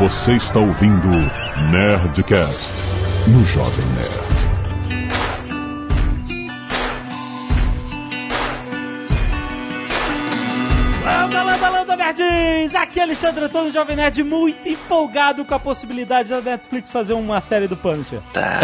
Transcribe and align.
Você 0.00 0.32
está 0.32 0.58
ouvindo 0.58 1.08
Nerdcast 1.70 2.72
no 3.28 3.44
Jovem 3.44 3.84
Nerd. 3.88 4.40
Landa, 11.04 11.42
landa, 11.42 11.68
landa, 11.68 11.96
nerds! 11.96 12.74
Aqui 12.74 12.98
é 12.98 13.02
Alexandre 13.02 13.44
Antônio, 13.44 13.70
Jovem 13.70 13.94
Nerd, 13.94 14.22
muito 14.22 14.66
empolgado 14.66 15.44
com 15.44 15.54
a 15.54 15.58
possibilidade 15.58 16.30
da 16.30 16.40
Netflix 16.40 16.90
fazer 16.90 17.12
uma 17.12 17.42
série 17.42 17.68
do 17.68 17.76
Punisher. 17.76 18.20
Tá. 18.32 18.60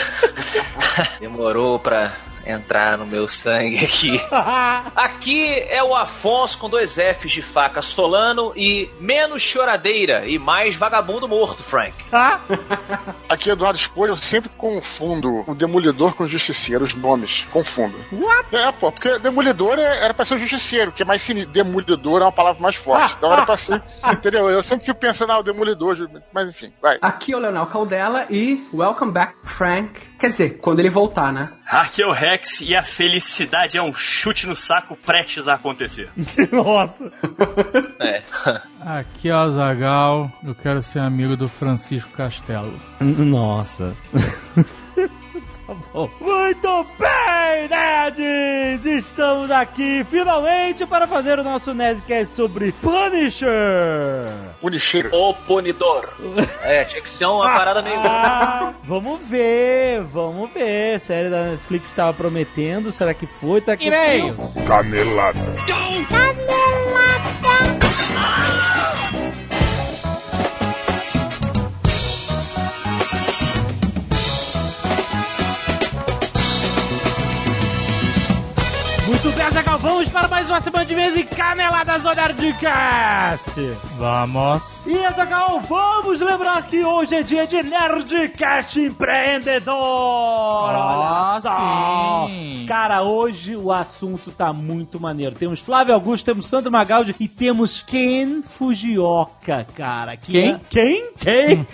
Demorou 1.18 1.78
pra 1.78 2.14
entrar 2.46 2.96
no 2.96 3.06
meu 3.06 3.28
sangue 3.28 3.84
aqui. 3.84 4.20
Aqui 4.94 5.58
é 5.68 5.82
o 5.82 5.94
Afonso 5.94 6.56
com 6.58 6.68
dois 6.68 6.94
Fs 6.94 7.30
de 7.30 7.42
faca 7.42 7.82
Solano 7.82 8.52
e 8.56 8.88
menos 9.00 9.42
choradeira 9.42 10.26
e 10.26 10.38
mais 10.38 10.74
vagabundo 10.76 11.28
morto, 11.28 11.62
Frank. 11.62 11.94
Aqui 13.28 13.50
é 13.50 13.52
Eduardo 13.52 13.78
Spor, 13.78 14.08
eu 14.08 14.16
sempre 14.16 14.48
confundo 14.56 15.44
o 15.46 15.54
Demolidor 15.54 16.14
com 16.14 16.24
o 16.24 16.28
Justiceiro, 16.28 16.84
os 16.84 16.94
nomes, 16.94 17.46
confundo. 17.52 17.96
What? 18.12 18.54
É, 18.54 18.70
pô, 18.72 18.92
porque 18.92 19.18
Demolidor 19.18 19.78
é- 19.78 20.04
era 20.04 20.14
pra 20.14 20.24
ser 20.24 20.34
o 20.34 20.38
Justiceiro, 20.38 20.92
que 20.92 21.02
é 21.02 21.04
mais 21.06 21.22
sinistro. 21.22 21.52
Demolidor 21.52 22.20
é 22.22 22.24
uma 22.24 22.32
palavra 22.32 22.62
mais 22.62 22.76
forte, 22.76 23.14
então 23.16 23.32
era 23.32 23.44
pra 23.44 23.56
ser, 23.56 23.82
entendeu? 24.12 24.48
Eu 24.48 24.62
sempre 24.62 24.86
fico 24.86 24.98
pensando, 24.98 25.32
ah, 25.32 25.38
o 25.38 25.42
Demolidor, 25.42 26.08
mas 26.32 26.48
enfim, 26.48 26.72
vai. 26.80 26.98
Aqui 27.02 27.32
é 27.32 27.36
o 27.36 27.40
Leonel 27.40 27.66
Caldela 27.66 28.26
e 28.30 28.66
Welcome 28.72 29.12
Back, 29.12 29.34
Frank. 29.44 30.00
Quer 30.18 30.30
dizer, 30.30 30.58
quando 30.58 30.80
ele 30.80 30.90
voltar, 30.90 31.32
né? 31.32 31.50
Aqui 31.66 32.00
é 32.00 32.06
o 32.06 32.12
Rex 32.12 32.60
e 32.60 32.76
a 32.76 32.82
felicidade 32.82 33.76
é 33.76 33.82
um 33.82 33.92
chute 33.92 34.46
no 34.46 34.54
saco 34.54 34.96
prestes 34.96 35.48
a 35.48 35.54
acontecer. 35.54 36.08
Nossa. 36.52 37.12
É. 38.00 38.22
Aqui 38.80 39.28
é 39.28 39.34
o 39.34 39.38
Azagal, 39.38 40.30
eu 40.44 40.54
quero 40.54 40.80
ser 40.80 41.00
amigo 41.00 41.36
do 41.36 41.48
Francisco 41.48 42.10
Castelo. 42.12 42.80
Nossa. 43.00 43.96
tá 45.66 45.74
bom. 45.92 46.10
Muito 46.20 46.86
bem, 46.98 47.68
nerds! 47.68 48.86
Estamos 48.86 49.50
aqui 49.50 50.04
finalmente 50.04 50.86
para 50.86 51.06
fazer 51.06 51.38
o 51.38 51.44
nosso 51.44 51.74
Nerdcast 51.74 52.34
sobre 52.34 52.72
Punisher. 52.72 53.50
Punisher. 54.60 55.08
O 55.12 55.34
Punidor. 55.34 56.08
É, 56.62 56.84
tinha 56.84 57.00
que 57.00 57.08
ser 57.08 57.26
uma 57.26 57.44
parada 57.44 57.80
meio. 57.80 58.00
Ah, 58.00 58.72
vamos 58.82 59.26
ver, 59.26 60.02
vamos 60.02 60.50
ver. 60.50 60.96
A 60.96 60.98
série 60.98 61.30
da 61.30 61.44
Netflix 61.44 61.88
estava 61.88 62.12
prometendo. 62.12 62.90
Será 62.90 63.14
que 63.14 63.26
foi? 63.26 63.60
Será 63.60 63.76
que 63.76 63.86
E-mails. 63.86 64.36
Canelada. 64.66 65.38
Muito 79.06 79.30
bem, 79.30 79.44
Azaghal, 79.44 79.78
vamos 79.78 80.08
para 80.08 80.26
mais 80.26 80.50
uma 80.50 80.60
semana 80.60 80.84
de 80.84 80.94
mês 80.96 81.14
e 81.16 81.22
caneladas 81.22 82.02
do 82.02 82.12
Nerdcast. 82.12 83.52
Vamos. 83.96 84.80
E 84.84 84.98
Azaghal, 85.04 85.60
vamos 85.60 86.20
lembrar 86.20 86.66
que 86.66 86.84
hoje 86.84 87.14
é 87.14 87.22
dia 87.22 87.46
de 87.46 87.62
Nerdcast 87.62 88.80
Empreendedor. 88.80 89.72
Olha 89.76 90.76
Ah, 90.78 91.38
só. 91.40 92.26
sim. 92.28 92.64
Cara, 92.66 93.02
hoje 93.04 93.54
o 93.54 93.70
assunto 93.72 94.32
tá 94.32 94.52
muito 94.52 94.98
maneiro. 94.98 95.36
Temos 95.36 95.60
Flávio 95.60 95.94
Augusto, 95.94 96.24
temos 96.24 96.46
Sandro 96.46 96.72
Magaldi 96.72 97.14
e 97.20 97.28
temos 97.28 97.80
Ken 97.82 98.42
Fujioka, 98.42 99.64
cara. 99.76 100.16
que 100.16 100.32
Quem? 100.32 100.50
é- 100.50 100.60
Quem? 100.68 101.10
Quem? 101.16 101.66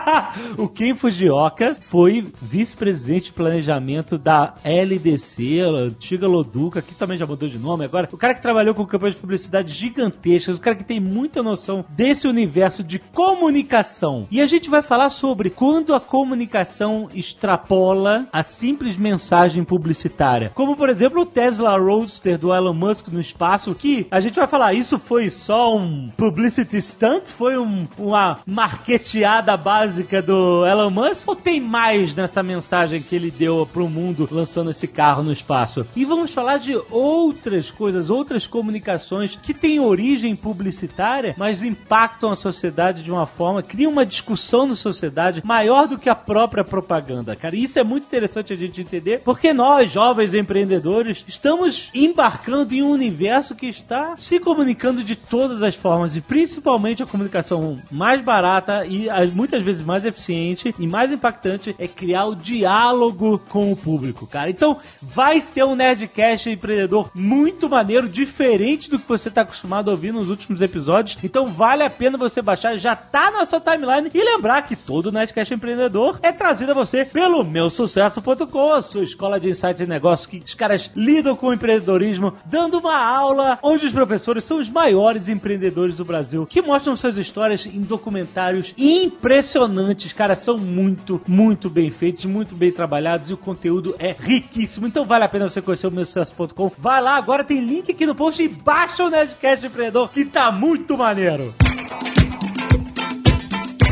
o 0.56 0.66
Ken 0.66 0.94
Fujioka 0.94 1.76
foi 1.78 2.32
vice-presidente 2.40 3.26
de 3.26 3.32
planejamento 3.32 4.16
da 4.16 4.54
LDC, 4.64 5.60
a 5.62 5.68
antiga 5.68 6.26
Loduca, 6.70 6.80
que 6.82 6.94
também 6.94 7.18
já 7.18 7.26
mudou 7.26 7.48
de 7.48 7.58
nome 7.58 7.84
agora. 7.84 8.08
O 8.12 8.16
cara 8.16 8.32
que 8.34 8.40
trabalhou 8.40 8.74
com 8.74 8.86
campanhas 8.86 9.16
de 9.16 9.20
publicidade 9.20 9.72
gigantescas, 9.74 10.56
o 10.56 10.60
cara 10.60 10.76
que 10.76 10.84
tem 10.84 11.00
muita 11.00 11.42
noção 11.42 11.84
desse 11.90 12.28
universo 12.28 12.84
de 12.84 12.98
comunicação. 12.98 14.26
E 14.30 14.40
a 14.40 14.46
gente 14.46 14.70
vai 14.70 14.80
falar 14.82 15.10
sobre 15.10 15.50
quando 15.50 15.94
a 15.94 16.00
comunicação 16.00 17.08
extrapola 17.12 18.26
a 18.32 18.42
simples 18.42 18.96
mensagem 18.96 19.64
publicitária. 19.64 20.52
Como, 20.54 20.76
por 20.76 20.88
exemplo, 20.88 21.22
o 21.22 21.26
Tesla 21.26 21.76
Roadster 21.76 22.38
do 22.38 22.54
Elon 22.54 22.72
Musk 22.72 23.08
no 23.08 23.20
espaço, 23.20 23.74
que 23.74 24.06
a 24.10 24.20
gente 24.20 24.36
vai 24.36 24.46
falar, 24.46 24.72
isso 24.74 24.98
foi 24.98 25.28
só 25.28 25.76
um 25.76 26.08
publicity 26.16 26.80
stunt? 26.80 27.28
Foi 27.28 27.58
um- 27.58 27.88
uma 27.98 28.38
marketeada 28.46 29.56
básica 29.56 30.22
do 30.22 30.64
Elon 30.66 30.90
Musk? 30.90 31.28
Ou 31.28 31.34
tem 31.36 31.60
mais 31.60 32.14
nessa 32.14 32.42
mensagem 32.42 33.02
que 33.02 33.16
ele 33.16 33.30
deu 33.30 33.68
pro 33.72 33.88
mundo 33.88 34.28
lançando 34.30 34.70
esse 34.70 34.86
carro 34.86 35.22
no 35.22 35.32
espaço? 35.32 35.86
E 35.96 36.04
vamos 36.04 36.32
falar 36.32 36.58
de 36.60 36.80
outras 36.90 37.70
coisas, 37.70 38.10
outras 38.10 38.46
comunicações 38.46 39.36
que 39.36 39.52
têm 39.54 39.80
origem 39.80 40.34
publicitária, 40.36 41.34
mas 41.36 41.62
impactam 41.62 42.30
a 42.30 42.36
sociedade 42.36 43.02
de 43.02 43.10
uma 43.10 43.26
forma, 43.26 43.62
criam 43.62 43.90
uma 43.92 44.06
discussão 44.06 44.66
na 44.66 44.74
sociedade 44.74 45.42
maior 45.44 45.88
do 45.88 45.98
que 45.98 46.08
a 46.08 46.14
própria 46.14 46.62
propaganda, 46.64 47.34
cara. 47.34 47.56
Isso 47.56 47.78
é 47.78 47.84
muito 47.84 48.04
interessante 48.04 48.52
a 48.52 48.56
gente 48.56 48.80
entender, 48.80 49.20
porque 49.24 49.52
nós, 49.52 49.90
jovens 49.90 50.34
empreendedores, 50.34 51.24
estamos 51.26 51.90
embarcando 51.94 52.74
em 52.74 52.82
um 52.82 52.90
universo 52.90 53.54
que 53.54 53.66
está 53.66 54.16
se 54.16 54.38
comunicando 54.38 55.02
de 55.02 55.16
todas 55.16 55.62
as 55.62 55.74
formas 55.74 56.14
e 56.16 56.20
principalmente 56.20 57.02
a 57.02 57.06
comunicação 57.06 57.78
mais 57.90 58.20
barata 58.22 58.84
e 58.86 59.08
as- 59.08 59.30
muitas 59.32 59.62
vezes 59.62 59.82
mais 59.82 60.04
eficiente 60.04 60.74
e 60.78 60.86
mais 60.86 61.10
impactante 61.12 61.74
é 61.78 61.88
criar 61.88 62.26
o 62.26 62.34
diálogo 62.36 63.38
com 63.48 63.72
o 63.72 63.76
público, 63.76 64.26
cara. 64.26 64.50
Então, 64.50 64.78
vai 65.00 65.40
ser 65.40 65.64
um 65.64 65.74
Nerdcast 65.74 66.49
empreendedor 66.50 67.10
muito 67.14 67.68
maneiro, 67.68 68.08
diferente 68.08 68.90
do 68.90 68.98
que 68.98 69.08
você 69.08 69.28
está 69.28 69.42
acostumado 69.42 69.90
a 69.90 69.92
ouvir 69.92 70.12
nos 70.12 70.30
últimos 70.30 70.60
episódios. 70.60 71.18
Então, 71.22 71.46
vale 71.46 71.82
a 71.82 71.90
pena 71.90 72.18
você 72.18 72.42
baixar, 72.42 72.76
já 72.78 72.94
tá 72.94 73.30
na 73.30 73.44
sua 73.44 73.60
timeline 73.60 74.10
e 74.12 74.22
lembrar 74.22 74.62
que 74.62 74.76
todo 74.76 75.12
Nerdcast 75.12 75.54
empreendedor 75.54 76.18
é 76.22 76.32
trazido 76.32 76.72
a 76.72 76.74
você 76.74 77.04
pelo 77.04 77.44
meusucesso.com, 77.44 78.72
a 78.72 78.82
sua 78.82 79.04
escola 79.04 79.38
de 79.38 79.50
insights 79.50 79.80
e 79.80 79.86
negócios 79.86 80.26
que 80.26 80.42
os 80.44 80.54
caras 80.54 80.90
lidam 80.94 81.36
com 81.36 81.48
o 81.48 81.54
empreendedorismo, 81.54 82.34
dando 82.44 82.78
uma 82.78 82.96
aula 82.96 83.58
onde 83.62 83.86
os 83.86 83.92
professores 83.92 84.44
são 84.44 84.58
os 84.58 84.70
maiores 84.70 85.28
empreendedores 85.28 85.94
do 85.94 86.04
Brasil, 86.04 86.46
que 86.46 86.62
mostram 86.62 86.96
suas 86.96 87.16
histórias 87.16 87.66
em 87.66 87.80
documentários 87.80 88.74
impressionantes, 88.76 90.12
cara, 90.12 90.36
são 90.36 90.58
muito, 90.58 91.20
muito 91.26 91.68
bem 91.68 91.90
feitos, 91.90 92.24
muito 92.24 92.54
bem 92.54 92.70
trabalhados 92.70 93.30
e 93.30 93.34
o 93.34 93.36
conteúdo 93.36 93.94
é 93.98 94.14
riquíssimo. 94.18 94.86
Então 94.86 95.04
vale 95.04 95.24
a 95.24 95.28
pena 95.28 95.48
você 95.48 95.60
conhecer 95.60 95.86
o 95.86 95.90
meusucesso.com. 95.90 96.39
Vai 96.78 97.02
lá, 97.02 97.16
agora 97.16 97.44
tem 97.44 97.60
link 97.60 97.90
aqui 97.90 98.06
no 98.06 98.14
post 98.14 98.42
e 98.42 98.48
baixa 98.48 99.04
o 99.04 99.10
Nerdcast 99.10 99.66
Empreendedor, 99.66 100.10
que 100.10 100.24
tá 100.24 100.50
muito 100.50 100.96
maneiro. 100.96 101.54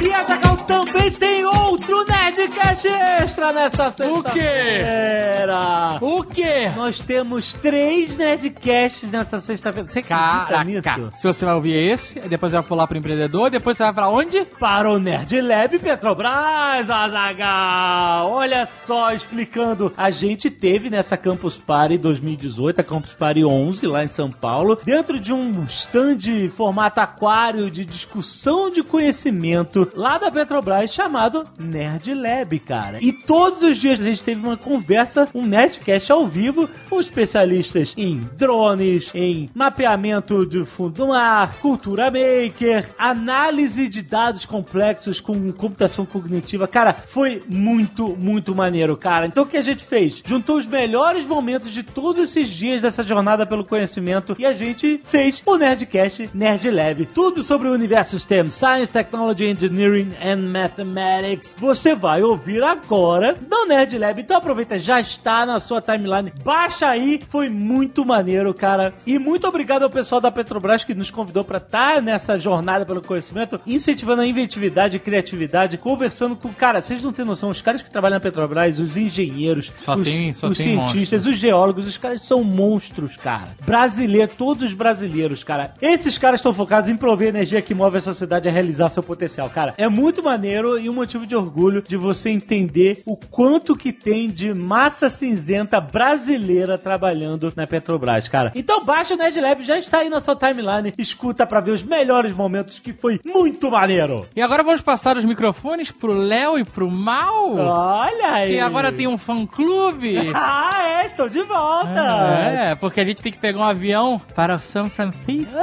E 0.03 0.13
Azaghal 0.13 0.57
também 0.93 1.11
tem 1.11 1.45
outro 1.45 2.05
Nerdcast 2.05 2.89
extra 2.89 3.53
nessa 3.53 3.91
sexta-feira. 3.91 4.31
quê? 4.33 6.05
O 6.05 6.23
quê? 6.23 6.71
Nós 6.75 7.01
temos 7.01 7.53
três 7.55 8.17
Nerdcasts 8.17 9.11
nessa 9.11 9.39
sexta-feira. 9.39 9.89
Você 9.89 9.99
acredita 10.01 10.65
nisso? 10.65 10.83
Caraca. 10.83 11.11
Se 11.17 11.27
você 11.27 11.45
vai 11.45 11.55
ouvir 11.55 11.75
esse, 11.75 12.21
depois 12.21 12.53
você 12.53 12.59
vai 12.59 12.67
pular 12.67 12.87
pro 12.87 12.97
empreendedor, 12.97 13.51
depois 13.51 13.77
você 13.77 13.83
vai 13.85 13.93
pra 13.93 14.09
onde? 14.09 14.45
Para 14.59 14.91
o 14.91 14.99
Nerd 14.99 15.41
Lab 15.41 15.79
Petrobras, 15.79 16.91
Azagal. 16.91 18.31
Olha 18.31 18.67
só, 18.67 19.13
explicando. 19.13 19.93
A 19.97 20.11
gente 20.11 20.51
teve 20.51 20.89
nessa 20.89 21.17
Campus 21.17 21.57
Party 21.57 21.99
2018, 21.99 22.81
a 22.81 22.85
Campus 22.85 23.13
Party 23.13 23.45
11, 23.45 23.87
lá 23.87 24.05
em 24.05 24.09
São 24.09 24.31
Paulo, 24.31 24.79
dentro 24.85 25.21
de 25.21 25.33
um 25.33 25.65
stand 25.65 26.19
formato 26.51 27.01
aquário 27.01 27.71
de 27.71 27.85
discussão 27.85 28.71
de 28.71 28.83
conhecimento 28.83 29.89
lá 29.95 30.19
da 30.19 30.31
Petrobras 30.31 30.78
chamado 30.87 31.45
Nerd 31.59 32.15
Lab, 32.15 32.59
cara. 32.61 32.99
E 33.01 33.13
todos 33.13 33.63
os 33.63 33.77
dias 33.77 33.99
a 33.99 34.03
gente 34.03 34.23
teve 34.23 34.41
uma 34.41 34.57
conversa, 34.57 35.29
um 35.35 35.45
Nerdcast 35.47 36.13
ao 36.13 36.27
vivo, 36.27 36.69
com 36.89 37.01
especialistas 37.01 37.95
em 37.97 38.21
drones, 38.37 39.11
em 39.15 39.49
mapeamento 39.55 40.45
do 40.45 40.65
fundo 40.67 40.95
do 40.95 41.09
mar, 41.09 41.59
cultura 41.61 42.11
maker, 42.11 42.89
análise 42.99 43.89
de 43.89 44.03
dados 44.03 44.45
complexos 44.45 45.21
com 45.21 45.53
computação 45.53 46.05
cognitiva. 46.05 46.69
Cara, 46.69 46.95
foi 47.07 47.43
muito, 47.49 48.17
muito 48.17 48.55
maneiro, 48.55 48.97
cara. 48.97 49.27
Então 49.27 49.45
o 49.45 49.47
que 49.47 49.57
a 49.57 49.63
gente 49.63 49.85
fez? 49.85 50.23
Juntou 50.25 50.57
os 50.57 50.67
melhores 50.67 51.27
momentos 51.27 51.73
de 51.73 51.83
todos 51.83 52.23
esses 52.25 52.49
dias 52.49 52.83
dessa 52.83 53.03
jornada 53.03 53.47
pelo 53.47 53.65
conhecimento 53.65 54.37
e 54.39 54.47
a 54.47 54.53
gente 54.53 55.01
fez 55.05 55.43
o 55.47 55.57
Nerdcast 55.57 56.31
Nerd 56.35 56.71
Lab. 56.71 57.07
Tudo 57.07 57.43
sobre 57.43 57.69
o 57.69 57.73
universo 57.73 58.19
STEM, 58.19 58.51
Science, 58.51 58.93
Technology, 58.93 59.47
Engineering 59.47 60.13
and 60.23 60.53
Mathematics. 60.69 61.55
Você 61.59 61.95
vai 61.95 62.23
ouvir 62.23 62.63
agora 62.63 63.37
no 63.51 63.67
Nerd 63.67 63.97
Lab. 63.99 64.21
Então 64.21 64.37
aproveita, 64.37 64.79
já 64.79 65.01
está 65.01 65.45
na 65.47 65.59
sua 65.61 65.81
timeline. 65.81 66.33
Baixa 66.45 66.87
aí, 66.89 67.21
foi 67.29 67.49
muito 67.49 68.05
maneiro, 68.05 68.53
cara. 68.55 68.95
E 69.07 69.19
muito 69.19 69.47
obrigado 69.47 69.83
ao 69.83 69.91
pessoal 69.91 70.21
da 70.21 70.31
Petrobras 70.31 70.85
que 70.85 70.95
nos 70.95 71.11
convidou 71.11 71.45
para 71.45 71.59
estar 71.59 72.03
nessa 72.03 72.39
jornada 72.39 72.85
pelo 72.87 73.03
conhecimento, 73.03 73.61
incentivando 73.67 74.23
a 74.23 74.27
inventividade 74.27 74.97
e 74.97 75.01
criatividade, 75.01 75.79
conversando 75.79 76.37
com, 76.37 76.53
cara, 76.53 76.81
vocês 76.83 77.03
não 77.05 77.13
têm 77.13 77.25
noção, 77.25 77.51
os 77.51 77.63
caras 77.63 77.83
que 77.83 77.91
trabalham 77.91 78.17
na 78.17 78.21
Petrobras, 78.21 78.79
os 78.79 78.97
engenheiros, 78.97 79.73
Só 79.79 79.95
os, 79.95 80.05
tem- 80.07 80.31
os 80.31 80.59
cientistas, 80.59 81.27
os 81.27 81.37
geólogos, 81.37 81.87
os 81.87 81.97
caras 81.97 82.23
são 82.23 82.43
monstros, 82.45 83.17
cara. 83.17 83.49
Brasileiro, 83.65 84.31
todos 84.37 84.65
os 84.65 84.75
brasileiros, 84.75 85.43
cara. 85.45 85.75
Esses 85.81 86.19
caras 86.19 86.41
estão 86.41 86.53
focados 86.55 86.89
em 86.89 86.97
prover 86.97 87.27
a 87.29 87.31
energia 87.31 87.63
que 87.63 87.75
move 87.75 87.99
a 87.99 88.01
sociedade 88.01 88.49
a 88.49 88.53
realizar 88.53 88.89
seu 88.91 89.03
potencial, 89.03 89.49
cara. 89.51 89.75
É 89.77 89.89
muito 89.89 90.23
maneiro 90.23 90.58
e 90.79 90.89
um 90.89 90.95
motivo 90.95 91.27
de 91.27 91.37
orgulho 91.37 91.83
de 91.83 91.97
você 91.97 92.31
entender 92.31 93.03
o 93.07 93.17
quanto 93.17 93.77
que 93.77 93.93
tem 93.93 94.29
de 94.29 94.53
massa 94.53 95.09
cinzenta 95.09 95.81
brasileira 95.81 96.77
trabalhando 96.77 97.53
na 97.55 97.67
Petrobras, 97.67 98.29
cara. 98.29 98.53
Então 98.55 98.85
baixa 98.85 99.15
o 99.15 99.17
Nerd 99.17 99.41
Lab, 99.41 99.63
já 99.63 99.79
está 99.79 99.99
aí 99.99 100.09
na 100.09 100.21
sua 100.21 100.35
timeline, 100.35 100.93
escuta 100.99 101.47
pra 101.47 101.61
ver 101.61 101.73
os 101.73 101.85
melhores 101.85 102.33
momentos 102.35 102.79
que 102.79 102.93
foi 102.93 103.21
muito 103.25 103.71
maneiro. 103.71 104.27
E 104.35 104.43
agora 104.43 104.63
vamos 104.63 104.81
passar 104.81 105.17
os 105.17 105.25
microfones 105.25 105.91
pro 105.91 106.13
Léo 106.13 106.59
e 106.59 106.65
pro 106.65 106.91
Mal. 106.91 107.55
Olha 107.55 108.33
aí. 108.33 108.55
Que 108.55 108.61
agora 108.61 108.91
tem 108.91 109.07
um 109.07 109.19
fã-clube. 109.19 110.33
Ah, 110.41 111.03
é, 111.03 111.07
estou 111.07 111.29
de 111.29 111.43
volta. 111.43 112.01
É, 112.01 112.75
porque 112.75 113.01
a 113.01 113.05
gente 113.05 113.23
tem 113.23 113.33
que 113.33 113.39
pegar 113.39 113.59
um 113.59 113.65
avião 113.65 114.21
para 114.35 114.59
São 114.59 114.89
Francisco. 114.89 115.53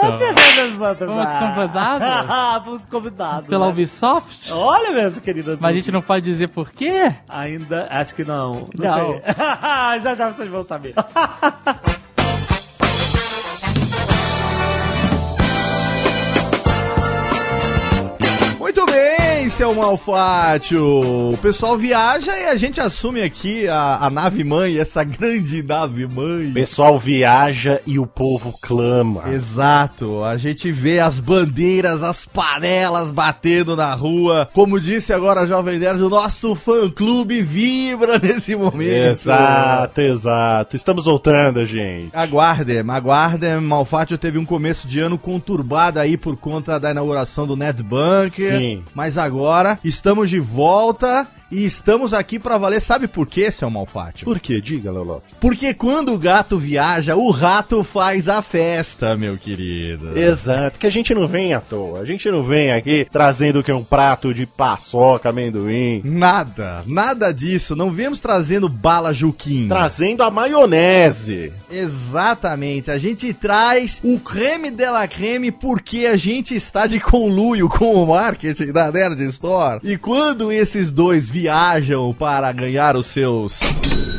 Fomos 0.98 1.30
convidados? 1.40 2.08
Fomos 2.66 2.86
convidados. 2.86 3.48
Pela 3.48 3.66
né? 3.66 3.72
Ubisoft. 3.72 4.52
Olha 4.52 4.85
mesmo, 4.92 5.22
querida. 5.22 5.58
Mas 5.60 5.72
a 5.72 5.78
gente 5.78 5.92
não 5.92 6.02
pode 6.02 6.24
dizer 6.26 6.48
por 6.48 6.72
quê? 6.72 7.14
Ainda, 7.28 7.88
acho 7.90 8.14
que 8.16 8.24
não. 8.24 8.70
Não, 8.78 8.86
Não. 8.86 9.10
sei. 9.10 9.22
já 10.02 10.16
já 10.16 10.30
vocês 10.32 10.50
vão 10.50 10.64
saber. 10.64 10.94
Muito 18.66 18.84
bem, 18.88 19.48
seu 19.48 19.76
Malfátio. 19.76 21.30
O 21.34 21.38
pessoal 21.38 21.78
viaja 21.78 22.36
e 22.36 22.46
a 22.46 22.56
gente 22.56 22.82
assume 22.82 23.22
aqui 23.22 23.68
a, 23.68 24.00
a 24.02 24.10
nave 24.10 24.44
mãe, 24.44 24.80
essa 24.80 25.04
grande 25.04 25.62
nave 25.62 26.08
mãe. 26.08 26.50
O 26.50 26.54
pessoal 26.56 26.98
viaja 26.98 27.80
e 27.86 28.00
o 28.00 28.08
povo 28.08 28.58
clama. 28.60 29.30
Exato, 29.32 30.24
a 30.24 30.36
gente 30.38 30.72
vê 30.72 31.00
as 31.00 31.20
bandeiras, 31.20 32.02
as 32.02 32.26
panelas 32.26 33.12
batendo 33.12 33.76
na 33.76 33.94
rua. 33.94 34.50
Como 34.52 34.82
disse 34.82 35.14
agora 35.14 35.42
a 35.42 35.46
Jovem 35.46 35.78
Nerd, 35.78 36.02
o 36.02 36.10
nosso 36.10 36.56
fã-clube 36.56 37.44
vibra 37.44 38.18
nesse 38.18 38.56
momento. 38.56 39.12
Exato, 39.12 40.02
exato. 40.02 40.76
Estamos 40.76 41.06
voltando, 41.06 41.64
gente. 41.68 42.10
Aguardem, 42.12 42.80
aguardem. 42.80 43.62
Malfátio 43.62 44.18
teve 44.18 44.40
um 44.40 44.46
começo 44.46 44.88
de 44.88 45.00
ano 45.00 45.20
conturbado 45.20 46.00
aí 46.00 46.18
por 46.18 46.36
conta 46.36 46.80
da 46.80 46.90
inauguração 46.90 47.46
do 47.46 47.56
Nerd 47.56 47.84
Bunker. 47.84 48.55
Sim. 48.58 48.84
Mas 48.94 49.18
agora 49.18 49.80
estamos 49.84 50.30
de 50.30 50.40
volta 50.40 51.28
e 51.52 51.64
estamos 51.64 52.14
aqui 52.14 52.40
pra 52.40 52.58
valer. 52.58 52.82
Sabe 52.82 53.08
por 53.08 53.28
quê, 53.28 53.52
seu 53.52 53.70
Malfátio? 53.70 54.26
Por 54.26 54.40
quê? 54.40 54.60
Diga, 54.60 54.92
Léo 54.92 55.04
Lopes. 55.04 55.38
Porque 55.40 55.74
quando 55.74 56.14
o 56.14 56.18
gato 56.18 56.58
viaja, 56.58 57.16
o 57.16 57.30
rato 57.32 57.84
faz 57.84 58.28
a 58.28 58.42
festa, 58.42 59.16
meu 59.16 59.38
querido. 59.38 60.18
Exato, 60.18 60.80
que 60.80 60.88
a 60.88 60.92
gente 60.92 61.14
não 61.14 61.28
vem 61.28 61.54
à 61.54 61.62
toa. 61.62 62.00
A 62.00 62.06
gente 62.06 62.30
não 62.30 62.44
vem 62.44 62.72
aqui 62.72 63.08
trazendo 63.12 63.60
o 63.60 63.64
que? 63.64 63.72
Um 63.72 63.84
prato 63.84 64.34
de 64.34 64.46
paçoca, 64.46 65.30
amendoim. 65.30 66.02
Nada, 66.04 66.84
nada 66.86 67.32
disso. 67.32 67.76
Não 67.76 67.92
viemos 67.92 68.20
trazendo 68.20 68.70
bala 68.70 69.14
Juquim. 69.14 69.68
Trazendo 69.68 70.24
a 70.24 70.32
maionese. 70.32 71.52
Exatamente. 71.70 72.90
A 72.90 72.98
gente 72.98 73.34
traz 73.34 74.00
o 74.04 74.20
creme 74.20 74.72
de 74.72 74.86
la 74.86 75.08
creme 75.08 75.52
porque 75.52 76.06
a 76.06 76.16
gente 76.16 76.56
está 76.56 76.88
de 76.88 77.00
conluio 77.00 77.70
com 77.70 77.96
o 77.96 78.08
marketing 78.08 78.72
da 78.72 78.92
Nerd 78.92 79.22
Store. 79.26 79.80
E 79.84 79.98
quando 79.98 80.52
esses 80.52 80.90
dois 80.90 81.28
viajam 81.36 82.14
para 82.14 82.50
ganhar 82.54 82.96
os 82.96 83.08
seus 83.08 83.60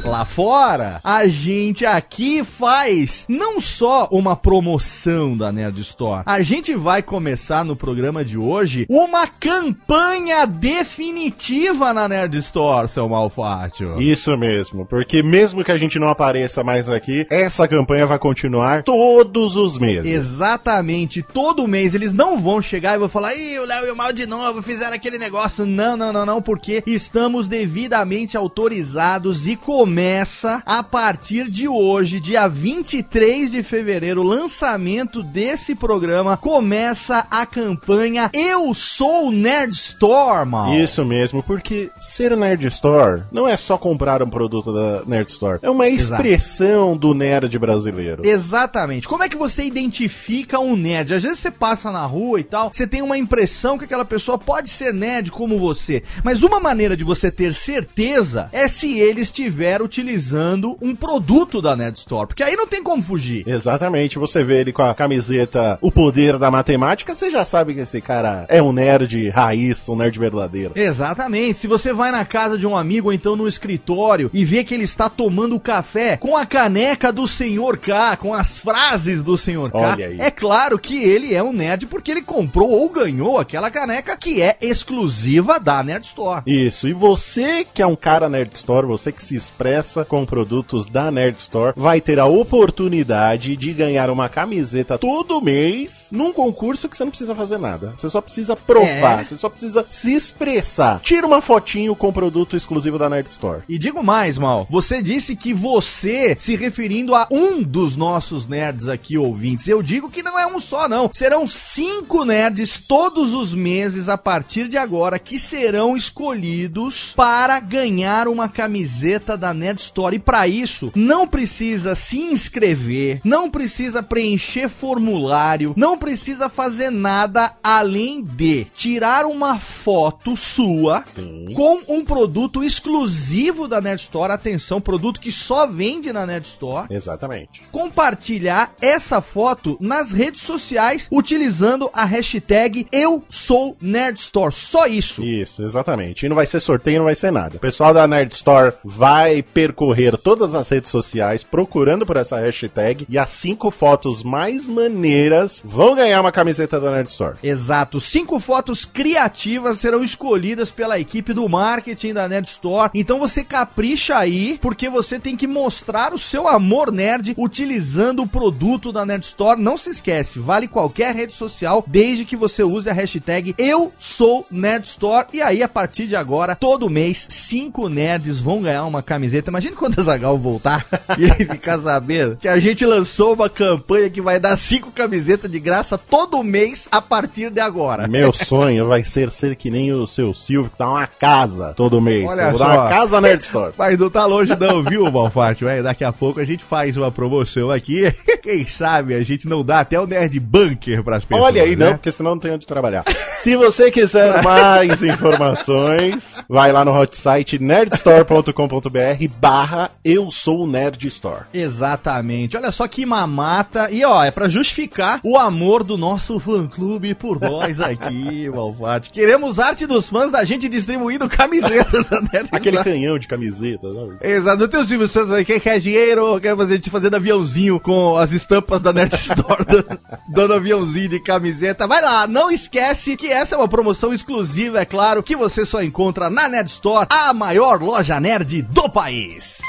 lá 0.07 0.25
fora, 0.25 1.01
a 1.03 1.27
gente 1.27 1.85
aqui 1.85 2.45
faz 2.45 3.27
não 3.29 3.61
só 3.61 4.09
uma 4.11 4.37
promoção 4.37 5.37
da 5.37 5.51
Nerd 5.51 5.81
Store, 5.81 6.23
a 6.25 6.41
gente 6.43 6.75
vai 6.75 7.03
começar 7.03 7.65
no 7.65 7.75
programa 7.75 8.25
de 8.25 8.39
hoje 8.39 8.87
uma 8.89 9.27
campanha 9.27 10.47
definitiva 10.47 11.93
na 11.93 12.09
Nerd 12.09 12.37
Store, 12.39 12.89
seu 12.89 13.09
Malfátio. 13.09 14.01
Isso 14.01 14.37
mesmo, 14.37 14.87
porque 14.87 15.23
mesmo 15.23 15.65
que 15.65 15.73
a 15.73 15.79
gente 15.79 15.99
não 15.99 16.09
apareça 16.09 16.63
mais 16.63 16.89
aqui, 16.89 17.27
essa 17.29 17.67
campanha 17.67 18.07
vai 18.07 18.19
continuar 18.19 18.85
todos 18.85 19.57
os 19.57 19.77
meses. 19.77 20.11
Exatamente, 20.11 21.21
todo 21.21 21.67
mês 21.67 21.95
eles 21.95 22.13
não 22.13 22.39
vão 22.39 22.63
chegar 22.63 22.95
e 22.95 22.99
vão 22.99 23.09
falar, 23.09 23.35
ih, 23.35 23.59
o 23.59 23.67
Léo 23.67 23.87
e 23.87 23.91
o 23.91 23.97
Mal 23.97 24.13
de 24.13 24.27
novo 24.27 24.63
fizeram 24.63 24.95
aquele 24.95 25.19
negócio. 25.19 25.67
Não, 25.67 25.97
não, 25.97 26.13
não, 26.13 26.25
não, 26.25 26.41
porque 26.41 26.83
estamos 27.07 27.47
devidamente 27.47 28.37
autorizados 28.37 29.47
e 29.47 29.55
começa 29.55 30.61
a 30.67 30.83
partir 30.83 31.49
de 31.49 31.69
hoje, 31.69 32.19
dia 32.19 32.49
23 32.49 33.53
de 33.53 33.63
fevereiro, 33.63 34.23
o 34.23 34.25
lançamento 34.25 35.23
desse 35.23 35.77
programa, 35.77 36.37
começa 36.37 37.25
a 37.31 37.47
campanha 37.47 38.29
Eu 38.35 38.75
Sou 38.75 39.31
Nerd 39.31 39.73
Store, 39.73 40.49
mal. 40.49 40.75
Isso 40.75 41.05
mesmo, 41.05 41.45
porque 41.45 41.91
ser 42.01 42.37
Nerd 42.37 42.67
Store 42.67 43.23
não 43.31 43.47
é 43.47 43.57
só 43.57 43.79
comprar 43.79 44.21
um 44.21 44.29
produto 44.29 44.73
da 44.73 45.05
Nerd 45.07 45.31
Store, 45.31 45.61
é 45.63 45.71
uma 45.71 45.87
Exato. 45.89 46.21
expressão 46.21 46.97
do 46.97 47.15
nerd 47.15 47.57
brasileiro. 47.57 48.27
Exatamente. 48.27 49.07
Como 49.07 49.23
é 49.23 49.29
que 49.29 49.37
você 49.37 49.63
identifica 49.63 50.59
um 50.59 50.75
nerd? 50.75 51.15
Às 51.15 51.23
vezes 51.23 51.39
você 51.39 51.53
passa 51.53 51.93
na 51.93 52.05
rua 52.05 52.41
e 52.41 52.45
tal, 52.45 52.73
você 52.73 52.87
tem 52.87 53.01
uma 53.01 53.17
impressão 53.17 53.79
que 53.79 53.85
aquela 53.85 54.05
pessoa 54.05 54.37
pode 54.37 54.69
ser 54.71 54.93
nerd 54.93 55.31
como 55.31 55.57
você. 55.57 56.03
Mas 56.25 56.43
uma 56.43 56.59
maneira 56.59 56.96
de 56.97 57.05
você 57.05 57.31
ter 57.31 57.55
certeza 57.55 58.49
é 58.53 58.67
se 58.67 58.99
ele 58.99 59.21
estiver 59.21 59.83
utilizando 59.83 60.77
um 60.81 60.95
produto 60.95 61.61
da 61.61 61.77
Nerd 61.77 61.99
Store. 61.99 62.27
Porque 62.27 62.43
aí 62.43 62.57
não 62.57 62.67
tem 62.67 62.83
como 62.83 63.03
fugir. 63.03 63.45
Exatamente, 63.47 64.19
você 64.19 64.43
vê 64.43 64.61
ele 64.61 64.73
com 64.73 64.83
a 64.83 64.95
camiseta 64.95 65.79
O 65.81 65.93
Poder 65.93 66.39
da 66.39 66.51
Matemática, 66.51 67.15
você 67.15 67.31
já 67.31 67.45
sabe 67.45 67.75
que 67.75 67.81
esse 67.81 68.01
cara 68.01 68.47
é 68.49 68.63
um 68.63 68.73
nerd 68.73 69.29
raiz, 69.31 69.89
um 69.89 69.97
nerd 69.97 70.19
verdadeiro. 70.19 70.73
Exatamente. 70.75 71.55
Se 71.55 71.67
você 71.67 71.93
vai 71.93 72.11
na 72.11 72.25
casa 72.25 72.59
de 72.59 72.67
um 72.67 72.77
amigo 72.77 73.09
ou 73.09 73.13
então 73.13 73.37
no 73.37 73.47
escritório 73.47 74.31
e 74.33 74.45
vê 74.45 74.65
que 74.65 74.75
ele 74.75 74.85
está 74.85 75.09
tomando 75.09 75.61
café 75.61 76.17
com 76.17 76.37
a 76.37 76.47
caneca 76.47 77.13
do 77.13 77.27
Senhor 77.27 77.77
K, 77.79 78.17
com 78.17 78.33
as 78.33 78.59
frases 78.59 79.23
do 79.23 79.37
Senhor 79.37 79.71
K, 79.71 79.97
é 80.19 80.31
claro 80.31 80.79
que 80.79 81.03
ele 81.03 81.35
é 81.35 81.43
um 81.43 81.53
nerd 81.53 81.87
porque 81.87 82.11
ele 82.11 82.23
comprou 82.23 82.71
ou 82.71 82.89
ganhou 82.89 83.39
aquela 83.39 83.71
caneca 83.71 84.17
que 84.17 84.43
é 84.43 84.57
exclusiva 84.61 85.59
da 85.59 85.83
Nerd 85.83 86.05
Store. 86.07 86.43
Isso, 86.47 86.86
e 86.89 86.93
você 86.93 87.65
que 87.65 87.83
é 87.83 87.87
um 87.87 87.97
cara 87.97 88.29
Nerd 88.29 88.55
Store, 88.55 88.87
você 88.87 89.11
que 89.13 89.23
se 89.23 89.35
expressa 89.35 90.05
com 90.05 90.25
produtos 90.25 90.89
da 90.89 91.11
Nerd 91.11 91.39
Store, 91.39 91.73
vai 91.77 92.01
ter 92.01 92.19
a 92.19 92.27
oportunidade 92.27 93.57
de 93.57 93.73
ganhar 93.73 94.11
uma 94.11 94.29
camiseta 94.29 94.99
todo 94.99 95.41
mês 95.41 96.09
num 96.11 96.33
concurso 96.33 96.89
que 96.89 96.97
você 96.97 97.05
não 97.05 97.11
precisa 97.11 97.35
fazer 97.35 97.59
nada. 97.59 97.93
Você 97.97 98.09
só 98.09 98.21
precisa 98.21 98.55
provar, 98.55 99.21
É. 99.21 99.25
você 99.25 99.37
só 99.37 99.49
precisa 99.49 99.85
se 99.89 100.15
expressar. 100.15 101.01
Tira 101.01 101.27
uma 101.27 101.41
fotinho 101.41 101.95
com 101.97 102.13
produto 102.13 102.57
exclusivo 102.57 102.99
da 102.99 103.09
Nerd 103.09 103.29
Store. 103.29 103.63
E 103.69 103.79
digo 103.79 104.03
mais, 104.03 104.37
Mal, 104.39 104.67
você 104.71 105.01
disse 105.03 105.35
que 105.35 105.55
você, 105.55 106.37
se 106.39 106.57
referindo 106.57 107.15
a 107.15 107.27
um 107.31 107.63
dos 107.63 107.97
nossos 107.97 108.47
nerds 108.47 108.89
aqui 108.89 109.17
ouvintes, 109.17 109.67
eu 109.69 109.83
digo 109.83 110.11
que 110.11 110.23
não 110.23 110.39
é 110.39 110.47
um 110.47 110.61
só, 110.61 110.89
não. 110.89 111.11
Serão 111.13 111.47
cinco 111.47 112.25
nerds 112.25 112.79
todos 112.79 113.35
os 113.35 113.55
meses 113.55 114.09
a 114.09 114.19
partir 114.19 114.69
de 114.69 114.77
agora 114.77 115.19
que 115.19 115.39
serão 115.39 115.97
escolhidos 115.97 116.76
para 117.15 117.59
ganhar 117.61 118.29
uma 118.29 118.49
camiseta 118.49 119.37
da 119.37 119.55
Nerd 119.55 119.81
Store. 119.81 120.17
E 120.17 120.19
para 120.19 120.47
isso, 120.47 120.93
não 120.95 121.27
precisa 121.27 121.95
se 121.95 122.19
inscrever, 122.19 123.21
não 123.25 123.51
precisa 123.51 124.03
preencher 124.03 124.69
formulário, 124.69 125.75
não 125.77 125.97
precisa 125.99 126.49
fazer 126.49 126.91
nada 126.91 127.53
além 127.63 128.23
de 128.23 128.67
tirar 128.75 129.25
uma 129.27 129.59
foto 129.59 130.37
sua 130.37 131.05
Sim. 131.07 131.53
com 131.55 131.81
um 131.89 132.05
produto 132.05 132.63
exclusivo 132.63 133.67
da 133.69 133.81
Nerd 133.81 134.01
Store, 134.01 134.33
atenção, 134.33 134.81
produto 134.81 135.21
que 135.21 135.33
só 135.33 135.67
vende 135.67 136.13
na 136.13 136.27
Nerd 136.27 136.47
Store, 136.47 136.87
Exatamente. 136.91 137.63
compartilhar 137.73 138.75
essa 138.81 139.21
foto 139.21 139.77
nas 139.81 140.13
redes 140.13 140.43
sociais 140.43 141.09
utilizando 141.11 141.91
a 141.93 142.05
hashtag 142.05 142.87
Eu 142.93 143.23
Sou 143.29 143.77
Nerd 143.81 144.19
Store. 144.19 144.53
Só 144.55 144.87
isso. 144.87 145.23
Isso, 145.23 145.63
exatamente. 145.63 146.27
E 146.27 146.29
não 146.29 146.37
vai 146.37 146.47
ser 146.47 146.61
sorteio, 146.67 146.99
não 146.99 147.05
vai 147.05 147.15
ser 147.15 147.31
nada. 147.31 147.57
O 147.57 147.61
pessoal 147.61 147.95
da 147.95 148.07
Nerd 148.07 148.33
Store 148.35 148.75
vai 148.85 149.43
percorrer 149.43 150.17
todas 150.19 150.55
as 150.55 150.69
redes 150.69 150.91
sociais 150.91 151.45
procurando 151.45 152.05
por 152.05 152.17
essa 152.17 152.39
hashtag 152.39 153.07
e 153.09 153.17
as 153.17 153.31
cinco 153.31 153.71
fotos 153.71 154.23
mais 154.23 154.67
maneiras 154.67 155.63
vão 155.65 155.95
ganhar 155.95 156.21
uma 156.21 156.33
camiseta 156.33 156.81
da 156.81 156.91
Nerd 156.91 157.09
Store. 157.09 157.37
Exato. 157.43 158.01
Cinco 158.01 158.41
fotos 158.41 158.85
criativas 158.85 159.79
serão 159.79 160.03
escolhidas 160.03 160.71
pela 160.71 160.99
equipe 160.99 161.33
do 161.33 161.49
marketing 161.49 162.13
da 162.13 162.29
Nerd 162.29 162.49
Store. 162.49 162.91
Então 162.93 163.19
você 163.19 163.45
capricha 163.45 164.17
aí, 164.17 164.59
porque 164.61 164.91
você 164.91 165.21
tem 165.21 165.37
que 165.37 165.47
mostrar 165.47 166.13
o 166.13 166.19
seu 166.19 166.49
amor 166.49 166.91
nerd 166.91 167.35
utilizando 167.39 168.23
o 168.23 168.29
produto 168.29 168.91
da 168.91 169.07
Nerd 169.07 169.25
Store. 169.25 169.61
Não 169.61 169.77
se 169.77 169.91
esquece, 169.91 170.41
vale 170.41 170.67
qualquer 170.67 171.15
rede 171.15 171.33
social, 171.33 171.85
desde 171.87 172.25
que 172.25 172.37
você 172.37 172.65
use 172.65 172.91
a 172.91 172.93
hashtag 172.93 173.55
Eu 173.57 173.93
Sou 173.97 174.45
Nerd 174.51 174.87
Store. 174.87 175.29
E 175.33 175.41
aí, 175.41 175.63
a 175.63 175.69
partir 175.69 176.07
de 176.07 176.17
agora, 176.17 176.56
todo 176.59 176.91
mês, 176.91 177.27
cinco 177.31 177.89
nerds 177.89 178.41
vão 178.41 178.63
ganhar 178.63 178.85
uma 178.85 179.03
camiseta. 179.03 179.51
Imagina 179.51 179.77
quando 179.77 179.99
a 179.99 180.03
Zagal 180.03 180.39
voltar 180.39 180.85
e 181.19 181.25
ele 181.25 181.47
ficar 181.47 181.79
sabendo 181.79 182.37
que 182.37 182.49
a 182.49 182.59
gente 182.59 182.85
lançou 182.85 183.35
uma 183.35 183.49
campanha 183.49 184.11
que 184.11 184.21
vai 184.21 184.39
dar 184.41 184.57
cinco 184.57 184.91
camisetas 184.91 185.51
de 185.51 185.59
graça 185.61 185.97
todo 185.99 186.43
mês 186.43 186.89
a 186.91 187.01
partir 187.01 187.51
de 187.51 187.61
agora. 187.61 188.09
Meu 188.09 188.33
sonho 188.33 188.87
vai 188.87 189.05
ser 189.05 189.31
ser 189.31 189.57
que 189.57 189.71
nem 189.71 189.93
o 189.93 190.07
seu 190.07 190.35
Silvio, 190.35 190.71
que 190.71 190.79
dá 190.79 190.89
uma 190.89 191.07
casa 191.07 191.75
todo 191.77 192.01
mês. 192.01 192.29
Olha 192.29 192.43
Eu 192.43 192.51
vou 192.51 192.59
dar 192.59 192.75
só. 192.75 192.81
uma 192.81 192.89
casa 192.89 193.21
Nerd 193.21 193.43
Store. 193.43 193.73
Mas 193.79 193.99
não 193.99 194.11
tá 194.11 194.25
longe 194.25 194.57
não, 194.59 194.83
viu, 194.83 195.11
Malfatti? 195.11 195.65
Ué, 195.65 195.83
Daqui 195.83 196.05
a 196.05 196.13
pouco 196.13 196.41
a 196.41 196.45
gente 196.45 196.65
faz 196.65 196.97
uma 196.97 197.11
promoção 197.11 197.71
aqui. 197.71 198.13
Quem 198.43 198.67
sabe 198.67 199.15
a 199.15 199.23
gente 199.23 199.49
não 199.49 199.65
dá 199.65 199.81
até 199.81 199.99
o 200.01 200.07
Nerd 200.07 200.39
Bunker 200.41 201.03
pras 201.03 201.25
pessoas, 201.25 201.47
Olha 201.47 201.63
aí, 201.63 201.77
né? 201.77 201.87
não, 201.87 201.93
porque 201.95 202.13
senão 202.13 202.33
não 202.33 202.39
tem 202.39 202.53
onde 202.53 202.67
trabalhar. 202.67 203.05
Se 203.39 203.57
você 203.57 203.91
quiser 203.91 204.43
mais 204.43 205.03
informações, 205.03 206.37
vai 206.49 206.73
lá 206.73 206.85
no 206.85 206.93
hot 206.99 207.17
site 207.17 207.59
nerdstore.com.br 207.59 209.29
barra 209.39 209.91
eu 210.05 210.31
sou 210.31 210.61
o 210.61 210.67
Nerd 210.67 211.07
Store. 211.09 211.45
Exatamente. 211.53 212.57
Olha 212.57 212.71
só 212.73 212.87
que 212.87 213.05
mamata. 213.05 213.91
E 213.91 214.05
ó, 214.05 214.23
é 214.25 214.31
pra 214.31 214.49
justificar 214.49 215.21
o 215.23 215.37
amor 215.37 215.83
do 215.83 215.97
nosso 215.97 216.39
fã-clube 216.39 217.15
por 217.15 217.41
nós 217.41 217.81
aqui, 217.81 218.49
Malfatti. 218.55 219.11
Queremos 219.11 219.59
arte 219.59 219.87
dos 219.87 220.09
fãs 220.09 220.31
da 220.31 220.45
gente 220.45 220.69
distribuindo 220.69 221.29
camisetas 221.29 222.09
da 222.09 222.21
Nerd 222.33 222.49
Aquele 222.53 222.77
Store. 222.77 222.91
canhão 222.91 223.19
de 223.19 223.27
camiseta, 223.27 223.93
sabe? 223.93 224.17
Exato, 224.21 224.59
não 224.63 224.69
tem 224.69 224.81
o 224.81 224.87
Silvio 224.87 225.09
Santos 225.09 225.33
aí, 225.33 225.45
quem 225.45 225.61
quer 225.61 225.79
dinheiro, 225.79 226.41
quer 226.41 226.57
fazer 226.57 226.79
te 226.79 226.91
fazendo 226.91 227.17
aviãozinho 227.17 227.81
com 227.81 228.17
as 228.17 228.33
estampas 228.33 228.83
da 228.83 228.93
Nerd 228.93 229.15
Store, 229.15 229.65
dando, 229.67 230.01
dando 230.29 230.55
aviãozinho 230.55 231.09
de 231.09 231.21
camiseta. 231.21 231.87
Vai 231.87 232.03
lá, 232.03 232.27
não 232.27 232.51
esquece 232.51 233.17
que 233.17 233.27
essa 233.29 233.55
é 233.55 233.59
uma 233.59 233.69
promoção 233.69 234.13
exclusiva, 234.13 234.81
é 234.81 234.85
claro, 234.85 235.23
que 235.23 235.37
você 235.37 235.65
só 235.65 235.83
encontra 235.83 236.26
na 236.31 236.49
Nerd 236.49 236.69
Store, 236.69 237.07
a 237.11 237.33
maior 237.33 237.83
loja 237.83 238.21
nerd 238.21 238.63
do 238.63 238.89
país. 238.89 239.61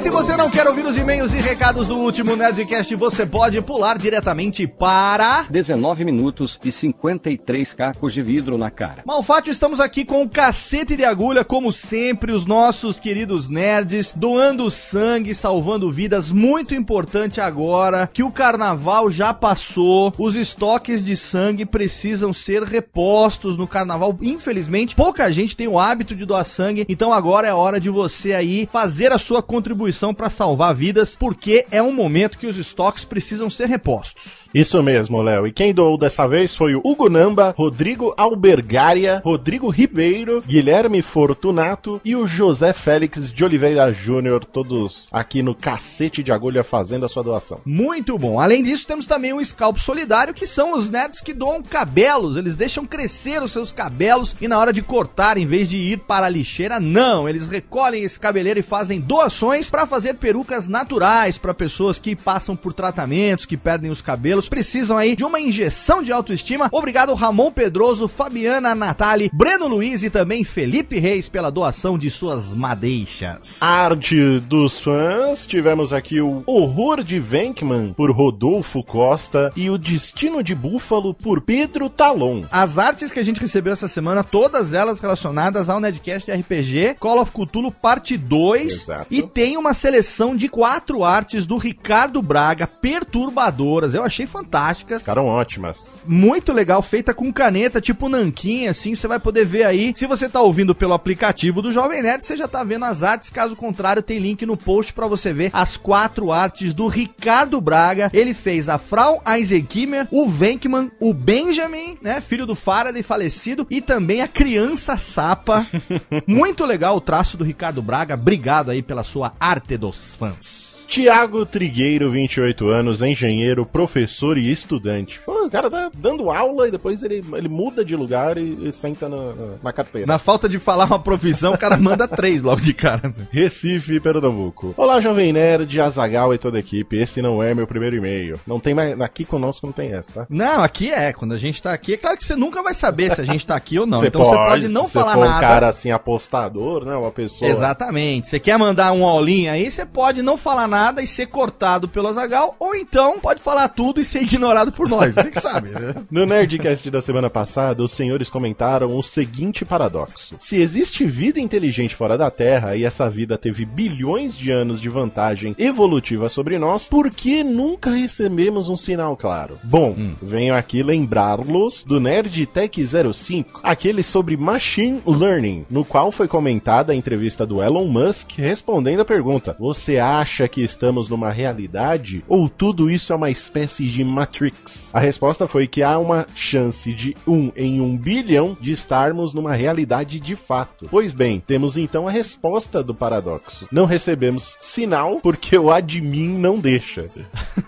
E 0.00 0.02
se 0.02 0.08
você 0.08 0.34
não 0.34 0.48
quer 0.48 0.66
ouvir 0.66 0.86
os 0.86 0.96
e-mails 0.96 1.34
e 1.34 1.36
recados 1.36 1.86
do 1.86 1.98
último 1.98 2.34
Nerdcast, 2.34 2.94
você 2.94 3.26
pode 3.26 3.60
pular 3.60 3.98
diretamente 3.98 4.66
para... 4.66 5.42
19 5.50 6.06
minutos 6.06 6.58
e 6.64 6.72
53 6.72 7.74
cacos 7.74 8.14
de 8.14 8.22
vidro 8.22 8.56
na 8.56 8.70
cara. 8.70 9.02
Malfátio, 9.04 9.50
estamos 9.50 9.78
aqui 9.78 10.02
com 10.06 10.22
o 10.22 10.28
cacete 10.28 10.96
de 10.96 11.04
agulha, 11.04 11.44
como 11.44 11.70
sempre, 11.70 12.32
os 12.32 12.46
nossos 12.46 12.98
queridos 12.98 13.50
nerds, 13.50 14.14
doando 14.16 14.70
sangue, 14.70 15.34
salvando 15.34 15.90
vidas. 15.90 16.32
Muito 16.32 16.74
importante 16.74 17.38
agora 17.38 18.08
que 18.10 18.22
o 18.22 18.32
carnaval 18.32 19.10
já 19.10 19.34
passou, 19.34 20.14
os 20.16 20.34
estoques 20.34 21.04
de 21.04 21.14
sangue 21.14 21.66
precisam 21.66 22.32
ser 22.32 22.62
repostos 22.62 23.54
no 23.54 23.68
carnaval. 23.68 24.16
Infelizmente, 24.22 24.96
pouca 24.96 25.30
gente 25.30 25.54
tem 25.54 25.68
o 25.68 25.78
hábito 25.78 26.16
de 26.16 26.24
doar 26.24 26.46
sangue, 26.46 26.86
então 26.88 27.12
agora 27.12 27.46
é 27.46 27.52
hora 27.52 27.78
de 27.78 27.90
você 27.90 28.32
aí 28.32 28.66
fazer 28.72 29.12
a 29.12 29.18
sua 29.18 29.42
contribuição 29.42 29.89
para 30.14 30.30
salvar 30.30 30.74
vidas, 30.74 31.16
porque 31.16 31.66
é 31.70 31.82
um 31.82 31.92
momento 31.92 32.38
que 32.38 32.46
os 32.46 32.58
estoques 32.58 33.04
precisam 33.04 33.48
ser 33.48 33.68
repostos. 33.68 34.48
Isso 34.52 34.82
mesmo, 34.82 35.22
Léo. 35.22 35.46
E 35.46 35.52
quem 35.52 35.72
doou 35.72 35.96
dessa 35.96 36.26
vez 36.26 36.56
foi 36.56 36.74
o 36.74 36.80
Hugo 36.84 37.08
Namba, 37.08 37.54
Rodrigo 37.56 38.12
Albergaria, 38.16 39.22
Rodrigo 39.24 39.68
Ribeiro, 39.68 40.42
Guilherme 40.44 41.02
Fortunato 41.02 42.00
e 42.04 42.16
o 42.16 42.26
José 42.26 42.72
Félix 42.72 43.32
de 43.32 43.44
Oliveira 43.44 43.92
Júnior, 43.92 44.44
todos 44.44 45.08
aqui 45.12 45.40
no 45.40 45.54
cacete 45.54 46.22
de 46.22 46.32
agulha 46.32 46.64
fazendo 46.64 47.06
a 47.06 47.08
sua 47.08 47.22
doação. 47.22 47.60
Muito 47.64 48.18
bom. 48.18 48.40
Além 48.40 48.62
disso, 48.62 48.86
temos 48.86 49.06
também 49.06 49.32
o 49.32 49.44
Scalp 49.44 49.78
Solidário, 49.78 50.34
que 50.34 50.46
são 50.46 50.74
os 50.74 50.90
nerds 50.90 51.20
que 51.20 51.32
doam 51.32 51.62
cabelos. 51.62 52.36
Eles 52.36 52.56
deixam 52.56 52.84
crescer 52.84 53.42
os 53.42 53.52
seus 53.52 53.72
cabelos 53.72 54.34
e 54.40 54.48
na 54.48 54.58
hora 54.58 54.72
de 54.72 54.82
cortar, 54.82 55.38
em 55.38 55.46
vez 55.46 55.68
de 55.68 55.76
ir 55.76 55.98
para 56.00 56.26
a 56.26 56.30
lixeira, 56.30 56.80
não. 56.80 57.28
Eles 57.28 57.46
recolhem 57.46 58.02
esse 58.02 58.18
cabeleiro 58.18 58.58
e 58.58 58.64
fazem 58.64 59.00
doações 59.00 59.70
para 59.70 59.86
fazer 59.86 60.14
perucas 60.14 60.68
naturais 60.68 61.38
para 61.38 61.54
pessoas 61.54 62.00
que 62.00 62.16
passam 62.16 62.56
por 62.56 62.72
tratamentos, 62.72 63.46
que 63.46 63.56
perdem 63.56 63.90
os 63.90 64.02
cabelos, 64.02 64.39
precisam 64.48 64.96
aí 64.96 65.14
de 65.14 65.24
uma 65.24 65.40
injeção 65.40 66.02
de 66.02 66.12
autoestima. 66.12 66.68
Obrigado, 66.72 67.14
Ramon 67.14 67.50
Pedroso, 67.50 68.08
Fabiana 68.08 68.74
Natali, 68.74 69.30
Breno 69.32 69.66
Luiz 69.68 70.02
e 70.02 70.10
também 70.10 70.44
Felipe 70.44 70.98
Reis 70.98 71.28
pela 71.28 71.50
doação 71.50 71.98
de 71.98 72.10
suas 72.10 72.54
madeixas. 72.54 73.60
Arte 73.60 74.40
dos 74.40 74.80
fãs, 74.80 75.46
tivemos 75.46 75.92
aqui 75.92 76.20
o 76.20 76.42
Horror 76.46 77.02
de 77.02 77.18
Venkman 77.18 77.92
por 77.92 78.10
Rodolfo 78.10 78.82
Costa 78.82 79.52
e 79.56 79.70
o 79.70 79.78
Destino 79.78 80.42
de 80.42 80.54
Búfalo 80.54 81.14
por 81.14 81.40
Pedro 81.40 81.88
Talon. 81.88 82.44
As 82.50 82.78
artes 82.78 83.10
que 83.10 83.18
a 83.18 83.22
gente 83.22 83.40
recebeu 83.40 83.72
essa 83.72 83.88
semana, 83.88 84.22
todas 84.22 84.72
elas 84.72 85.00
relacionadas 85.00 85.68
ao 85.68 85.80
Nedcast 85.80 86.30
RPG, 86.30 86.96
Call 86.98 87.20
of 87.20 87.32
Cthulhu 87.32 87.70
Parte 87.70 88.16
2. 88.16 88.66
Exato. 88.66 89.06
E 89.10 89.22
tem 89.22 89.56
uma 89.56 89.74
seleção 89.74 90.34
de 90.36 90.48
quatro 90.48 91.04
artes 91.04 91.46
do 91.46 91.56
Ricardo 91.56 92.22
Braga, 92.22 92.66
perturbadoras. 92.66 93.94
Eu 93.94 94.02
achei 94.02 94.26
fantásticas. 94.30 95.02
Ficaram 95.02 95.26
ótimas. 95.26 96.00
Muito 96.06 96.52
legal, 96.52 96.80
feita 96.82 97.12
com 97.12 97.32
caneta, 97.32 97.80
tipo 97.80 98.08
nanquim, 98.08 98.66
assim, 98.66 98.94
você 98.94 99.06
vai 99.06 99.18
poder 99.18 99.44
ver 99.44 99.64
aí. 99.64 99.92
Se 99.94 100.06
você 100.06 100.28
tá 100.28 100.40
ouvindo 100.40 100.74
pelo 100.74 100.94
aplicativo 100.94 101.60
do 101.60 101.72
Jovem 101.72 102.02
Nerd, 102.02 102.24
você 102.24 102.36
já 102.36 102.48
tá 102.48 102.64
vendo 102.64 102.84
as 102.84 103.02
artes. 103.02 103.30
Caso 103.30 103.56
contrário, 103.56 104.02
tem 104.02 104.18
link 104.18 104.46
no 104.46 104.56
post 104.56 104.92
pra 104.92 105.06
você 105.06 105.32
ver 105.32 105.50
as 105.52 105.76
quatro 105.76 106.32
artes 106.32 106.72
do 106.72 106.86
Ricardo 106.86 107.60
Braga. 107.60 108.10
Ele 108.12 108.32
fez 108.32 108.68
a 108.68 108.78
Frau 108.78 109.22
Eisenkimmer, 109.26 110.06
o 110.10 110.26
Venkman, 110.28 110.90
o 111.00 111.12
Benjamin, 111.12 111.98
né, 112.00 112.20
filho 112.20 112.46
do 112.46 112.54
Faraday 112.54 113.02
falecido, 113.02 113.66
e 113.68 113.80
também 113.80 114.22
a 114.22 114.28
criança 114.28 114.96
sapa. 114.96 115.66
Muito 116.26 116.64
legal 116.64 116.96
o 116.96 117.00
traço 117.00 117.36
do 117.36 117.44
Ricardo 117.44 117.82
Braga. 117.82 118.14
Obrigado 118.14 118.70
aí 118.70 118.82
pela 118.82 119.02
sua 119.02 119.32
arte 119.38 119.76
dos 119.76 120.14
fãs. 120.14 120.79
Tiago 120.90 121.46
Trigueiro, 121.46 122.10
28 122.10 122.68
anos, 122.68 123.00
engenheiro, 123.00 123.64
professor 123.64 124.36
e 124.36 124.50
estudante. 124.50 125.20
Pô, 125.24 125.46
o 125.46 125.48
cara 125.48 125.70
tá 125.70 125.88
dando 125.94 126.28
aula 126.32 126.66
e 126.66 126.72
depois 126.72 127.04
ele, 127.04 127.24
ele 127.32 127.48
muda 127.48 127.84
de 127.84 127.94
lugar 127.94 128.36
e, 128.36 128.66
e 128.66 128.72
senta 128.72 129.08
na, 129.08 129.32
na 129.62 129.72
carteira. 129.72 130.04
Na 130.04 130.18
falta 130.18 130.48
de 130.48 130.58
falar 130.58 130.86
uma 130.86 130.98
profissão, 130.98 131.52
o 131.54 131.58
cara 131.58 131.76
manda 131.76 132.08
três 132.08 132.42
logo 132.42 132.60
de 132.60 132.74
cara. 132.74 133.12
Recife, 133.30 134.00
Pernambuco. 134.00 134.74
Olá, 134.76 135.00
Jovem 135.00 135.32
Nerd, 135.32 135.80
Azagal 135.80 136.34
e 136.34 136.38
toda 136.38 136.56
a 136.56 136.60
equipe. 136.60 136.96
Esse 136.96 137.22
não 137.22 137.40
é 137.40 137.54
meu 137.54 137.68
primeiro 137.68 137.94
e-mail. 137.94 138.40
Não 138.44 138.58
tem 138.58 138.74
mais. 138.74 139.00
Aqui 139.00 139.24
conosco 139.24 139.68
não 139.68 139.72
tem 139.72 139.92
essa, 139.92 140.10
tá? 140.10 140.26
Não, 140.28 140.60
aqui 140.64 140.90
é. 140.90 141.12
Quando 141.12 141.34
a 141.34 141.38
gente 141.38 141.62
tá 141.62 141.72
aqui, 141.72 141.94
é 141.94 141.98
claro 141.98 142.18
que 142.18 142.24
você 142.24 142.34
nunca 142.34 142.64
vai 142.64 142.74
saber 142.74 143.14
se 143.14 143.20
a 143.20 143.24
gente 143.24 143.46
tá 143.46 143.54
aqui 143.54 143.78
ou 143.78 143.86
não. 143.86 144.00
Você 144.00 144.08
então 144.08 144.24
você 144.24 144.34
pode 144.34 144.66
não 144.66 144.88
falar 144.88 145.14
for 145.14 145.24
nada. 145.24 145.36
um 145.36 145.40
cara 145.40 145.68
assim, 145.68 145.92
apostador, 145.92 146.84
né? 146.84 146.96
Uma 146.96 147.12
pessoa. 147.12 147.48
Exatamente. 147.48 148.26
Você 148.26 148.40
quer 148.40 148.58
mandar 148.58 148.90
um 148.90 149.04
all-in 149.04 149.46
aí, 149.46 149.70
você 149.70 149.86
pode 149.86 150.20
não 150.20 150.36
falar 150.36 150.66
nada 150.66 150.79
e 151.02 151.06
ser 151.06 151.26
cortado 151.26 151.86
pelo 151.88 152.08
Azagal, 152.08 152.56
ou 152.58 152.74
então 152.74 153.20
pode 153.20 153.42
falar 153.42 153.68
tudo 153.68 154.00
e 154.00 154.04
ser 154.04 154.22
ignorado 154.22 154.72
por 154.72 154.88
nós. 154.88 155.14
Você 155.14 155.30
que 155.30 155.40
sabe. 155.40 155.68
né? 155.70 155.94
No 156.10 156.24
Nerdcast 156.24 156.90
da 156.90 157.02
semana 157.02 157.28
passada, 157.28 157.82
os 157.82 157.92
senhores 157.92 158.30
comentaram 158.30 158.96
o 158.96 159.02
seguinte 159.02 159.64
paradoxo: 159.64 160.36
se 160.40 160.56
existe 160.60 161.04
vida 161.04 161.38
inteligente 161.38 161.94
fora 161.94 162.16
da 162.16 162.30
Terra 162.30 162.74
e 162.76 162.84
essa 162.84 163.08
vida 163.10 163.36
teve 163.36 163.64
bilhões 163.64 164.36
de 164.36 164.50
anos 164.50 164.80
de 164.80 164.88
vantagem 164.88 165.54
evolutiva 165.58 166.28
sobre 166.28 166.58
nós, 166.58 166.88
por 166.88 167.10
que 167.10 167.44
nunca 167.44 167.90
recebemos 167.90 168.68
um 168.68 168.76
sinal 168.76 169.16
claro? 169.16 169.58
Bom, 169.62 169.94
venho 170.22 170.54
aqui 170.54 170.82
lembrá-los 170.82 171.84
do 171.84 172.00
Nerd 172.00 172.46
Tech 172.46 172.80
05, 173.12 173.60
aquele 173.62 174.02
sobre 174.02 174.36
Machine 174.36 175.02
Learning, 175.06 175.66
no 175.70 175.84
qual 175.84 176.10
foi 176.10 176.26
comentada 176.26 176.92
a 176.92 176.96
entrevista 176.96 177.44
do 177.46 177.62
Elon 177.62 177.86
Musk 177.86 178.32
respondendo 178.38 179.00
a 179.00 179.04
pergunta: 179.04 179.56
Você 179.58 179.98
acha 179.98 180.48
que 180.48 180.62
estamos 180.70 181.08
numa 181.08 181.30
realidade 181.30 182.24
ou 182.28 182.48
tudo 182.48 182.90
isso 182.90 183.12
é 183.12 183.16
uma 183.16 183.30
espécie 183.30 183.86
de 183.86 184.04
Matrix? 184.04 184.90
A 184.94 185.00
resposta 185.00 185.46
foi 185.46 185.66
que 185.66 185.82
há 185.82 185.98
uma 185.98 186.26
chance 186.34 186.92
de 186.92 187.14
um 187.26 187.50
em 187.56 187.80
um 187.80 187.96
bilhão 187.96 188.56
de 188.60 188.70
estarmos 188.72 189.34
numa 189.34 189.52
realidade 189.52 190.20
de 190.20 190.36
fato. 190.36 190.86
Pois 190.90 191.12
bem, 191.12 191.42
temos 191.44 191.76
então 191.76 192.06
a 192.06 192.10
resposta 192.10 192.82
do 192.82 192.94
paradoxo. 192.94 193.66
Não 193.70 193.84
recebemos 193.84 194.56
sinal 194.60 195.20
porque 195.20 195.58
o 195.58 195.70
admin 195.70 196.28
não 196.38 196.58
deixa. 196.58 197.10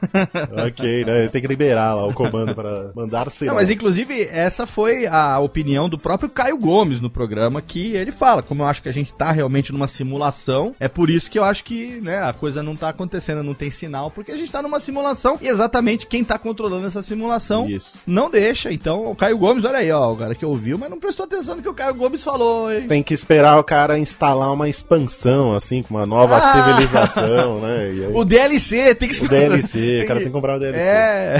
ok, 0.66 1.04
né? 1.04 1.28
Tem 1.28 1.42
que 1.42 1.48
liberar 1.48 1.94
lá 1.94 2.06
o 2.06 2.14
comando 2.14 2.54
para 2.54 2.90
mandar 2.94 3.30
sinal. 3.30 3.54
Não, 3.54 3.60
mas 3.60 3.70
inclusive 3.70 4.22
essa 4.22 4.66
foi 4.66 5.06
a 5.06 5.38
opinião 5.40 5.88
do 5.88 5.98
próprio 5.98 6.30
Caio 6.30 6.56
Gomes 6.56 7.00
no 7.00 7.10
programa, 7.10 7.60
que 7.60 7.94
ele 7.94 8.12
fala, 8.12 8.42
como 8.42 8.62
eu 8.62 8.66
acho 8.66 8.82
que 8.82 8.88
a 8.88 8.92
gente 8.92 9.12
tá 9.12 9.32
realmente 9.32 9.72
numa 9.72 9.86
simulação, 9.86 10.74
é 10.78 10.88
por 10.88 11.10
isso 11.10 11.30
que 11.30 11.38
eu 11.38 11.44
acho 11.44 11.64
que, 11.64 12.00
né, 12.00 12.18
a 12.18 12.32
coisa 12.32 12.62
não 12.62 12.76
tá 12.76 12.91
acontecendo, 12.92 13.42
não 13.42 13.54
tem 13.54 13.70
sinal, 13.70 14.10
porque 14.10 14.32
a 14.32 14.36
gente 14.36 14.50
tá 14.52 14.62
numa 14.62 14.78
simulação 14.80 15.36
e 15.40 15.48
exatamente 15.48 16.06
quem 16.06 16.22
tá 16.24 16.38
controlando 16.38 16.86
essa 16.86 17.02
simulação 17.02 17.68
Isso. 17.68 17.98
não 18.06 18.30
deixa. 18.30 18.72
Então, 18.72 19.10
o 19.10 19.16
Caio 19.16 19.36
Gomes, 19.38 19.64
olha 19.64 19.78
aí, 19.78 19.90
ó, 19.90 20.12
o 20.12 20.16
cara 20.16 20.34
que 20.34 20.44
ouviu, 20.46 20.78
mas 20.78 20.88
não 20.90 20.98
prestou 21.00 21.24
atenção 21.24 21.56
no 21.56 21.62
que 21.62 21.68
o 21.68 21.74
Caio 21.74 21.94
Gomes 21.94 22.22
falou, 22.22 22.72
hein? 22.72 22.86
Tem 22.88 23.02
que 23.02 23.12
esperar 23.14 23.58
o 23.58 23.64
cara 23.64 23.98
instalar 23.98 24.52
uma 24.52 24.68
expansão, 24.68 25.54
assim, 25.54 25.82
com 25.82 25.94
uma 25.94 26.06
nova 26.06 26.36
Ah! 26.36 26.40
civilização, 26.40 27.60
né? 27.60 27.78
Aí- 27.82 28.12
O 28.14 28.24
DLC, 28.24 28.94
tem 28.94 29.08
que 29.08 29.24
o 29.24 29.28
DLC, 29.28 30.02
o 30.04 30.06
cara 30.06 30.18
tem 30.20 30.28
que 30.28 30.32
comprar 30.34 30.56
o 30.56 30.60
DLC. 30.60 30.82
É. 30.82 31.36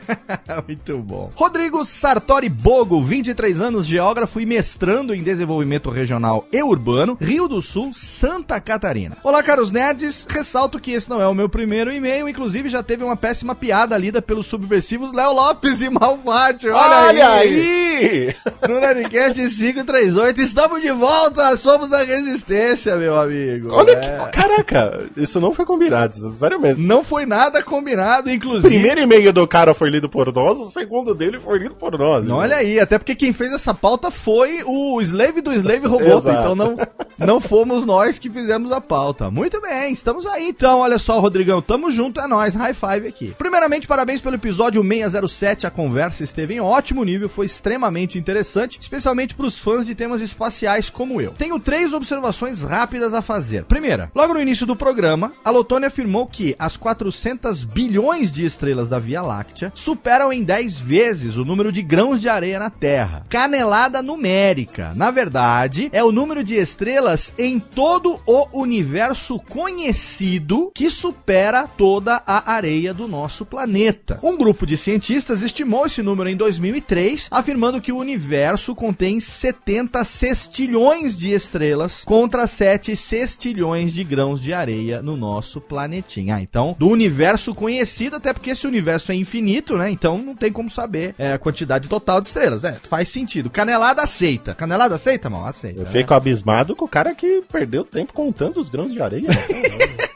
Muito 0.66 0.98
bom. 0.98 1.30
Rodrigo 1.34 1.84
Sartori 1.84 2.48
Bogo, 2.48 3.02
23 3.02 3.60
anos, 3.60 3.86
geógrafo 3.86 4.40
e 4.40 4.46
mestrando 4.46 5.14
em 5.14 5.22
desenvolvimento 5.22 5.90
regional 5.90 6.46
e 6.52 6.62
urbano, 6.62 7.16
Rio 7.20 7.48
do 7.48 7.60
Sul, 7.60 7.90
Santa 7.92 8.60
Catarina. 8.60 9.16
Olá, 9.22 9.42
caros 9.42 9.70
nerds. 9.70 10.26
Ressalto 10.28 10.78
que 10.78 10.91
esse 10.94 11.08
não 11.10 11.20
é 11.20 11.26
o 11.26 11.34
meu 11.34 11.48
primeiro 11.48 11.92
e-mail, 11.92 12.28
inclusive 12.28 12.68
já 12.68 12.82
teve 12.82 13.02
uma 13.04 13.16
péssima 13.16 13.54
piada 13.54 13.96
lida 13.96 14.20
pelos 14.22 14.46
subversivos 14.46 15.12
Léo 15.12 15.32
Lopes 15.34 15.80
e 15.80 15.88
Malfatti. 15.90 16.68
Olha, 16.68 17.06
Olha 17.08 17.28
aí. 17.30 17.48
aí! 17.48 18.36
No 18.68 18.80
Nerdcast 18.80 19.34
538, 19.40 20.40
estamos 20.40 20.80
de 20.80 20.90
volta, 20.90 21.54
somos 21.56 21.92
a 21.92 22.02
resistência, 22.04 22.96
meu 22.96 23.18
amigo. 23.18 23.68
Olha 23.72 23.92
É. 23.92 23.96
que. 23.96 24.32
Caraca, 24.32 25.04
isso 25.16 25.40
não 25.40 25.52
foi 25.52 25.64
combinado, 25.64 26.28
sério 26.30 26.60
mesmo. 26.60 26.86
Não 26.86 27.02
foi 27.04 27.26
nada 27.26 27.62
combinado, 27.62 28.28
O 28.28 28.32
inclusive. 28.32 28.68
primeiro 28.68 29.00
e-mail 29.00 29.32
do 29.32 29.46
cara 29.46 29.74
foi 29.74 29.90
lido 29.90 30.08
por 30.08 30.32
nós, 30.32 30.58
o 30.58 30.64
segundo 30.66 31.14
dele 31.14 31.40
foi 31.40 31.58
lido 31.58 31.74
por 31.74 31.98
nós. 31.98 32.26
Não, 32.26 32.36
olha 32.36 32.56
aí, 32.56 32.80
até 32.80 32.98
porque 32.98 33.14
quem 33.14 33.32
fez 33.32 33.52
essa 33.52 33.72
pauta 33.74 34.10
foi 34.10 34.62
o 34.66 35.00
Slave 35.02 35.40
do 35.40 35.52
Slave 35.52 35.86
Roboto, 35.86 36.28
Exato. 36.28 36.38
então 36.40 36.54
não, 36.54 36.76
não 37.18 37.40
fomos 37.40 37.84
nós 37.86 38.18
que 38.18 38.30
fizemos 38.30 38.72
a 38.72 38.80
pauta. 38.80 39.30
Muito 39.30 39.60
bem, 39.60 39.92
estamos 39.92 40.26
aí 40.26 40.48
então, 40.48 40.81
olha 40.82 40.98
só, 40.98 41.18
Rodrigão, 41.20 41.62
tamo 41.62 41.90
junto, 41.90 42.20
é 42.20 42.26
nóis, 42.26 42.54
high 42.54 42.74
five 42.74 43.08
aqui. 43.08 43.34
Primeiramente, 43.38 43.86
parabéns 43.86 44.20
pelo 44.20 44.34
episódio 44.34 44.82
607, 44.82 45.66
a 45.66 45.70
conversa 45.70 46.22
esteve 46.22 46.54
em 46.54 46.60
ótimo 46.60 47.04
nível, 47.04 47.28
foi 47.28 47.46
extremamente 47.46 48.18
interessante, 48.18 48.78
especialmente 48.80 49.34
pros 49.34 49.58
fãs 49.58 49.86
de 49.86 49.94
temas 49.94 50.20
espaciais 50.20 50.90
como 50.90 51.20
eu. 51.20 51.32
Tenho 51.32 51.58
três 51.58 51.92
observações 51.92 52.62
rápidas 52.62 53.14
a 53.14 53.22
fazer. 53.22 53.64
Primeira, 53.64 54.10
logo 54.14 54.34
no 54.34 54.40
início 54.40 54.66
do 54.66 54.76
programa, 54.76 55.32
a 55.44 55.50
Lotone 55.50 55.86
afirmou 55.86 56.26
que 56.26 56.54
as 56.58 56.76
400 56.76 57.64
bilhões 57.64 58.30
de 58.30 58.44
estrelas 58.44 58.88
da 58.88 58.98
Via 58.98 59.22
Láctea 59.22 59.72
superam 59.74 60.32
em 60.32 60.42
10 60.42 60.80
vezes 60.80 61.36
o 61.36 61.44
número 61.44 61.72
de 61.72 61.82
grãos 61.82 62.20
de 62.20 62.28
areia 62.28 62.58
na 62.58 62.70
Terra. 62.70 63.24
Canelada 63.28 64.02
numérica. 64.02 64.92
Na 64.94 65.10
verdade, 65.10 65.88
é 65.92 66.02
o 66.02 66.12
número 66.12 66.42
de 66.44 66.56
estrelas 66.56 67.32
em 67.38 67.58
todo 67.58 68.20
o 68.26 68.46
universo 68.52 69.38
conhecido 69.38 70.61
que 70.74 70.90
supera 70.90 71.66
toda 71.66 72.22
a 72.26 72.52
areia 72.52 72.92
do 72.92 73.08
nosso 73.08 73.44
planeta. 73.44 74.18
Um 74.22 74.36
grupo 74.36 74.66
de 74.66 74.76
cientistas 74.76 75.42
estimou 75.42 75.86
esse 75.86 76.02
número 76.02 76.28
em 76.28 76.36
2003, 76.36 77.28
afirmando 77.30 77.80
que 77.80 77.92
o 77.92 77.98
universo 77.98 78.74
contém 78.74 79.20
70 79.20 80.04
sextilhões 80.04 81.16
de 81.16 81.32
estrelas 81.32 82.04
contra 82.04 82.46
7 82.46 82.94
sextilhões 82.96 83.92
de 83.92 84.04
grãos 84.04 84.40
de 84.40 84.52
areia 84.52 85.02
no 85.02 85.16
nosso 85.16 85.60
planetinha. 85.60 86.36
Ah, 86.36 86.42
então, 86.42 86.74
do 86.78 86.88
universo 86.88 87.54
conhecido, 87.54 88.16
até 88.16 88.32
porque 88.32 88.50
esse 88.50 88.66
universo 88.66 89.12
é 89.12 89.14
infinito, 89.14 89.76
né? 89.76 89.90
Então 89.90 90.18
não 90.18 90.34
tem 90.34 90.52
como 90.52 90.70
saber 90.70 91.14
é, 91.18 91.32
a 91.32 91.38
quantidade 91.38 91.88
total 91.88 92.20
de 92.20 92.26
estrelas. 92.26 92.64
É, 92.64 92.72
faz 92.72 93.08
sentido. 93.08 93.50
Canelada 93.50 94.02
aceita. 94.02 94.54
Canelada 94.54 94.94
aceita, 94.94 95.28
mano? 95.28 95.46
Aceita. 95.46 95.80
Eu 95.80 95.84
né? 95.84 95.90
fico 95.90 96.14
abismado 96.14 96.74
com 96.74 96.84
o 96.84 96.88
cara 96.88 97.14
que 97.14 97.42
perdeu 97.50 97.84
tempo 97.84 98.12
contando 98.12 98.60
os 98.60 98.68
grãos 98.68 98.92
de 98.92 99.00
areia. 99.00 99.28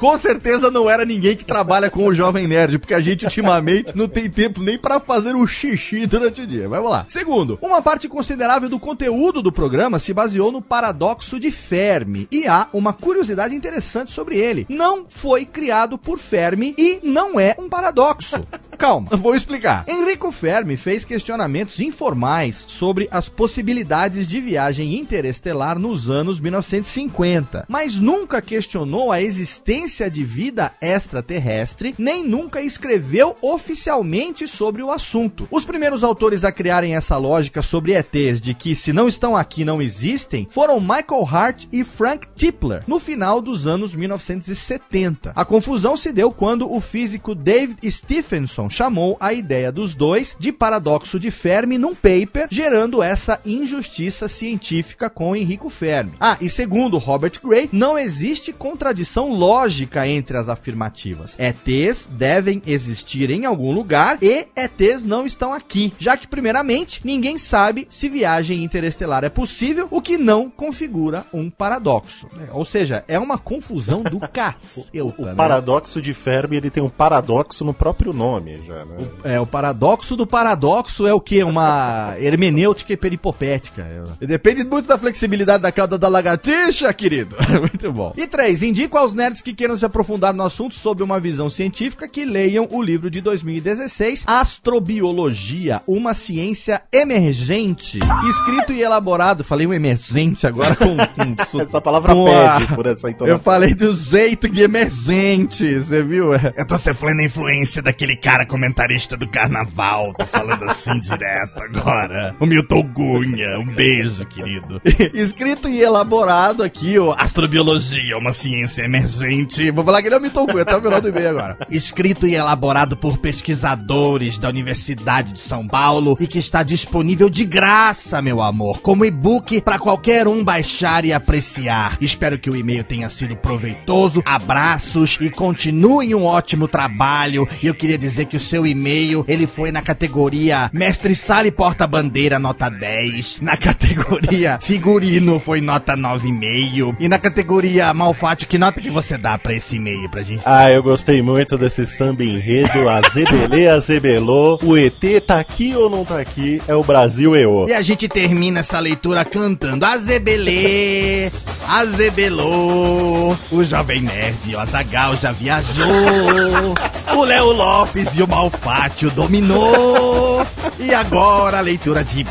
Com 0.00 0.16
certeza 0.16 0.70
não 0.70 0.88
era 0.88 1.04
ninguém 1.04 1.36
que 1.36 1.44
trabalha 1.44 1.90
com 1.90 2.06
o 2.06 2.14
Jovem 2.14 2.46
Nerd, 2.46 2.78
porque 2.78 2.94
a 2.94 3.00
gente 3.00 3.26
ultimamente 3.26 3.94
não 3.94 4.08
tem 4.08 4.30
tempo 4.30 4.58
nem 4.62 4.78
pra 4.78 4.98
fazer 4.98 5.34
o 5.34 5.46
xixi 5.46 6.06
durante 6.06 6.40
o 6.40 6.46
dia. 6.46 6.70
Mas 6.70 6.78
Vamos 6.78 6.90
lá. 6.90 7.04
Segundo, 7.06 7.58
uma 7.60 7.82
parte 7.82 8.08
considerável 8.08 8.70
do 8.70 8.78
conteúdo 8.78 9.42
do 9.42 9.52
programa 9.52 9.98
se 9.98 10.14
baseou 10.14 10.50
no 10.50 10.62
paradoxo 10.62 11.38
de 11.38 11.50
Fermi. 11.50 12.26
E 12.32 12.48
há 12.48 12.66
uma 12.72 12.94
curiosidade 12.94 13.54
interessante 13.54 14.10
sobre 14.10 14.38
ele. 14.38 14.64
Não 14.70 15.04
foi 15.06 15.44
criado 15.44 15.98
por 15.98 16.18
Fermi 16.18 16.74
e 16.78 16.98
não 17.02 17.38
é 17.38 17.54
um 17.58 17.68
paradoxo. 17.68 18.42
Calma, 18.78 19.14
vou 19.18 19.34
explicar. 19.34 19.84
Enrico 19.86 20.32
Fermi 20.32 20.78
fez 20.78 21.04
questionamentos 21.04 21.78
informais 21.78 22.64
sobre 22.66 23.06
as 23.10 23.28
possibilidades 23.28 24.26
de 24.26 24.40
viagem 24.40 24.98
interestelar 24.98 25.78
nos 25.78 26.08
anos 26.08 26.40
1950, 26.40 27.66
mas 27.68 28.00
nunca 28.00 28.40
questionou 28.40 29.12
a 29.12 29.20
existência 29.20 29.89
de 29.90 30.22
vida 30.22 30.72
extraterrestre, 30.80 31.94
nem 31.98 32.24
nunca 32.24 32.62
escreveu 32.62 33.36
oficialmente 33.42 34.46
sobre 34.46 34.82
o 34.82 34.90
assunto. 34.90 35.48
Os 35.50 35.64
primeiros 35.64 36.04
autores 36.04 36.44
a 36.44 36.52
criarem 36.52 36.94
essa 36.94 37.16
lógica 37.16 37.62
sobre 37.62 37.94
ETs 37.94 38.40
de 38.40 38.54
que 38.54 38.74
se 38.74 38.92
não 38.92 39.08
estão 39.08 39.36
aqui 39.36 39.64
não 39.64 39.82
existem 39.82 40.46
foram 40.50 40.80
Michael 40.80 41.26
Hart 41.26 41.64
e 41.72 41.82
Frank 41.82 42.28
Tipler, 42.36 42.84
no 42.86 43.00
final 43.00 43.40
dos 43.40 43.66
anos 43.66 43.94
1970. 43.94 45.32
A 45.34 45.44
confusão 45.44 45.96
se 45.96 46.12
deu 46.12 46.30
quando 46.30 46.72
o 46.72 46.80
físico 46.80 47.34
David 47.34 47.90
Stephenson 47.90 48.70
chamou 48.70 49.16
a 49.20 49.32
ideia 49.32 49.72
dos 49.72 49.94
dois 49.94 50.36
de 50.38 50.52
paradoxo 50.52 51.18
de 51.18 51.30
Fermi 51.30 51.78
num 51.78 51.94
paper, 51.94 52.46
gerando 52.50 53.02
essa 53.02 53.40
injustiça 53.44 54.28
científica 54.28 55.10
com 55.10 55.34
Enrico 55.34 55.68
Fermi. 55.68 56.12
Ah, 56.20 56.36
e 56.40 56.48
segundo 56.48 56.98
Robert 56.98 57.32
Gray, 57.42 57.68
não 57.72 57.98
existe 57.98 58.52
contradição 58.52 59.32
lógica 59.32 59.79
entre 60.06 60.36
as 60.36 60.48
afirmativas. 60.48 61.36
ETs 61.38 62.08
devem 62.10 62.62
existir 62.66 63.30
em 63.30 63.44
algum 63.44 63.72
lugar 63.72 64.18
e 64.22 64.46
ETs 64.56 65.04
não 65.04 65.26
estão 65.26 65.52
aqui, 65.52 65.92
já 65.98 66.16
que 66.16 66.26
primeiramente 66.28 67.00
ninguém 67.04 67.38
sabe 67.38 67.86
se 67.88 68.08
viagem 68.08 68.62
interestelar 68.64 69.24
é 69.24 69.28
possível, 69.28 69.88
o 69.90 70.00
que 70.00 70.16
não 70.16 70.50
configura 70.50 71.24
um 71.32 71.50
paradoxo. 71.50 72.28
É, 72.38 72.52
Ou 72.52 72.64
seja, 72.64 73.04
é 73.06 73.18
uma 73.18 73.38
confusão 73.38 74.02
do 74.02 74.20
cacete. 74.28 75.00
O 75.00 75.34
paradoxo 75.34 76.00
de 76.00 76.14
Fermi, 76.14 76.56
ele 76.56 76.70
tem 76.70 76.82
um 76.82 76.88
paradoxo 76.88 77.64
no 77.64 77.74
próprio 77.74 78.12
nome 78.12 78.62
já, 78.66 78.84
né? 78.84 78.98
É, 79.24 79.40
o 79.40 79.46
paradoxo 79.46 80.16
do 80.16 80.26
paradoxo 80.26 81.06
é 81.06 81.14
o 81.14 81.20
que? 81.20 81.42
Uma 81.42 82.14
hermenêutica 82.20 82.96
peripopética. 82.96 83.82
É, 83.82 84.26
Depende 84.26 84.64
muito 84.64 84.86
da 84.86 84.98
flexibilidade 84.98 85.62
da 85.62 85.72
cauda 85.72 85.98
da 85.98 86.08
lagartixa, 86.08 86.92
querido. 86.92 87.36
muito 87.60 87.92
bom. 87.92 88.12
E 88.16 88.26
três, 88.26 88.62
indico 88.62 88.96
aos 88.96 89.14
nerds 89.14 89.42
que 89.42 89.54
queiram 89.54 89.69
se 89.76 89.86
aprofundar 89.86 90.34
no 90.34 90.42
assunto 90.42 90.74
sob 90.74 91.02
uma 91.02 91.20
visão 91.20 91.48
científica 91.48 92.08
que 92.08 92.24
leiam 92.24 92.66
o 92.70 92.82
livro 92.82 93.10
de 93.10 93.20
2016, 93.20 94.24
Astrobiologia, 94.26 95.82
uma 95.86 96.14
ciência 96.14 96.82
emergente, 96.92 97.98
escrito 98.28 98.72
e 98.72 98.82
elaborado, 98.82 99.44
falei 99.44 99.66
um 99.66 99.72
emergente 99.72 100.46
agora 100.46 100.74
com... 100.74 100.96
com 100.96 101.60
Essa 101.60 101.80
palavra 101.80 102.14
com 102.14 102.24
pede 102.24 102.74
por 102.74 102.86
essa 102.86 103.10
entonação. 103.10 103.36
Eu 103.36 103.42
falei 103.42 103.74
do 103.74 103.92
jeito 103.94 104.48
de 104.48 104.62
emergente, 104.62 105.78
você 105.78 106.02
viu? 106.02 106.32
Eu 106.34 106.66
tô 106.66 106.76
sofrendo 106.76 107.20
a 107.20 107.24
influência 107.24 107.82
daquele 107.82 108.16
cara 108.16 108.46
comentarista 108.46 109.16
do 109.16 109.28
carnaval, 109.28 110.12
tô 110.12 110.26
falando 110.26 110.64
assim 110.64 110.98
direto 111.00 111.60
agora. 111.62 112.34
O 112.40 112.46
Milton 112.46 112.82
Gunha, 112.92 113.58
um 113.58 113.66
beijo, 113.66 114.24
querido. 114.26 114.80
Escrito 115.14 115.68
e 115.68 115.80
elaborado 115.80 116.62
aqui, 116.62 116.98
ó, 116.98 117.14
Astrobiologia, 117.16 118.16
uma 118.16 118.32
ciência 118.32 118.82
emergente. 118.82 119.59
Que 120.00 120.06
ele 120.06 120.14
é 120.14 120.18
o 120.18 120.20
Milton 120.20 120.44
o 120.44 120.82
final 120.82 121.00
do 121.00 121.08
e-mail 121.08 121.28
agora. 121.30 121.58
Escrito 121.70 122.26
e 122.26 122.34
elaborado 122.34 122.96
por 122.96 123.18
pesquisadores 123.18 124.38
da 124.38 124.48
Universidade 124.48 125.32
de 125.32 125.38
São 125.38 125.66
Paulo 125.66 126.16
e 126.18 126.26
que 126.26 126.38
está 126.38 126.62
disponível 126.62 127.28
de 127.28 127.44
graça, 127.44 128.22
meu 128.22 128.40
amor, 128.40 128.80
como 128.80 129.04
e-book 129.04 129.60
para 129.60 129.78
qualquer 129.78 130.26
um 130.26 130.42
baixar 130.42 131.04
e 131.04 131.12
apreciar. 131.12 131.98
Espero 132.00 132.38
que 132.38 132.48
o 132.48 132.56
e-mail 132.56 132.84
tenha 132.84 133.08
sido 133.08 133.36
proveitoso. 133.36 134.22
Abraços 134.24 135.18
e 135.20 135.28
continuem 135.28 136.14
um 136.14 136.24
ótimo 136.24 136.66
trabalho. 136.66 137.46
E 137.62 137.66
eu 137.66 137.74
queria 137.74 137.98
dizer 137.98 138.26
que 138.26 138.36
o 138.36 138.40
seu 138.40 138.66
e-mail, 138.66 139.24
ele 139.28 139.46
foi 139.46 139.70
na 139.70 139.82
categoria 139.82 140.70
Mestre 140.72 141.14
Sala 141.14 141.46
e 141.46 141.50
Porta-Bandeira, 141.50 142.38
nota 142.38 142.68
10. 142.68 143.40
Na 143.40 143.56
categoria 143.56 144.58
Figurino, 144.62 145.38
foi 145.38 145.60
nota 145.60 145.96
9,5. 145.96 146.96
E 146.98 147.08
na 147.08 147.18
categoria 147.18 147.92
Malfátio, 147.92 148.48
que 148.48 148.58
nota 148.58 148.80
que 148.80 148.90
você 148.90 149.18
dá 149.18 149.36
pra 149.38 149.49
esse 149.54 149.76
e-mail 149.76 150.08
pra 150.08 150.22
gente? 150.22 150.42
Ah, 150.44 150.70
eu 150.70 150.82
gostei 150.82 151.22
muito 151.22 151.56
desse 151.56 151.86
samba 151.86 152.24
enredo, 152.24 152.88
azebelê, 152.88 153.68
azebelô. 153.68 154.58
O 154.62 154.76
ET 154.76 155.00
tá 155.26 155.38
aqui 155.38 155.74
ou 155.74 155.90
não 155.90 156.04
tá 156.04 156.18
aqui? 156.18 156.60
É 156.66 156.74
o 156.74 156.82
Brasil 156.82 157.36
EO. 157.36 157.68
E 157.68 157.72
a 157.72 157.82
gente 157.82 158.08
termina 158.08 158.60
essa 158.60 158.78
leitura 158.78 159.24
cantando 159.24 159.84
Azebelê, 159.84 161.30
Azebelô. 161.68 163.36
O 163.50 163.64
Jovem 163.64 164.02
Nerd, 164.02 164.54
o 164.54 164.60
Azagal 164.60 165.16
já 165.16 165.32
viajou. 165.32 166.74
O 167.12 167.24
Léo 167.24 167.50
Lopes 167.52 168.14
e 168.14 168.22
o 168.22 168.28
Malfátio 168.28 169.10
dominou. 169.10 170.46
E 170.78 170.94
agora 170.94 171.58
a 171.58 171.60
leitura 171.60 172.04
de 172.04 172.22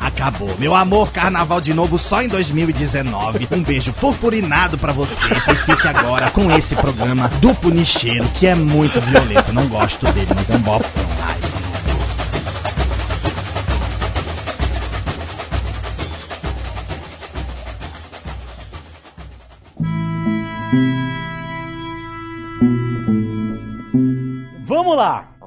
acabou. 0.00 0.54
Meu 0.58 0.74
amor, 0.74 1.12
carnaval 1.12 1.60
de 1.60 1.72
novo 1.72 1.98
só 1.98 2.22
em 2.22 2.28
2019. 2.28 3.48
Um 3.50 3.62
beijo 3.62 3.92
purpurinado 3.92 4.78
pra 4.78 4.92
você. 4.92 5.26
E 5.34 5.54
fique 5.54 5.88
agora 5.88 6.30
com 6.30 6.50
esse 6.52 6.74
programa 6.74 7.28
do 7.40 7.54
Punicheiro, 7.54 8.24
que 8.30 8.46
é 8.46 8.54
muito 8.54 9.00
violento. 9.00 9.52
Não 9.52 9.66
gosto 9.68 10.06
dele, 10.12 10.28
mas 10.34 10.50
é 10.50 10.54
um 10.54 10.60
bofão. 10.60 11.15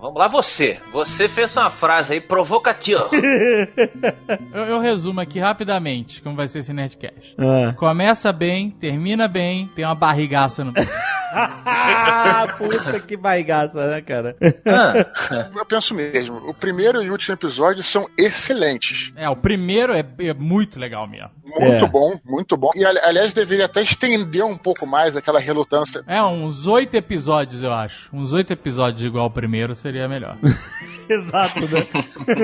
Vamos 0.10 0.22
lá, 0.22 0.28
você. 0.28 0.80
Você 0.92 1.28
fez 1.28 1.56
uma 1.56 1.70
frase 1.70 2.14
aí 2.14 2.22
provocativa. 2.22 3.08
Eu, 4.52 4.64
eu 4.64 4.80
resumo 4.80 5.20
aqui 5.20 5.40
rapidamente 5.40 6.22
como 6.22 6.36
vai 6.36 6.48
ser 6.48 6.60
esse 6.60 6.74
Nerdcast. 6.74 7.36
Ah. 7.38 7.74
Começa 7.74 8.32
bem, 8.34 8.72
termina 8.72 9.28
bem, 9.28 9.68
tem 9.76 9.86
uma 9.86 9.94
barrigaça 9.94 10.64
no. 10.64 10.74
Puta 12.58 13.00
que 13.00 13.16
baigaça, 13.18 13.86
né, 13.88 14.02
cara? 14.02 14.36
Ah, 14.66 15.50
Eu 15.56 15.66
penso 15.66 15.94
mesmo. 15.94 16.38
O 16.50 16.54
primeiro 16.54 17.02
e 17.02 17.10
último 17.10 17.34
episódio 17.36 17.84
são 17.84 18.08
excelentes. 18.18 19.12
É, 19.16 19.30
o 19.30 19.36
primeiro 19.36 19.94
é, 19.94 20.04
é 20.20 20.34
muito 20.34 20.80
legal 20.80 21.08
mesmo. 21.08 21.30
Muito 21.46 21.86
É. 21.86 21.88
bom, 21.88 22.20
muito 22.26 22.56
bom. 22.58 22.72
E 22.76 22.86
ali- 22.86 23.00
aliás, 23.04 23.34
deveria 23.34 23.66
até 23.66 23.82
estender 23.82 24.44
um 24.44 24.58
pouco 24.58 24.86
mais 24.86 25.16
aquela 25.16 25.40
relutância. 25.40 26.04
É, 26.08 26.22
uns 26.24 26.68
oito 26.68 26.96
episódios, 26.96 27.64
eu 27.64 27.74
acho. 27.74 28.10
Uns 28.14 28.34
oito 28.34 28.52
episódios 28.54 29.04
igual 29.04 29.24
ao 29.26 29.32
primeiro 29.32 29.74
seria 29.76 30.08
melhor. 30.08 30.38
Exato, 31.14 31.62
né? 31.68 31.88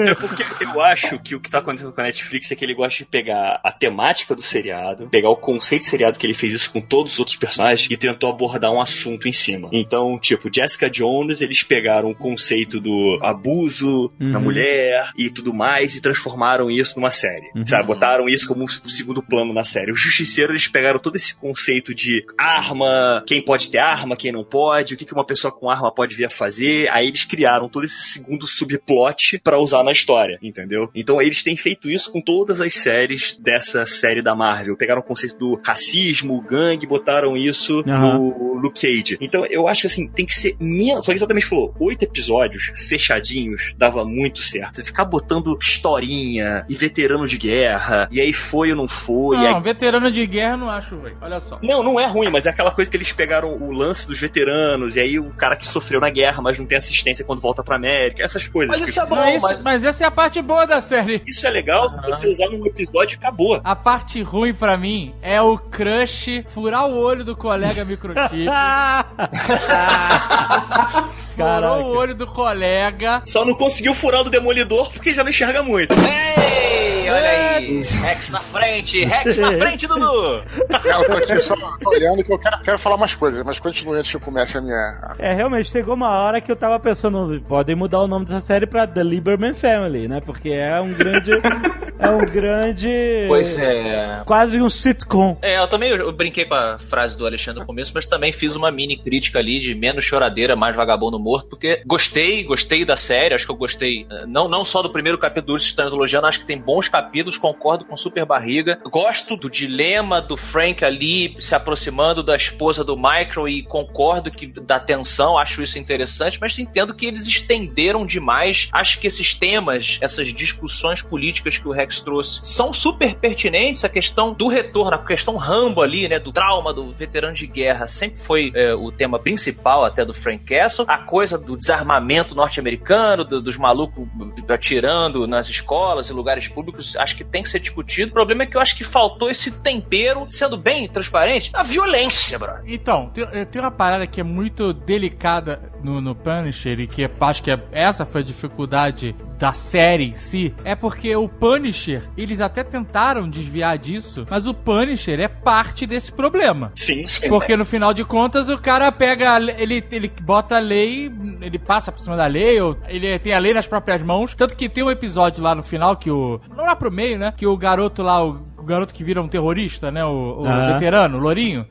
É 0.10 0.16
porque 0.16 0.44
eu 0.62 0.82
acho 0.82 1.20
que 1.20 1.36
o 1.36 1.40
que 1.40 1.50
tá 1.50 1.60
acontecendo 1.60 1.94
com 1.94 2.02
a 2.02 2.06
Netflix 2.06 2.52
é 2.52 2.56
que 2.56 2.66
ele 2.66 2.74
gosta 2.74 3.00
de 3.04 3.06
pegar 3.06 3.60
a 3.64 3.72
temática 3.72 4.36
do 4.36 4.42
seriado, 4.42 5.08
pegar 5.10 5.30
o 5.30 5.36
conceito 5.38 5.84
do 5.84 5.86
seriado 5.90 6.18
que 6.18 6.26
ele 6.26 6.34
fez 6.34 6.54
isso 6.54 6.72
com 6.72 6.82
todos 6.82 7.14
os 7.14 7.20
outros 7.20 7.38
personagens 7.38 7.88
e 7.90 7.98
tentou 7.98 8.30
abordar 8.30 8.72
um 8.72 8.82
assunto 8.82 9.28
em 9.28 9.32
cima. 9.32 9.70
Então, 9.72 10.18
tipo, 10.20 10.50
Jessica 10.54 10.90
Jones, 10.90 11.42
eles 11.42 11.64
pegaram 11.64 12.10
o 12.10 12.16
conceito 12.16 12.80
do 12.80 13.20
abuso 13.22 14.12
Uhum. 14.20 14.40
mulher 14.40 15.12
e 15.18 15.30
tudo 15.30 15.54
mais 15.54 15.96
e 15.96 16.02
transformaram 16.02 16.70
isso 16.70 17.00
numa 17.00 17.12
série. 17.12 17.50
Sabe? 17.66 17.86
Botaram 17.88 18.28
isso 18.28 18.48
como 18.48 18.64
um 18.64 18.68
segundo 18.68 19.22
plano 19.22 19.54
na 19.54 19.64
série. 19.64 19.92
O 19.92 19.96
Justiceiro, 19.96 20.52
eles 20.52 20.68
pegaram 20.68 21.00
todo 21.00 21.16
esse 21.16 21.36
conceito 21.36 21.94
de 21.94 22.24
arma, 22.38 23.24
quem 23.28 23.42
pode 23.44 23.70
ter 23.70 23.80
arma, 23.80 24.16
quem 24.16 24.32
não 24.32 24.44
pode, 24.44 24.94
o 24.94 24.98
que 24.98 25.06
que 25.06 25.14
uma 25.14 25.26
pessoa 25.26 25.52
com 25.52 25.70
arma 25.70 25.94
pode 25.94 26.16
vir 26.16 26.26
a 26.26 26.30
fazer. 26.30 26.90
Aí 26.92 27.08
eles 27.08 27.24
criaram 27.26 27.70
todo 27.70 27.86
esse 27.86 28.02
segundo 28.04 28.48
subplot 28.56 29.40
pra 29.44 29.60
usar 29.60 29.84
na 29.84 29.92
história, 29.92 30.38
entendeu? 30.42 30.90
Então 30.96 31.22
eles 31.22 31.44
têm 31.44 31.56
feito 31.56 31.90
isso 31.90 32.12
com 32.12 32.22
todas 32.22 32.62
as 32.62 32.74
séries 32.74 33.38
dessa 33.40 33.86
série 33.86 34.22
da 34.22 34.36
Marvel. 34.36 34.76
Pegaram 34.78 35.02
o 35.02 35.04
conceito 35.04 35.38
do 35.38 35.60
racismo, 35.64 36.42
gangue, 36.42 36.88
botaram 36.88 37.36
isso 37.36 37.84
Aham. 37.88 38.18
no 38.20 38.54
Luke 38.56 38.82
Cage. 38.82 39.18
Então 39.22 39.46
eu 39.46 39.68
acho 39.68 39.82
que 39.82 39.88
assim, 39.88 40.08
tem 40.08 40.26
que 40.26 40.36
ser 40.36 40.56
menos. 40.60 41.06
Só 41.06 41.12
que 41.12 41.18
exatamente 41.18 41.46
falou, 41.46 41.74
oito 41.80 42.04
episódios 42.04 42.72
fechadinhos 42.88 43.74
dava 43.78 44.04
muito 44.06 44.42
certo. 44.42 44.84
Ficar 44.84 45.06
botando 45.06 45.58
historinha 45.62 46.66
e 46.70 46.76
veterano 46.76 47.28
de 47.28 47.38
guerra, 47.38 48.08
e 48.12 48.20
aí 48.20 48.34
foi 48.34 48.72
ou 48.72 48.78
não 48.78 48.88
foi, 48.88 49.38
e 49.38 49.46
aí 49.48 49.54
Não, 49.54 49.62
veterano 49.62 50.12
de 50.12 50.26
guerra 50.26 50.54
eu 50.54 50.58
não 50.58 50.70
acho 50.70 50.96
ruim. 50.96 51.14
Olha 51.22 51.40
só. 51.40 51.60
não, 51.62 51.84
não 51.84 52.00
é 52.00 52.06
ruim, 52.08 52.30
mas 52.30 52.46
é 52.46 52.50
aquela 52.50 52.72
coisa 52.72 52.90
que 52.90 52.98
eles 52.98 53.12
pegaram 53.12 53.54
o 53.56 53.72
lance 53.72 54.08
dos 54.08 54.20
veteranos, 54.20 54.96
e 54.96 55.00
aí 55.00 55.20
o 55.20 55.30
cara 55.32 55.56
que 55.56 55.68
sofreu 55.68 56.00
na 56.00 56.10
guerra, 56.10 56.42
mas 56.42 56.58
não 56.60 56.66
tem 56.66 56.78
assistência 56.78 57.26
quando 57.26 57.42
volta 57.42 57.64
pra 57.64 57.76
América, 57.76 58.24
essas 58.24 58.45
coisas. 58.48 58.80
mas 58.80 58.90
isso 58.90 59.00
é 59.02 59.06
bom, 59.06 59.16
Não, 59.16 59.30
isso- 59.30 59.42
mas... 59.42 59.64
mas 59.64 59.84
essa 59.84 60.04
é 60.04 60.08
a 60.08 60.12
parte 60.12 60.42
boa 60.42 60.66
da 60.66 60.82
série. 60.82 61.22
Isso 61.28 61.46
é 61.46 61.50
legal 61.50 61.90
se 61.90 62.00
você 62.02 62.28
usar 62.28 62.50
num 62.50 62.66
episódio 62.66 63.18
acabou. 63.18 63.60
A 63.64 63.76
parte 63.76 64.22
ruim 64.22 64.54
pra 64.54 64.78
mim 64.78 65.14
é 65.22 65.42
o 65.42 65.58
crush 65.58 66.44
furar 66.48 66.86
o 66.88 66.98
olho 66.98 67.24
do 67.24 67.36
colega 67.36 67.84
microchip. 67.86 68.46
Furou 71.36 71.84
o 71.84 71.98
olho 71.98 72.16
do 72.16 72.26
colega. 72.28 73.22
Só 73.26 73.44
não 73.44 73.54
conseguiu 73.54 73.94
furar 73.94 74.22
o 74.22 74.24
do 74.24 74.30
demolidor 74.30 74.90
porque 74.92 75.14
já 75.14 75.22
não 75.24 75.30
enxerga 75.30 75.62
muito. 75.62 75.94
Ei, 75.94 77.10
olha 77.10 77.30
aí. 77.30 77.82
Rex 77.82 78.30
na 78.30 78.40
frente, 78.40 79.04
Rex 79.04 79.38
na 79.38 79.52
frente, 79.58 79.86
Dudu. 79.86 80.36
É, 80.38 80.92
Eu 81.02 81.06
tô 81.06 81.18
aqui 81.18 81.40
só 81.42 81.56
olhando 81.86 82.24
que 82.24 82.32
eu 82.32 82.40
quero, 82.40 82.62
quero 82.64 82.80
falar 82.80 82.96
umas 82.96 83.16
coisas, 83.16 83.44
mas 83.46 83.60
continue 83.60 83.98
antes 84.00 84.12
que 84.12 84.18
eu 84.18 84.22
comece 84.22 84.58
a 84.58 84.62
minha. 84.62 84.98
É, 85.20 85.34
realmente, 85.34 85.70
chegou 85.70 85.96
uma 85.96 86.10
hora 86.10 86.40
que 86.40 86.50
eu 86.52 86.56
tava 86.56 86.80
pensando, 86.80 87.42
podem 87.42 87.76
mudar 87.76 88.00
o 88.00 88.08
nome 88.08 88.26
dessa 88.26 88.35
série 88.40 88.66
pra 88.66 88.88
The 88.88 89.04
Lieberman 89.04 89.54
Family, 89.54 90.08
né? 90.08 90.22
Porque 90.22 90.50
é 90.50 90.80
um 90.80 90.94
grande. 90.94 91.32
é 92.00 92.10
um 92.10 92.26
grande. 92.26 93.26
Pois 93.28 93.58
é. 93.58 94.22
Quase 94.26 94.62
um 94.62 94.70
sitcom. 94.70 95.38
É, 95.42 95.60
eu 95.60 95.68
também 95.68 95.90
eu 95.92 96.12
brinquei 96.12 96.46
com 96.46 96.56
a 96.56 96.78
frase 96.78 97.18
do 97.18 97.26
Alexandre 97.26 97.62
no 97.62 97.66
começo, 97.66 97.92
mas 97.94 98.06
também 98.06 98.32
fiz 98.32 98.56
uma 98.56 98.72
mini 98.72 98.98
crítica 98.98 99.40
ali 99.40 99.60
de 99.60 99.74
menos 99.74 100.04
choradeira, 100.04 100.56
mais 100.56 100.76
vagabundo 100.76 101.20
morto, 101.20 101.50
porque 101.50 101.82
gostei, 101.86 102.44
gostei 102.44 102.86
da 102.86 102.98
série, 102.98 103.34
acho 103.34 103.46
que 103.46 103.52
eu 103.52 103.58
gostei, 103.58 104.06
eh, 104.10 104.26
não, 104.28 104.48
não 104.48 104.66
só 104.66 104.82
do 104.82 104.90
primeiro 104.90 105.18
capítulo 105.18 105.58
do 105.58 105.58
Estamos 105.58 105.94
elogiando, 105.94 106.28
acho 106.28 106.40
que 106.40 106.46
tem 106.46 106.60
bons 106.60 106.88
capítulos, 106.88 107.38
concordo 107.38 107.86
com 107.86 107.98
Super 107.98 108.26
Barriga. 108.26 108.80
Gosto 108.86 109.36
do 109.36 109.50
dilema 109.50 110.22
do 110.22 110.38
Frank 110.38 110.84
ali 110.84 111.36
se 111.40 111.54
aproximando 111.54 112.24
da 112.24 112.36
esposa 112.36 112.84
do 112.84 112.96
Michael 112.96 113.48
e 113.48 113.64
concordo 113.64 114.32
que 114.32 114.48
da 114.48 114.80
tensão, 114.80 115.38
acho 115.38 115.62
isso 115.62 115.78
interessante, 115.78 116.40
mas 116.40 116.58
entendo 116.58 116.94
que 116.94 117.06
eles 117.06 117.26
estenderam 117.26 118.06
demais. 118.06 118.25
Acho 118.72 119.00
que 119.00 119.08
esses 119.08 119.34
temas, 119.34 119.98
essas 120.02 120.28
discussões 120.34 121.02
políticas 121.02 121.58
que 121.58 121.68
o 121.68 121.72
Rex 121.72 122.00
trouxe, 122.02 122.40
são 122.44 122.72
super 122.74 123.16
pertinentes. 123.16 123.84
A 123.84 123.90
questão 123.90 124.34
do 124.34 124.48
retorno, 124.48 124.96
a 124.96 125.06
questão 125.06 125.36
Rambo 125.38 125.82
ali, 125.82 126.08
né, 126.08 126.20
do 126.20 126.32
trauma 126.32 126.74
do 126.74 126.92
veterano 126.94 127.34
de 127.36 127.48
guerra, 127.48 127.88
sempre 127.88 128.20
foi 128.20 128.52
é, 128.56 128.74
o 128.74 128.92
tema 128.92 129.20
principal 129.20 129.84
até 129.84 130.04
do 130.06 130.14
Frank 130.14 130.44
Castle. 130.46 130.86
A 130.88 130.98
coisa 130.98 131.38
do 131.38 131.56
desarmamento 131.58 132.34
norte-americano, 132.36 133.24
do- 133.24 133.42
dos 133.42 133.58
malucos 133.58 134.08
atirando 134.50 135.28
nas 135.28 135.48
escolas 135.50 136.10
e 136.10 136.14
lugares 136.14 136.48
públicos, 136.48 136.96
acho 136.98 137.16
que 137.16 137.24
tem 137.24 137.44
que 137.44 137.50
ser 137.50 137.60
discutido. 137.60 138.10
O 138.12 138.14
problema 138.14 138.44
é 138.44 138.46
que 138.46 138.56
eu 138.58 138.62
acho 138.62 138.76
que 138.76 138.84
faltou 138.84 139.30
esse 139.30 139.52
tempero, 139.52 140.28
sendo 140.30 140.58
bem 140.58 140.88
transparente, 140.88 141.52
a 141.54 141.64
violência, 141.64 142.38
brother. 142.40 142.64
Então, 142.66 143.10
tem, 143.10 143.28
eh, 143.32 143.46
tem 143.46 143.62
uma 143.62 143.72
parada 143.72 144.08
que 144.08 144.20
é 144.22 144.24
muito 144.24 144.74
delicada 144.74 145.72
no, 145.84 146.00
no 146.02 146.16
Punisher 146.16 146.80
e 146.80 146.88
que 146.88 147.10
acho 147.20 147.44
que 147.44 147.52
é- 147.52 147.62
essa 147.72 148.05
foi 148.06 148.22
a 148.22 148.24
dificuldade 148.24 149.16
da 149.38 149.52
série 149.52 150.06
em 150.06 150.16
si. 150.16 150.54
É 150.64 150.76
porque 150.76 151.16
o 151.16 151.28
Punisher, 151.28 152.04
eles 152.18 152.42
até 152.42 152.64
tentaram 152.64 153.30
desviar 153.30 153.78
disso, 153.78 154.26
mas 154.30 154.48
o 154.48 154.54
Punisher 154.54 155.20
é 155.20 155.28
parte 155.28 155.86
desse 155.86 156.12
problema. 156.12 156.72
Sim, 156.76 157.06
sim. 157.06 157.28
Porque 157.30 157.56
no 157.56 157.66
final 157.66 157.94
de 157.94 158.04
contas 158.04 158.50
o 158.50 158.58
cara 158.58 158.92
pega, 158.92 159.38
ele, 159.58 159.84
ele 159.92 160.12
bota 160.22 160.58
a 160.58 160.60
lei, 160.60 161.12
ele 161.42 161.60
passa 161.60 161.92
por 161.92 162.00
cima 162.00 162.16
da 162.16 162.28
lei, 162.28 162.60
ou 162.62 162.78
ele 162.88 163.18
tem 163.20 163.34
a 163.34 163.40
lei 163.40 163.54
nas 163.54 163.68
próprias 163.68 164.02
mãos. 164.02 164.34
Tanto 164.34 164.56
que 164.56 164.70
tem 164.70 164.84
um 164.84 164.92
episódio 164.92 165.44
lá 165.44 165.54
no 165.54 165.64
final 165.64 165.96
que 165.96 166.10
o. 166.10 166.40
Não 166.56 166.66
lá 166.66 166.76
pro 166.76 166.92
meio, 166.92 167.18
né? 167.20 167.34
Que 167.36 167.46
o 167.46 167.58
garoto 167.58 168.02
lá, 168.02 168.24
o 168.24 168.55
garoto 168.66 168.94
que 168.94 169.04
vira 169.04 169.22
um 169.22 169.28
terrorista, 169.28 169.92
né? 169.92 170.04
O, 170.04 170.42
o 170.42 170.44
veterano, 170.74 171.18
o 171.18 171.22
Lourinho. 171.22 171.66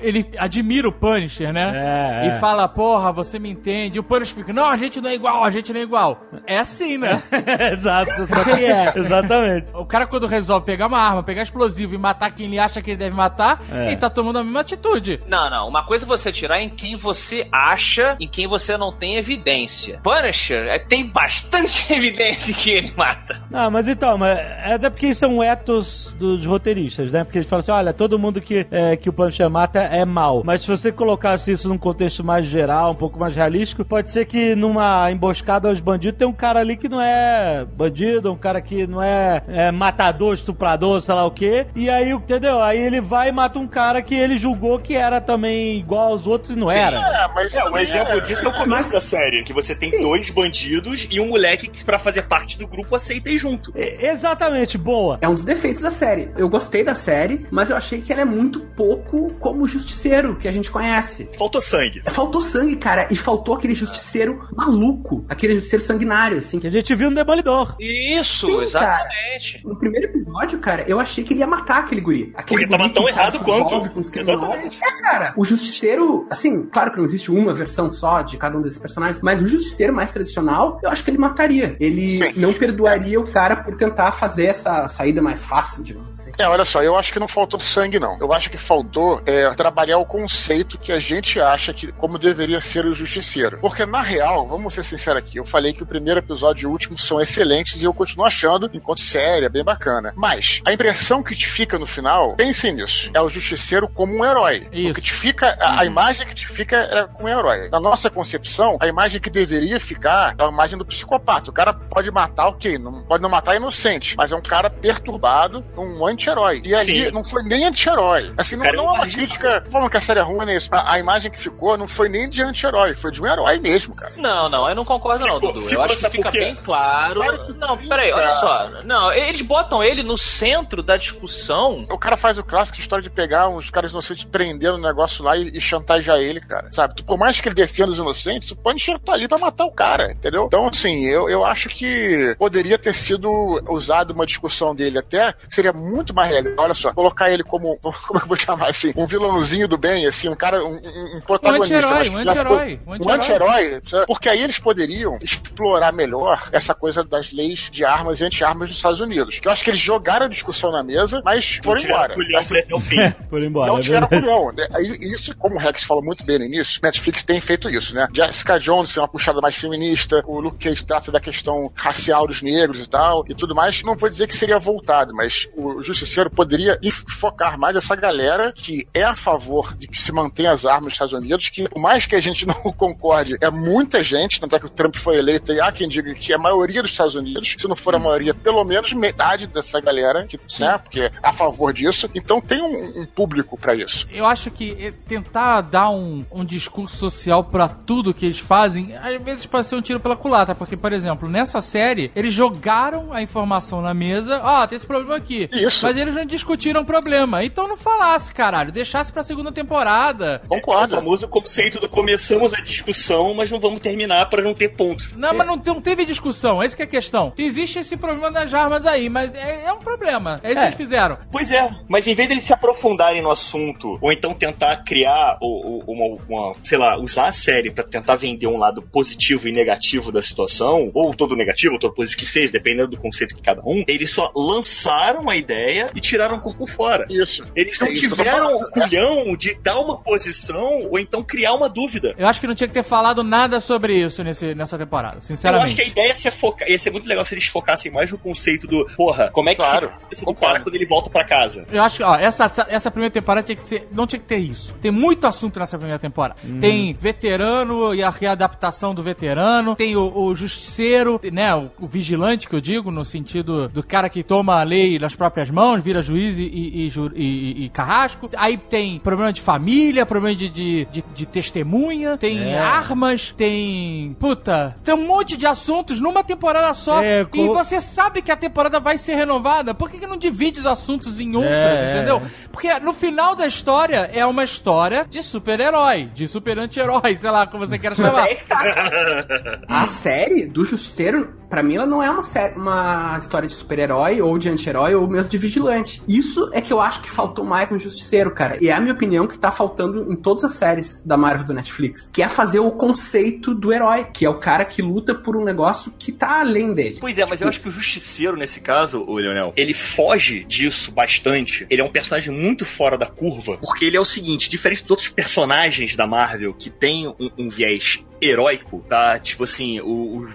Ele 0.00 0.24
admira 0.38 0.88
o 0.88 0.92
Punisher, 0.92 1.52
né? 1.52 1.72
É, 1.74 2.26
E 2.26 2.28
é. 2.28 2.38
fala, 2.38 2.68
porra, 2.68 3.12
você 3.12 3.38
me 3.38 3.50
entende. 3.50 3.96
E 3.96 4.00
o 4.00 4.02
Punisher 4.04 4.36
fica, 4.36 4.52
não, 4.52 4.68
a 4.70 4.76
gente 4.76 5.00
não 5.00 5.10
é 5.10 5.14
igual, 5.14 5.44
a 5.44 5.50
gente 5.50 5.72
não 5.72 5.80
é 5.80 5.82
igual. 5.82 6.20
É 6.46 6.58
assim, 6.58 6.98
né? 6.98 7.22
Exato, 7.72 8.10
só 8.26 8.44
que 8.44 8.64
é, 8.64 8.92
exatamente. 8.96 9.70
O 9.74 9.84
cara, 9.84 10.06
quando 10.06 10.26
resolve 10.26 10.64
pegar 10.66 10.86
uma 10.86 10.98
arma, 10.98 11.22
pegar 11.22 11.42
explosivo 11.42 11.94
e 11.94 11.98
matar 11.98 12.30
quem 12.32 12.46
ele 12.46 12.58
acha 12.58 12.80
que 12.82 12.90
ele 12.90 12.98
deve 12.98 13.14
matar, 13.16 13.60
É. 13.72 13.86
ele 13.86 13.96
tá 13.96 14.10
tomando 14.10 14.38
a 14.38 14.44
mesma 14.44 14.60
atitude. 14.60 15.20
Não, 15.28 15.48
não. 15.50 15.68
Uma 15.68 15.84
coisa 15.84 16.04
é 16.04 16.08
você 16.08 16.30
tirar 16.32 16.60
em 16.60 16.68
quem 16.68 16.96
você 16.96 17.46
acha, 17.52 18.16
em 18.20 18.28
quem 18.28 18.46
você 18.46 18.76
não 18.76 18.92
tem 18.92 19.16
evidência. 19.16 20.00
Punisher 20.02 20.66
é, 20.68 20.78
tem 20.78 21.06
bastante 21.06 21.92
evidência 21.92 22.54
que 22.54 22.70
ele 22.70 22.92
mata. 22.96 23.42
Ah, 23.52 23.70
mas 23.70 23.88
então, 23.88 24.18
mas 24.18 24.38
é 24.38 24.74
até 24.74 24.90
porque 24.90 25.14
são 25.14 25.42
etos 25.42 26.14
do 26.18 26.25
dos 26.36 26.46
roteiristas, 26.46 27.12
né? 27.12 27.24
Porque 27.24 27.38
eles 27.38 27.48
falam 27.48 27.60
assim: 27.60 27.70
olha, 27.72 27.92
todo 27.92 28.18
mundo 28.18 28.40
que, 28.40 28.66
é, 28.70 28.96
que 28.96 29.08
o 29.08 29.12
Punisher 29.12 29.48
mata 29.50 29.80
é 29.80 30.04
mal. 30.04 30.42
Mas 30.44 30.62
se 30.62 30.68
você 30.68 30.90
colocasse 30.90 31.52
isso 31.52 31.68
num 31.68 31.78
contexto 31.78 32.24
mais 32.24 32.46
geral, 32.46 32.92
um 32.92 32.94
pouco 32.96 33.18
mais 33.18 33.34
realístico, 33.34 33.84
pode 33.84 34.10
ser 34.12 34.24
que 34.26 34.54
numa 34.56 35.10
emboscada 35.10 35.68
aos 35.68 35.80
bandidos 35.80 36.18
tem 36.18 36.26
um 36.26 36.32
cara 36.32 36.60
ali 36.60 36.76
que 36.76 36.88
não 36.88 37.00
é 37.00 37.64
bandido, 37.76 38.32
um 38.32 38.36
cara 38.36 38.60
que 38.60 38.86
não 38.86 39.02
é, 39.02 39.42
é 39.48 39.70
matador, 39.70 40.34
estuprador, 40.34 41.00
sei 41.00 41.14
lá 41.14 41.24
o 41.24 41.30
quê. 41.30 41.66
E 41.74 41.88
aí, 41.90 42.10
entendeu? 42.10 42.62
Aí 42.62 42.78
ele 42.78 43.00
vai 43.00 43.28
e 43.28 43.32
mata 43.32 43.58
um 43.58 43.66
cara 43.66 44.00
que 44.02 44.14
ele 44.14 44.36
julgou 44.36 44.78
que 44.78 44.94
era 44.94 45.20
também 45.20 45.76
igual 45.78 46.08
aos 46.12 46.26
outros 46.26 46.50
e 46.50 46.56
não 46.58 46.70
era. 46.70 46.96
É, 46.98 47.28
mas 47.34 47.54
É, 47.54 47.64
um 47.64 47.76
exemplo 47.76 48.18
é- 48.18 48.20
disso 48.20 48.46
é 48.46 48.48
o 48.48 48.52
começo 48.52 48.90
da 48.92 49.00
série, 49.00 49.42
que 49.44 49.52
você 49.52 49.74
tem 49.74 49.90
dois 50.02 50.30
bandidos 50.30 51.06
e 51.10 51.20
um 51.20 51.28
moleque 51.28 51.68
que, 51.68 51.84
pra 51.84 51.98
fazer 51.98 52.22
parte 52.22 52.58
do 52.58 52.66
grupo, 52.66 52.94
aceita 52.94 53.30
ir 53.30 53.38
junto. 53.38 53.72
E- 53.76 54.06
Exatamente, 54.06 54.78
boa. 54.78 55.18
É 55.20 55.28
um 55.28 55.34
dos 55.34 55.44
defeitos 55.44 55.82
da 55.82 55.90
série. 55.90 56.15
Eu 56.36 56.48
gostei 56.48 56.82
da 56.82 56.94
série, 56.94 57.46
mas 57.50 57.70
eu 57.70 57.76
achei 57.76 58.00
que 58.00 58.12
ela 58.12 58.22
é 58.22 58.24
muito 58.24 58.60
pouco 58.60 59.32
como 59.34 59.64
o 59.64 59.68
Justiceiro 59.68 60.36
que 60.36 60.48
a 60.48 60.52
gente 60.52 60.70
conhece. 60.70 61.28
Faltou 61.38 61.60
sangue. 61.60 62.02
Faltou 62.06 62.40
sangue, 62.40 62.76
cara, 62.76 63.06
e 63.10 63.16
faltou 63.16 63.54
aquele 63.54 63.74
Justiceiro 63.74 64.46
maluco, 64.56 65.24
aquele 65.28 65.54
Justiceiro 65.54 65.84
sanguinário, 65.84 66.38
assim. 66.38 66.58
Que 66.58 66.66
a 66.66 66.70
gente 66.70 66.94
viu 66.94 67.10
no 67.10 67.16
Demolidor. 67.16 67.76
Isso, 67.80 68.46
Sim, 68.46 68.62
exatamente. 68.62 69.60
No 69.64 69.76
primeiro 69.78 70.06
episódio, 70.06 70.58
cara, 70.58 70.84
eu 70.88 70.98
achei 70.98 71.24
que 71.24 71.32
ele 71.32 71.40
ia 71.40 71.46
matar 71.46 71.80
aquele 71.80 72.00
guri. 72.00 72.32
Aquele 72.36 72.62
Porque 72.62 72.70
tava 72.70 72.84
guri 72.84 72.94
tão 72.94 73.04
que, 73.04 73.10
errado 73.10 73.38
quanto. 73.40 73.90
Com 73.90 74.00
os. 74.00 74.14
Exatamente. 74.14 74.78
É, 74.82 75.02
cara, 75.02 75.34
o 75.36 75.44
Justiceiro, 75.44 76.26
assim, 76.30 76.62
claro 76.64 76.90
que 76.90 76.98
não 76.98 77.04
existe 77.04 77.30
uma 77.30 77.52
versão 77.54 77.90
só 77.90 78.22
de 78.22 78.36
cada 78.36 78.56
um 78.58 78.62
desses 78.62 78.78
personagens, 78.78 79.20
mas 79.22 79.40
o 79.40 79.46
Justiceiro 79.46 79.94
mais 79.94 80.10
tradicional, 80.10 80.80
eu 80.82 80.90
acho 80.90 81.04
que 81.04 81.10
ele 81.10 81.18
mataria. 81.18 81.76
Ele 81.80 82.18
Sim. 82.18 82.40
não 82.40 82.52
perdoaria 82.52 83.20
o 83.20 83.30
cara 83.30 83.56
por 83.56 83.76
tentar 83.76 84.12
fazer 84.12 84.46
essa 84.46 84.88
saída 84.88 85.20
mais 85.20 85.44
fácil, 85.44 85.82
digamos 85.82 86.05
assim. 86.12 86.32
É, 86.38 86.48
olha 86.48 86.64
só, 86.64 86.82
eu 86.82 86.96
acho 86.96 87.12
que 87.12 87.18
não 87.18 87.28
faltou 87.28 87.58
sangue, 87.60 87.98
não. 87.98 88.18
Eu 88.20 88.32
acho 88.32 88.50
que 88.50 88.58
faltou 88.58 89.20
é, 89.26 89.50
trabalhar 89.54 89.98
o 89.98 90.06
conceito 90.06 90.78
que 90.78 90.92
a 90.92 90.98
gente 90.98 91.40
acha 91.40 91.72
que 91.72 91.92
como 91.92 92.18
deveria 92.18 92.60
ser 92.60 92.86
o 92.86 92.94
justiceiro. 92.94 93.58
Porque, 93.58 93.84
na 93.86 94.02
real, 94.02 94.46
vamos 94.46 94.74
ser 94.74 94.82
sinceros 94.82 95.22
aqui, 95.22 95.38
eu 95.38 95.46
falei 95.46 95.72
que 95.72 95.82
o 95.82 95.86
primeiro 95.86 96.20
episódio 96.20 96.64
e 96.64 96.66
o 96.66 96.70
último 96.70 96.98
são 96.98 97.20
excelentes 97.20 97.82
e 97.82 97.84
eu 97.84 97.94
continuo 97.94 98.26
achando, 98.26 98.70
enquanto 98.72 99.00
série, 99.00 99.46
é 99.46 99.48
bem 99.48 99.64
bacana. 99.64 100.12
Mas, 100.16 100.60
a 100.64 100.72
impressão 100.72 101.22
que 101.22 101.34
te 101.34 101.46
fica 101.46 101.78
no 101.78 101.86
final, 101.86 102.34
pensem 102.36 102.72
nisso, 102.72 103.10
é 103.14 103.20
o 103.20 103.30
justiceiro 103.30 103.88
como 103.88 104.18
um 104.18 104.24
herói. 104.24 104.68
Isso. 104.72 104.90
O 104.90 104.94
que 104.94 105.00
te 105.00 105.12
fica, 105.12 105.56
a, 105.60 105.80
a 105.80 105.84
imagem 105.84 106.26
que 106.26 106.34
te 106.34 106.48
fica 106.48 106.76
é 106.76 107.06
como 107.06 107.28
um 107.28 107.28
herói. 107.28 107.68
Na 107.70 107.80
nossa 107.80 108.10
concepção, 108.10 108.76
a 108.80 108.86
imagem 108.86 109.20
que 109.20 109.30
deveria 109.30 109.80
ficar 109.80 110.34
é 110.38 110.44
a 110.44 110.48
imagem 110.48 110.78
do 110.78 110.84
psicopata. 110.84 111.50
O 111.50 111.54
cara 111.54 111.72
pode 111.72 112.10
matar, 112.10 112.48
ok, 112.48 112.78
não 112.78 113.02
pode 113.02 113.22
não 113.22 113.30
matar 113.30 113.56
inocente, 113.56 114.16
mas 114.16 114.32
é 114.32 114.36
um 114.36 114.42
cara 114.42 114.70
perturbado, 114.70 115.64
um 115.76 115.95
anti-herói. 116.04 116.60
E 116.64 116.74
ali 116.74 117.04
Sim. 117.06 117.10
não 117.12 117.24
foi 117.24 117.42
nem 117.44 117.64
anti-herói. 117.66 118.32
Assim, 118.36 118.56
não, 118.56 118.64
cara 118.64 118.74
é 118.74 118.76
não 118.76 118.84
um 118.86 118.88
é 118.88 118.92
uma 118.98 119.06
crítica 119.06 119.64
falando 119.70 119.88
que 119.90 119.96
a 119.96 120.00
série 120.00 120.18
é 120.18 120.22
ruim, 120.22 120.44
né? 120.44 120.58
A, 120.72 120.94
a 120.94 120.98
imagem 120.98 121.30
que 121.30 121.38
ficou 121.38 121.76
não 121.78 121.86
foi 121.86 122.08
nem 122.08 122.28
de 122.28 122.42
anti-herói, 122.42 122.94
foi 122.96 123.12
de 123.12 123.22
um 123.22 123.26
herói 123.26 123.58
mesmo, 123.58 123.94
cara. 123.94 124.12
Não, 124.16 124.48
não, 124.48 124.68
eu 124.68 124.74
não 124.74 124.84
concordo 124.84 125.24
não, 125.26 125.36
Ficou- 125.36 125.52
Dudu. 125.52 125.66
ficou, 125.66 125.84
eu 125.84 125.92
acho 125.92 126.02
que 126.04 126.10
fica 126.10 126.30
bem 126.30 126.54
claro. 126.56 127.20
Claro 127.20 127.46
que 127.46 127.52
Não, 127.58 127.76
peraí, 127.78 128.12
olha 128.12 128.30
só. 128.32 128.70
Não, 128.84 129.12
eles 129.12 129.42
botam 129.42 129.82
ele 129.84 130.02
no 130.02 130.18
centro 130.18 130.82
da 130.82 130.96
discussão. 130.96 131.84
O 131.90 131.98
cara 131.98 132.16
faz 132.16 132.38
o 132.38 132.42
clássico 132.44 132.78
história 132.78 133.02
de 133.02 133.10
pegar 133.10 133.48
uns 133.48 133.70
caras 133.70 133.90
inocentes, 133.92 134.24
prender 134.24 134.72
no 134.72 134.78
negócio 134.78 135.24
lá 135.24 135.36
e, 135.36 135.56
e 135.56 135.60
chantagear 135.60 136.18
ele, 136.18 136.40
cara. 136.40 136.68
Sabe? 136.72 136.96
Tu, 136.96 137.04
Por 137.04 137.18
mais 137.18 137.40
que 137.40 137.48
ele 137.48 137.54
defenda 137.54 137.90
os 137.90 137.98
inocentes, 137.98 138.50
o 138.50 138.56
Punisher 138.56 138.98
tá 138.98 139.12
ali 139.12 139.28
pra 139.28 139.38
matar 139.38 139.64
o 139.64 139.72
cara, 139.72 140.12
entendeu? 140.12 140.44
Então, 140.46 140.66
assim, 140.68 141.04
eu, 141.06 141.28
eu 141.28 141.44
acho 141.44 141.68
que 141.68 142.34
poderia 142.38 142.78
ter 142.78 142.94
sido 142.94 143.28
usado 143.68 144.12
uma 144.12 144.26
discussão 144.26 144.74
dele 144.74 144.98
até, 144.98 145.34
seria 145.48 145.72
muito 145.72 145.85
mais 146.14 146.30
legal. 146.32 146.52
Olha 146.58 146.74
só, 146.74 146.92
colocar 146.92 147.30
ele 147.30 147.42
como, 147.42 147.76
como 147.82 147.94
é 148.16 148.18
que 148.18 148.24
eu 148.24 148.28
vou 148.28 148.36
chamar 148.36 148.70
assim? 148.70 148.92
Um 148.96 149.06
vilãozinho 149.06 149.68
do 149.68 149.76
bem, 149.78 150.06
assim, 150.06 150.28
um 150.28 150.34
cara, 150.34 150.64
um, 150.64 150.74
um- 150.76 151.16
um 151.16 151.20
protagonista. 151.20 151.76
anti-herói, 151.76 152.08
um 152.08 152.18
que 152.18 152.24
já 152.24 152.30
anti-herói, 152.30 152.80
um 152.86 152.90
Um 152.92 153.10
anti-herói, 153.10 153.82
porque 154.06 154.28
aí 154.28 154.42
eles 154.42 154.58
poderiam 154.58 155.18
explorar 155.22 155.92
melhor 155.92 156.48
essa 156.52 156.74
coisa 156.74 157.02
das 157.04 157.32
leis 157.32 157.68
de 157.70 157.84
armas 157.84 158.20
e 158.20 158.24
anti-armas 158.24 158.68
dos 158.68 158.78
Estados 158.78 159.00
Unidos. 159.00 159.38
Que 159.38 159.48
eu 159.48 159.52
acho 159.52 159.62
que 159.64 159.70
eles 159.70 159.80
jogaram 159.80 160.26
a 160.26 160.28
discussão 160.28 160.70
na 160.72 160.82
mesa, 160.82 161.20
mas 161.24 161.60
foram 161.62 161.80
embora. 161.82 162.14
culhão 162.14 162.40
Assim, 162.40 162.54
o 162.72 162.80
fim. 162.80 162.96
Por 163.28 163.42
embora. 163.42 163.70
não 163.72 163.78
é 163.78 163.82
tiveram 163.82 164.06
verdade. 164.08 164.32
culhão. 164.32 164.52
né? 164.52 164.66
Isso, 165.00 165.34
como 165.36 165.56
o 165.56 165.58
Rex 165.58 165.82
falou 165.84 166.02
muito 166.02 166.24
bem 166.24 166.38
no 166.38 166.44
início, 166.44 166.80
Netflix 166.82 167.22
tem 167.22 167.40
feito 167.40 167.68
isso, 167.70 167.94
né? 167.94 168.06
Jessica 168.12 168.58
Jones 168.58 168.92
tem 168.92 169.02
uma 169.02 169.08
puxada 169.08 169.40
mais 169.40 169.54
feminista, 169.56 170.22
o 170.26 170.40
Luke 170.40 170.58
Cage 170.58 170.84
trata 170.84 171.10
da 171.10 171.20
questão 171.20 171.70
racial 171.74 172.26
dos 172.26 172.42
negros 172.42 172.80
e 172.80 172.88
tal, 172.88 173.24
e 173.28 173.34
tudo 173.34 173.54
mais. 173.54 173.82
Não 173.82 173.96
vou 173.96 174.08
dizer 174.08 174.26
que 174.26 174.36
seria 174.36 174.58
voltado, 174.58 175.14
mas 175.14 175.48
o 175.56 175.65
Justiceiro 175.82 176.30
poderia 176.30 176.78
focar 177.08 177.58
mais 177.58 177.76
essa 177.76 177.94
galera 177.94 178.52
que 178.52 178.86
é 178.92 179.02
a 179.02 179.16
favor 179.16 179.74
de 179.74 179.86
que 179.86 180.00
se 180.00 180.12
mantenha 180.12 180.50
as 180.50 180.64
armas 180.64 180.84
nos 180.84 180.92
Estados 180.94 181.12
Unidos, 181.12 181.48
que 181.48 181.68
por 181.68 181.80
mais 181.80 182.06
que 182.06 182.14
a 182.14 182.20
gente 182.20 182.46
não 182.46 182.54
concorde, 182.54 183.36
é 183.40 183.50
muita 183.50 184.02
gente, 184.02 184.40
tanto 184.40 184.56
é 184.56 184.60
que 184.60 184.66
o 184.66 184.70
Trump 184.70 184.96
foi 184.96 185.16
eleito, 185.18 185.52
e 185.52 185.60
há 185.60 185.70
quem 185.72 185.88
diga 185.88 186.14
que 186.14 186.32
é 186.32 186.36
a 186.36 186.38
maioria 186.38 186.82
dos 186.82 186.90
Estados 186.90 187.14
Unidos, 187.14 187.54
se 187.56 187.68
não 187.68 187.76
for 187.76 187.94
a 187.94 187.98
maioria, 187.98 188.34
pelo 188.34 188.64
menos 188.64 188.92
metade 188.92 189.46
dessa 189.46 189.80
galera, 189.80 190.26
que, 190.26 190.38
né, 190.58 190.78
porque 190.78 191.00
é 191.00 191.10
a 191.22 191.32
favor 191.32 191.72
disso. 191.72 192.08
Então 192.14 192.40
tem 192.40 192.62
um, 192.62 193.02
um 193.02 193.06
público 193.06 193.58
pra 193.58 193.74
isso. 193.74 194.06
Eu 194.10 194.26
acho 194.26 194.50
que 194.50 194.76
eh, 194.78 194.92
tentar 195.06 195.60
dar 195.60 195.90
um, 195.90 196.24
um 196.30 196.44
discurso 196.44 196.96
social 196.96 197.44
pra 197.44 197.68
tudo 197.68 198.14
que 198.14 198.24
eles 198.24 198.38
fazem, 198.38 198.96
às 198.96 199.22
vezes 199.22 199.46
pode 199.46 199.66
ser 199.66 199.76
um 199.76 199.82
tiro 199.82 200.00
pela 200.00 200.16
culatra, 200.16 200.54
porque, 200.54 200.76
por 200.76 200.92
exemplo, 200.92 201.28
nessa 201.28 201.60
série, 201.60 202.10
eles 202.14 202.32
jogaram 202.32 203.12
a 203.12 203.22
informação 203.22 203.80
na 203.80 203.94
mesa, 203.94 204.40
ó, 204.42 204.66
tem 204.66 204.76
esse 204.76 204.86
problema 204.86 205.16
aqui. 205.16 205.48
Isso. 205.56 205.84
Mas 205.84 205.96
eles 205.96 206.14
não 206.14 206.24
discutiram 206.24 206.82
o 206.82 206.84
problema. 206.84 207.44
Então 207.44 207.66
não 207.68 207.76
falasse, 207.76 208.32
caralho, 208.32 208.72
deixasse 208.72 209.12
pra 209.12 209.22
segunda 209.22 209.52
temporada. 209.52 210.40
O 210.46 210.48
Concordo. 210.48 210.96
famoso 210.96 211.28
conceito 211.28 211.80
do 211.80 211.88
começamos 211.88 212.52
a 212.54 212.60
discussão, 212.60 213.34
mas 213.34 213.50
não 213.50 213.58
vamos 213.60 213.80
terminar 213.80 214.28
pra 214.28 214.42
não 214.42 214.54
ter 214.54 214.70
pontos. 214.70 215.12
Não, 215.14 215.32
mas 215.34 215.46
não, 215.46 215.56
não 215.56 215.80
teve 215.80 216.04
discussão, 216.04 216.62
essa 216.62 216.74
que 216.76 216.82
é 216.82 216.84
a 216.84 216.88
questão. 216.88 217.32
Existe 217.38 217.78
esse 217.78 217.96
problema 217.96 218.30
das 218.30 218.52
armas 218.52 218.86
aí, 218.86 219.08
mas 219.08 219.34
é, 219.34 219.64
é 219.66 219.72
um 219.72 219.78
problema. 219.80 220.40
É 220.42 220.48
isso 220.48 220.56
que 220.56 220.60
É. 220.62 220.66
eles 220.66 220.76
fizeram. 220.76 221.18
Pois 221.30 221.50
é, 221.52 221.70
mas 221.88 222.06
em 222.06 222.14
vez 222.14 222.28
deles 222.28 222.44
se 222.44 222.52
aprofundarem 222.52 223.22
no 223.22 223.30
assunto, 223.30 223.98
ou 224.00 224.12
então 224.12 224.34
tentar 224.34 224.76
criar 224.84 225.38
o- 225.40 225.80
o- 225.86 225.92
uma, 225.92 226.20
uma- 226.28 226.52
sei 226.64 226.78
lá, 226.78 226.98
usar 226.98 227.28
a 227.28 227.32
série 227.32 227.70
pra 227.70 227.84
tentar 227.84 228.16
vender 228.16 228.46
um 228.46 228.56
lado 228.58 228.82
positivo 228.82 229.48
e 229.48 229.52
negativo 229.52 230.10
da 230.12 230.20
situação, 230.22 230.90
ou 230.94 231.14
todo 231.14 231.36
negativo, 231.36 231.74
ou 231.74 231.80
todo 231.80 231.94
positivo 231.94 232.18
que 232.20 232.26
seja, 232.26 232.52
dependendo 232.52 232.88
do 232.88 232.96
conceito 232.98 233.34
de 233.36 233.42
cada 233.42 233.62
um, 233.62 233.84
eles 233.86 234.10
só 234.10 234.30
lançaram 234.34 235.28
a 235.28 235.36
ideia 235.36 235.45
e 235.94 236.00
tiraram 236.00 236.36
o 236.36 236.40
corpo 236.40 236.66
fora. 236.66 237.06
Isso. 237.10 237.42
Eles 237.54 237.78
não 237.78 237.86
É 237.88 237.92
isso 237.92 238.04
eu 238.06 238.10
tiveram 238.10 238.56
o 238.56 238.70
culhão 238.70 239.36
de 239.36 239.54
dar 239.62 239.78
uma 239.78 239.96
posição 239.98 240.86
ou 240.90 240.98
então 240.98 241.22
criar 241.22 241.54
uma 241.54 241.68
dúvida. 241.68 242.14
Eu 242.18 242.26
acho 242.26 242.40
que 242.40 242.46
não 242.46 242.54
tinha 242.54 242.68
que 242.68 242.74
ter 242.74 242.82
falado 242.82 243.22
nada 243.22 243.60
sobre 243.60 244.02
isso 244.02 244.22
nesse, 244.24 244.54
nessa 244.54 244.76
temporada, 244.78 245.16
Eu 245.16 245.22
sinceramente. 245.22 245.64
acho 245.66 245.76
que 245.76 245.82
a 245.82 245.86
ideia 245.86 246.10
é 246.10 246.14
se 246.14 246.30
focar, 246.30 246.68
ia 246.68 246.78
ser 246.78 246.90
muito 246.90 247.08
legal 247.08 247.24
se 247.24 247.34
eles 247.34 247.46
focassem 247.46 247.90
mais 247.92 248.10
no 248.10 248.18
conceito 248.18 248.66
do, 248.66 248.86
porra, 248.96 249.30
como 249.32 249.48
é 249.48 249.54
que 249.54 249.60
Claro, 249.60 249.86
fica 249.86 249.96
a 249.96 250.00
cabeça 250.00 250.24
do 250.24 250.34
cara 250.34 250.60
quando 250.60 250.74
ele 250.74 250.86
volta 250.86 251.10
pra 251.10 251.24
casa? 251.24 251.66
Eu 251.70 251.82
acho 251.82 251.96
que, 251.98 252.02
ó, 252.02 252.14
essa, 252.16 252.44
essa- 252.44 252.66
essa 252.68 252.90
primeira 252.90 253.12
temporada 253.12 253.44
tinha 253.46 253.56
que 253.56 253.62
ser. 253.62 253.88
Não 253.92 254.06
tinha 254.06 254.18
que 254.20 254.26
ter 254.26 254.36
isso. 254.38 254.74
Tem 254.80 254.90
muito 254.90 255.26
assunto 255.26 255.58
nessa 255.58 255.76
primeira 255.76 255.98
temporada. 255.98 256.36
Tem 256.60 256.92
veterano 256.94 257.94
e 257.94 258.02
a 258.02 258.10
readaptação 258.10 258.94
do 258.94 259.02
veterano. 259.02 259.74
Tem 259.74 259.96
o, 259.96 260.12
o 260.16 260.34
justiceiro, 260.34 261.20
né? 261.32 261.54
O, 261.54 261.70
o 261.80 261.86
vigilante, 261.86 262.48
que 262.48 262.54
eu 262.54 262.60
digo, 262.60 262.90
no 262.90 263.04
sentido 263.04 263.68
do 263.68 263.82
cara 263.82 264.08
que 264.08 264.22
toma 264.22 264.60
a 264.60 264.62
lei 264.62 264.98
nas 264.98 265.14
próprias 265.16 265.35
mãos, 265.50 265.82
vira 265.82 266.02
juiz 266.02 266.38
e, 266.38 266.42
e, 266.42 266.86
e 266.86 266.92
e- 267.14 267.64
e 267.64 267.68
carrasco. 267.68 268.28
Aí 268.36 268.56
tem 268.56 268.98
problema 268.98 269.32
de 269.32 269.40
família, 269.40 270.04
problema 270.06 270.36
de, 270.36 270.48
de, 270.48 270.84
de- 270.86 271.04
de 271.14 271.26
testemunha, 271.26 272.16
tem 272.16 272.52
É. 272.52 272.58
armas, 272.58 273.32
tem. 273.36 274.16
Puta, 274.18 274.76
tem 274.82 274.94
um 274.94 275.06
monte 275.06 275.36
de 275.36 275.46
assuntos 275.46 276.00
numa 276.00 276.22
temporada 276.24 276.72
só. 276.74 277.02
É, 277.02 277.20
E 277.22 277.24
co- 277.24 277.52
você 277.54 277.80
sabe 277.80 278.22
que 278.22 278.30
a 278.32 278.36
temporada 278.36 278.80
vai 278.80 278.98
ser 278.98 279.14
renovada. 279.14 279.74
Por 279.74 279.90
que, 279.90 279.98
que 279.98 280.06
não 280.06 280.16
divide 280.16 280.60
os 280.60 280.66
assuntos 280.66 281.20
em 281.20 281.34
outras, 281.36 281.52
É, 281.52 281.94
entendeu? 281.96 282.16
é. 282.24 282.48
Porque 282.50 282.78
no 282.80 282.92
final 282.92 283.34
da 283.36 283.46
história 283.46 284.10
é 284.12 284.24
uma 284.24 284.44
história 284.44 285.06
de 285.08 285.22
super-herói, 285.22 286.10
de 286.14 286.26
super-anti-herói, 286.28 287.16
sei 287.16 287.30
lá 287.30 287.46
como 287.46 287.66
você 287.66 287.78
queira 287.78 287.94
Mas 287.98 288.06
chamar. 288.06 288.28
tá. 288.48 289.58
A 289.68 289.86
série 289.86 290.46
do 290.46 290.64
Justiceiro, 290.64 291.34
pra 291.48 291.62
mim, 291.62 291.76
ela 291.76 291.86
não 291.86 292.02
é 292.02 292.10
uma, 292.10 292.24
série, 292.24 292.54
uma 292.58 293.16
história 293.18 293.46
de 293.48 293.54
super-herói, 293.54 294.20
ou 294.20 294.38
de 294.38 294.48
anti-herói, 294.48 294.94
ou 294.94 295.06
mesmo 295.08 295.25
de 295.28 295.38
vigilante. 295.38 296.02
Isso 296.08 296.50
é 296.52 296.60
que 296.60 296.72
eu 296.72 296.80
acho 296.80 297.00
que 297.02 297.10
faltou 297.10 297.44
mais 297.44 297.70
no 297.70 297.78
Justiceiro, 297.78 298.32
cara. 298.34 298.58
E 298.60 298.68
é 298.68 298.72
a 298.72 298.80
minha 298.80 298.92
opinião 298.92 299.26
que 299.26 299.38
tá 299.38 299.50
faltando 299.50 300.12
em 300.12 300.16
todas 300.16 300.44
as 300.44 300.54
séries 300.54 301.02
da 301.04 301.16
Marvel 301.16 301.46
do 301.46 301.54
Netflix. 301.54 302.08
Que 302.12 302.22
é 302.22 302.28
fazer 302.28 302.58
o 302.58 302.70
conceito 302.70 303.54
do 303.54 303.72
herói, 303.72 304.04
que 304.04 304.24
é 304.24 304.28
o 304.28 304.38
cara 304.38 304.64
que 304.64 304.82
luta 304.82 305.14
por 305.14 305.36
um 305.36 305.44
negócio 305.44 305.92
que 305.98 306.12
tá 306.12 306.40
além 306.40 306.74
dele. 306.74 306.98
Pois 307.00 307.18
é, 307.18 307.26
mas 307.26 307.40
eu 307.40 307.48
acho 307.48 307.60
que 307.60 307.68
o 307.68 307.70
Justiceiro, 307.70 308.36
nesse 308.36 308.60
caso, 308.60 309.04
o 309.06 309.16
Leonel, 309.16 309.52
ele 309.56 309.74
foge 309.74 310.44
disso 310.44 310.90
bastante. 310.92 311.66
Ele 311.70 311.80
é 311.80 311.84
um 311.84 311.92
personagem 311.92 312.34
muito 312.34 312.64
fora 312.64 312.98
da 312.98 313.06
curva, 313.06 313.56
porque 313.58 313.84
ele 313.84 313.96
é 313.96 314.00
o 314.00 314.04
seguinte, 314.04 314.48
diferente 314.48 314.84
de 314.84 314.92
outros 314.92 315.08
personagens 315.08 315.96
da 315.96 316.06
Marvel 316.06 316.54
que 316.54 316.70
tem 316.70 317.08
um, 317.08 317.30
um 317.38 317.48
viés 317.48 318.04
heróico, 318.20 318.84
tá? 318.88 319.18
Tipo 319.18 319.44
assim, 319.44 319.80
o, 319.80 320.18
o, 320.18 320.28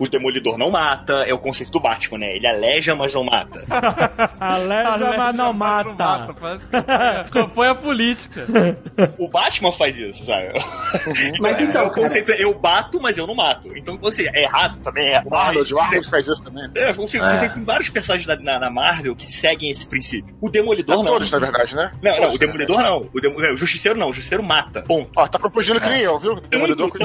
o 0.00 0.08
Demolidor 0.08 0.56
não 0.56 0.70
mata, 0.70 1.24
é 1.26 1.34
o 1.34 1.38
conceito 1.38 1.70
do 1.70 1.80
Batman, 1.80 2.18
né? 2.18 2.36
Ele 2.36 2.46
aleja, 2.46 2.94
mas 2.94 3.14
não 3.14 3.24
mata. 3.24 3.64
Aleja, 4.40 5.14
mas 5.16 5.34
não 5.36 5.52
mata. 5.52 6.34
Compõe 7.32 7.68
a 7.68 7.74
política. 7.74 8.46
O 9.18 9.28
Batman 9.28 9.72
faz 9.72 9.96
isso, 9.96 10.24
sabe? 10.24 10.52
Mas 11.40 11.58
É, 11.58 11.62
então, 11.62 11.86
o 11.86 11.90
conceito 11.90 12.32
é 12.32 12.42
eu 12.42 12.54
bato, 12.58 13.00
mas 13.00 13.16
eu 13.18 13.26
não 13.26 13.34
mato. 13.34 13.68
Então, 13.76 13.98
ou 14.00 14.12
seja, 14.12 14.30
é 14.34 14.42
errado 14.42 14.78
também. 14.80 15.08
É. 15.14 15.22
O 15.24 15.34
Arnold, 15.34 15.74
o 15.74 15.78
Arnold 15.78 16.08
faz 16.10 16.26
isso 16.28 16.42
também. 16.42 16.68
É, 16.76 16.92
você, 16.92 17.18
você 17.18 17.48
tem 17.48 17.64
vários 17.64 17.88
personagens 17.90 18.26
na, 18.26 18.36
na- 18.36 18.58
na 18.60 18.70
Marvel 18.70 19.14
que 19.16 19.26
seguem 19.26 19.70
esse 19.70 19.88
princípio. 19.88 20.34
O 20.40 20.48
Demolidor 20.50 20.96
Não 20.96 21.02
não. 21.04 21.12
todos, 21.12 21.30
na 21.30 21.38
verdade, 21.38 21.74
né? 21.74 21.92
Não, 22.02 22.12
não, 22.12 22.20
Todos, 22.22 22.36
o 22.36 22.38
Demolidor 22.38 22.82
não. 22.82 23.08
O, 23.12 23.20
Demo- 23.20 23.42
é, 23.44 23.52
o 23.52 23.56
Justiceiro 23.56 23.98
não. 23.98 24.08
O 24.08 24.12
Justiceiro 24.12 24.42
mata. 24.44 24.82
Ponto. 24.82 25.10
Ó, 25.16 25.26
tá 25.26 25.38
confundindo 25.38 25.80
que 25.80 25.88
nem 25.88 26.00
eu, 26.00 26.18
viu? 26.18 26.40
Demolidor 26.40 26.90
com 26.90 26.98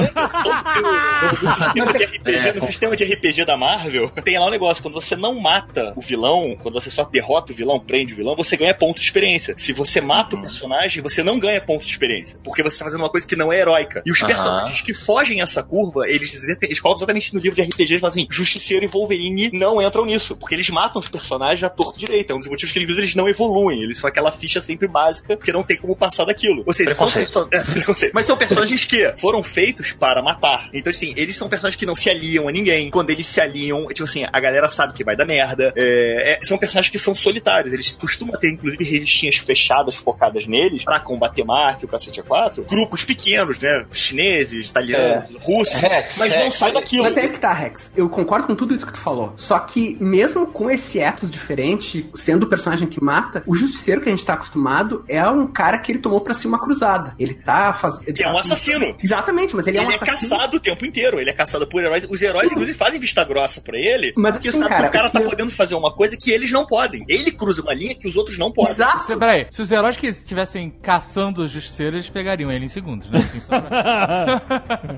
RPG, 1.94 2.52
no 2.54 2.62
sistema 2.66 2.96
de 2.96 3.04
RPG 3.04 3.44
da 3.44 3.56
Marvel, 3.56 4.10
tem 4.24 4.38
lá 4.38 4.46
um 4.46 4.50
negócio: 4.50 4.82
quando 4.82 4.94
você 4.94 5.16
não 5.16 5.38
mata 5.40 5.92
o 5.96 6.00
vilão, 6.00 6.56
quando 6.62 6.74
você 6.74 6.90
só 6.90 7.04
derrota 7.14 7.52
o 7.52 7.54
vilão, 7.56 7.78
prende 7.80 8.12
o 8.12 8.16
vilão, 8.16 8.34
você 8.36 8.56
ganha 8.56 8.74
ponto 8.74 8.96
de 8.98 9.04
experiência. 9.04 9.54
Se 9.56 9.72
você 9.72 10.00
mata 10.00 10.36
o 10.36 10.40
personagem, 10.42 11.02
você 11.02 11.22
não 11.22 11.38
ganha 11.38 11.60
ponto 11.60 11.82
de 11.84 11.90
experiência. 11.90 12.38
Porque 12.44 12.62
você 12.62 12.78
tá 12.78 12.84
fazendo 12.84 13.00
uma 13.00 13.10
coisa 13.10 13.26
que 13.26 13.36
não 13.36 13.52
é 13.52 13.58
heróica. 13.58 14.02
E 14.04 14.10
os 14.10 14.18
Aham. 14.20 14.26
personagens 14.32 14.80
que 14.82 14.92
fogem 14.92 15.40
essa 15.40 15.62
curva, 15.62 16.06
eles, 16.08 16.34
eles 16.62 16.80
colocam 16.80 16.98
exatamente 17.00 17.32
no 17.34 17.40
livro 17.40 17.54
de 17.56 17.62
RPG, 17.62 17.82
eles 17.92 18.00
falam 18.00 18.12
assim: 18.12 18.26
Justiceiro 18.30 18.84
e 18.84 18.88
Wolverine 18.88 19.50
não 19.52 19.80
entram 19.80 20.04
nisso. 20.04 20.36
Porque 20.36 20.54
eles 20.54 20.68
matam 20.70 21.00
os 21.00 21.08
personagens 21.08 21.62
à 21.62 21.70
torto 21.70 21.98
direito. 21.98 22.32
É 22.32 22.34
um 22.34 22.38
dos 22.40 22.48
motivos 22.48 22.72
que 22.72 22.78
eles, 22.78 22.96
eles 22.96 23.14
não 23.14 23.28
evoluem. 23.28 23.82
Eles 23.82 23.98
são 23.98 24.08
aquela 24.08 24.32
ficha 24.32 24.60
sempre 24.60 24.88
básica, 24.88 25.36
porque 25.36 25.52
não 25.52 25.62
tem 25.62 25.76
como 25.76 25.94
passar 25.96 26.24
daquilo. 26.24 26.62
Ou 26.66 26.72
seja, 26.72 26.94
são 26.94 27.06
Preconceito. 27.10 27.48
perso- 27.48 27.70
é, 27.70 27.72
preconceito. 27.74 28.12
Mas 28.12 28.26
são 28.26 28.36
personagens 28.36 28.84
que 28.84 29.12
foram 29.18 29.42
feitos 29.42 29.92
para 29.92 30.20
matar. 30.22 30.68
Então, 30.74 30.90
assim, 30.90 31.14
eles 31.16 31.36
são 31.36 31.48
personagens 31.48 31.78
que 31.78 31.86
não 31.86 31.94
se 31.96 32.10
aliam 32.10 32.48
a 32.48 32.52
ninguém. 32.52 32.90
Quando 32.90 33.10
eles 33.10 33.26
se 33.26 33.40
aliam, 33.40 33.86
tipo 33.88 34.04
assim, 34.04 34.24
a 34.32 34.40
galera 34.40 34.68
sabe 34.68 34.92
que 34.94 35.04
vai 35.04 35.16
dar 35.16 35.24
merda. 35.24 35.72
É, 35.76 36.38
é, 36.40 36.44
são 36.44 36.58
personagens 36.58 36.90
que 36.90 36.98
são 37.04 37.14
solitários. 37.14 37.72
Eles 37.72 37.94
costumam 37.96 38.38
ter, 38.38 38.50
inclusive, 38.50 38.82
revistinhas 38.84 39.36
fechadas 39.36 39.94
focadas 39.94 40.46
neles 40.46 40.84
pra 40.84 40.98
combater 41.00 41.44
máfia, 41.44 41.86
o 41.86 41.88
cacete 41.88 42.22
A4. 42.22 42.64
Grupos 42.66 43.04
pequenos, 43.04 43.58
né? 43.58 43.86
Chineses, 43.92 44.68
italianos, 44.70 45.34
russos. 45.40 45.74
Rex, 45.80 46.18
mas 46.18 46.34
não 46.36 46.44
Rex. 46.44 46.56
sai 46.56 46.72
daquilo. 46.72 47.04
Mas 47.04 47.16
é 47.16 47.28
que 47.28 47.38
tá, 47.38 47.52
Rex. 47.52 47.92
Eu 47.96 48.08
concordo 48.08 48.46
com 48.46 48.54
tudo 48.54 48.74
isso 48.74 48.86
que 48.86 48.92
tu 48.92 48.98
falou. 48.98 49.34
Só 49.36 49.58
que, 49.58 49.96
mesmo 50.00 50.46
com 50.46 50.70
esse 50.70 50.98
ethos 50.98 51.30
diferente, 51.30 52.08
sendo 52.14 52.44
o 52.44 52.48
personagem 52.48 52.88
que 52.88 53.02
mata, 53.02 53.42
o 53.46 53.54
justiceiro 53.54 54.00
que 54.00 54.08
a 54.08 54.10
gente 54.10 54.24
tá 54.24 54.34
acostumado 54.34 55.04
é 55.08 55.26
um 55.28 55.46
cara 55.46 55.78
que 55.78 55.92
ele 55.92 55.98
tomou 55.98 56.20
pra 56.20 56.34
si 56.34 56.46
uma 56.46 56.58
cruzada. 56.58 57.14
Ele 57.18 57.34
tá 57.34 57.72
fazendo. 57.72 58.18
É 58.18 58.28
um 58.28 58.38
assassino. 58.38 58.96
Exatamente, 59.02 59.54
mas 59.54 59.66
ele, 59.66 59.76
Ele 59.78 59.84
é 59.84 59.88
um 59.88 59.92
é 59.92 59.94
assassino. 59.96 60.30
caçado 60.30 60.56
o 60.56 60.60
tempo 60.60 60.84
inteiro, 60.86 61.20
ele 61.20 61.30
é 61.30 61.32
caçado 61.32 61.66
por 61.66 61.82
heróis. 61.82 62.06
Os 62.08 62.22
heróis, 62.22 62.50
inclusive, 62.50 62.76
fazem 62.76 62.98
vista 63.00 63.22
grossa 63.24 63.60
pra 63.60 63.78
ele, 63.78 64.12
Mas, 64.16 64.32
porque 64.32 64.48
assim, 64.48 64.58
sabe 64.58 64.70
cara, 64.70 64.82
que 64.84 64.88
o 64.88 64.92
cara 64.92 65.08
o 65.08 65.10
tá 65.12 65.20
que 65.20 65.28
podendo 65.28 65.50
fazer 65.50 65.74
uma 65.74 65.92
coisa 65.92 66.16
que 66.16 66.30
eles 66.30 66.50
não 66.50 66.66
podem. 66.66 66.83
Ele 67.08 67.30
cruza 67.30 67.62
uma 67.62 67.74
linha 67.74 67.94
que 67.94 68.06
os 68.08 68.16
outros 68.16 68.38
não 68.38 68.50
podem. 68.52 68.72
Exato. 68.72 69.04
Se, 69.04 69.16
peraí, 69.16 69.46
se 69.50 69.62
os 69.62 69.70
heróis 69.72 69.96
que 69.96 70.06
estivessem 70.06 70.70
caçando 70.82 71.42
os 71.42 71.50
justiceiros, 71.50 71.94
eles 71.94 72.08
pegariam 72.08 72.50
ele 72.50 72.64
em 72.64 72.68
segundos, 72.68 73.10
né? 73.10 73.18
Assim, 73.18 73.40
só 73.40 73.60
pra- 73.60 74.40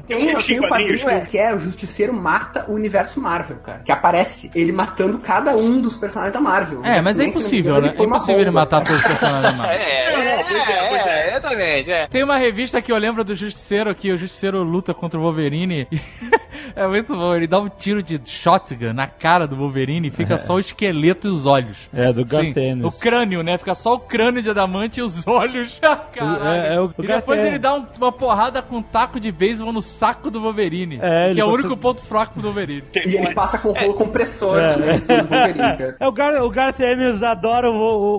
Tem, 0.07 0.27
Tem 0.37 0.37
tem 0.39 0.61
um 0.61 0.69
quadrinho 0.69 1.09
é, 1.09 1.21
que 1.21 1.39
é 1.39 1.55
o 1.55 1.59
Justiceiro 1.59 2.13
mata 2.13 2.65
o 2.69 2.73
universo 2.75 3.21
Marvel, 3.21 3.57
cara. 3.59 3.81
Que 3.81 3.93
aparece 3.93 4.51
ele 4.55 4.73
matando 4.73 5.19
cada 5.19 5.55
um 5.57 5.81
dos 5.81 5.97
personagens 5.97 6.33
da 6.35 6.41
Marvel. 6.41 6.85
É, 6.85 7.01
mas 7.01 7.19
é 7.21 7.25
impossível, 7.27 7.81
né? 7.81 7.95
É 7.99 8.03
impossível 8.03 8.41
ele 8.41 8.51
matar 8.51 8.83
todos 8.83 8.97
os 9.01 9.07
personagens 9.07 9.43
da 9.43 9.53
Marvel. 9.53 9.77
É, 9.87 10.17
Não, 10.17 10.25
não, 10.25 10.45
pois 10.45 10.69
é, 10.69 10.89
pois 10.89 11.07
é. 11.07 11.29
exatamente, 11.31 11.91
é. 11.91 12.07
Tem 12.09 12.23
uma 12.23 12.37
revista 12.37 12.81
que 12.81 12.91
eu 12.91 12.97
lembro 12.99 13.23
do 13.25 13.35
Justiceiro, 13.35 13.95
que 13.95 14.11
o 14.11 14.17
Justiceiro 14.17 14.63
luta 14.63 14.95
contra 14.95 15.19
o 15.19 15.23
Wolverine. 15.23 15.87
é 16.75 16.87
muito 16.87 17.15
bom, 17.15 17.35
ele 17.35 17.47
dá 17.47 17.59
um 17.61 17.69
tiro 17.69 18.03
de 18.03 18.21
shotgun 18.25 18.93
na 18.93 19.07
cara 19.07 19.47
do 19.47 19.57
Wolverine 19.57 20.09
e 20.09 20.11
fica 20.11 20.39
só 20.39 20.55
o 20.55 20.61
esqueleto 20.61 21.29
e 21.29 21.31
os 21.31 21.47
olhos. 21.47 21.76
É, 21.93 22.13
do 22.13 22.23
Ennis. 22.59 22.85
O 22.95 23.01
crânio, 23.01 23.43
né? 23.43 23.57
Fica 23.59 23.75
só 23.75 23.95
o 23.95 23.99
crânio 23.99 24.43
de 24.43 24.51
adamante 24.51 25.01
e 25.01 25.03
os 25.03 25.25
olhos. 25.27 25.79
Caralho. 26.13 26.45
É, 26.47 26.75
é 26.75 26.81
o- 26.81 26.93
e 26.99 27.07
depois 27.07 27.45
ele 27.45 27.59
dá 27.59 27.75
um- 27.75 27.87
uma 27.99 28.13
porrada 28.13 28.61
com 28.63 28.77
um 28.77 28.83
taco 28.83 29.19
de 29.21 29.31
beisebol 29.33 29.73
no 29.73 29.83
saco 29.83 30.31
do 30.31 30.41
Wolverine. 30.41 30.99
É, 31.03 31.33
que 31.35 31.41
é 31.41 31.45
o 31.45 31.49
único 31.49 31.77
ponto 31.77 32.03
fraco 32.03 32.39
do 32.41 32.45
Wolverine. 32.49 32.85
E 32.95 33.17
ele 33.17 33.35
passa 33.35 33.59
com 33.59 33.73
rolo 33.73 33.95
compressor 33.95 34.59
É. 34.59 34.95
isso 34.97 35.09
do 35.09 35.15
Wolverine, 35.15 35.59
cara. 35.59 35.97
É, 36.01 36.07
o, 36.07 36.13
Gar 36.13 36.43
o 36.43 36.51
Garth 36.51 36.81
Ennis 36.81 37.23
adora 37.23 37.71
o, 37.71 37.75
o, 37.75 38.17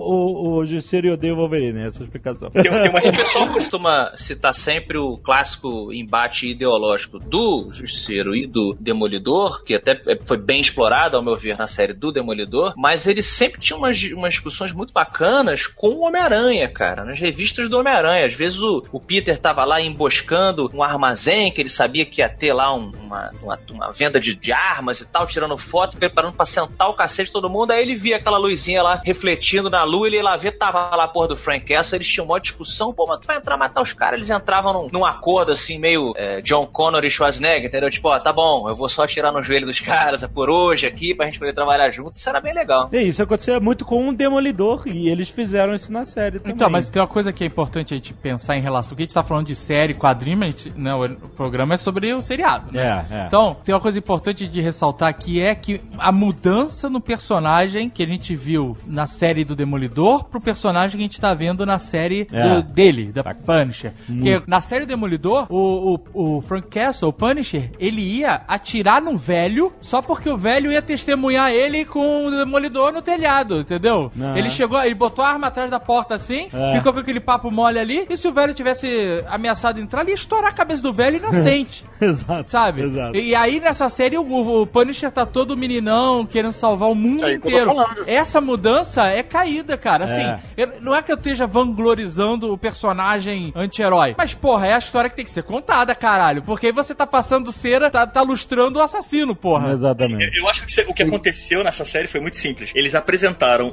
o, 0.56 0.56
o 0.58 0.66
Justiceiro 0.66 1.06
e 1.08 1.10
odeia 1.12 1.32
o 1.32 1.36
Wolverine, 1.36 1.84
essa 1.84 1.98
é 1.98 2.02
a 2.02 2.04
explicação. 2.04 2.50
Tem, 2.50 2.62
tem 2.62 2.90
uma 2.90 2.98
O 2.98 3.12
pessoal 3.12 3.46
costuma 3.48 4.12
citar 4.16 4.54
sempre 4.54 4.98
o 4.98 5.16
clássico 5.18 5.92
embate 5.92 6.48
ideológico 6.48 7.18
do 7.18 7.70
Justiceiro 7.72 8.34
e 8.34 8.46
do 8.46 8.76
Demolidor, 8.78 9.62
que 9.64 9.74
até 9.74 9.98
foi 10.24 10.36
bem 10.36 10.60
explorado, 10.60 11.16
ao 11.16 11.22
meu 11.22 11.36
ver, 11.36 11.56
na 11.56 11.66
série 11.66 11.92
do 11.92 12.10
Demolidor, 12.12 12.74
mas 12.76 13.06
ele 13.06 13.22
sempre 13.22 13.47
tinha 13.48 13.76
umas, 13.76 14.02
umas 14.12 14.34
discussões 14.34 14.72
muito 14.72 14.92
bacanas 14.92 15.66
com 15.66 15.88
o 15.88 16.00
Homem-Aranha, 16.06 16.68
cara, 16.68 17.04
nas 17.04 17.18
revistas 17.18 17.68
do 17.68 17.78
Homem-Aranha. 17.78 18.26
Às 18.26 18.34
vezes 18.34 18.60
o, 18.60 18.84
o 18.92 19.00
Peter 19.00 19.38
tava 19.38 19.64
lá 19.64 19.80
emboscando 19.80 20.70
um 20.74 20.82
armazém 20.82 21.50
que 21.52 21.60
ele 21.60 21.68
sabia 21.70 22.04
que 22.04 22.20
ia 22.20 22.28
ter 22.28 22.52
lá 22.52 22.74
um- 22.74 22.90
uma, 22.98 23.30
uma, 23.42 23.58
uma 23.70 23.92
venda 23.92 24.20
de, 24.20 24.34
de 24.34 24.52
armas 24.52 25.00
e 25.00 25.06
tal, 25.06 25.26
tirando 25.26 25.56
foto, 25.56 25.96
preparando 25.96 26.34
pra 26.34 26.46
sentar 26.46 26.88
o 26.88 26.94
cacete 26.94 27.26
de 27.28 27.32
todo 27.32 27.48
mundo. 27.50 27.70
Aí 27.72 27.82
ele 27.82 27.94
via 27.96 28.16
aquela 28.16 28.38
luzinha 28.38 28.82
lá 28.82 29.00
refletindo 29.04 29.70
na 29.70 29.84
lua, 29.84 30.06
ele 30.06 30.16
ia 30.16 30.22
lá 30.22 30.36
ver, 30.36 30.52
tava 30.52 30.94
lá 30.94 31.04
a 31.04 31.08
porra 31.08 31.28
do 31.28 31.36
Frank 31.36 31.64
Castle, 31.66 31.96
eles 31.96 32.08
tinham 32.08 32.26
uma 32.26 32.40
discussão, 32.40 32.92
pô, 32.92 33.06
mas 33.06 33.20
tu 33.20 33.26
vai 33.26 33.36
entrar 33.36 33.56
matar 33.56 33.82
os 33.82 33.92
caras, 33.92 34.16
eles 34.18 34.30
entravam 34.30 34.72
num, 34.72 34.88
num 34.92 35.04
acordo 35.04 35.52
assim, 35.52 35.78
meio 35.78 36.12
é, 36.16 36.40
John 36.42 36.66
Connor 36.66 37.04
e 37.04 37.10
Schwarzenegger, 37.10 37.66
entendeu? 37.68 37.90
Tipo, 37.90 38.08
ó, 38.08 38.18
tá 38.18 38.32
bom, 38.32 38.68
eu 38.68 38.74
vou 38.76 38.88
só 38.88 39.04
atirar 39.04 39.32
no 39.32 39.42
joelho 39.42 39.66
dos 39.66 39.80
caras 39.80 40.22
é 40.22 40.28
por 40.28 40.50
hoje 40.50 40.86
aqui, 40.86 41.14
pra 41.14 41.26
gente 41.26 41.38
poder 41.38 41.52
trabalhar 41.52 41.90
junto, 41.90 42.14
isso 42.14 42.28
era 42.28 42.40
bem 42.40 42.54
legal. 42.54 42.88
É 42.92 43.02
isso 43.02 43.22
acontecia 43.38 43.60
muito 43.60 43.84
com 43.84 44.08
o 44.08 44.12
Demolidor 44.12 44.82
e 44.86 45.08
eles 45.08 45.28
fizeram 45.30 45.74
isso 45.74 45.92
na 45.92 46.04
série 46.04 46.38
também. 46.38 46.54
Então, 46.54 46.68
mas 46.68 46.90
tem 46.90 47.00
uma 47.00 47.06
coisa 47.08 47.32
que 47.32 47.44
é 47.44 47.46
importante 47.46 47.94
a 47.94 47.96
gente 47.96 48.12
pensar 48.12 48.56
em 48.56 48.60
relação. 48.60 48.96
Que 48.96 49.02
a 49.02 49.04
gente 49.04 49.14
tá 49.14 49.22
falando 49.22 49.46
de 49.46 49.54
série, 49.54 49.94
quadrinho, 49.94 50.36
mas 50.38 50.48
a 50.48 50.50
gente, 50.50 50.72
não, 50.76 51.02
o 51.04 51.28
programa 51.30 51.74
é 51.74 51.76
sobre 51.76 52.12
o 52.12 52.20
seriado, 52.20 52.72
né? 52.72 53.06
É, 53.10 53.14
é. 53.14 53.26
Então, 53.26 53.56
tem 53.64 53.74
uma 53.74 53.80
coisa 53.80 53.98
importante 53.98 54.46
de 54.48 54.60
ressaltar 54.60 55.14
que 55.16 55.40
é 55.40 55.54
que 55.54 55.80
a 55.98 56.10
mudança 56.10 56.90
no 56.90 57.00
personagem 57.00 57.88
que 57.88 58.02
a 58.02 58.06
gente 58.06 58.34
viu 58.34 58.76
na 58.86 59.06
série 59.06 59.44
do 59.44 59.54
Demolidor 59.54 60.24
pro 60.24 60.40
personagem 60.40 60.90
que 60.98 61.02
a 61.02 61.06
gente 61.06 61.20
tá 61.20 61.32
vendo 61.34 61.64
na 61.64 61.78
série 61.78 62.26
É. 62.32 62.54
do- 62.56 62.62
dele, 62.62 63.12
da 63.12 63.22
Punisher. 63.34 63.92
Porque 64.06 64.42
na 64.46 64.60
série 64.60 64.84
do 64.84 64.88
Demolidor, 64.88 65.46
o, 65.48 66.00
o, 66.12 66.36
o 66.38 66.40
Frank 66.40 66.68
Castle, 66.68 67.08
o 67.08 67.12
Punisher, 67.12 67.70
ele 67.78 68.00
ia 68.00 68.42
atirar 68.48 69.00
num 69.00 69.16
velho 69.16 69.72
só 69.80 70.02
porque 70.02 70.28
o 70.28 70.36
velho 70.36 70.72
ia 70.72 70.82
testemunhar 70.82 71.50
ele 71.52 71.84
com 71.84 72.26
o 72.26 72.30
Demolidor 72.30 72.92
no 72.92 73.00
telhado, 73.02 73.27
entendeu? 73.60 74.10
Aham. 74.18 74.36
Ele 74.36 74.50
chegou, 74.50 74.82
ele 74.82 74.94
botou 74.94 75.24
a 75.24 75.28
arma 75.28 75.46
atrás 75.48 75.70
da 75.70 75.78
porta 75.80 76.14
assim, 76.14 76.48
É. 76.52 76.72
ficou 76.72 76.92
com 76.92 76.98
aquele 77.00 77.20
papo 77.20 77.50
mole 77.50 77.78
ali, 77.78 78.06
e 78.08 78.16
se 78.16 78.26
o 78.28 78.32
velho 78.32 78.54
tivesse 78.54 79.24
ameaçado 79.28 79.78
entrar, 79.80 80.02
ele 80.02 80.10
ia 80.10 80.14
estourar 80.14 80.50
a 80.50 80.54
cabeça 80.54 80.82
do 80.82 80.92
velho 80.92 81.16
inocente. 81.18 81.84
Exato. 82.00 82.50
Sabe? 82.50 82.82
Exato. 82.82 83.16
E, 83.16 83.28
e 83.30 83.34
aí 83.34 83.60
nessa 83.60 83.88
série 83.88 84.16
o, 84.16 84.22
o 84.62 84.66
Punisher 84.66 85.10
tá 85.10 85.26
todo 85.26 85.56
meninão, 85.56 86.24
querendo 86.26 86.52
salvar 86.52 86.88
o 86.88 86.94
mundo 86.94 87.24
É 87.24 87.32
eu 87.32 87.36
inteiro. 87.36 87.72
Essa 88.06 88.40
mudança 88.40 89.06
é 89.08 89.22
caída, 89.22 89.76
cara. 89.76 90.04
Assim, 90.04 90.22
É. 90.22 90.38
eu- 90.56 90.72
não 90.80 90.94
é 90.94 91.02
que 91.02 91.10
eu 91.12 91.16
esteja 91.16 91.46
vanglorizando 91.46 92.52
o 92.52 92.58
personagem 92.58 93.52
anti-herói. 93.54 94.14
Mas, 94.16 94.34
porra, 94.34 94.66
é 94.66 94.74
a 94.74 94.78
história 94.78 95.08
que 95.10 95.16
tem 95.16 95.24
que 95.24 95.30
ser 95.30 95.42
contada, 95.42 95.94
caralho. 95.94 96.42
Porque 96.42 96.66
aí 96.66 96.72
você 96.72 96.94
tá 96.94 97.06
passando 97.06 97.52
cera, 97.52 97.90
tá, 97.90 98.06
tá 98.06 98.22
lustrando 98.22 98.78
o 98.78 98.82
assassino, 98.82 99.34
porra. 99.34 99.72
Exatamente. 99.72 100.36
Eu 100.38 100.48
acho 100.48 100.66
que 100.66 100.80
o 100.82 100.94
que 100.94 101.02
aconteceu 101.02 101.62
nessa 101.64 101.84
série 101.84 102.06
foi 102.08 102.20
muito 102.20 102.36
simples. 102.36 102.72
Eles 102.74 102.94
apresentaram 102.94 103.17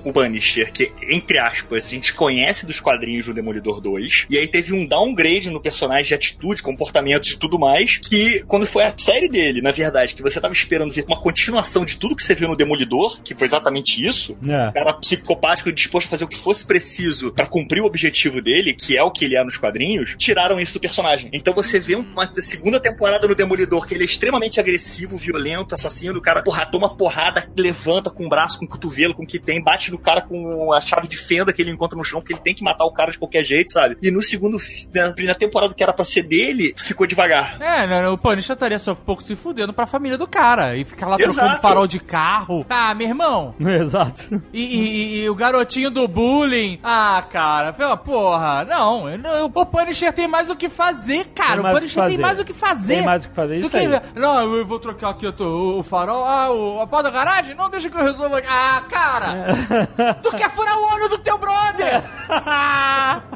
o 0.03 0.13
Punisher, 0.13 0.71
que, 0.71 0.91
entre 1.09 1.37
aspas, 1.39 1.87
a 1.87 1.89
gente 1.89 2.13
conhece 2.13 2.65
dos 2.65 2.79
quadrinhos 2.79 3.25
do 3.25 3.33
Demolidor 3.33 3.81
2, 3.81 4.27
e 4.29 4.37
aí 4.37 4.47
teve 4.47 4.73
um 4.73 4.85
downgrade 4.85 5.49
no 5.49 5.61
personagem 5.61 6.05
de 6.05 6.13
atitude, 6.13 6.61
comportamentos 6.63 7.31
e 7.31 7.37
tudo 7.37 7.59
mais, 7.59 7.97
que 7.97 8.43
quando 8.47 8.65
foi 8.65 8.83
a 8.83 8.93
série 8.97 9.27
dele, 9.27 9.61
na 9.61 9.71
verdade, 9.71 10.13
que 10.15 10.21
você 10.21 10.39
tava 10.39 10.53
esperando 10.53 10.91
ver 10.93 11.05
uma 11.07 11.19
continuação 11.19 11.85
de 11.85 11.97
tudo 11.97 12.15
que 12.15 12.23
você 12.23 12.35
viu 12.35 12.47
no 12.47 12.55
Demolidor, 12.55 13.19
que 13.23 13.35
foi 13.35 13.47
exatamente 13.47 14.05
isso, 14.05 14.37
É. 14.47 14.71
cara 14.71 14.93
psicopático 14.93 15.69
e 15.69 15.73
disposto 15.73 16.07
a 16.07 16.09
fazer 16.09 16.25
o 16.25 16.27
que 16.27 16.37
fosse 16.37 16.65
preciso 16.65 17.31
pra 17.31 17.47
cumprir 17.47 17.81
o 17.81 17.85
objetivo 17.85 18.41
dele, 18.41 18.73
que 18.73 18.97
é 18.97 19.03
o 19.03 19.11
que 19.11 19.25
ele 19.25 19.35
é 19.35 19.43
nos 19.43 19.57
quadrinhos, 19.57 20.15
tiraram 20.17 20.59
isso 20.59 20.73
do 20.73 20.79
personagem. 20.79 21.29
Então 21.33 21.53
você 21.53 21.79
vê 21.79 21.95
uma 21.95 22.31
segunda 22.41 22.79
temporada 22.79 23.27
no 23.27 23.35
Demolidor 23.35 23.85
que 23.87 23.93
ele 23.93 24.03
é 24.03 24.05
extremamente 24.05 24.59
agressivo, 24.59 25.17
violento, 25.17 25.73
assassino, 25.75 26.17
o 26.19 26.21
cara, 26.21 26.41
porra, 26.43 26.65
toma 26.65 26.95
porrada, 26.95 27.47
levanta 27.57 28.09
com 28.09 28.25
o 28.25 28.29
braço, 28.29 28.57
com 28.59 28.65
o 28.65 28.67
cotovelo, 28.67 29.13
com 29.13 29.23
o 29.23 29.27
que 29.39 29.45
tem, 29.45 29.61
bate 29.61 29.91
no 29.91 29.97
cara 29.97 30.21
com 30.21 30.71
a 30.73 30.81
chave 30.81 31.07
de 31.07 31.17
fenda 31.17 31.51
que 31.53 31.61
ele 31.61 31.71
encontra 31.71 31.97
no 31.97 32.03
chão, 32.03 32.19
porque 32.19 32.33
ele 32.33 32.41
tem 32.41 32.53
que 32.55 32.63
matar 32.63 32.85
o 32.85 32.91
cara 32.91 33.11
de 33.11 33.19
qualquer 33.19 33.43
jeito, 33.43 33.71
sabe? 33.71 33.97
E 34.01 34.09
no 34.11 34.21
segundo, 34.21 34.57
na 34.93 35.11
primeira 35.13 35.37
temporada 35.37 35.73
que 35.73 35.83
era 35.83 35.93
pra 35.93 36.05
ser 36.05 36.23
dele, 36.23 36.73
ficou 36.77 37.05
devagar. 37.07 37.61
É, 37.61 37.85
não, 37.87 38.13
o 38.13 38.17
Punisher 38.17 38.53
estaria 38.53 38.79
só 38.79 38.93
um 38.93 38.95
pouco 38.95 39.21
se 39.23 39.35
fudendo 39.35 39.73
pra 39.73 39.85
família 39.85 40.17
do 40.17 40.27
cara. 40.27 40.75
E 40.77 40.83
ficar 40.85 41.07
lá 41.07 41.17
trocando 41.17 41.39
Exato. 41.47 41.61
farol 41.61 41.87
de 41.87 41.99
carro. 41.99 42.65
Ah, 42.69 42.93
meu 42.93 43.07
irmão. 43.07 43.55
Exato. 43.59 44.41
E, 44.53 44.61
e- 44.63 45.23
e 45.23 45.29
o 45.29 45.35
garotinho 45.35 45.89
do 45.91 46.07
bullying. 46.07 46.79
Ah, 46.83 47.23
cara, 47.29 47.73
pela 47.73 47.97
porra. 47.97 48.63
Não, 48.65 49.05
o 49.43 49.65
Punisher 49.65 50.11
tem 50.13 50.27
mais 50.27 50.49
o 50.49 50.55
que 50.55 50.69
fazer, 50.69 51.25
cara. 51.35 51.61
O 51.61 51.73
Punisher 51.73 52.03
que 52.03 52.09
tem 52.09 52.17
mais 52.17 52.39
o 52.39 52.45
que 52.45 52.53
fazer. 52.53 52.95
Tem 52.95 53.05
mais 53.05 53.25
o 53.25 53.29
que 53.29 53.35
fazer, 53.35 53.57
isso 53.57 53.69
quer 53.69 53.79
aí. 53.79 54.01
Não, 54.15 54.55
eu 54.55 54.65
vou 54.65 54.79
trocar 54.79 55.09
aqui 55.09 55.27
o, 55.27 55.77
o 55.79 55.83
farol. 55.83 56.23
Ah, 56.25 56.51
o, 56.51 56.81
a 56.81 56.87
porta 56.87 57.09
da 57.11 57.17
garagem? 57.17 57.55
Não, 57.55 57.69
deixa 57.69 57.89
que 57.89 57.97
eu 57.97 58.03
resolvo 58.03 58.35
aqui. 58.35 58.47
Ah, 58.49 58.83
cara. 58.89 59.24
Cara! 59.25 60.13
tu 60.21 60.29
quer 60.31 60.49
furar 60.51 60.77
o 60.77 60.93
olho 60.93 61.09
do 61.09 61.17
teu 61.17 61.37
brother! 61.37 62.03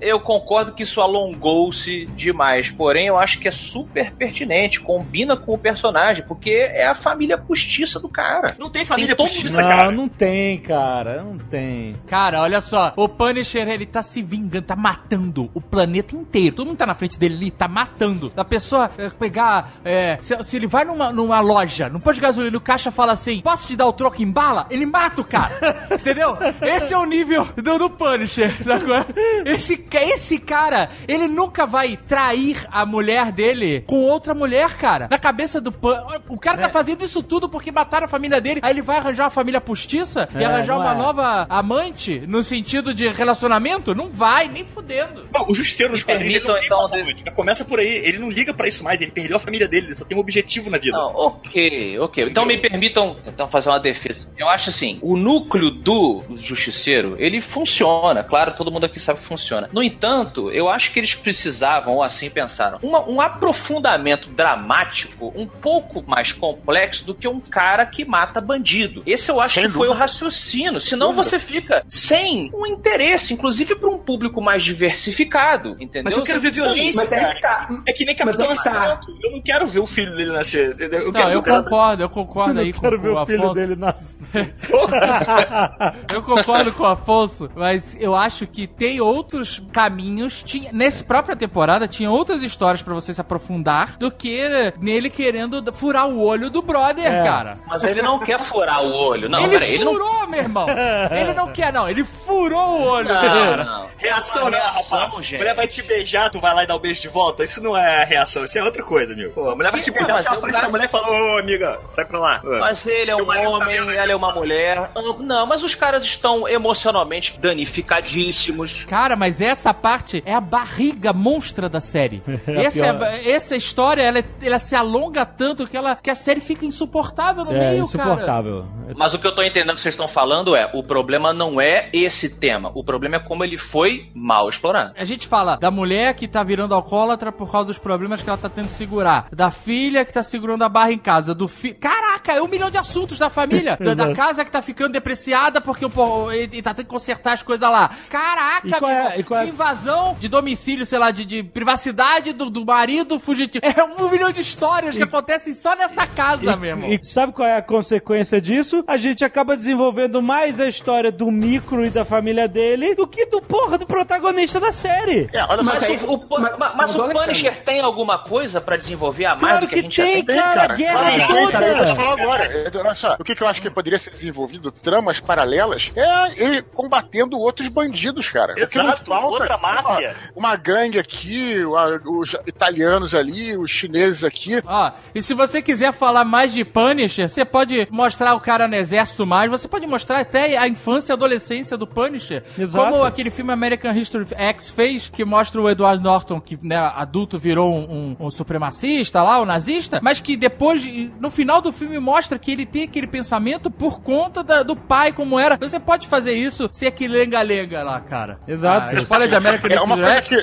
Eu 0.00 0.20
concordo 0.20 0.72
que 0.72 0.82
isso 0.82 1.00
alongou-se 1.00 2.06
demais, 2.14 2.70
porém 2.70 3.06
eu 3.06 3.18
acho 3.18 3.38
que 3.38 3.48
é 3.48 3.50
super 3.50 4.12
pertinente, 4.12 4.80
combina 4.80 5.36
com 5.36 5.54
o 5.54 5.58
personagem, 5.58 6.24
porque 6.26 6.50
é 6.50 6.86
a 6.86 6.94
família 6.94 7.36
postiça 7.38 7.98
do 8.00 8.08
cara. 8.08 8.54
Não 8.58 8.70
tem 8.70 8.84
família 8.84 9.14
todo- 9.16 9.26
postiça, 9.26 9.60
Não, 9.62 9.68
cara. 9.68 9.90
não 9.90 10.08
tem, 10.08 10.58
cara. 10.58 11.22
Não 11.22 11.38
tem. 11.38 11.96
Cara, 12.06 12.40
olha 12.40 12.60
só, 12.60 12.92
o 12.96 13.08
Punisher, 13.08 13.68
ele 13.68 13.86
tá 13.86 14.02
se 14.02 14.22
vingando, 14.22 14.62
tá 14.66 14.76
matando 14.76 15.50
o 15.54 15.60
planeta 15.60 16.14
inteiro. 16.14 16.56
Todo 16.56 16.68
mundo 16.68 16.78
tá 16.78 16.86
na 16.86 16.94
frente 16.94 17.18
dele 17.18 17.34
ali, 17.34 17.50
tá 17.50 17.66
matando. 17.68 18.30
Da 18.30 18.44
pessoa 18.44 18.90
é, 18.98 19.10
pegar, 19.10 19.72
é, 19.84 20.18
se, 20.20 20.36
se 20.44 20.56
ele 20.56 20.66
vai 20.66 20.84
numa, 20.84 21.12
numa 21.12 21.40
loja, 21.40 21.88
no 21.88 22.00
posto 22.00 22.16
de 22.16 22.20
gasolina, 22.22 22.56
o 22.56 22.60
caixa 22.60 22.90
fala 22.90 23.12
assim, 23.12 23.40
posso 23.40 23.68
te 23.68 23.76
dar 23.76 23.86
o 23.86 23.92
troco 23.92 24.22
em 24.22 24.30
bala? 24.30 24.66
Ele 24.70 24.86
mata 24.86 25.20
o 25.20 25.24
cara, 25.24 25.88
entendeu? 25.90 26.36
Esse 26.62 26.94
é 26.94 26.98
o 26.98 27.04
nível 27.04 27.46
do, 27.56 27.78
do 27.78 27.90
Punisher, 27.90 28.50
sacou? 28.62 28.96
Esse, 29.44 29.84
esse 29.92 30.38
cara, 30.38 30.90
ele 31.08 31.26
nunca 31.28 31.66
vai 31.66 31.96
trair 31.96 32.66
a 32.70 32.84
mulher 32.86 33.32
dele 33.32 33.82
com 33.86 34.02
outra 34.02 34.34
mulher, 34.34 34.76
cara. 34.76 35.08
Na 35.10 35.18
cabeça 35.18 35.60
do 35.60 35.70
Punisher, 35.72 36.20
o 36.28 36.38
cara 36.38 36.58
tá 36.58 36.68
fazendo 36.68 37.04
isso 37.04 37.22
tudo 37.22 37.48
porque 37.48 37.70
mataram 37.72 38.04
a 38.04 38.08
família 38.08 38.40
dele, 38.40 38.60
aí 38.62 38.72
ele 38.72 38.82
vai 38.82 38.98
arranjar 38.98 39.24
uma 39.24 39.30
família 39.30 39.60
postiça 39.60 40.28
e 40.34 40.42
É, 40.42 40.46
arranjar 40.46 40.74
não 40.74 40.80
uma 40.82 40.92
é. 40.92 40.94
nova 40.96 41.46
amante 41.48 42.20
no 42.26 42.42
sentido 42.42 42.92
de 42.94 43.08
relacionamento? 43.08 43.94
Não 43.94 44.08
vai, 44.10 44.48
nem 44.48 44.64
fudendo. 44.64 45.26
Não, 45.32 45.48
o 45.48 45.54
justiceiro 45.54 45.92
nos 45.92 46.02
quadrinhos 46.04 46.34
ele 46.36 46.44
permitam, 46.44 46.78
não 46.82 46.88
liga 46.96 47.10
então, 47.10 47.24
de- 47.24 47.30
Começa 47.34 47.64
por 47.64 47.78
aí, 47.78 47.88
ele 47.88 48.18
não 48.18 48.28
liga 48.30 48.52
pra 48.52 48.68
isso 48.68 48.84
mais, 48.84 49.00
ele 49.00 49.10
perdeu 49.10 49.36
a 49.36 49.40
família 49.40 49.66
dele, 49.66 49.86
ele 49.86 49.94
só 49.94 50.04
tem 50.04 50.16
um 50.16 50.20
objetivo 50.20 50.68
na 50.70 50.78
vida. 50.78 50.96
Não, 50.96 51.14
ok, 51.14 51.98
ok. 51.98 52.24
Então 52.28 52.44
me 52.44 52.58
permitam 52.58 53.16
então 53.26 53.48
fazer 53.48 53.68
uma 53.70 53.78
defesa. 53.80 54.28
Eu 54.36 54.48
acho 54.48 54.70
assim, 54.70 54.98
o 55.02 55.16
núcleo 55.16 55.70
do 55.70 56.22
justiceiro, 56.36 57.16
ele 57.18 57.40
funciona. 57.40 58.22
Claro, 58.22 58.52
todo 58.54 58.70
mundo 58.70 58.84
aqui 58.84 58.98
sabe 59.00 59.20
que 59.20 59.24
funciona. 59.30 59.68
No 59.72 59.82
entanto, 59.82 60.50
eu 60.50 60.68
acho 60.68 60.92
que 60.92 60.98
eles 60.98 61.14
precisavam, 61.14 61.94
ou 61.94 62.02
assim 62.02 62.28
pensaram, 62.28 62.78
uma- 62.82 63.08
um 63.08 63.20
aprofundamento 63.20 64.28
dramático 64.30 65.32
um 65.36 65.46
pouco 65.46 66.02
mais 66.06 66.32
complexo 66.32 67.04
do 67.06 67.14
que 67.14 67.28
um 67.28 67.38
cara 67.40 67.86
que 67.86 68.04
mata 68.04 68.40
bandido. 68.40 69.02
Esse 69.06 69.30
eu 69.30 69.40
acho 69.40 69.54
Sem 69.54 69.64
que 69.64 69.70
foi 69.70 69.86
o 69.86 69.90
dúvida. 69.90 70.00
raciocínio. 70.00 70.80
Senão 70.80 71.12
você 71.14 71.38
fica 71.38 71.84
sem 71.88 72.50
um 72.54 72.66
interesse, 72.66 73.32
inclusive 73.32 73.74
para 73.76 73.88
um 73.88 73.98
público 73.98 74.40
mais 74.42 74.62
diversificado, 74.64 75.76
entendeu? 75.80 76.04
Mas 76.04 76.16
eu 76.16 76.22
quero 76.24 76.40
ver 76.40 76.50
violência, 76.50 77.00
Mas 77.02 77.12
é 77.12 77.34
que 77.34 77.40
tá. 77.40 77.68
É 77.86 77.92
que 77.92 78.04
nem 78.04 78.14
Capitão 78.16 78.48
que 78.48 78.62
tá. 78.64 78.70
Nascimento. 78.72 79.18
Eu 79.22 79.30
não 79.30 79.40
quero 79.40 79.66
ver 79.66 79.78
o 79.80 79.86
filho 79.86 80.14
dele 80.16 80.32
nascer, 80.32 80.72
entendeu? 80.72 81.00
Eu 81.00 81.06
Não, 81.06 81.12
quero 81.12 81.28
ver 81.30 81.36
eu 81.36 81.42
concordo, 81.42 82.02
eu 82.02 82.10
concordo 82.10 82.60
aí 82.60 82.72
com, 82.72 82.80
Quero 82.80 82.96
com 82.96 83.02
ver 83.02 83.08
o 83.10 83.20
o 83.22 83.26
filho 83.26 83.42
Afonso. 83.44 83.54
dele 83.54 83.76
nascer. 83.76 84.54
Eu 86.12 86.22
concordo 86.22 86.72
com 86.72 86.82
o 86.82 86.86
Afonso, 86.86 87.48
mas 87.54 87.96
eu 87.98 88.14
acho 88.14 88.46
que 88.46 88.66
tem 88.66 89.00
outros 89.20 89.62
caminhos. 89.72 90.42
Tinha, 90.42 90.70
nessa 90.72 91.04
própria 91.04 91.36
temporada, 91.36 91.86
tinha 91.86 92.10
outras 92.10 92.42
histórias 92.42 92.82
pra 92.82 92.94
você 92.94 93.12
se 93.14 93.20
aprofundar 93.20 93.96
do 93.98 94.10
que 94.10 94.72
nele 94.80 95.10
querendo 95.10 95.62
furar 95.72 96.08
o 96.08 96.20
olho 96.22 96.48
do 96.50 96.62
brother, 96.62 97.06
É. 97.12 97.22
cara. 97.24 97.58
Mas 97.66 97.84
ele 97.84 98.00
não 98.02 98.18
quer 98.18 98.38
furar 98.40 98.82
o 98.82 98.92
olho. 98.92 99.28
Não, 99.28 99.40
ele 99.40 99.50
peraí, 99.50 99.74
ele 99.74 99.84
não 99.84 99.92
furou, 99.92 100.26
meu 100.26 100.40
irmão. 100.40 100.66
Ele 101.10 101.32
não 101.34 101.52
quer, 101.52 101.72
não. 101.72 101.88
Ele 101.88 102.04
furou 102.04 102.78
o 102.80 102.82
olho 102.84 103.08
Não, 103.08 103.20
cara. 103.20 103.64
não. 103.64 103.90
Reação, 103.98 104.48
É 104.48 104.50
reação, 104.52 104.98
rapaz. 104.98 105.26
gente. 105.26 105.38
Mulher 105.38 105.54
vai 105.54 105.68
te 105.68 105.82
beijar, 105.82 106.30
tu 106.30 106.40
vai 106.40 106.54
lá 106.54 106.64
e 106.64 106.66
dá 106.66 106.74
o 106.74 106.78
beijo 106.80 107.02
de 107.02 107.08
volta. 107.08 107.44
Isso 107.44 107.62
não 107.62 107.76
é 107.76 108.04
reação, 108.04 108.44
isso 108.44 108.58
é 108.58 108.62
outra 108.62 108.82
coisa, 108.82 109.12
amigo. 109.12 109.32
Pô, 109.34 109.50
a 109.50 109.54
mulher 109.56 109.70
vai 109.70 109.80
te 109.82 109.90
Que- 109.92 109.98
beijar, 109.98 110.14
mas 110.14 110.26
é 110.26 110.30
um 110.30 110.40
frente 110.40 110.52
cara- 110.54 110.64
da 110.66 110.70
mulher 110.70 110.84
e 110.84 110.88
fala, 110.88 111.08
ô 111.10 111.38
amiga, 111.38 111.78
sai 111.90 112.04
pra 112.04 112.18
lá. 112.18 112.40
Mas 112.42 112.86
ele 112.86 113.10
é 113.10 113.16
um 113.16 113.24
tá 113.26 113.40
homem, 113.48 113.68
vendo, 113.68 113.90
ela 113.90 114.12
é 114.12 114.16
uma 114.16 114.32
mulher. 114.32 114.90
Não, 115.20 115.46
mas 115.46 115.62
os 115.62 115.74
caras 115.74 116.04
estão 116.04 116.48
emocionalmente 116.48 117.38
danificadíssimos. 117.38 118.84
Cara, 118.84 119.09
mas 119.16 119.40
essa 119.40 119.72
parte 119.74 120.22
é 120.26 120.34
a 120.34 120.40
barriga 120.40 121.12
monstra 121.12 121.68
da 121.68 121.80
série. 121.80 122.22
É 122.46 122.64
essa, 122.66 122.86
é 122.86 123.30
essa 123.32 123.56
história, 123.56 124.02
ela, 124.02 124.18
é- 124.18 124.24
ela 124.42 124.58
se 124.58 124.74
alonga 124.74 125.24
tanto 125.24 125.66
que, 125.66 125.76
ela, 125.76 125.96
que 125.96 126.10
a 126.10 126.14
série 126.14 126.40
fica 126.40 126.64
insuportável 126.66 127.44
no 127.44 127.50
É 127.52 127.54
meio, 127.54 127.70
cara. 127.70 127.78
insuportável. 127.80 128.66
Mas 128.96 129.14
o 129.14 129.18
que 129.18 129.26
eu 129.26 129.34
tô 129.34 129.42
entendendo 129.42 129.74
que 129.76 129.80
vocês 129.80 129.94
estão 129.94 130.08
falando 130.08 130.54
é: 130.56 130.70
o 130.74 130.82
problema 130.82 131.32
não 131.32 131.60
é 131.60 131.88
esse 131.92 132.28
tema. 132.28 132.70
O 132.74 132.82
problema 132.82 133.16
é 133.16 133.18
como 133.18 133.44
ele 133.44 133.56
foi 133.56 134.10
mal 134.14 134.48
explorado. 134.48 134.94
A 134.96 135.04
gente 135.04 135.26
fala 135.28 135.56
da 135.56 135.70
mulher 135.70 136.14
que 136.14 136.26
tá 136.26 136.42
virando 136.42 136.74
alcoólatra 136.74 137.30
por 137.30 137.50
causa 137.50 137.66
dos 137.66 137.78
problemas 137.78 138.22
que 138.22 138.28
ela 138.28 138.38
tá 138.38 138.48
tendo 138.48 138.66
que 138.66 138.72
segurar. 138.72 139.26
Da 139.32 139.50
filha 139.50 140.04
que 140.04 140.12
tá 140.12 140.22
segurando 140.22 140.62
a 140.64 140.68
barra 140.68 140.92
em 140.92 140.98
casa. 140.98 141.34
Do 141.34 141.46
filho. 141.46 141.76
Caraca, 141.76 142.32
é 142.32 142.42
um 142.42 142.48
milhão 142.48 142.70
de 142.70 142.78
assuntos 142.78 143.18
da 143.18 143.30
família. 143.30 143.76
da, 143.80 143.94
da 143.94 144.12
casa 144.14 144.44
que 144.44 144.50
tá 144.50 144.60
ficando 144.62 144.92
depreciada 144.92 145.60
porque 145.60 145.84
o 145.84 146.32
ele, 146.32 146.42
ele 146.54 146.62
tá 146.62 146.74
tendo 146.74 146.86
que 146.86 146.90
consertar 146.90 147.34
as 147.34 147.42
coisas 147.42 147.68
lá. 147.70 147.90
Caraca, 148.08 148.66
E 148.68 148.72
qual 148.72 148.90
é- 148.90 148.99
e 149.16 149.22
qual 149.22 149.40
é- 149.40 149.44
de 149.44 149.50
invasão 149.50 150.16
de 150.18 150.28
domicílio, 150.28 150.84
sei 150.86 150.98
lá, 150.98 151.10
de, 151.10 151.24
de 151.24 151.42
privacidade 151.42 152.32
do, 152.32 152.50
do 152.50 152.64
marido 152.64 153.18
fugitivo. 153.18 153.64
É 153.64 153.82
um 153.84 154.08
milhão 154.10 154.30
de 154.32 154.40
histórias 154.40 154.96
que 154.96 155.02
acontecem 155.02 155.54
só 155.54 155.74
nessa 155.76 156.06
casa, 156.06 156.56
meu 156.56 156.70
irmão. 156.70 156.88
E, 156.90 157.00
e 157.00 157.04
sabe 157.06 157.32
qual 157.32 157.46
é 157.48 157.56
a 157.56 157.62
consequência 157.62 158.40
disso? 158.40 158.84
A 158.86 158.96
gente 158.96 159.24
acaba 159.24 159.56
desenvolvendo 159.56 160.20
mais 160.20 160.60
a 160.60 160.66
história 160.68 161.10
do 161.12 161.30
micro 161.30 161.84
e 161.84 161.90
da 161.90 162.04
família 162.04 162.46
dele 162.48 162.94
do 162.94 163.06
que 163.06 163.26
do 163.26 163.40
porra 163.40 163.78
do 163.78 163.86
protagonista 163.86 164.58
da 164.60 164.72
série. 164.72 165.28
É, 165.32 165.42
olha 165.44 165.64
só. 165.64 165.70
Mas, 165.70 165.82
aí- 165.82 165.96
o, 165.96 166.14
o- 166.14 166.40
mas- 166.40 166.58
ma- 166.58 166.72
mas 166.76 166.90
mas 166.90 166.96
o 166.96 167.08
Punisher 167.08 167.62
tem 167.64 167.80
alguma 167.80 168.18
coisa 168.18 168.60
pra 168.60 168.76
desenvolver 168.76 169.26
a 169.26 169.30
mais 169.36 169.40
Claro 169.40 169.66
do 169.66 169.68
que, 169.68 169.74
a 169.74 169.78
que 169.78 169.82
gente 169.84 169.96
já 169.96 170.02
tem, 170.04 170.14
tem? 170.14 170.24
Tem, 170.24 170.36
cara, 170.36 170.54
cara. 170.60 170.72
a 170.72 170.76
guerra 170.76 170.98
Claro 170.98 171.34
tem, 171.34 171.48
cara. 171.48 171.66
Eu 171.66 171.76
vou 171.76 171.84
toda. 171.86 171.96
falar 171.96 172.22
agora. 172.22 172.72
Olha 172.74 172.94
só, 172.94 173.16
o 173.18 173.24
que, 173.24 173.34
que 173.34 173.42
eu 173.42 173.46
acho 173.46 173.62
que 173.62 173.70
poderia 173.70 173.98
ser 173.98 174.10
desenvolvido, 174.10 174.70
tramas 174.72 175.20
paralelas, 175.20 175.90
é 175.96 176.42
ele 176.44 176.62
combatendo 176.62 177.38
outros 177.38 177.68
bandidos, 177.68 178.28
cara. 178.28 178.54
O 178.54 178.66
Exato, 178.82 179.12
outra 179.12 179.58
máfia. 179.58 180.16
ó, 180.34 180.38
uma 180.38 180.56
gangue 180.56 180.98
aqui, 180.98 181.56
a- 181.62 182.00
os 182.08 182.34
italianos 182.46 183.14
ali, 183.14 183.56
os 183.56 183.70
chineses 183.70 184.24
aqui. 184.24 184.60
Ó, 184.66 184.92
e 185.14 185.22
se 185.22 185.34
você 185.34 185.60
quiser 185.62 185.92
falar 185.92 186.24
mais 186.24 186.52
de 186.52 186.64
Punisher, 186.64 187.28
você 187.28 187.44
pode 187.44 187.86
mostrar 187.90 188.34
o 188.34 188.40
cara 188.40 188.66
no 188.68 188.74
exército 188.74 189.26
mais, 189.26 189.50
você 189.50 189.66
pode 189.68 189.86
mostrar 189.86 190.20
até 190.20 190.56
a 190.56 190.66
infância 190.68 191.12
e 191.12 191.14
adolescência 191.14 191.76
do 191.76 191.86
Punisher. 191.86 192.42
Exato. 192.58 192.90
Como 192.90 193.04
aquele 193.04 193.30
filme 193.30 193.52
American 193.52 193.92
History 193.92 194.26
X 194.36 194.70
fez, 194.70 195.08
que 195.08 195.24
mostra 195.24 195.60
o 195.60 195.68
Edward 195.68 196.02
Norton, 196.02 196.40
que 196.40 196.58
né, 196.62 196.76
adulto 196.94 197.38
virou 197.38 197.72
um, 197.74 198.16
um- 198.20 198.26
um 198.26 198.30
supremacista 198.30 199.22
lá, 199.22 199.40
um 199.40 199.44
nazista, 199.44 200.00
mas 200.02 200.20
que 200.20 200.36
depois, 200.36 200.84
no 201.20 201.30
final 201.30 201.60
do 201.60 201.72
filme, 201.72 201.98
mostra 201.98 202.38
que 202.38 202.50
ele 202.52 202.66
tem 202.66 202.84
aquele 202.84 203.06
pensamento 203.06 203.70
por 203.70 204.02
conta 204.02 204.42
da- 204.42 204.62
do 204.62 204.76
pai, 204.76 205.12
como 205.12 205.38
era. 205.38 205.56
Você 205.56 205.78
pode 205.80 206.06
fazer 206.06 206.32
isso 206.32 206.68
sem 206.72 206.88
aquele 206.88 207.14
lenga-lenga 207.18 207.82
lá, 207.82 208.00
cara. 208.00 208.38
Exato. 208.46 208.69
A 208.78 208.94
spoiler 208.94 209.28
de 209.28 209.34
American 209.34 209.70
É 209.70 209.80
uma 209.80 209.96
coisa 209.96 210.22
que. 210.22 210.36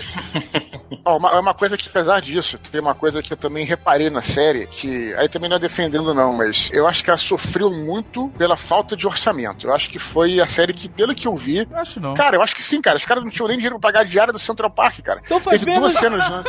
Ó, 1.04 1.18
uma, 1.18 1.30
é 1.32 1.40
uma 1.40 1.54
coisa 1.54 1.78
que, 1.78 1.88
apesar 1.90 2.22
disso, 2.22 2.58
tem 2.72 2.80
uma 2.82 2.96
coisa 2.96 3.22
que 3.22 3.32
eu 3.34 3.38
também 3.38 3.66
reparei 3.66 4.10
na 4.10 4.22
série, 4.22 4.68
que 4.68 5.14
aí 5.16 5.28
também 5.30 5.50
não 5.50 5.58
é 5.58 5.60
defendendo, 5.60 6.14
não, 6.14 6.34
mas 6.34 6.70
eu 6.74 6.86
acho 6.88 7.04
que 7.04 7.10
ela 7.10 7.18
sofreu 7.18 7.70
muito 7.72 8.30
pela 8.38 8.56
falta 8.58 8.96
de 8.96 9.06
orçamento. 9.08 9.68
Eu 9.68 9.74
acho 9.74 9.90
que 9.90 10.00
foi 10.00 10.40
a 10.40 10.48
série 10.48 10.74
que, 10.74 10.88
pelo 10.90 11.14
que 11.16 11.28
eu 11.28 11.36
vi. 11.36 11.68
Eu 11.70 11.78
acho 11.78 12.00
não. 12.00 12.14
Cara, 12.14 12.36
eu 12.38 12.42
acho 12.42 12.56
que 12.56 12.64
sim, 12.64 12.82
cara. 12.82 12.98
Os 12.98 13.06
caras 13.06 13.24
não 13.24 13.32
tinham 13.32 13.48
nem 13.48 13.58
dinheiro 13.58 13.80
pra 13.80 13.90
pagar 13.92 14.02
a 14.02 14.04
diária 14.10 14.34
do 14.34 14.40
Central 14.40 14.70
Park, 14.72 15.00
cara. 15.02 15.22
Então 15.26 15.40
faz 15.40 15.60
Teve 15.62 15.78
duas 15.78 15.94
menos- 16.02 16.24
cenas. 16.26 16.30
Né? 16.30 16.42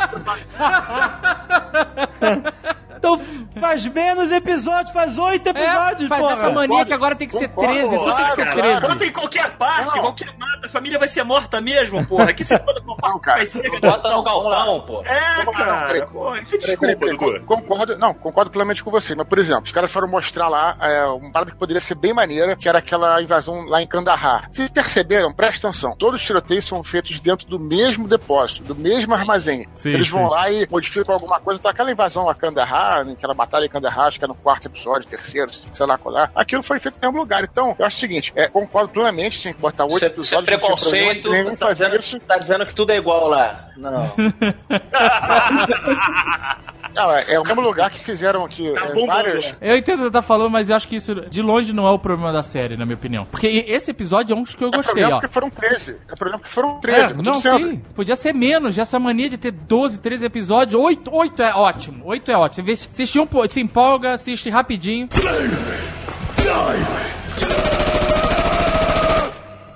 Então 2.99 3.18
faz 3.61 3.86
menos 3.86 4.30
episódios, 4.32 4.92
faz 4.92 5.18
oito 5.18 5.49
episódios, 5.49 6.05
É, 6.05 6.09
faz 6.09 6.20
porra. 6.20 6.32
essa 6.34 6.51
mania 6.51 6.84
que 6.84 6.92
agora 6.92 7.14
tem 7.14 7.28
que 7.28 7.36
ser 7.36 7.49
concordo, 7.49 7.72
13, 7.74 7.96
tudo 7.99 8.14
tem 8.16 8.24
que 8.26 8.30
ser 8.32 8.44
claro, 8.44 8.61
13. 8.61 8.80
Bota 8.88 9.05
em 9.07 9.12
qualquer 9.12 9.51
parte, 9.57 9.86
Não. 9.96 10.03
qualquer 10.03 10.38
mata, 10.38 10.66
a 10.66 10.68
família 10.70 10.99
vai 10.99 11.09
ser 11.09 11.22
morta 11.24 11.61
mesmo, 11.61 12.07
porra. 12.07 12.32
Que 12.32 12.44
você 12.44 12.59
bota 12.59 12.80
com 12.80 12.96
Não, 13.03 13.18
cara. 13.18 13.40
Bota 13.80 14.11
no 14.11 14.22
galpão, 14.22 14.80
pô. 14.82 15.03
É, 15.03 15.44
cara. 15.53 16.07
Pô, 16.07 16.34
isso 16.36 16.55
é 16.55 16.59
desculpa. 16.59 17.38
Concordo, 17.46 17.99
não, 17.99 18.12
concordo 18.14 18.51
plenamente 18.51 18.82
com 18.84 18.90
você. 18.90 19.14
Mas, 19.14 19.26
por 19.26 19.38
exemplo, 19.38 19.64
os 19.64 19.72
caras 19.72 19.90
foram 19.90 20.09
mostrar 20.09 20.49
lá 20.49 20.76
é, 20.80 21.05
uma 21.07 21.32
parada 21.32 21.51
que 21.51 21.57
poderia 21.57 21.80
ser 21.80 21.94
bem 21.94 22.12
maneira, 22.12 22.57
que 22.57 22.68
era 22.68 22.78
aquela 22.78 23.20
invasão 23.22 23.64
lá 23.66 23.82
em 23.82 23.86
Kandahar. 23.86 24.49
Vocês 24.53 24.70
perceberam? 24.70 25.32
Presta 25.32 25.68
atenção. 25.68 25.94
Todos 25.96 26.20
os 26.20 26.26
tiroteios 26.26 26.64
são 26.66 26.82
feitos 26.82 27.20
dentro 27.20 27.46
do 27.49 27.59
mesmo 27.59 28.07
depósito, 28.09 28.62
do 28.62 28.74
mesmo 28.74 29.14
armazém. 29.14 29.66
Sim, 29.74 29.90
Eles 29.90 30.09
vão 30.09 30.24
sim. 30.24 30.30
lá 30.30 30.51
e 30.51 30.66
modificam 30.70 31.14
alguma 31.14 31.40
coisa. 31.40 31.59
Então, 31.59 31.70
aquela 31.70 31.90
invasão 31.90 32.28
a 32.28 32.34
Kandahar, 32.34 32.88
aquela 32.97 33.34
batalha 33.34 33.66
em 33.66 33.68
Kandahar, 33.68 34.07
acho 34.07 34.18
que 34.18 34.24
é 34.24 34.28
no 34.28 34.34
quarto 34.34 34.66
episódio, 34.66 35.09
terceiro, 35.09 35.51
sei 35.53 35.86
lá 35.86 35.97
qual 35.99 36.18
é. 36.18 36.30
Aquilo 36.34 36.62
foi 36.62 36.80
feito 36.80 36.97
no 36.97 37.01
mesmo 37.09 37.20
lugar. 37.20 37.45
Então, 37.45 37.76
eu 37.78 37.84
acho 37.84 37.97
o 37.97 38.01
seguinte, 38.01 38.32
é, 38.34 38.49
concordo 38.49 38.89
plenamente, 38.89 39.41
tinha 39.41 39.55
que 39.55 39.61
botar 39.61 39.84
oito 39.84 40.05
episódios. 40.05 40.47
problema 40.47 40.76
preconceito. 40.76 41.30
nenhum 41.30 41.55
Tá 41.57 41.66
fazer 41.68 41.84
dizendo, 41.86 42.01
isso. 42.01 42.20
tá 42.20 42.39
dizendo 42.39 42.66
que 42.66 42.74
tudo 42.74 42.91
é 42.91 42.97
igual 42.97 43.28
lá. 43.28 43.68
Não. 43.76 44.01
Não, 46.95 47.12
é, 47.12 47.24
é 47.34 47.41
o 47.41 47.45
mesmo 47.45 47.61
lugar 47.61 47.91
que 47.91 47.99
fizeram 48.01 48.45
aqui 48.45 48.72
Tá 48.72 48.86
é, 48.86 48.95
bom, 48.95 49.07
várias... 49.07 49.55
Eu 49.61 49.76
entendo 49.76 49.95
o 49.95 49.99
que 49.99 50.05
você 50.05 50.11
tá 50.11 50.22
falando, 50.22 50.51
mas 50.51 50.70
eu 50.70 50.76
acho 50.76 50.89
que 50.89 50.97
isso 50.97 51.14
de 51.14 51.43
longe 51.43 51.72
não 51.72 51.86
é 51.86 51.91
o 51.91 51.99
problema 51.99 52.32
da 52.32 52.43
série, 52.43 52.76
na 52.76 52.84
minha 52.84 52.97
opinião. 52.97 53.26
Porque 53.30 53.47
esse 53.47 53.91
episódio 53.91 54.34
é 54.34 54.36
um 54.36 54.45
que 54.45 54.62
eu 54.62 54.68
É 54.68 54.76
gostei, 54.76 54.95
problema 54.95 55.16
ó. 55.16 55.20
porque 55.20 55.32
foram 55.32 55.51
13. 55.51 55.97
É 56.09 56.14
problema 56.14 56.39
porque 56.39 56.53
foram 56.55 56.80
13. 56.80 57.01
É, 57.01 57.16
não, 57.16 57.32
dizendo. 57.32 57.68
sim. 57.70 57.82
Podia 57.95 58.16
ser 58.16 58.32
menos. 58.34 58.76
Essa 58.78 58.99
mania 58.99 59.28
de 59.28 59.36
ter 59.39 59.53
12, 59.53 60.01
13 60.01 60.26
episódios. 60.26 60.80
8, 60.80 61.14
8 61.14 61.43
é 61.43 61.55
ótimo. 61.55 62.03
8 62.07 62.30
é 62.30 62.36
ótimo. 62.36 62.55
Você 62.55 62.62
vê, 62.62 62.72
assiste 62.72 63.18
um, 63.20 63.26
se 63.49 63.61
empolga, 63.61 64.14
assiste 64.14 64.49
rapidinho. 64.51 65.09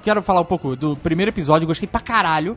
Quero 0.03 0.23
falar 0.23 0.41
um 0.41 0.45
pouco 0.45 0.75
do 0.77 0.97
primeiro 0.97 1.31
episódio, 1.31 1.67
gostei 1.67 1.87
pra 1.89 2.01
caralho. 2.01 2.57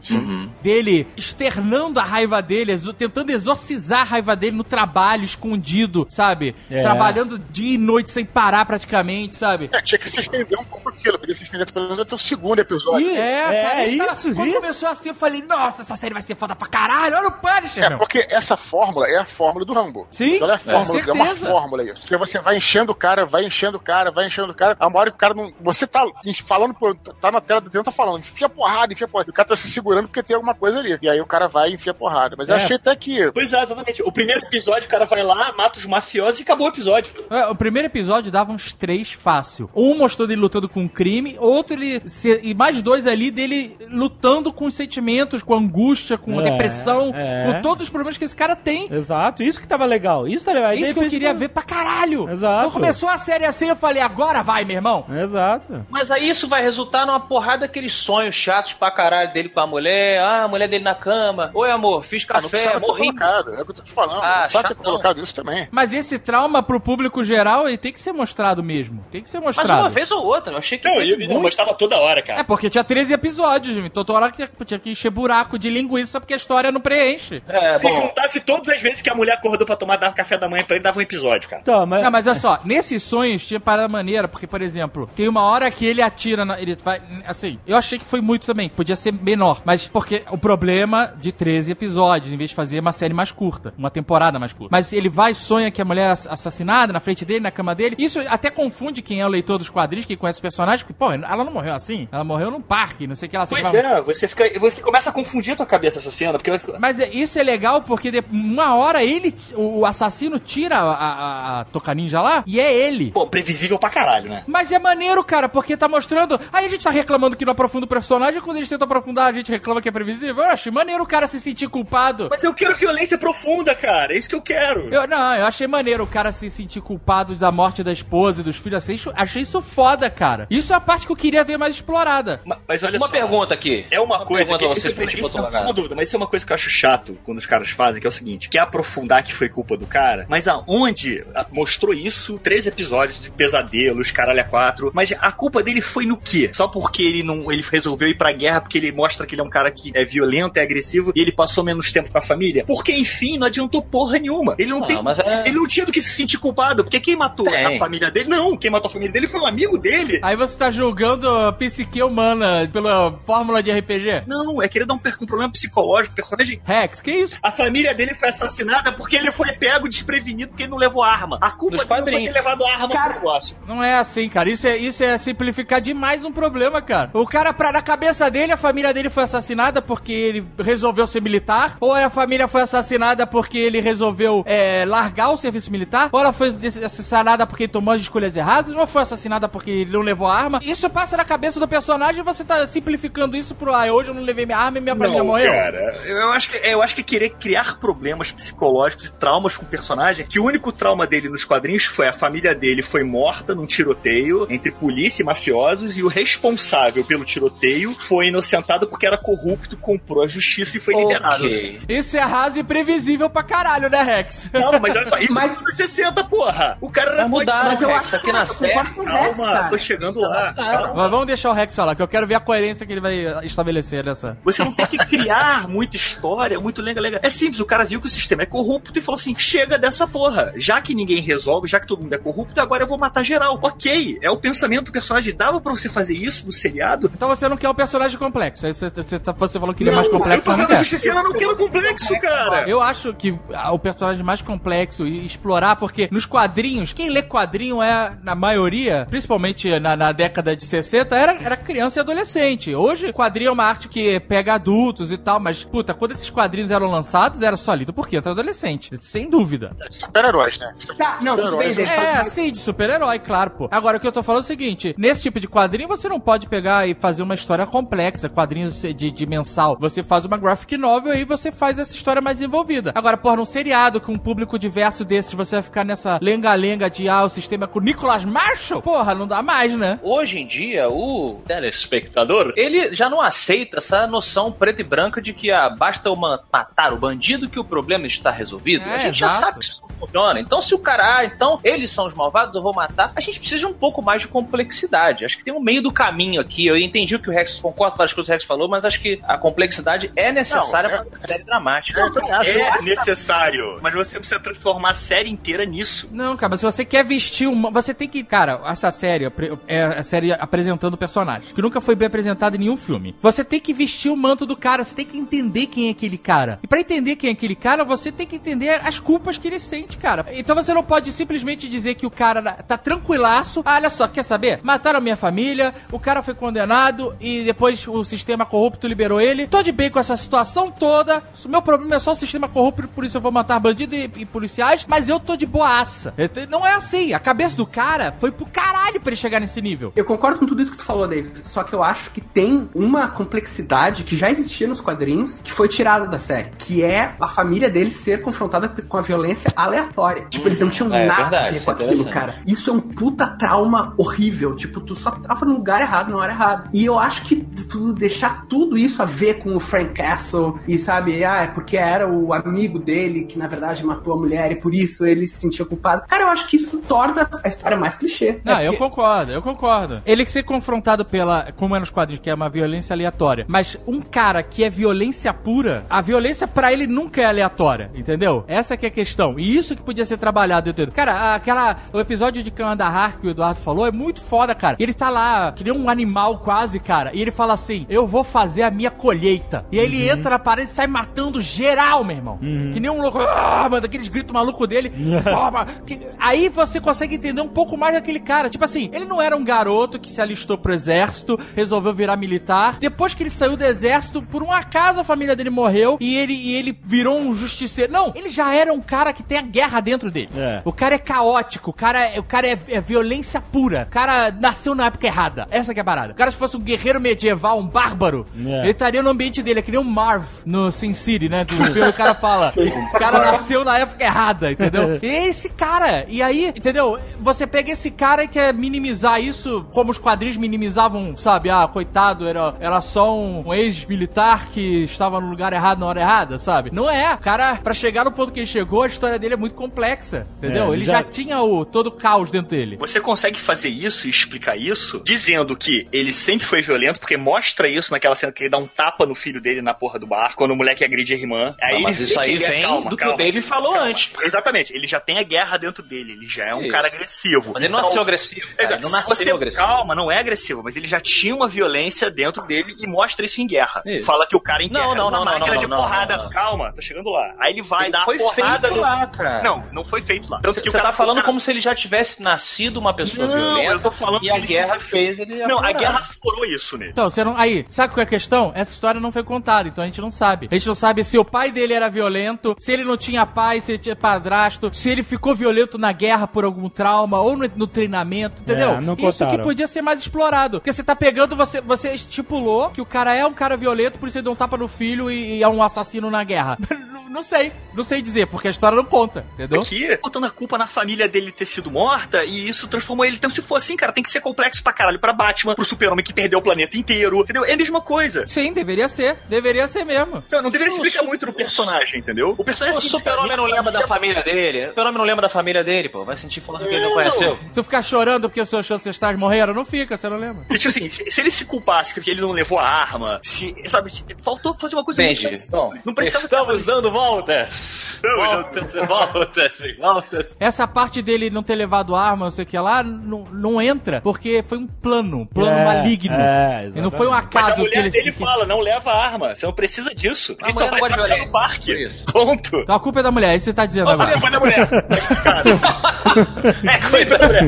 Dele 0.61 1.07
externando 1.15 1.99
a 1.99 2.03
raiva 2.03 2.41
dele, 2.41 2.71
exo- 2.71 2.93
tentando 2.93 3.29
exorcizar 3.31 4.01
a 4.01 4.03
raiva 4.03 4.35
dele 4.35 4.55
no 4.55 4.63
trabalho, 4.63 5.23
escondido, 5.23 6.05
sabe? 6.09 6.55
É. 6.69 6.81
Trabalhando 6.81 7.37
dia 7.39 7.75
e 7.75 7.77
noite 7.77 8.11
sem 8.11 8.25
parar 8.25 8.65
praticamente, 8.65 9.35
sabe? 9.35 9.69
É, 9.73 9.81
tinha 9.81 9.99
que 9.99 10.09
se 10.09 10.19
estender 10.19 10.57
um 10.59 10.63
pouco 10.63 10.89
aquilo, 10.89 11.17
podia 11.19 11.35
se 11.35 11.43
estender 11.43 11.71
pelo 11.71 11.85
menos 11.85 11.99
até 11.99 12.15
o 12.15 12.17
segundo 12.17 12.59
episódio. 12.59 13.07
Ih, 13.09 13.15
É, 13.17 13.55
É, 13.55 13.63
cara, 13.63 13.85
isso, 13.85 13.97
tava- 13.97 14.35
Quando 14.35 14.47
isso. 14.49 14.59
começou 14.61 14.89
assim, 14.89 15.09
eu 15.09 15.15
falei, 15.15 15.41
nossa, 15.43 15.81
essa 15.81 15.95
série 15.95 16.13
vai 16.13 16.21
ser 16.21 16.35
foda 16.35 16.55
pra 16.55 16.67
caralho, 16.67 17.15
olha 17.17 17.27
o 17.27 17.31
Punisher, 17.31 17.83
É, 17.83 17.89
meu. 17.89 17.97
porque 17.97 18.25
essa 18.29 18.57
fórmula 18.57 19.07
é 19.07 19.17
a 19.17 19.25
fórmula 19.25 19.65
do 19.65 19.73
Rambo. 19.73 20.07
Sim, 20.11 20.37
Ela 20.41 20.53
é 20.53 20.55
a 20.55 20.59
fórmula, 20.59 20.99
é, 20.99 21.11
uma 21.11 21.25
certeza. 21.25 21.45
fórmula 21.51 21.83
isso. 21.83 22.01
Porque 22.01 22.17
você 22.17 22.39
vai 22.39 22.57
enchendo 22.57 22.91
o 22.91 22.95
cara, 22.95 23.25
vai 23.25 23.45
enchendo 23.45 23.77
o 23.77 23.79
cara, 23.79 24.11
vai 24.11 24.25
enchendo 24.27 24.51
o 24.51 24.55
cara. 24.55 24.75
A 24.79 24.87
hora 24.87 25.09
que 25.11 25.15
o 25.15 25.19
cara 25.19 25.33
não. 25.33 25.51
Você 25.61 25.85
tá 25.87 26.03
falando, 26.45 26.73
pô, 26.73 26.93
tá 26.95 27.31
na 27.35 27.41
tela 27.41 27.61
dentro, 27.61 27.83
tá 27.83 27.91
falando, 27.91 28.19
enfia 28.19 28.49
porrada, 28.49 28.93
enfia 28.93 29.07
porrada. 29.07 29.29
E 29.29 29.31
o 29.31 29.33
cara 29.33 29.47
tá 29.49 29.55
se 29.55 29.69
segurando 29.69 30.07
porque 30.07 30.23
tem 30.23 30.35
alguma 30.35 30.53
coisa 30.55 30.79
ali. 30.79 30.97
E 31.01 31.09
aí 31.09 31.19
o 31.21 31.25
cara 31.25 31.47
vai 31.47 31.69
e 31.71 31.75
enfia 31.75 31.93
porrada. 31.93 32.35
Mas 32.37 32.49
eu 32.49 32.55
É. 32.55 32.63
achei 32.63 32.75
até 32.75 32.95
que. 32.95 33.31
Pois 33.31 33.53
é, 33.53 33.61
exatamente. 33.63 34.01
O 34.03 34.11
primeiro 34.11 34.45
episódio, 34.45 34.87
o 34.87 34.89
cara 34.91 35.05
vai 35.05 35.23
lá, 35.23 35.53
mata 35.57 35.77
os 35.79 35.85
mafiosos 35.85 36.39
e 36.39 36.43
acabou 36.43 36.67
o 36.67 36.69
episódio. 36.69 37.13
É, 37.29 37.45
O 37.47 37.55
primeiro 37.55 37.87
episódio 37.87 38.31
dava 38.31 38.51
uns 38.51 38.73
três 38.73 39.11
fácil. 39.11 39.69
Um 39.75 39.97
mostrou 39.97 40.27
ele 40.27 40.35
lutando 40.35 40.67
com 40.69 40.81
um 40.81 40.87
crime, 40.87 41.35
outro 41.39 41.75
ele. 41.75 42.01
se- 42.07 42.39
e 42.43 42.53
mais 42.53 42.81
dois 42.81 43.07
ali 43.07 43.29
dele 43.31 43.77
lutando 43.89 44.51
com 44.51 44.65
os 44.65 44.73
sentimentos, 44.73 45.43
com 45.43 45.53
angústia, 45.53 46.17
com 46.17 46.39
É, 46.41 46.51
depressão, 46.51 47.11
é. 47.15 47.45
com 47.53 47.61
todos 47.61 47.83
os 47.83 47.89
problemas 47.89 48.17
que 48.17 48.25
esse 48.25 48.35
cara 48.35 48.55
tem. 48.55 48.87
Exato, 48.91 49.43
isso 49.43 49.59
que 49.59 49.67
tava 49.67 49.85
legal. 49.85 50.27
Isso 50.27 50.45
tá 50.45 50.51
legal. 50.51 50.73
Isso 50.73 50.93
que 50.93 50.99
eu 51.03 51.09
queria 51.09 51.33
ver 51.33 51.49
pra 51.49 51.63
caralho. 51.63 52.29
Exato. 52.29 52.59
Então 52.67 52.71
começou 52.71 53.09
a 53.09 53.17
série 53.17 53.45
assim, 53.45 53.67
eu 53.69 53.75
falei, 53.75 54.01
agora 54.01 54.41
vai, 54.43 54.63
meu 54.65 54.75
irmão. 54.75 55.05
Exato. 55.09 55.85
Mas 55.89 56.11
aí 56.11 56.29
isso 56.29 56.47
vai 56.47 56.61
resultar 56.61 57.05
numa 57.05 57.19
porrada 57.25 57.61
daqueles 57.67 57.93
sonhos 57.93 58.35
chatos 58.35 58.73
pra 58.73 58.91
caralho 58.91 59.31
dele 59.33 59.49
com 59.49 59.59
a 59.59 59.67
mulher. 59.67 60.19
Ah, 60.21 60.43
a 60.43 60.47
mulher 60.47 60.67
dele 60.67 60.83
na 60.83 60.95
cama. 60.95 61.51
Oi, 61.53 61.69
amor, 61.71 62.03
fiz 62.03 62.23
Ah, 62.29 62.41
café, 62.41 62.71
ter 62.71 62.79
morri. 62.79 62.99
colocado. 63.07 63.53
É 63.55 63.61
o 63.61 63.65
que 63.65 63.71
eu 63.71 63.75
tô 63.75 63.81
te 63.83 63.91
falando. 63.91 64.21
Ah, 64.21 64.33
não 64.35 64.41
precisava 64.43 64.67
ter 64.69 64.75
colocado 64.75 65.21
isso 65.23 65.33
também. 65.35 65.67
Mas 65.71 65.93
esse 65.93 66.17
trauma 66.19 66.61
pro 66.63 66.79
público 66.79 67.23
geral, 67.23 67.67
ele 67.67 67.77
tem 67.77 67.91
que 67.93 68.01
ser 68.01 68.11
mostrado 68.13 68.63
mesmo. 68.63 69.05
Tem 69.11 69.21
que 69.21 69.29
ser 69.29 69.37
Mas 69.39 69.57
mostrado. 69.57 69.81
uma 69.81 69.89
vez 69.89 70.09
ou 70.11 70.25
outra, 70.25 70.53
eu 70.53 70.57
achei 70.57 70.77
que. 70.77 70.87
Não, 70.87 71.01
eu, 71.01 71.17
muito- 71.17 71.39
mostrava 71.41 71.73
toda 71.73 71.97
hora, 71.97 72.19
É 72.19 72.23
cara. 72.23 72.43
porque 72.43 72.69
tinha 72.69 72.83
13 72.83 73.13
episódios, 73.13 73.75
gente. 73.75 73.89
Toda 73.89 74.13
hora 74.13 74.31
que 74.31 74.47
tinha 74.65 74.79
que 74.79 74.89
encher 74.89 75.09
buraco 75.09 75.57
de 75.57 75.69
linguiça 75.69 76.19
porque 76.19 76.33
a 76.33 76.37
história 76.37 76.71
não 76.71 76.81
preenche. 76.81 77.41
É, 77.47 77.73
Se 77.73 77.83
bom, 77.83 77.91
juntasse 77.93 78.39
todas 78.41 78.69
as 78.69 78.81
vezes 78.81 79.01
que 79.01 79.09
a 79.09 79.15
mulher 79.15 79.33
acordou 79.33 79.65
pra 79.65 79.75
tomar 79.75 79.97
dar 79.97 80.13
café 80.13 80.37
da 80.37 80.47
manhã 80.49 80.63
pra 80.63 80.75
ele, 80.75 80.83
dava 80.83 80.99
um 80.99 81.01
episódio, 81.01 81.49
cara. 81.49 81.61
Então, 81.61 81.85
mas. 81.85 82.03
Não, 82.03 82.11
mas 82.11 82.27
olha 82.27 82.35
só, 82.35 82.59
nesses 82.63 83.01
sonhos 83.03 83.45
tinha 83.45 83.59
parada 83.59 83.87
maneira, 83.87 84.27
porque, 84.27 84.45
por 84.47 84.61
exemplo, 84.61 85.09
tem 85.15 85.27
uma 85.27 85.41
hora 85.43 85.69
que 85.71 85.85
ele 85.85 86.01
atira 86.01 86.43
na. 86.45 86.59
Ele 86.59 86.75
vai. 86.75 87.01
Assim, 87.27 87.59
eu 87.67 87.77
achei 87.77 87.97
que 87.99 88.05
foi 88.05 88.21
muito 88.21 88.45
também, 88.45 88.69
podia 88.69 88.95
ser 88.95 89.13
menor. 89.13 89.61
Mas 89.65 89.87
porque 89.87 90.23
o 90.31 90.37
problema 90.37 91.13
de 91.19 91.31
13 91.31 91.71
episódios, 91.71 92.31
em 92.33 92.37
vez 92.37 92.49
de 92.49 92.55
fazer 92.55 92.79
uma 92.79 92.91
série 92.91 93.13
mais 93.13 93.31
curta, 93.31 93.73
uma 93.77 93.89
temporada 93.91 94.39
mais 94.39 94.53
curta. 94.53 94.69
Mas 94.71 94.91
ele 94.93 95.09
vai 95.09 95.31
e 95.31 95.35
sonha 95.35 95.71
que 95.71 95.81
a 95.81 95.85
mulher 95.85 96.07
é 96.07 96.11
ass- 96.11 96.27
assassinada 96.27 96.91
na 96.93 96.99
frente 96.99 97.25
dele, 97.25 97.39
na 97.41 97.51
cama 97.51 97.73
dele. 97.75 97.95
Isso 97.99 98.19
até 98.27 98.49
confunde 98.49 99.01
quem 99.01 99.21
é 99.21 99.25
o 99.25 99.29
leitor 99.29 99.57
dos 99.57 99.69
quadrinhos, 99.69 100.05
quem 100.05 100.17
conhece 100.17 100.37
os 100.37 100.41
personagens, 100.41 100.83
porque, 100.83 100.93
pô, 100.93 101.11
ela 101.11 101.43
não 101.43 101.51
morreu 101.51 101.73
assim. 101.73 102.07
Ela 102.11 102.23
morreu 102.23 102.49
num 102.51 102.61
parque, 102.61 103.05
não 103.07 103.15
sei 103.15 103.27
o 103.27 103.29
que 103.29 103.35
ela 103.35 103.45
Pois 103.47 103.61
lá. 103.63 103.75
é, 103.75 104.01
você, 104.01 104.27
fica, 104.27 104.59
você 104.59 104.81
começa 104.81 105.09
a 105.09 105.13
confundir 105.13 105.53
a 105.53 105.55
tua 105.57 105.65
cabeça 105.65 105.99
essa 105.99 106.11
cena, 106.11 106.33
porque 106.39 106.51
Mas 106.79 106.99
é- 106.99 107.09
isso 107.11 107.37
é 107.39 107.43
legal 107.43 107.81
porque 107.81 108.11
de- 108.11 108.23
uma 108.31 108.75
hora 108.75 109.03
ele, 109.03 109.33
o 109.55 109.75
o 109.75 109.85
assassino 109.85 110.39
tira 110.39 110.77
a, 110.77 110.93
a, 110.93 111.61
a 111.61 111.65
Toca 111.65 111.93
Ninja 111.93 112.21
lá 112.21 112.43
e 112.47 112.59
é 112.59 112.73
ele. 112.73 113.11
Pô, 113.11 113.27
previsível 113.27 113.77
pra 113.77 113.89
caralho, 113.89 114.29
né? 114.29 114.43
Mas 114.47 114.71
é 114.71 114.79
maneiro, 114.79 115.23
cara, 115.23 115.49
porque 115.49 115.75
tá 115.75 115.87
mostrando. 115.89 116.39
Aí 116.53 116.65
a 116.65 116.69
gente 116.69 116.83
tá 116.83 116.89
reclamando 117.05 117.35
que 117.37 117.45
não 117.45 117.51
aprofunda 117.51 117.85
o 117.85 117.87
personagem, 117.89 118.41
quando 118.41 118.57
eles 118.57 118.67
tentam 118.67 118.85
aprofundar, 118.85 119.27
a 119.27 119.33
gente 119.33 119.51
reclama 119.51 119.79
que 119.81 119.87
é 119.87 119.91
previsível. 119.91 120.43
Eu 120.43 120.49
achei 120.49 120.71
maneiro 120.71 121.03
o 121.03 121.07
cara 121.07 121.27
se 121.27 121.39
sentir 121.39 121.69
culpado. 121.69 122.27
Mas 122.31 122.43
eu 122.43 122.53
quero 122.53 122.75
violência 122.75 123.17
profunda, 123.17 123.75
cara. 123.75 124.13
É 124.13 124.17
isso 124.17 124.27
que 124.27 124.35
eu 124.35 124.41
quero. 124.41 124.89
Eu, 124.93 125.07
não, 125.07 125.35
eu 125.35 125.45
achei 125.45 125.67
maneiro 125.67 126.03
o 126.03 126.07
cara 126.07 126.31
se 126.31 126.49
sentir 126.49 126.81
culpado 126.81 127.35
da 127.35 127.51
morte 127.51 127.83
da 127.83 127.91
esposa 127.91 128.41
e 128.41 128.43
dos 128.43 128.57
filhos. 128.57 128.83
Achei 128.83 128.95
isso, 128.95 129.13
achei 129.15 129.41
isso 129.43 129.61
foda, 129.61 130.09
cara. 130.09 130.47
Isso 130.49 130.73
é 130.73 130.75
a 130.75 130.79
parte 130.79 131.05
que 131.05 131.11
eu 131.11 131.15
queria 131.15 131.43
ver 131.43 131.57
mais 131.57 131.75
explorada. 131.75 132.41
Ma- 132.43 132.57
Mas 132.67 132.81
olha 132.83 132.97
uma 132.97 133.05
só. 133.07 133.11
pergunta 133.13 133.53
aqui. 133.53 133.85
É 133.91 133.99
uma, 133.99 134.25
coisa 134.25 134.57
pergunta 134.57 134.79
que. 134.81 134.87
Isso, 134.87 134.95
gente 134.99 135.13
isso, 135.19 135.21
botar 135.23 135.37
não, 135.37 135.43
uma 135.45 135.51
só 135.51 135.63
uma 135.63 135.73
dúvida, 135.73 135.95
mas 135.95 136.07
isso 136.07 136.15
é 136.15 136.19
uma 136.19 136.27
coisa 136.27 136.45
que 136.45 136.51
eu 136.51 136.55
acho 136.55 136.69
chato 136.69 137.17
quando 137.23 137.37
os 137.37 137.45
caras 137.45 137.69
fazem, 137.69 138.01
que 138.01 138.07
é 138.07 138.09
o 138.09 138.11
seguinte: 138.11 138.49
que 138.49 138.57
é 138.57 138.61
aprofundar 138.61 139.23
que 139.23 139.33
foi 139.33 139.47
culpa 139.49 139.77
do 139.77 139.85
cara, 139.85 140.25
mas 140.27 140.47
aonde 140.47 141.23
mostrou 141.51 141.93
isso? 141.93 142.39
Três 142.39 142.65
episódios 142.67 143.21
de 143.21 143.29
pesadelos, 143.31 144.11
caralho 144.11 144.41
a 144.41 144.43
quatro. 144.43 144.91
Mas 144.93 145.13
a 145.19 145.31
culpa 145.31 145.61
dele 145.61 145.81
foi 145.81 146.05
no 146.05 146.17
quê? 146.17 146.49
Só 146.53 146.67
porque 146.67 146.94
ele 147.03 147.23
não. 147.23 147.51
ele 147.51 147.63
resolveu 147.71 148.07
ir 148.07 148.15
pra 148.17 148.31
guerra 148.31 148.61
porque 148.61 148.77
ele 148.77 148.91
mostra 148.91 149.25
que 149.25 149.35
ele 149.35 149.41
é 149.41 149.43
um 149.43 149.49
cara 149.49 149.71
que 149.71 149.91
é 149.95 150.03
violento, 150.05 150.57
é 150.57 150.61
agressivo 150.61 151.11
e 151.15 151.21
ele 151.21 151.31
passou 151.31 151.63
menos 151.63 151.91
tempo 151.91 152.11
com 152.11 152.17
a 152.17 152.21
família? 152.21 152.63
Porque, 152.65 152.91
enfim, 152.91 153.37
não 153.37 153.47
adiantou 153.47 153.81
porra 153.81 154.17
nenhuma. 154.19 154.55
Ele 154.57 154.69
não 154.69 154.79
Não, 154.79 154.87
tem. 154.87 155.01
mas 155.01 155.19
é- 155.19 155.47
Ele 155.47 155.55
não 155.55 155.67
tinha 155.67 155.85
do 155.85 155.91
que 155.91 156.01
se 156.01 156.09
sentir 156.09 156.37
culpado, 156.37 156.83
porque 156.83 156.99
quem 156.99 157.15
matou 157.15 157.45
Tem. 157.45 157.75
a 157.75 157.79
família 157.79 158.09
dele? 158.11 158.29
Não, 158.29 158.55
quem 158.57 158.69
matou 158.71 158.89
a 158.89 158.91
família 158.91 159.11
dele 159.11 159.27
foi 159.27 159.39
um 159.39 159.47
amigo 159.47 159.77
dele. 159.77 160.19
Aí 160.21 160.35
você 160.35 160.57
tá 160.57 160.69
julgando 160.71 161.29
a 161.29 161.51
psique 161.53 162.01
humana 162.01 162.69
pela 162.71 163.17
fórmula 163.25 163.61
de 163.61 163.71
RPG? 163.71 164.23
Não, 164.27 164.61
é 164.61 164.67
querer 164.67 164.85
dar 164.85 164.93
um, 164.93 164.99
um 165.21 165.25
problema 165.25 165.51
psicológico 165.51 166.13
pro 166.15 166.23
personagem. 166.23 166.61
Rex, 166.63 167.01
que 167.01 167.11
isso? 167.11 167.37
A 167.41 167.51
família 167.51 167.93
dele 167.93 168.13
foi 168.13 168.29
assassinada 168.29 168.91
porque 168.91 169.15
ele 169.15 169.31
foi 169.31 169.51
pego 169.53 169.87
desprevenido 169.87 170.49
porque 170.49 170.63
ele 170.63 170.71
não 170.71 170.77
levou 170.77 171.03
arma. 171.03 171.37
A 171.41 171.51
culpa 171.51 171.77
Dos 171.77 171.85
dele 171.87 171.99
não 172.11 172.11
foi 172.17 172.23
ter 172.27 172.33
levado 172.33 172.65
arma 172.65 172.89
Cara, 172.89 173.13
pro 173.13 173.15
negócio. 173.23 173.57
Não 173.67 173.83
é 173.83 173.95
assim, 173.97 174.27
cara. 174.29 174.49
Isso 174.49 174.67
é, 174.67 174.77
isso 174.77 175.03
é 175.03 175.17
simplificar 175.17 175.81
demais 175.81 176.23
um 176.25 176.31
problema, 176.31 176.81
cara. 176.85 177.09
O 177.13 177.25
cara, 177.25 177.51
pra, 177.53 177.71
na 177.71 177.81
cabeça 177.81 178.29
dele, 178.29 178.51
a 178.51 178.57
família 178.57 178.93
dele 178.93 179.09
foi 179.09 179.23
assassinada 179.23 179.81
porque 179.81 180.11
ele 180.13 180.47
resolveu 180.59 181.05
ser 181.07 181.21
militar? 181.21 181.75
Ou 181.79 181.93
a 181.93 182.09
família 182.09 182.47
foi 182.47 182.61
assassinada 182.61 183.25
porque 183.27 183.57
ele 183.57 183.79
resolveu 183.81 184.43
é, 184.45 184.85
largar 184.85 185.29
o 185.29 185.37
serviço 185.37 185.71
militar? 185.71 186.09
Ou 186.11 186.19
ela 186.19 186.31
foi 186.31 186.55
assassinada 186.83 187.45
porque 187.45 187.63
ele 187.63 187.71
tomou 187.71 187.93
as 187.93 188.01
escolhas 188.01 188.35
erradas? 188.35 188.73
Ou 188.73 188.87
foi 188.87 189.01
assassinada 189.01 189.49
porque 189.49 189.71
ele 189.71 189.91
não 189.91 190.01
levou 190.01 190.27
a 190.27 190.35
arma? 190.35 190.59
Isso 190.63 190.89
passa 190.89 191.17
na 191.17 191.25
cabeça 191.25 191.59
do 191.59 191.67
personagem 191.67 192.21
e 192.21 192.23
você 192.23 192.43
tá 192.43 192.65
simplificando 192.67 193.35
isso 193.35 193.55
pro, 193.55 193.73
ah, 193.73 193.91
hoje 193.91 194.09
eu 194.09 194.15
não 194.15 194.21
levei 194.21 194.45
minha 194.45 194.57
arma 194.57 194.77
e 194.77 194.81
minha 194.81 194.95
família 194.95 195.19
Não, 195.19 195.25
morreu. 195.25 195.51
cara. 195.51 195.95
Eu 196.05 196.31
acho, 196.31 196.49
que, 196.49 196.57
eu 196.57 196.81
acho 196.81 196.95
que 196.95 197.03
querer 197.03 197.31
criar 197.31 197.79
problemas 197.79 198.31
psicológicos 198.31 199.07
e 199.07 199.13
traumas 199.13 199.57
com 199.57 199.65
o 199.65 199.67
personagem, 199.67 200.25
que 200.27 200.39
o 200.39 200.45
único 200.45 200.71
trauma 200.71 201.07
dele 201.07 201.29
nos 201.29 201.43
quadrinhos 201.43 201.85
foi 201.85 202.07
a 202.07 202.13
família 202.13 202.53
dele 202.53 202.81
foi 202.81 203.03
morta 203.03 203.55
num 203.55 203.65
tiroteio 203.65 204.45
entre 204.49 204.71
polícia 204.71 205.23
e 205.23 205.25
mafiosos 205.25 205.97
e 205.97 206.03
o 206.03 206.07
responsável 206.07 206.74
pelo 207.07 207.23
tiroteio 207.25 207.93
foi 207.93 208.27
inocentado 208.27 208.87
porque 208.87 209.05
era 209.05 209.17
corrupto, 209.17 209.77
comprou 209.77 210.23
a 210.23 210.27
justiça 210.27 210.77
e 210.77 210.79
foi 210.79 210.95
liberado. 210.95 211.43
Ok. 211.45 211.81
Isso 211.87 212.17
é 212.17 212.21
raso 212.21 212.59
e 212.59 212.63
previsível 212.63 213.29
pra 213.29 213.43
caralho, 213.43 213.89
né, 213.89 214.01
Rex? 214.01 214.49
Não, 214.53 214.79
mas 214.79 214.95
olha 214.95 215.05
só, 215.05 215.17
isso 215.17 215.33
Mas- 215.33 215.61
é 215.61 215.71
60, 215.71 216.23
porra! 216.25 216.77
O 216.81 216.89
cara 216.91 217.11
não 217.11 217.29
pode... 217.29 217.45
mudar, 217.45 217.63
Mas 217.65 217.81
eu 217.81 217.87
Rex, 217.87 217.99
acho 218.01 218.15
aqui 218.17 218.31
na 218.31 218.41
eu 218.41 218.47
série. 218.47 218.73
Rex, 218.73 218.95
Calma, 218.95 219.45
cara. 219.53 219.69
tô 219.69 219.77
chegando 219.77 220.19
lá. 220.19 220.53
Calma. 220.53 220.93
Mas 220.95 221.11
vamos 221.11 221.25
deixar 221.27 221.49
o 221.49 221.53
Rex 221.53 221.75
falar, 221.75 221.95
que 221.95 222.01
eu 222.01 222.07
quero 222.07 222.27
ver 222.27 222.35
a 222.35 222.39
coerência 222.39 222.85
que 222.85 222.91
ele 222.93 223.01
vai 223.01 223.45
estabelecer 223.45 224.03
nessa. 224.03 224.37
Você 224.43 224.63
não 224.63 224.73
tem 224.73 224.85
que 224.85 224.97
criar 224.97 225.67
muita 225.67 225.95
história, 225.95 226.59
muito 226.59 226.81
legal, 226.81 227.01
legal. 227.03 227.19
É 227.23 227.29
simples, 227.29 227.59
o 227.59 227.65
cara 227.65 227.83
viu 227.83 227.99
que 228.01 228.07
o 228.07 228.09
sistema 228.09 228.43
é 228.43 228.45
corrupto 228.45 228.97
e 228.97 229.01
falou 229.01 229.19
assim: 229.19 229.35
chega 229.37 229.77
dessa 229.77 230.07
porra. 230.07 230.53
Já 230.55 230.81
que 230.81 230.93
ninguém 230.95 231.21
resolve, 231.21 231.67
já 231.67 231.79
que 231.79 231.87
todo 231.87 232.01
mundo 232.03 232.13
é 232.13 232.17
corrupto, 232.17 232.59
agora 232.59 232.83
eu 232.83 232.87
vou 232.87 232.97
matar 232.97 233.23
geral. 233.23 233.59
Ok, 233.61 234.17
é 234.21 234.29
o 234.29 234.37
pensamento 234.37 234.85
do 234.85 234.91
personagem. 234.91 235.33
Dava 235.35 235.59
pra 235.61 235.71
você 235.71 235.89
fazer 235.89 236.15
isso 236.15 236.45
no 236.45 236.51
seriado? 236.55 237.09
Então 237.13 237.27
você 237.27 237.47
não 237.47 237.57
quer 237.57 237.69
o 237.69 237.73
personagem 237.73 238.17
complexo. 238.17 238.65
Aí 238.65 238.73
você, 238.73 238.89
você, 238.89 239.19
tá- 239.19 239.31
você 239.31 239.59
falou 239.59 239.73
que 239.75 239.83
ele 239.83 239.89
é 239.91 239.95
mais 239.95 240.07
eu 240.07 240.13
complexo, 240.13 240.43
tô 240.43 240.51
mas 240.51 240.59
não 240.59 240.65
vendo 240.65 240.73
a 240.73 240.77
quer. 240.77 240.83
justiceira, 240.83 241.19
eu 241.19 241.23
não 241.23 241.33
quero 241.33 241.55
complexo, 241.55 242.19
cara. 242.19 242.67
Eu 242.69 242.81
acho 242.81 243.13
que 243.13 243.37
ah, 243.53 243.71
o 243.71 243.79
personagem 243.79 244.23
mais 244.23 244.41
complexo 244.41 245.05
e 245.07 245.25
explorar, 245.25 245.75
porque 245.75 246.07
nos 246.11 246.25
quadrinhos, 246.25 246.93
quem 246.93 247.09
lê 247.09 247.21
quadrinho 247.21 247.81
é, 247.81 248.17
na 248.23 248.35
maioria, 248.35 249.05
principalmente 249.09 249.79
na, 249.79 249.95
na 249.95 250.11
década 250.11 250.55
de 250.55 250.65
60, 250.65 251.15
era, 251.15 251.33
era 251.41 251.57
criança 251.57 251.99
e 251.99 252.01
adolescente. 252.01 252.73
Hoje, 252.73 253.11
quadrinho 253.13 253.49
é 253.49 253.51
uma 253.51 253.63
arte 253.63 253.87
que 253.87 254.19
pega 254.21 254.53
adultos 254.55 255.11
e 255.11 255.17
tal, 255.17 255.39
mas, 255.39 255.63
puta, 255.63 255.93
quando 255.93 256.11
esses 256.11 256.29
quadrinhos 256.29 256.71
eram 256.71 256.89
lançados, 256.89 257.41
era 257.41 257.57
só 257.57 257.73
lido 257.73 257.93
por 257.93 258.07
criança 258.07 258.29
e 258.29 258.31
adolescente. 258.31 258.89
Sem 259.01 259.29
dúvida. 259.29 259.75
Super-heróis, 259.89 260.57
né? 260.59 260.73
Tá, 260.97 261.19
não, 261.21 261.35
tudo 261.37 261.57
bem, 261.57 261.69
É, 261.81 262.21
eu 262.21 262.25
sim, 262.25 262.51
de 262.51 262.59
super-herói, 262.59 263.19
claro, 263.19 263.51
pô. 263.51 263.67
Agora, 263.71 263.97
o 263.97 263.99
que 263.99 264.07
eu 264.07 264.11
tô 264.11 264.23
falando 264.23 264.41
é 264.41 264.45
o 264.45 264.47
seguinte: 264.47 264.95
nesse 264.97 265.23
tipo 265.23 265.39
de 265.39 265.47
quadrinho, 265.47 265.87
você 265.87 266.07
não 266.07 266.19
pode 266.19 266.44
pegar 266.47 266.87
e 266.87 266.93
fazer 266.93 267.23
uma 267.23 267.35
história 267.35 267.65
complexa, 267.65 268.29
quadrinhos 268.29 268.81
de, 268.81 269.11
de 269.11 269.25
mensal. 269.25 269.77
Você 269.79 270.03
faz 270.03 270.25
uma 270.25 270.37
graphic 270.37 270.77
novel 270.77 271.13
e 271.13 271.17
aí 271.17 271.25
você 271.25 271.51
faz 271.51 271.79
essa 271.79 271.93
história 271.93 272.21
mais 272.21 272.37
desenvolvida. 272.37 272.91
Agora, 272.95 273.17
porra, 273.17 273.37
num 273.37 273.45
seriado 273.45 273.99
com 274.01 274.13
um 274.13 274.17
público 274.17 274.57
diverso 274.59 275.03
desses, 275.05 275.33
você 275.33 275.55
vai 275.57 275.63
ficar 275.63 275.83
nessa 275.83 276.19
lenga-lenga 276.21 276.89
de, 276.89 277.07
ah, 277.09 277.23
o 277.23 277.29
sistema 277.29 277.65
é 277.65 277.67
com 277.67 277.79
o 277.79 277.81
Nicholas 277.81 278.25
Marshall? 278.25 278.81
Porra, 278.81 279.15
não 279.15 279.27
dá 279.27 279.41
mais, 279.41 279.73
né? 279.73 279.99
Hoje 280.01 280.39
em 280.39 280.47
dia, 280.47 280.89
o 280.89 281.41
telespectador, 281.45 282.53
ele 282.55 282.93
já 282.95 283.09
não 283.09 283.21
aceita 283.21 283.77
essa 283.77 284.07
noção 284.07 284.51
preta 284.51 284.81
e 284.81 284.83
branca 284.83 285.21
de 285.21 285.33
que 285.33 285.51
ah, 285.51 285.69
basta 285.69 286.09
eu 286.09 286.15
ma- 286.15 286.39
matar 286.51 286.93
o 286.93 286.97
bandido 286.97 287.49
que 287.49 287.59
o 287.59 287.63
problema 287.63 288.07
está 288.07 288.31
resolvido. 288.31 288.83
É, 288.85 288.95
a 288.95 288.99
gente 288.99 289.19
já 289.19 289.27
exato. 289.27 289.41
sabe 289.41 289.59
que 289.59 289.65
isso 289.65 289.81
funciona. 289.99 290.39
Então, 290.39 290.61
se 290.61 290.73
o 290.75 290.79
cara, 290.79 291.17
ah, 291.17 291.25
então 291.25 291.59
eles 291.63 291.91
são 291.91 292.07
os 292.07 292.13
malvados, 292.13 292.55
eu 292.55 292.61
vou 292.61 292.73
matar. 292.73 293.11
A 293.15 293.19
gente 293.19 293.39
precisa 293.39 293.59
de 293.59 293.65
um 293.65 293.73
pouco 293.73 294.01
mais 294.01 294.21
de 294.21 294.27
complexidade. 294.27 295.25
Acho 295.25 295.37
que 295.37 295.43
tem 295.43 295.53
um 295.53 295.59
meio 295.59 295.81
do 295.81 295.91
caminho 295.91 296.41
aqui. 296.41 296.65
Eu 296.65 296.77
entendi 296.77 297.15
o 297.15 297.19
que 297.19 297.29
o 297.29 297.33
Rex 297.33 297.59
concordo 297.59 297.93
com 297.93 297.97
várias 297.99 298.13
coisas 298.13 298.27
que 298.27 298.31
o 298.31 298.33
Rex 298.35 298.43
falou, 298.45 298.67
mas 298.69 298.85
acho 298.85 298.99
que 299.01 299.19
a 299.23 299.37
complexidade 299.37 300.11
é 300.15 300.31
necessária 300.31 300.89
Não, 300.89 300.95
é- 300.95 300.99
para 300.99 301.07
uma 301.09 301.19
série 301.19 301.43
dramática. 301.43 301.99
Eu 301.99 302.11
também 302.11 302.31
acho. 302.31 302.51
É 302.51 302.81
necessário, 302.81 303.79
mas 303.81 303.93
você 303.93 304.17
precisa 304.19 304.39
transformar 304.39 304.91
a 304.91 304.93
série 304.93 305.29
inteira 305.29 305.65
nisso. 305.65 306.09
Não, 306.11 306.35
cara, 306.35 306.51
mas 306.51 306.59
se 306.59 306.65
você 306.65 306.83
quer 306.85 307.03
vestir 307.03 307.47
uma. 307.47 307.69
Você 307.71 307.93
tem 307.93 308.07
que. 308.07 308.23
Cara, 308.23 308.61
essa 308.65 308.91
série 308.91 309.31
é 309.67 309.83
a 309.83 310.03
série 310.03 310.31
apresentando 310.33 310.97
personagens, 310.97 311.51
que 311.51 311.61
nunca 311.61 311.79
foi 311.79 311.95
bem 311.95 312.07
apresentado 312.07 312.55
em 312.55 312.59
nenhum 312.59 312.77
filme. 312.77 313.15
Você 313.21 313.43
tem 313.43 313.59
que 313.59 313.73
vestir 313.73 314.09
o 314.11 314.17
manto 314.17 314.45
do 314.45 314.55
cara, 314.57 314.83
você 314.83 314.95
tem 314.95 315.05
que 315.05 315.17
entender 315.17 315.67
quem 315.67 315.87
é 315.87 315.91
aquele 315.91 316.17
cara. 316.17 316.59
E 316.63 316.67
pra 316.67 316.79
entender 316.79 317.15
quem 317.15 317.29
é 317.29 317.33
aquele 317.33 317.55
cara, 317.55 317.83
você 317.83 318.11
tem 318.11 318.25
que 318.25 318.35
entender 318.35 318.81
as 318.83 318.99
culpas 318.99 319.37
que 319.37 319.47
ele 319.47 319.59
sente, 319.59 319.84
cara. 319.97 320.25
Então 320.31 320.55
você 320.55 320.73
não 320.73 320.83
pode 320.83 321.11
simplesmente 321.11 321.67
dizer 321.67 321.95
que 321.95 322.05
o 322.05 322.11
cara 322.11 322.41
tá 322.41 322.77
tranquilaço. 322.77 323.61
Ah, 323.65 323.75
olha 323.75 323.89
só, 323.89 324.07
quer 324.07 324.23
saber? 324.23 324.59
Mataram 324.63 325.01
minha 325.01 325.15
família, 325.15 325.73
o 325.91 325.99
cara 325.99 326.21
foi 326.21 326.33
condenado 326.33 327.15
e 327.19 327.43
depois 327.43 327.87
o 327.87 328.03
sistema 328.03 328.45
corrupto 328.45 328.87
liberou 328.87 329.21
ele. 329.21 329.47
Tô 329.47 329.61
de 329.61 329.71
bem 329.71 329.89
com 329.89 329.99
essa 329.99 330.17
situação 330.17 330.71
toda. 330.71 331.23
O 331.43 331.49
meu 331.49 331.61
problema 331.61 331.95
é 331.95 331.99
só 331.99 332.13
o 332.13 332.15
sistema 332.15 332.47
corrupto, 332.47 332.87
por 332.87 333.05
isso 333.05 333.17
eu 333.17 333.21
vou 333.21 333.31
matar 333.31 333.59
bandido 333.59 333.95
e, 333.95 334.09
e 334.17 334.25
policiais, 334.25 334.85
mas 334.87 335.09
eu 335.09 335.19
tô 335.19 335.35
de 335.35 335.45
boaça. 335.45 336.13
Não 336.49 336.65
é 336.65 336.73
assim. 336.73 337.13
A 337.13 337.19
cabeça 337.19 337.55
do 337.55 337.65
cara 337.65 338.13
foi 338.17 338.31
pro 338.31 338.45
caralho 338.45 338.99
pra 338.99 339.09
ele 339.09 339.15
chegar 339.15 339.39
nesse 339.39 339.61
nível. 339.61 339.91
Eu 339.95 340.05
concordo 340.05 340.39
com 340.39 340.45
tudo 340.45 340.61
isso 340.61 340.71
que 340.71 340.77
tu 340.77 340.83
falou, 340.83 341.07
Dave. 341.07 341.31
Só 341.43 341.63
que 341.63 341.73
eu 341.73 341.83
acho 341.83 342.11
que 342.11 342.21
tem 342.21 342.69
uma 342.73 343.07
complexidade 343.07 344.03
que 344.03 344.15
já 344.15 344.29
existia 344.29 344.67
nos 344.67 344.81
quadrinhos 344.81 345.39
que 345.43 345.51
foi 345.51 345.67
tirada 345.67 346.07
da 346.07 346.19
série. 346.19 346.51
Que 346.57 346.83
é 346.83 347.15
a 347.19 347.27
família 347.27 347.69
dele 347.69 347.91
ser 347.91 348.21
confrontada 348.21 348.67
com 348.67 348.97
a 348.97 349.01
violência 349.01 349.51
aleatória. 349.79 350.25
Tipo, 350.29 350.47
eles 350.47 350.59
não 350.59 350.69
tinham 350.69 350.93
É, 350.93 351.05
nada 351.05 351.21
verdade, 351.23 351.47
a 351.47 351.51
ver 351.59 351.65
com 351.65 351.71
é 351.71 351.73
aquilo, 351.85 352.05
cara. 352.05 352.35
Isso 352.45 352.69
é 352.69 352.73
um 352.73 352.79
puta 352.79 353.27
trauma 353.27 353.93
horrível. 353.97 354.55
Tipo, 354.55 354.79
tu 354.79 354.95
só 354.95 355.11
tava 355.11 355.45
no 355.45 355.53
lugar 355.53 355.81
errado, 355.81 356.09
na 356.11 356.17
hora 356.17 356.31
errada. 356.31 356.69
E 356.73 356.85
eu 356.85 356.97
acho 356.99 357.23
que 357.23 357.35
tu 357.69 357.93
deixar 357.93 358.45
tudo 358.47 358.77
isso 358.77 359.01
a 359.01 359.05
ver 359.05 359.35
com 359.35 359.55
o 359.55 359.59
Frank 359.59 359.93
Castle 359.93 360.59
e 360.67 360.77
sabe, 360.77 361.23
ah, 361.23 361.43
é 361.43 361.47
porque 361.47 361.77
era 361.77 362.07
o 362.09 362.33
amigo 362.33 362.79
dele 362.79 363.25
que 363.25 363.37
na 363.37 363.47
verdade 363.47 363.85
matou 363.85 364.13
a 364.13 364.17
mulher 364.17 364.51
e 364.51 364.55
por 364.55 364.73
isso 364.73 365.05
ele 365.05 365.27
se 365.27 365.37
sentia 365.37 365.65
culpado. 365.65 366.03
Cara, 366.07 366.23
eu 366.23 366.27
acho 366.29 366.47
que 366.47 366.57
isso 366.57 366.77
torna 366.79 367.27
a 367.43 367.47
história 367.47 367.77
mais 367.77 367.95
clichê. 367.95 368.39
Não, 368.43 368.57
É 368.57 368.67
eu 368.67 368.73
porque- 368.73 368.89
concordo, 368.89 369.31
eu 369.31 369.41
concordo. 369.41 370.01
Ele 370.05 370.25
ser 370.25 370.43
confrontado 370.43 371.05
pela, 371.05 371.51
como 371.55 371.75
é 371.75 371.79
nos 371.79 371.89
quadrinhos, 371.89 372.21
que 372.21 372.29
é 372.29 372.33
uma 372.33 372.49
violência 372.49 372.93
aleatória. 372.93 373.45
Mas 373.47 373.77
um 373.87 374.01
cara 374.01 374.41
que 374.43 374.63
é 374.63 374.69
violência 374.69 375.33
pura, 375.33 375.85
a 375.89 376.01
violência 376.01 376.47
pra 376.47 376.71
ele 376.73 376.87
nunca 376.87 377.21
é 377.21 377.25
aleatória, 377.25 377.91
entendeu? 377.95 378.43
Essa 378.47 378.75
que 378.75 378.85
é 378.85 378.89
a 378.89 378.91
questão. 378.91 379.39
E 379.39 379.55
isso 379.55 379.64
que 379.73 379.81
podia 379.81 380.03
ser 380.03 380.17
trabalhado 380.17 380.65
dentro 380.65 380.85
dele. 380.85 380.91
Cara, 380.95 381.33
aquela, 381.35 381.77
o 381.93 381.99
episódio 381.99 382.43
de 382.43 382.51
Kandahar 382.51 383.17
que 383.19 383.27
o 383.27 383.29
Eduardo 383.29 383.61
falou 383.61 383.87
é 383.87 383.91
muito 383.91 384.19
foda, 384.21 384.53
cara. 384.53 384.75
Ele 384.77 384.93
tá 384.93 385.09
lá, 385.09 385.53
que 385.53 385.63
nem 385.63 385.71
um 385.73 385.89
animal 385.89 386.39
quase, 386.39 386.77
cara. 386.79 387.11
E 387.13 387.21
ele 387.21 387.31
fala 387.31 387.53
assim, 387.53 387.85
eu 387.89 388.05
vou 388.05 388.23
fazer 388.25 388.63
a 388.63 388.69
minha 388.71 388.91
colheita. 388.91 389.65
E 389.71 389.79
aí 389.79 389.85
ele 389.85 390.09
entra 390.09 390.31
na 390.31 390.39
parede 390.39 390.69
e 390.69 390.73
sai 390.73 390.87
matando 390.87 391.41
geral, 391.41 392.03
meu 392.03 392.17
irmão. 392.17 392.37
Que 392.73 392.79
nem 392.79 392.91
um 392.91 393.01
louco, 393.01 393.19
ah, 393.19 393.67
mano, 393.71 393.85
aqueles 393.85 394.09
gritos 394.09 394.33
malucos 394.33 394.67
dele. 394.67 394.91
Que- 395.85 395.99
Aí 396.19 396.49
você 396.49 396.79
consegue 396.81 397.15
entender 397.15 397.41
um 397.41 397.47
pouco 397.47 397.77
mais 397.77 397.93
daquele 397.93 398.19
cara. 398.19 398.49
Tipo 398.49 398.65
assim, 398.65 398.89
ele 398.91 399.05
não 399.05 399.21
era 399.21 399.35
um 399.35 399.43
garoto 399.43 399.99
que 399.99 400.09
se 400.09 400.19
alistou 400.19 400.57
pro 400.57 400.73
exército, 400.73 401.39
resolveu 401.55 401.93
virar 401.93 402.17
militar. 402.17 402.77
Depois 402.79 403.13
que 403.13 403.23
ele 403.23 403.29
saiu 403.29 403.55
do 403.55 403.63
exército, 403.63 404.21
por 404.21 404.41
um 404.43 404.51
acaso 404.51 404.99
a 404.99 405.03
família 405.03 405.35
dele 405.35 405.49
morreu 405.49 405.97
e 405.99 406.15
ele, 406.17 406.33
e 406.33 406.55
ele 406.55 406.77
virou 406.83 407.17
um 407.19 407.33
justiceiro. 407.33 407.91
Não, 407.93 408.11
ele 408.15 408.29
já 408.29 408.53
era 408.53 408.73
um 408.73 408.81
cara 408.81 409.13
que 409.13 409.23
tem 409.23 409.37
a 409.37 409.41
guerra 409.55 409.79
dentro 409.79 410.11
dele. 410.11 410.29
É. 410.35 410.61
O 410.65 410.73
cara 410.73 410.95
é 410.95 410.97
caótico, 410.97 411.69
o 411.69 411.73
cara, 411.73 411.99
é- 412.05 412.19
o 412.19 412.23
cara 412.23 412.45
é, 412.47 412.57
é 412.67 412.81
violência 412.81 413.39
pura. 413.39 413.85
O 413.87 413.91
cara 413.93 414.29
nasceu 414.31 414.75
na 414.75 414.87
época 414.87 415.07
errada. 415.07 415.47
Essa 415.49 415.73
que 415.73 415.79
é 415.79 415.81
a 415.81 415.85
parada. 415.85 416.11
O 416.11 416.15
cara, 416.15 416.29
se 416.29 416.37
fosse 416.37 416.57
um 416.57 416.59
guerreiro 416.59 416.99
medieval, 416.99 417.57
um 417.59 417.65
bárbaro, 417.67 418.25
É. 418.37 418.61
ele 418.63 418.71
estaria 418.71 419.01
no 419.01 419.09
ambiente 419.09 419.41
dele, 419.41 419.59
é 419.59 419.61
que 419.61 419.71
nem 419.71 419.79
o 419.79 419.83
Marv 419.83 420.25
no 420.45 420.71
Sin 420.71 420.93
City, 420.93 421.29
né? 421.29 421.45
Do 421.45 421.53
filme, 421.55 421.87
o 421.89 421.93
cara 421.93 422.13
fala. 422.13 422.51
o 422.93 422.99
cara 422.99 423.19
nasceu 423.31 423.63
na 423.63 423.77
época 423.79 424.03
errada, 424.03 424.51
entendeu? 424.51 424.99
E 425.01 425.07
é 425.07 425.27
esse 425.27 425.49
cara. 425.49 426.05
E 426.09 426.21
aí, 426.21 426.47
entendeu? 426.55 426.99
Você 427.21 427.47
pega 427.47 427.71
esse 427.71 427.89
cara 427.91 428.23
e 428.23 428.27
quer 428.27 428.53
minimizar 428.53 429.21
isso, 429.21 429.65
como 429.71 429.91
os 429.91 429.97
quadrinhos 429.97 430.35
minimizavam, 430.37 431.15
sabe? 431.15 431.49
Ah, 431.49 431.67
coitado, 431.67 432.27
era, 432.27 432.55
era 432.59 432.81
só 432.81 433.15
um, 433.17 433.47
um 433.47 433.53
ex-militar 433.53 434.47
que 434.49 434.83
estava 434.83 435.21
no 435.21 435.29
lugar 435.29 435.53
errado 435.53 435.79
na 435.79 435.85
hora 435.85 436.01
errada, 436.01 436.37
sabe? 436.37 436.71
Não 436.73 436.89
é. 436.89 437.13
O 437.13 437.17
cara, 437.19 437.55
pra 437.63 437.73
chegar 437.73 438.03
no 438.03 438.11
ponto 438.11 438.31
que 438.31 438.39
ele 438.39 438.47
chegou, 438.47 438.83
a 438.83 438.87
história 438.87 439.19
dele 439.19 439.35
é 439.35 439.37
muito 439.37 439.44
complexa, 439.53 440.27
entendeu? 440.37 440.71
É, 440.71 440.75
ele 440.75 440.85
já- 440.85 440.93
já 440.93 441.03
tinha 441.03 441.41
o 441.41 441.65
todo 441.65 441.87
o 441.87 441.91
caos 441.91 442.31
dentro 442.31 442.49
dele. 442.49 442.77
Você 442.77 442.99
consegue 442.99 443.39
fazer 443.39 443.69
isso 443.69 444.07
e 444.07 444.09
explicar 444.09 444.57
isso 444.57 445.01
dizendo 445.03 445.55
que 445.55 445.87
ele 445.91 446.13
sempre 446.13 446.45
foi 446.45 446.61
violento, 446.61 446.99
porque 446.99 447.17
mostra 447.17 447.67
isso 447.67 447.91
naquela 447.91 448.15
cena 448.15 448.31
que 448.31 448.43
ele 448.43 448.49
dá 448.49 448.57
um 448.57 448.67
tapa 448.67 449.05
no 449.05 449.13
filho 449.15 449.41
dele 449.41 449.61
na 449.61 449.73
porra 449.73 449.99
do 449.99 450.07
bar, 450.07 450.33
quando 450.35 450.51
o 450.51 450.55
moleque 450.55 450.83
agride 450.83 451.13
a 451.13 451.17
irmã. 451.17 451.55
Aí 451.61 451.75
Não, 451.75 451.81
mas 451.81 451.97
ele- 451.97 452.05
isso 452.09 452.19
aí 452.19 452.37
vem 452.37 452.65
do 452.89 452.97
que 452.97 453.05
o 453.05 453.15
Dave 453.17 453.41
falou 453.41 453.75
antes. 453.75 454.11
Exatamente, 454.23 454.73
ele 454.75 454.87
já 454.87 454.99
tem 454.99 455.17
a 455.19 455.23
guerra 455.23 455.57
dentro 455.57 455.83
dele, 455.83 456.13
ele 456.13 456.27
já 456.27 456.45
é 456.45 456.55
um 456.55 456.61
Isso. 456.61 456.71
cara 456.71 456.87
agressivo. 456.87 457.51
Mas 457.53 457.63
ele 457.63 457.71
não 457.73 457.81
nasceu 457.81 458.01
agressivo, 458.01 458.55
cara, 458.55 458.79
não 458.79 458.89
nasceu 458.89 459.15
você, 459.15 459.31
agressivo. 459.31 459.65
Calma, 459.65 459.95
não 459.95 460.11
é 460.11 460.17
agressivo, 460.19 460.61
mas 460.63 460.75
ele 460.75 460.87
já 460.87 460.99
tinha 460.99 461.35
uma 461.35 461.47
violência 461.47 462.09
dentro 462.09 462.41
dele 462.43 462.73
e 462.79 462.87
mostra 462.87 463.25
isso 463.25 463.41
em 463.41 463.47
guerra. 463.47 463.81
Isso. 463.85 464.05
Fala 464.05 464.25
que 464.27 464.35
o 464.35 464.39
cara 464.39 464.63
em 464.63 464.69
Não, 464.69 464.81
guerra 464.81 464.95
não, 464.95 465.01
é 465.01 465.07
uma 465.07 465.11
não, 465.11 465.25
não, 465.25 465.25
máquina 465.33 465.53
não, 465.53 465.59
de 465.59 465.67
não, 465.67 465.77
porrada. 465.77 466.17
não, 466.17 466.23
não. 466.25 466.29
Calma, 466.31 466.73
tô 466.73 466.81
chegando 466.81 467.09
lá. 467.09 467.33
Aí 467.39 467.53
ele 467.53 467.61
vai 467.61 467.83
Ele 467.85 467.91
dar 467.91 468.05
foi 468.05 468.15
a 468.15 468.19
porrada 468.19 468.67
feito 468.67 468.75
no... 468.75 468.81
lá, 468.81 469.07
cara. 469.07 469.34
Não, 469.43 469.63
não 469.71 469.83
foi 469.85 470.01
feito 470.01 470.29
lá. 470.29 470.39
Tanto 470.41 470.61
que 470.61 470.69
o 470.69 470.71
Você 470.71 470.77
cara 470.77 470.89
tá 470.91 470.95
falando 470.95 471.15
cara, 471.17 471.25
como 471.27 471.39
se 471.39 471.49
ele 471.51 471.59
já 471.61 471.73
tivesse 471.75 472.21
nascido 472.21 472.77
uma 472.77 472.93
pessoa 472.93 473.27
Não, 473.27 473.35
violenta 473.35 473.71
eu 473.73 473.79
tô 473.79 473.91
falando 473.91 474.17
e 474.23 474.27
que 474.27 474.31
a 474.31 474.39
guerra 474.39 474.79
se- 474.79 474.85
fez 474.85 475.19
ele 475.19 475.35
Não, 475.37 475.57
a 475.57 475.69
aflorar. 475.69 475.73
guerra 475.77 476.01
florou 476.21 476.45
isso 476.45 476.77
nele. 476.77 476.91
Então, 476.91 477.09
você 477.09 477.23
não. 477.23 477.37
Aí, 477.37 477.65
sabe 477.69 477.93
qual 477.93 478.01
é 478.01 478.03
a 478.03 478.09
questão? 478.09 478.51
Essa 478.55 478.73
história 478.73 478.99
não 478.99 479.11
foi 479.11 479.23
contada, 479.23 479.67
então 479.69 479.83
a 479.83 479.87
gente 479.87 480.01
não 480.01 480.11
sabe. 480.11 480.47
A 480.51 480.55
gente 480.55 480.67
não 480.67 480.75
sabe 480.75 481.03
se 481.03 481.17
o 481.17 481.25
pai 481.25 481.51
dele 481.51 481.73
era 481.73 481.89
violento, 481.89 482.55
se 482.59 482.71
ele 482.71 482.83
não 482.83 482.97
tinha 482.97 483.25
pai, 483.25 483.61
se 483.61 483.73
ele 483.73 483.79
tinha 483.79 483.95
padrasto, 483.95 484.69
se 484.73 484.89
ele 484.89 485.03
ficou 485.03 485.35
violento 485.35 485.77
na 485.77 485.91
guerra 485.91 486.27
por 486.27 486.43
algum 486.45 486.69
trauma 486.69 487.19
ou 487.19 487.35
no, 487.37 487.49
no 487.55 487.67
treinamento, 487.67 488.41
entendeu? 488.41 488.71
É, 488.75 488.81
não 488.81 488.95
Isso 488.97 489.27
que 489.27 489.37
podia 489.39 489.67
ser 489.67 489.81
mais 489.81 489.99
explorado. 489.99 490.59
Porque 490.59 490.71
você 490.73 490.83
tá 490.83 490.95
pegando, 490.95 491.35
você, 491.35 491.61
você 491.61 491.93
estipulou 491.93 492.69
que 492.69 492.81
o 492.81 492.85
cara 492.85 493.13
é 493.15 493.25
um 493.25 493.33
cara 493.33 493.55
violento, 493.57 493.99
por 493.99 494.07
isso 494.07 494.17
ele 494.17 494.23
deu 494.23 494.31
um 494.33 494.35
tapa 494.35 494.57
no 494.57 494.67
filho 494.67 495.09
e, 495.11 495.37
e 495.37 495.43
é 495.43 495.47
um 495.47 495.61
assassino 495.61 496.09
na 496.09 496.23
guerra. 496.23 496.57
não, 497.15 497.23
sei, 497.23 497.51
não 497.73 497.83
sei 497.83 498.01
dizer, 498.01 498.27
porque 498.27 498.47
a 498.47 498.51
história 498.51 498.75
não 498.75 498.83
conta, 498.83 499.25
entendeu? 499.33 499.61
Aqui, 499.61 499.97
botando 500.03 500.25
a 500.25 500.29
culpa 500.29 500.57
na 500.57 500.67
família 500.67 501.07
dele 501.07 501.31
ter 501.31 501.45
sido 501.45 501.71
morta, 501.71 502.23
e 502.23 502.47
isso 502.49 502.67
transformou 502.67 503.05
ele. 503.05 503.15
Então, 503.15 503.29
se 503.29 503.41
for 503.41 503.55
assim, 503.55 503.75
cara, 503.75 503.91
tem 503.91 504.03
que 504.03 504.09
ser 504.09 504.21
complexo 504.21 504.61
pra 504.61 504.73
caralho 504.73 504.99
pra 504.99 505.13
Batman, 505.13 505.55
pro 505.55 505.65
super-homem 505.65 506.03
que 506.03 506.13
perdeu 506.13 506.39
o 506.39 506.41
planeta 506.41 506.77
inteiro, 506.77 507.19
entendeu? 507.21 507.43
É 507.45 507.53
a 507.53 507.57
mesma 507.57 507.81
coisa. 507.81 508.27
Sim, 508.27 508.53
deveria 508.53 508.87
ser. 508.89 509.15
Deveria 509.27 509.67
ser 509.67 509.83
mesmo. 509.85 510.23
Não, 510.31 510.41
não 510.43 510.51
deveria 510.51 510.73
explicar 510.73 510.99
su- 510.99 511.05
muito 511.05 511.25
do 511.25 511.33
personagem, 511.33 511.99
entendeu? 511.99 512.35
O 512.37 512.43
personagem 512.43 512.75
O 512.75 512.79
assim, 512.79 512.89
super-homem 512.89 513.37
não 513.37 513.45
lembra 513.45 513.71
da 513.71 513.87
família 513.87 514.21
dele. 514.21 514.65
O 514.65 514.69
super-homem 514.69 514.97
não 514.97 515.05
lembra 515.05 515.21
da 515.23 515.29
família 515.29 515.63
dele, 515.63 515.89
pô. 515.89 516.03
Vai 516.03 516.17
sentir 516.17 516.41
falando 516.41 516.67
que 516.67 516.75
ele 516.75 516.83
não 516.85 516.93
conheceu. 516.93 517.39
Tu 517.53 517.63
ficar 517.63 517.81
chorando 517.81 518.29
porque 518.29 518.41
os 518.41 518.49
seus 518.49 518.69
ancestrais 518.69 519.17
morreram? 519.17 519.53
Não 519.53 519.63
fica, 519.65 519.95
você 519.97 520.09
não 520.09 520.17
lembra. 520.17 520.45
E, 520.49 520.57
tipo 520.57 520.69
assim, 520.69 520.89
se, 520.89 521.09
se 521.09 521.21
ele 521.21 521.31
se 521.31 521.45
culpasse 521.45 521.93
porque 521.93 522.11
ele 522.11 522.21
não 522.21 522.31
levou 522.31 522.59
a 522.59 522.67
arma, 522.67 523.19
se, 523.23 523.55
sabe, 523.67 523.89
se- 523.91 524.03
faltou 524.21 524.53
fazer 524.59 524.75
uma 524.75 524.83
coisa 524.83 525.01
Entendi. 525.03 525.27
muito 525.27 525.51
Bom, 525.51 525.73
não 525.85 525.93
precisava 525.93 526.25
estamos 526.25 526.65
dando 526.65 526.91
voltas. 526.91 527.04
Voltas. 527.05 528.01
Essa 530.39 530.67
parte 530.67 531.01
dele 531.01 531.29
não 531.29 531.43
ter 531.43 531.55
levado 531.55 531.95
arma, 531.95 532.25
não 532.25 532.31
sei 532.31 532.43
o 532.43 532.47
que 532.47 532.57
lá, 532.57 532.83
não, 532.83 533.25
não 533.31 533.61
entra, 533.61 534.01
porque 534.01 534.43
foi 534.45 534.57
um 534.57 534.67
plano, 534.67 535.19
um 535.21 535.25
plano 535.25 535.57
É, 535.57 535.65
maligno. 535.65 536.15
é, 536.15 536.69
e 536.75 536.81
não 536.81 536.91
foi 536.91 537.07
um 537.07 537.11
Mas 537.11 537.19
a 537.19 537.23
acaso 537.23 537.53
que 537.55 537.61
mulher 537.61 537.77
ele 537.79 537.89
dele 537.89 538.11
se... 538.11 538.19
fala, 538.19 538.45
não 538.45 538.59
leva 538.59 538.91
a 538.91 539.05
arma, 539.05 539.35
você 539.35 539.45
não 539.45 539.53
precisa 539.53 539.93
disso. 539.93 540.35
A 540.41 540.45
Ele 540.45 540.53
só 540.53 540.59
mulher 540.65 540.79
vai 540.79 540.89
passear 540.91 541.17
no 541.19 541.31
parque. 541.31 541.89
Ponto. 542.11 542.57
Então 542.57 542.75
a 542.75 542.79
culpa 542.79 542.99
é 542.99 543.03
da 543.03 543.11
mulher, 543.11 543.33
é 543.33 543.35
isso 543.35 543.45
que 543.45 543.51
você 543.51 543.55
tá 543.55 543.65
dizendo 543.65 543.89
agora. 543.89 544.19
Foi 544.19 544.31
da 544.31 544.39
mulher. 544.39 544.67
Tá 544.85 544.97
explicado. 544.97 545.49
é, 546.67 546.81
foi 546.81 547.05
da 547.05 547.27
mulher. 547.27 547.43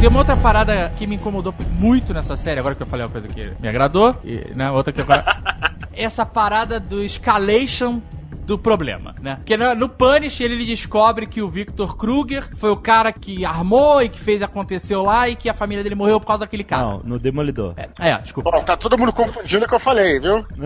Tem 0.00 0.08
uma 0.08 0.20
outra 0.20 0.36
parada 0.36 0.92
que 0.96 1.08
me 1.08 1.16
incomodou 1.16 1.52
muito 1.72 2.14
nessa 2.14 2.36
série, 2.36 2.60
agora 2.60 2.76
que 2.76 2.82
eu 2.82 2.86
falei 2.86 3.04
uma 3.04 3.10
coisa 3.10 3.26
que 3.26 3.52
me 3.58 3.68
agradou, 3.68 4.14
e 4.22 4.52
né, 4.54 4.70
outra 4.70 4.92
que 4.92 5.00
agora... 5.00 5.24
Essa 5.92 6.24
parada 6.24 6.78
do 6.78 7.02
escalation 7.02 8.00
do 8.48 8.58
problema, 8.58 9.14
né? 9.20 9.34
Porque 9.36 9.58
no, 9.58 9.74
no 9.74 9.90
Punish 9.90 10.40
ele 10.40 10.64
descobre 10.64 11.26
que 11.26 11.42
o 11.42 11.48
Victor 11.48 11.94
Kruger 11.98 12.42
foi 12.56 12.70
o 12.70 12.78
cara 12.78 13.12
que 13.12 13.44
armou 13.44 14.00
e 14.02 14.08
que 14.08 14.18
fez 14.18 14.42
aconteceu 14.42 15.02
lá 15.02 15.28
e 15.28 15.36
que 15.36 15.50
a 15.50 15.54
família 15.54 15.84
dele 15.84 15.94
morreu 15.94 16.18
por 16.18 16.26
causa 16.26 16.40
daquele 16.40 16.64
cara. 16.64 16.82
Não, 16.82 17.00
no 17.04 17.18
Demolidor. 17.18 17.74
É, 17.76 17.90
é, 18.00 18.16
desculpa. 18.16 18.50
Bom, 18.50 18.62
tá 18.64 18.74
todo 18.74 18.96
mundo 18.96 19.12
confundindo 19.12 19.66
o 19.66 19.68
que 19.68 19.74
eu 19.74 19.78
falei, 19.78 20.18
viu? 20.18 20.46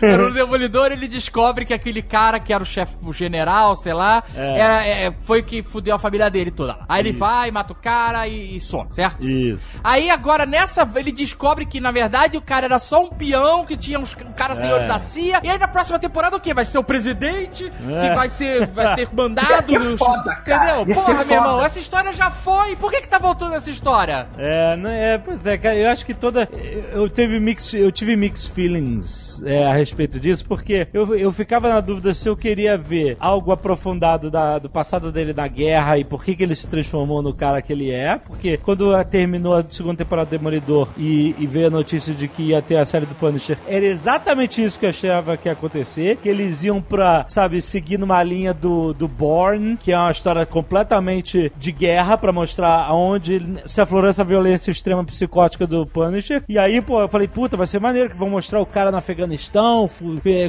era 0.02 0.28
o 0.28 0.32
Demolidor, 0.32 0.92
ele 0.92 1.08
descobre 1.08 1.64
que 1.64 1.74
aquele 1.74 2.02
cara 2.02 2.38
que 2.38 2.52
era 2.52 2.62
o 2.62 2.66
chefe, 2.66 2.96
o 3.02 3.12
general, 3.12 3.74
sei 3.74 3.92
lá, 3.92 4.22
É. 4.36 4.58
era, 4.60 4.86
é, 4.86 5.12
foi 5.22 5.42
que 5.42 5.62
fudeu 5.62 5.94
a 5.96 5.98
família 5.98 6.30
dele 6.30 6.50
toda. 6.50 6.76
Aí 6.88 7.00
ele 7.00 7.12
vai, 7.12 7.50
mata 7.50 7.72
o 7.72 7.76
cara 7.76 8.26
e, 8.28 8.56
e 8.56 8.60
some, 8.60 8.92
certo? 8.92 9.28
Isso. 9.28 9.80
Aí 9.82 10.10
agora 10.10 10.46
nessa 10.46 10.88
ele 10.94 11.10
descobre 11.12 11.66
que 11.66 11.80
na 11.80 11.90
verdade 11.90 12.36
o 12.36 12.42
cara 12.42 12.66
era 12.66 12.78
só 12.78 13.02
um 13.02 13.08
peão 13.08 13.64
que 13.64 13.76
tinha 13.76 13.98
uns, 13.98 14.14
um 14.14 14.32
cara 14.32 14.54
senhor 14.60 14.80
É. 14.82 14.86
da 14.86 14.98
CIA. 14.98 15.40
E 15.42 15.48
aí 15.50 15.58
na 15.58 15.68
próxima 15.68 15.98
temporada 15.98 16.36
o 16.36 16.40
quê? 16.40 16.52
Vai 16.54 16.64
ser 16.64 16.78
o 16.78 16.84
presidente 16.84 17.64
É. 17.88 18.00
que 18.08 18.14
vai 18.14 18.28
ser 18.28 18.66
vai 18.68 18.94
ter 18.96 19.08
mandado 19.12 19.50
Ia 19.50 19.62
ser 19.62 19.78
nos- 19.80 19.98
foda, 19.98 20.34
cara. 20.44 20.64
Entendeu? 20.80 20.88
Ia 20.88 20.94
Porra, 20.94 21.16
ser 21.18 21.24
meu 21.26 21.36
irmão, 21.36 21.62
essa 21.64 21.78
história 21.78 22.12
já 22.12 22.30
foi. 22.30 22.76
Por 22.76 22.90
que 22.90 23.00
que 23.02 23.08
tá 23.08 23.18
voltando 23.18 23.54
essa 23.54 23.70
história? 23.70 24.26
É, 24.38 24.76
não 24.76 24.90
é, 24.90 25.18
pois 25.18 25.44
é, 25.46 25.56
cara, 25.58 25.74
eu 25.76 25.88
acho 25.90 26.04
que 26.06 26.14
toda. 26.14 26.48
Eu 26.92 27.08
tive 27.08 27.38
mix, 27.40 27.72
eu 27.74 27.90
tive 27.92 28.16
mixed 28.16 28.50
feelings 28.52 29.42
é, 29.44 29.66
a 29.66 29.72
respeito 29.72 30.18
disso, 30.18 30.44
porque 30.46 30.88
eu, 30.92 31.14
eu 31.14 31.32
ficava 31.32 31.68
na 31.68 31.80
dúvida 31.80 32.12
se 32.14 32.28
eu 32.28 32.36
queria 32.36 32.76
ver 32.76 33.16
algo 33.20 33.52
aprofundado 33.52 34.30
da- 34.30 34.58
do 34.58 34.68
passado 34.68 35.10
dele 35.12 35.32
na 35.32 35.46
guerra 35.48 35.98
e 35.98 36.04
por 36.04 36.24
que, 36.24 36.34
que 36.34 36.42
ele 36.42 36.54
se 36.54 36.66
transformou 36.68 37.22
no 37.22 37.32
cara 37.34 37.60
que 37.62 37.72
ele 37.72 37.90
é. 37.92 38.16
Porque 38.18 38.56
quando 38.58 38.94
a- 38.94 39.04
terminou 39.04 39.56
a 39.56 39.64
segunda 39.70 39.96
temporada 39.98 40.26
do 40.28 40.30
Demolidor 40.30 40.88
e, 40.96 41.34
e 41.38 41.46
veio 41.46 41.66
a 41.68 41.70
notícia 41.70 42.14
de 42.14 42.28
que 42.28 42.42
ia 42.50 42.62
ter 42.62 42.76
a 42.76 42.86
série 42.86 43.06
do 43.06 43.14
Punisher, 43.14 43.58
era 43.66 43.84
exatamente 43.84 44.49
isso 44.58 44.78
que 44.78 44.86
eu 44.86 44.90
achava 44.90 45.36
que 45.36 45.48
ia 45.48 45.52
acontecer. 45.52 46.16
Que 46.16 46.28
eles 46.28 46.64
iam 46.64 46.80
pra, 46.80 47.26
sabe, 47.28 47.60
seguir 47.60 47.98
numa 47.98 48.22
linha 48.22 48.54
do, 48.54 48.92
do 48.92 49.06
Born, 49.06 49.76
que 49.76 49.92
é 49.92 49.98
uma 49.98 50.10
história 50.10 50.46
completamente 50.46 51.52
de 51.56 51.72
guerra 51.72 52.16
pra 52.16 52.32
mostrar 52.32 52.84
aonde 52.84 53.60
se 53.66 53.80
aflorou 53.80 54.08
essa 54.08 54.24
violência 54.24 54.70
extrema 54.70 55.04
psicótica 55.04 55.66
do 55.66 55.86
Punisher. 55.86 56.42
E 56.48 56.58
aí, 56.58 56.80
pô, 56.80 57.00
eu 57.00 57.08
falei, 57.08 57.28
puta, 57.28 57.56
vai 57.56 57.66
ser 57.66 57.80
maneiro 57.80 58.10
que 58.10 58.16
vão 58.16 58.30
mostrar 58.30 58.60
o 58.60 58.66
cara 58.66 58.90
no 58.90 58.96
Afeganistão 58.96 59.88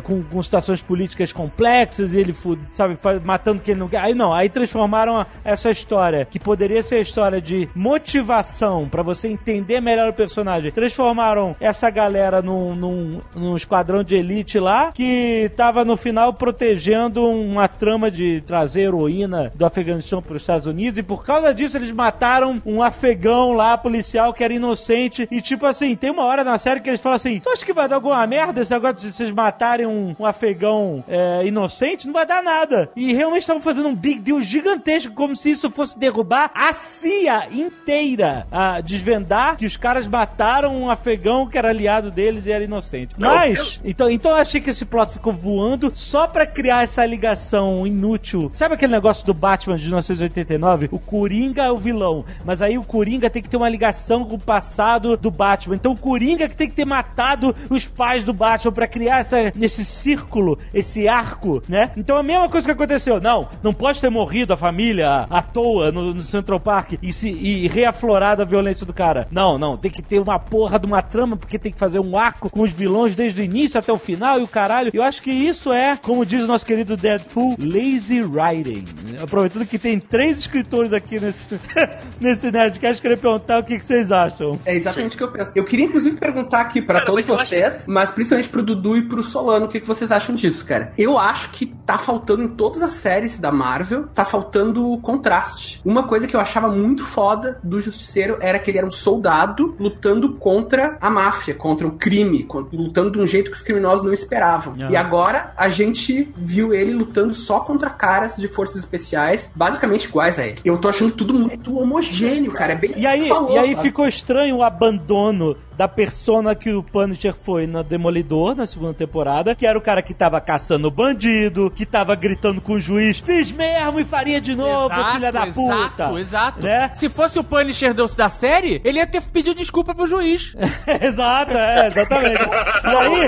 com, 0.03 0.23
com 0.23 0.41
situações 0.41 0.81
políticas 0.81 1.33
complexas 1.33 2.13
e 2.13 2.19
ele, 2.19 2.33
sabe, 2.71 2.97
matando 3.23 3.61
quem 3.61 3.75
não 3.75 3.87
quer. 3.87 3.99
Aí 3.99 4.13
não, 4.13 4.33
aí 4.33 4.49
transformaram 4.49 5.25
essa 5.43 5.69
história, 5.69 6.25
que 6.25 6.39
poderia 6.39 6.81
ser 6.81 6.95
a 6.95 7.01
história 7.01 7.41
de 7.41 7.69
motivação 7.75 8.87
pra 8.89 9.03
você 9.03 9.27
entender 9.27 9.81
melhor 9.81 10.09
o 10.09 10.13
personagem. 10.13 10.71
Transformaram 10.71 11.55
essa 11.59 11.89
galera 11.89 12.41
num, 12.41 12.75
num, 12.75 13.21
num 13.35 13.55
esquadrão 13.55 13.80
de 14.03 14.15
elite 14.15 14.59
lá 14.59 14.91
que 14.91 15.51
tava 15.55 15.83
no 15.83 15.97
final 15.97 16.33
protegendo 16.33 17.27
uma 17.27 17.67
trama 17.67 18.09
de 18.09 18.41
trazer 18.41 18.81
heroína 18.81 19.51
do 19.55 19.65
Afeganistão 19.65 20.21
para 20.21 20.35
os 20.35 20.43
Estados 20.43 20.67
Unidos 20.67 20.99
e 20.99 21.03
por 21.03 21.25
causa 21.25 21.53
disso 21.53 21.77
eles 21.77 21.91
mataram 21.91 22.61
um 22.65 22.81
afegão 22.81 23.53
lá, 23.53 23.77
policial, 23.77 24.33
que 24.33 24.43
era 24.43 24.53
inocente 24.53 25.27
e 25.31 25.41
tipo 25.41 25.65
assim, 25.65 25.95
tem 25.95 26.11
uma 26.11 26.23
hora 26.23 26.43
na 26.43 26.57
série 26.57 26.79
que 26.79 26.89
eles 26.89 27.01
falam 27.01 27.15
assim, 27.15 27.39
tu 27.39 27.49
acha 27.49 27.65
que 27.65 27.73
vai 27.73 27.89
dar 27.89 27.95
alguma 27.95 28.25
merda 28.27 28.61
esse 28.61 28.71
negócio 28.71 28.97
de 28.97 29.11
vocês 29.11 29.31
matarem 29.31 29.85
um, 29.85 30.15
um 30.19 30.25
afegão 30.25 31.03
é, 31.07 31.45
inocente? 31.45 32.05
Não 32.05 32.13
vai 32.13 32.25
dar 32.25 32.43
nada. 32.43 32.89
E 32.95 33.13
realmente 33.13 33.41
estavam 33.41 33.61
fazendo 33.61 33.87
um 33.87 33.95
big 33.95 34.19
deal 34.19 34.41
gigantesco, 34.41 35.13
como 35.13 35.35
se 35.35 35.51
isso 35.51 35.69
fosse 35.69 35.97
derrubar 35.97 36.51
a 36.53 36.73
CIA 36.73 37.47
inteira 37.51 38.45
a 38.51 38.81
desvendar 38.81 39.57
que 39.57 39.65
os 39.65 39.77
caras 39.77 40.07
mataram 40.07 40.75
um 40.75 40.89
afegão 40.89 41.47
que 41.47 41.57
era 41.57 41.69
aliado 41.69 42.11
deles 42.11 42.45
e 42.45 42.51
era 42.51 42.63
inocente. 42.63 43.15
Mas, 43.17 43.70
então, 43.83 44.09
então 44.09 44.31
eu 44.31 44.37
achei 44.37 44.59
que 44.59 44.69
esse 44.69 44.85
plot 44.85 45.13
ficou 45.13 45.33
voando 45.33 45.91
só 45.93 46.27
pra 46.27 46.45
criar 46.45 46.83
essa 46.83 47.05
ligação 47.05 47.85
inútil. 47.85 48.51
Sabe 48.53 48.75
aquele 48.75 48.91
negócio 48.91 49.25
do 49.25 49.33
Batman 49.33 49.77
de 49.77 49.83
1989? 49.85 50.89
O 50.91 50.99
Coringa 50.99 51.63
é 51.63 51.71
o 51.71 51.77
vilão, 51.77 52.25
mas 52.43 52.61
aí 52.61 52.77
o 52.77 52.83
Coringa 52.83 53.29
tem 53.29 53.41
que 53.41 53.49
ter 53.49 53.57
uma 53.57 53.69
ligação 53.69 54.23
com 54.23 54.35
o 54.35 54.39
passado 54.39 55.15
do 55.15 55.31
Batman. 55.31 55.75
Então 55.75 55.91
o 55.91 55.97
Coringa 55.97 56.49
que 56.49 56.55
tem 56.55 56.69
que 56.69 56.75
ter 56.75 56.85
matado 56.85 57.55
os 57.69 57.85
pais 57.85 58.23
do 58.23 58.33
Batman 58.33 58.71
pra 58.71 58.87
criar 58.87 59.19
essa, 59.19 59.37
esse 59.59 59.85
círculo, 59.85 60.57
esse 60.73 61.07
arco, 61.07 61.61
né? 61.67 61.91
Então 61.95 62.17
a 62.17 62.23
mesma 62.23 62.49
coisa 62.49 62.67
que 62.67 62.71
aconteceu. 62.71 63.19
Não, 63.21 63.47
não 63.61 63.73
pode 63.73 63.99
ter 63.99 64.09
morrido 64.09 64.53
a 64.53 64.57
família 64.57 65.27
à 65.29 65.41
toa 65.41 65.91
no, 65.91 66.13
no 66.13 66.21
Central 66.21 66.59
Park 66.59 66.93
e, 67.01 67.13
se, 67.13 67.29
e 67.29 67.67
reaflorado 67.67 68.41
a 68.41 68.45
violência 68.45 68.85
do 68.85 68.93
cara. 68.93 69.27
Não, 69.31 69.57
não, 69.57 69.77
tem 69.77 69.91
que 69.91 70.01
ter 70.01 70.19
uma 70.19 70.39
porra 70.39 70.79
de 70.79 70.85
uma 70.85 71.01
trama 71.01 71.35
porque 71.37 71.59
tem 71.59 71.71
que 71.71 71.77
fazer 71.77 71.99
um 71.99 72.17
arco 72.17 72.49
com 72.49 72.61
os 72.61 72.71
vilões 72.71 73.15
desde 73.15 73.41
o 73.41 73.43
início 73.43 73.60
até 73.77 73.91
o 73.91 73.97
final 73.97 74.39
e 74.39 74.43
o 74.43 74.47
caralho. 74.47 74.91
Eu 74.93 75.03
acho 75.03 75.21
que 75.21 75.31
isso 75.31 75.71
é, 75.71 75.97
como 75.97 76.25
diz 76.25 76.43
o 76.43 76.47
nosso 76.47 76.65
querido 76.65 76.97
Deadpool, 76.97 77.55
lazy 77.59 78.21
writing. 78.21 78.85
Aproveitando 79.21 79.65
que 79.65 79.79
tem 79.79 79.99
três 79.99 80.39
escritores 80.39 80.93
aqui 80.93 81.19
nesse, 81.19 81.45
nesse 82.19 82.51
Nerdcast, 82.51 83.01
queria 83.01 83.17
perguntar 83.17 83.59
o 83.59 83.63
que, 83.63 83.77
que 83.77 83.85
vocês 83.85 84.11
acham. 84.11 84.59
É 84.65 84.75
exatamente 84.75 85.15
o 85.15 85.17
que 85.17 85.23
eu 85.23 85.31
penso. 85.31 85.51
Eu 85.55 85.63
queria, 85.63 85.85
inclusive, 85.85 86.17
perguntar 86.17 86.61
aqui 86.61 86.81
pra 86.81 86.99
Cara, 86.99 87.05
todos 87.05 87.27
mas 87.27 87.49
vocês, 87.49 87.73
mas 87.85 88.11
principalmente 88.11 88.49
pro 88.49 88.63
Dudu 88.63 88.97
e 88.97 89.01
pro 89.03 89.23
Solano, 89.23 89.65
o 89.65 89.69
que, 89.69 89.79
que 89.79 89.87
vocês 89.87 90.11
acham 90.11 90.35
disso, 90.35 90.65
cara? 90.65 90.93
Eu 90.97 91.17
acho 91.17 91.51
que 91.51 91.67
tá 91.85 91.97
faltando 91.97 92.43
em 92.43 92.47
todas 92.47 92.81
as 92.81 92.93
séries 92.93 93.39
da 93.39 93.51
Marvel, 93.51 94.07
tá 94.07 94.25
faltando 94.25 94.97
contraste. 94.99 95.81
Uma 95.85 96.03
coisa 96.03 96.27
que 96.27 96.35
eu 96.35 96.39
achava 96.39 96.67
muito 96.69 97.03
foda 97.03 97.59
do 97.63 97.79
Justiceiro 97.81 98.37
era 98.41 98.59
que 98.59 98.71
ele 98.71 98.77
era 98.77 98.87
um 98.87 98.91
soldado 98.91 99.75
lutando 99.79 100.33
contra 100.35 100.97
a 101.01 101.09
máfia, 101.09 101.53
contra 101.53 101.87
o 101.87 101.91
crime, 101.91 102.47
lutando 102.71 103.11
de 103.11 103.19
um 103.19 103.27
jeito 103.27 103.50
que 103.51 103.57
os 103.57 103.61
criminosos 103.61 104.03
não 104.03 104.13
esperavam. 104.13 104.75
Ah. 104.79 104.87
E 104.89 104.95
agora 104.95 105.53
a 105.55 105.69
gente 105.69 106.31
viu 106.35 106.73
ele 106.73 106.93
lutando 106.93 107.33
só 107.33 107.59
contra 107.59 107.89
caras 107.89 108.35
de 108.35 108.47
forças 108.47 108.77
especiais, 108.77 109.51
basicamente 109.55 110.05
iguais 110.05 110.39
a 110.39 110.45
ele. 110.45 110.59
Eu 110.65 110.77
tô 110.77 110.87
achando 110.87 111.11
tudo 111.11 111.33
muito 111.33 111.77
homogêneo, 111.77 112.51
cara. 112.51 112.73
É 112.73 112.75
bem 112.75 112.93
E 112.95 113.05
aí, 113.05 113.27
falou, 113.27 113.53
e 113.53 113.57
aí 113.57 113.75
sabe? 113.75 113.87
ficou 113.87 114.07
estranho 114.07 114.57
o 114.57 114.63
abandono 114.63 115.55
da 115.81 115.87
persona 115.87 116.53
que 116.53 116.71
o 116.71 116.83
Punisher 116.83 117.33
foi 117.33 117.65
na 117.65 117.81
Demolidor, 117.81 118.53
na 118.53 118.67
segunda 118.67 118.93
temporada, 118.93 119.55
que 119.55 119.65
era 119.65 119.75
o 119.75 119.81
cara 119.81 120.03
que 120.03 120.13
tava 120.13 120.39
caçando 120.39 120.91
bandido, 120.91 121.71
que 121.71 121.87
tava 121.87 122.13
gritando 122.13 122.61
com 122.61 122.73
o 122.73 122.79
juiz, 122.79 123.17
fiz 123.19 123.51
mesmo 123.51 123.99
e 123.99 124.05
faria 124.05 124.39
de 124.39 124.53
novo, 124.53 124.93
filha 125.11 125.31
da 125.31 125.47
puta. 125.47 125.73
Exato, 125.73 126.19
exato. 126.19 126.61
Né? 126.61 126.91
Se 126.93 127.09
fosse 127.09 127.39
o 127.39 127.43
Punisher 127.43 127.95
do- 127.95 128.05
da 128.15 128.29
série, 128.29 128.79
ele 128.83 128.99
ia 128.99 129.07
ter 129.07 129.23
pedido 129.23 129.55
desculpa 129.57 129.95
pro 129.95 130.05
juiz. 130.07 130.55
Exato, 131.01 131.57
é, 131.57 131.87
exatamente. 131.87 132.43
E 132.43 132.87
aí, 132.95 133.27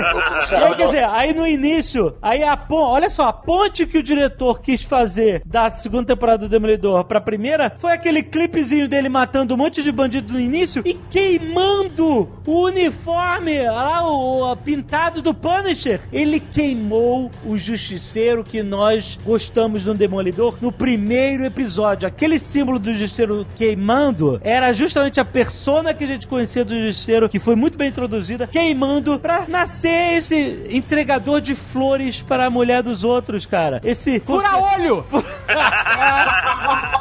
e 0.50 0.54
aí, 0.54 0.74
quer 0.76 0.86
dizer, 0.86 1.04
aí 1.06 1.34
no 1.34 1.44
início, 1.48 2.14
aí 2.22 2.44
a 2.44 2.56
ponte, 2.56 2.92
olha 2.92 3.10
só, 3.10 3.24
a 3.30 3.32
ponte 3.32 3.84
que 3.84 3.98
o 3.98 4.02
diretor 4.02 4.60
quis 4.60 4.84
fazer 4.84 5.42
da 5.44 5.68
segunda 5.70 6.04
temporada 6.14 6.38
do 6.38 6.48
Demolidor 6.48 7.02
pra 7.04 7.20
primeira 7.20 7.72
foi 7.78 7.92
aquele 7.92 8.22
clipezinho 8.22 8.86
dele 8.86 9.08
matando 9.08 9.54
um 9.54 9.56
monte 9.56 9.82
de 9.82 9.90
bandido 9.90 10.34
no 10.34 10.38
início 10.38 10.82
e 10.86 10.94
queimando 11.10 12.28
o 12.46 12.64
uniforme, 12.66 13.62
lá 13.68 14.06
o, 14.06 14.50
o 14.50 14.56
pintado 14.56 15.22
do 15.22 15.34
Punisher. 15.34 16.00
Ele 16.12 16.40
queimou 16.40 17.30
o 17.44 17.56
justiceiro 17.56 18.44
que 18.44 18.62
nós 18.62 19.18
gostamos 19.24 19.82
do 19.84 19.94
Demolidor 19.94 20.56
no 20.60 20.70
primeiro 20.72 21.44
episódio. 21.44 22.06
Aquele 22.06 22.38
símbolo 22.38 22.78
do 22.78 22.92
justiceiro 22.92 23.46
queimando 23.56 24.40
era 24.42 24.72
justamente 24.72 25.20
a 25.20 25.24
persona 25.24 25.94
que 25.94 26.04
a 26.04 26.06
gente 26.06 26.26
conhecia 26.26 26.64
do 26.64 26.78
justiceiro, 26.78 27.28
que 27.28 27.38
foi 27.38 27.54
muito 27.54 27.78
bem 27.78 27.88
introduzida, 27.88 28.46
queimando 28.46 29.18
pra 29.18 29.46
nascer 29.48 30.14
esse 30.14 30.64
entregador 30.68 31.40
de 31.40 31.54
flores 31.54 32.22
para 32.22 32.46
a 32.46 32.50
mulher 32.50 32.82
dos 32.82 33.04
outros, 33.04 33.46
cara. 33.46 33.80
Esse 33.84 34.20
Fura 34.20 34.56
olho! 34.56 35.04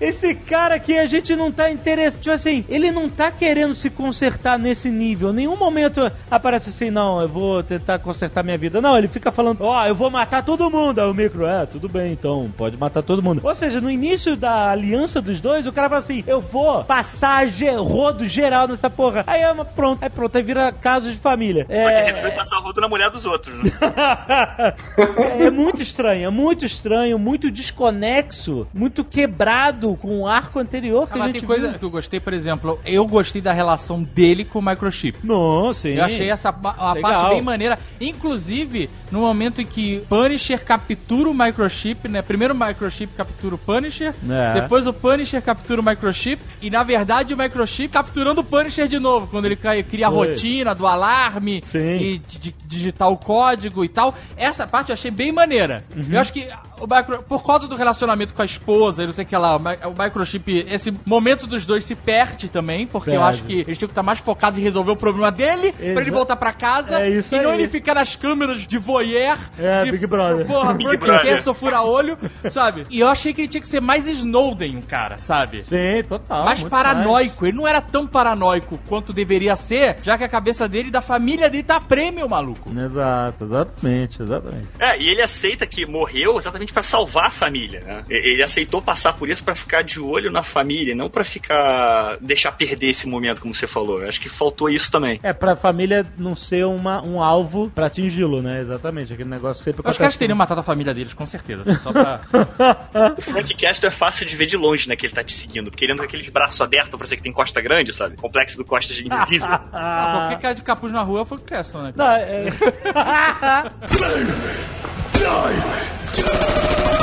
esse 0.00 0.34
cara 0.34 0.78
que 0.78 0.96
a 0.98 1.06
gente 1.06 1.34
não 1.36 1.50
tá 1.50 1.70
interessado. 1.70 2.20
Tipo 2.20 2.34
assim, 2.34 2.64
ele 2.68 2.90
não 2.90 3.08
tá 3.08 3.30
querendo 3.30 3.74
se 3.74 3.90
consertar 3.90 4.58
nesse 4.58 4.90
nível. 4.90 5.30
Em 5.30 5.34
nenhum 5.34 5.56
momento 5.56 6.10
aparece 6.30 6.70
assim, 6.70 6.90
não, 6.90 7.20
eu 7.20 7.28
vou 7.28 7.62
tentar 7.62 7.98
consertar 7.98 8.42
minha 8.42 8.58
vida. 8.58 8.80
Não, 8.80 8.96
ele 8.96 9.08
fica 9.08 9.32
falando, 9.32 9.62
ó, 9.62 9.86
eu 9.86 9.94
vou 9.94 10.10
matar 10.10 10.42
todo 10.44 10.70
mundo. 10.70 11.00
Aí 11.00 11.06
o 11.08 11.14
micro, 11.14 11.46
é, 11.46 11.64
tudo 11.66 11.88
bem, 11.88 12.12
então, 12.12 12.52
pode 12.56 12.76
matar 12.76 13.02
todo 13.02 13.22
mundo. 13.22 13.40
Ou 13.44 13.54
seja, 13.54 13.80
no 13.80 13.90
início 13.90 14.36
da 14.36 14.70
aliança 14.70 15.20
dos 15.20 15.40
dois, 15.40 15.66
o 15.66 15.72
cara 15.72 15.88
fala 15.88 15.98
assim, 16.00 16.22
eu 16.26 16.40
vou 16.40 16.84
passar 16.84 17.46
ge 17.48 17.66
rodo 17.70 18.24
geral 18.26 18.68
nessa 18.68 18.88
porra. 18.90 19.24
Aí 19.26 19.42
é 19.42 19.50
uma- 19.50 19.64
pronto, 19.64 20.02
aí 20.02 20.10
pronto, 20.10 20.36
aí 20.36 20.42
vira 20.42 20.70
caso 20.72 21.10
de 21.10 21.18
família. 21.18 21.62
Só 21.62 21.72
que 21.72 21.74
É, 21.74 22.02
resolveu 22.06 22.32
passar 22.32 22.58
o 22.58 22.62
rodo 22.62 22.80
na 22.80 22.88
mulher 22.88 23.10
dos 23.10 23.24
outros, 23.24 23.56
né? 23.56 23.64
é 25.40 25.50
muito 25.50 25.82
estranho, 25.82 26.26
é 26.26 26.30
muito 26.30 26.64
estranho, 26.64 27.18
muito 27.18 27.50
desconexo, 27.50 28.66
muito 28.72 29.04
quebrado 29.04 29.85
com 29.94 30.20
o 30.20 30.26
arco 30.26 30.58
anterior 30.58 31.06
que 31.06 31.12
Ah, 31.12 31.16
a 31.16 31.18
mas 31.18 31.26
gente 31.28 31.40
tem 31.40 31.46
coisa 31.46 31.68
viu. 31.68 31.78
que 31.78 31.84
eu 31.84 31.90
gostei, 31.90 32.18
por 32.18 32.32
exemplo, 32.32 32.80
eu 32.86 33.06
gostei 33.06 33.42
da 33.42 33.52
relação 33.52 34.02
dele 34.02 34.44
com 34.44 34.58
o 34.58 34.62
microchip. 34.62 35.18
Não, 35.22 35.72
sim. 35.74 35.90
Eu 35.90 36.04
achei 36.04 36.30
essa 36.30 36.48
a 36.48 36.92
Legal. 36.94 37.02
parte 37.12 37.28
bem 37.34 37.42
maneira. 37.42 37.78
Inclusive, 38.00 38.88
no 39.10 39.20
momento 39.20 39.60
em 39.60 39.66
que 39.66 40.00
Punisher 40.08 40.64
captura 40.64 41.28
o 41.28 41.34
microchip, 41.34 42.08
né? 42.08 42.22
Primeiro 42.22 42.54
o 42.54 42.56
microchip 42.56 43.12
captura 43.14 43.54
o 43.54 43.58
Punisher, 43.58 44.14
É. 44.28 44.60
depois 44.62 44.86
o 44.86 44.92
Punisher 44.92 45.42
captura 45.42 45.80
o 45.80 45.84
microchip, 45.84 46.42
e 46.62 46.70
na 46.70 46.82
verdade 46.82 47.34
o 47.34 47.36
microchip 47.36 47.88
capturando 47.92 48.40
o 48.40 48.44
Punisher 48.44 48.88
de 48.88 48.98
novo, 48.98 49.26
quando 49.26 49.44
ele 49.44 49.56
cai- 49.56 49.82
cria 49.82 50.08
a 50.08 50.10
Foi. 50.10 50.28
rotina 50.28 50.74
do 50.74 50.86
alarme 50.86 51.62
Sim. 51.66 51.96
e 51.96 52.18
di- 52.18 52.38
di- 52.38 52.54
digitar 52.64 53.10
o 53.10 53.16
código 53.16 53.84
e 53.84 53.88
tal. 53.88 54.14
Essa 54.36 54.66
parte 54.66 54.88
eu 54.90 54.94
achei 54.94 55.10
bem 55.10 55.30
maneira. 55.30 55.84
Uhum. 55.94 56.06
Eu 56.10 56.20
acho 56.20 56.32
que 56.32 56.48
o 56.80 56.86
micro- 56.86 57.22
por 57.22 57.44
causa 57.44 57.68
do 57.68 57.76
relacionamento 57.76 58.32
com 58.34 58.42
a 58.42 58.44
esposa 58.44 59.02
e 59.02 59.06
não 59.06 59.12
sei 59.12 59.24
o 59.24 59.28
que 59.28 59.36
lá, 59.36 59.58
o 59.84 59.88
mi- 59.90 59.94
o 59.94 60.02
microchip, 60.02 60.64
esse 60.68 60.92
momento 61.04 61.46
dos 61.46 61.66
dois 61.66 61.84
se 61.84 61.94
perde 61.94 62.48
também, 62.50 62.86
porque 62.86 63.10
eu 63.10 63.22
acho 63.22 63.44
que 63.44 63.60
eles 63.60 63.78
tinham 63.78 63.88
que 63.88 63.92
estar 63.92 64.02
mais 64.02 64.18
focados 64.18 64.58
em 64.58 64.62
resolver 64.62 64.90
o 64.92 64.96
problema 64.96 65.30
dele, 65.30 65.72
pra 65.72 65.84
ele 65.86 66.00
Exa- 66.00 66.10
voltar 66.12 66.36
pra 66.36 66.52
casa, 66.52 67.00
É 67.00 67.10
isso 67.10 67.34
e 67.34 67.40
não 67.40 67.50
aí. 67.50 67.58
ele 67.60 67.68
ficar 67.68 67.94
nas 67.94 68.14
câmeras 68.16 68.66
de 68.66 68.78
voyeur, 68.78 69.38
É, 69.58 69.84
de 69.84 69.92
Big 69.92 70.06
Brother. 70.06 70.46
Porra, 70.46 70.72
Big 70.74 70.96
Brother. 70.96 71.42
Fura-olho, 71.54 72.18
sabe? 72.50 72.84
E 72.90 73.00
eu 73.00 73.08
achei 73.08 73.32
que 73.32 73.42
ele 73.42 73.48
tinha 73.48 73.60
que 73.60 73.68
ser 73.68 73.80
mais 73.80 74.06
Snowden, 74.06 74.80
cara, 74.82 75.16
sabe? 75.18 75.62
Sim, 75.62 76.02
total. 76.08 76.44
mais 76.44 76.62
paranoico. 76.62 77.46
Ele 77.46 77.56
não 77.56 77.66
era 77.66 77.80
tão 77.80 78.06
paranoico 78.06 78.78
quanto 78.88 79.12
deveria 79.12 79.56
ser, 79.56 79.96
já 80.02 80.16
que 80.18 80.24
a 80.24 80.28
cabeça 80.28 80.68
dele 80.68 80.88
e 80.88 80.90
da 80.90 81.00
família 81.00 81.48
dele 81.48 81.62
tá 81.62 81.80
prêmio, 81.80 82.28
maluco. 82.28 82.70
mais. 82.70 82.86
Exato, 82.92 83.44
exatamente, 83.44 84.22
exatamente. 84.22 84.68
É, 84.78 84.98
e 85.00 85.08
ele 85.08 85.22
aceita 85.22 85.66
que 85.66 85.86
morreu 85.86 86.36
exatamente 86.38 86.72
pra 86.72 86.82
salvar 86.82 87.26
a 87.26 87.30
família, 87.30 87.80
né? 87.80 88.04
Ele 88.08 88.42
aceitou 88.42 88.80
passar 88.82 89.12
por 89.14 89.28
isso 89.28 89.42
pra 89.44 89.54
ficar 89.66 89.82
de 89.82 90.00
olho 90.00 90.30
na 90.30 90.44
família, 90.44 90.94
não 90.94 91.10
pra 91.10 91.24
ficar 91.24 92.16
deixar 92.20 92.52
perder 92.52 92.90
esse 92.90 93.08
momento, 93.08 93.40
como 93.40 93.52
você 93.52 93.66
falou. 93.66 94.00
Eu 94.00 94.08
acho 94.08 94.20
que 94.20 94.28
faltou 94.28 94.70
isso 94.70 94.90
também. 94.90 95.18
É, 95.22 95.32
pra 95.32 95.56
família 95.56 96.06
não 96.16 96.34
ser 96.36 96.64
uma, 96.64 97.02
um 97.04 97.20
alvo 97.20 97.68
pra 97.74 97.86
atingi-lo, 97.86 98.40
né? 98.40 98.60
Exatamente, 98.60 99.12
aquele 99.12 99.28
negócio 99.28 99.58
que 99.62 99.64
sempre 99.64 99.80
Os 99.80 99.84
caras 99.84 99.96
acontece 99.96 100.18
teriam 100.18 100.36
matado 100.36 100.60
a 100.60 100.64
família 100.64 100.94
deles, 100.94 101.12
com 101.12 101.26
certeza. 101.26 101.62
assim, 101.62 101.82
Só 101.82 101.92
pra... 101.92 102.20
O 103.18 103.22
Frank 103.22 103.54
Castle 103.56 103.88
é 103.88 103.90
fácil 103.90 104.24
de 104.24 104.36
ver 104.36 104.46
de 104.46 104.56
longe, 104.56 104.88
né, 104.88 104.94
que 104.94 105.04
ele 105.06 105.12
tá 105.14 105.24
te 105.24 105.32
seguindo, 105.32 105.70
porque 105.70 105.84
ele 105.84 105.92
anda 105.92 106.02
com 106.02 106.06
aqueles 106.06 106.28
braços 106.28 106.60
abertos 106.60 106.90
pra 106.90 106.98
você 106.98 107.16
que 107.16 107.22
tem 107.22 107.32
costa 107.32 107.60
grande, 107.60 107.92
sabe? 107.92 108.16
Complexo 108.16 108.56
do 108.56 108.64
costas 108.64 108.98
invisível. 108.98 109.48
Ah, 109.72 110.28
qualquer 110.28 110.40
cara 110.40 110.54
de 110.54 110.62
capuz 110.62 110.92
na 110.92 111.02
rua 111.02 111.26
foi 111.26 111.38
o 111.38 111.40
Castle, 111.40 111.82
né? 111.82 111.92
Não, 111.96 112.06
é... 112.06 112.46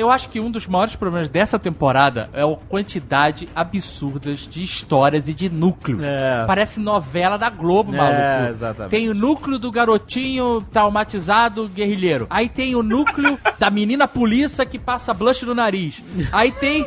Eu 0.00 0.10
acho 0.10 0.28
que 0.28 0.40
um 0.40 0.50
dos 0.50 0.66
maiores 0.66 0.96
problemas 0.96 1.28
dessa 1.28 1.58
temporada 1.58 2.30
é 2.32 2.42
a 2.42 2.56
quantidade 2.68 3.48
absurda 3.54 4.34
de 4.34 4.62
histórias 4.62 5.28
e 5.28 5.34
de 5.34 5.48
núcleos. 5.50 6.02
É. 6.04 6.44
Parece 6.46 6.80
novela 6.80 7.36
da 7.36 7.50
Globo, 7.50 7.94
É, 7.94 7.96
maluco. 7.96 8.50
exatamente. 8.54 8.90
Tem 8.90 9.08
o 9.08 9.14
núcleo 9.14 9.58
do 9.58 9.70
garotinho 9.70 10.62
traumatizado 10.72 11.68
guerrilheiro. 11.68 12.26
Aí 12.30 12.48
tem 12.48 12.74
o 12.74 12.82
núcleo 12.82 13.38
da 13.58 13.70
menina 13.70 14.08
polícia 14.08 14.64
que 14.64 14.78
passa 14.78 15.12
blush 15.12 15.44
no 15.44 15.54
nariz. 15.54 16.02
Aí 16.32 16.50
tem 16.50 16.84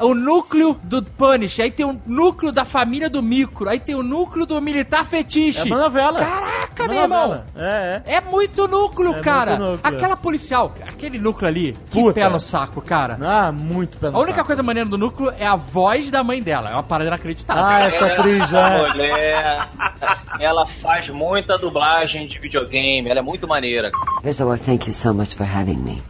o 0.00 0.14
núcleo 0.14 0.78
do 0.84 1.02
Punish. 1.02 1.60
Aí 1.60 1.70
tem 1.70 1.84
o 1.86 2.00
núcleo 2.06 2.52
da 2.52 2.64
família 2.64 3.10
do 3.10 3.22
micro. 3.22 3.68
Aí 3.68 3.80
tem 3.80 3.94
o 3.94 4.02
núcleo 4.02 4.46
do 4.46 4.60
militar 4.60 5.02
É 5.02 5.04
fetiche. 5.04 5.68
uma 5.68 5.78
novela. 5.80 6.20
Caraca, 6.20 6.82
É 6.82 6.86
uma 6.86 6.92
meu 6.92 7.02
irmão. 7.02 7.20
novela. 7.28 7.46
É, 7.56 8.02
é. 8.06 8.14
É 8.16 8.20
muito 8.20 8.68
núcleo, 8.68 9.14
É 9.16 9.20
cara. 9.20 9.56
muito 9.56 9.70
núcleo. 9.72 9.80
Aquela 9.96 10.16
policial, 10.16 10.74
aquele 10.86 11.18
núcleo 11.18 11.48
ali, 11.48 11.72
que 11.90 12.00
Puta. 12.00 12.14
pé 12.14 12.28
no 12.28 12.38
saco, 12.52 12.80
cara. 12.82 13.18
Ah, 13.22 13.50
muito 13.50 13.96
pé 13.98 14.10
no 14.10 14.16
A 14.16 14.20
única 14.20 14.36
saco. 14.36 14.46
coisa 14.48 14.62
maneira 14.62 14.88
do 14.88 14.98
núcleo 14.98 15.32
é 15.38 15.46
a 15.46 15.56
voz 15.56 16.10
da 16.10 16.22
mãe 16.22 16.42
dela. 16.42 16.70
É 16.70 16.72
uma 16.74 16.82
parada 16.82 17.08
inacreditável. 17.08 17.62
Ah, 17.64 17.80
essa 17.84 18.06
atriz, 18.06 18.42
Essa 18.42 18.58
é. 18.58 18.88
mulher, 18.88 19.68
ela 20.38 20.66
faz 20.66 21.08
muita 21.08 21.56
dublagem 21.56 22.26
de 22.26 22.38
videogame, 22.38 23.08
ela 23.08 23.20
é 23.20 23.22
muito 23.22 23.48
maneira. 23.48 23.90
First 24.22 24.40
of 24.40 24.50
all, 24.50 24.58
thank 24.58 24.86
you 24.86 24.92
so 24.92 25.14
much 25.14 25.34
for 25.34 25.46
having 25.46 25.76
me. 25.78 26.02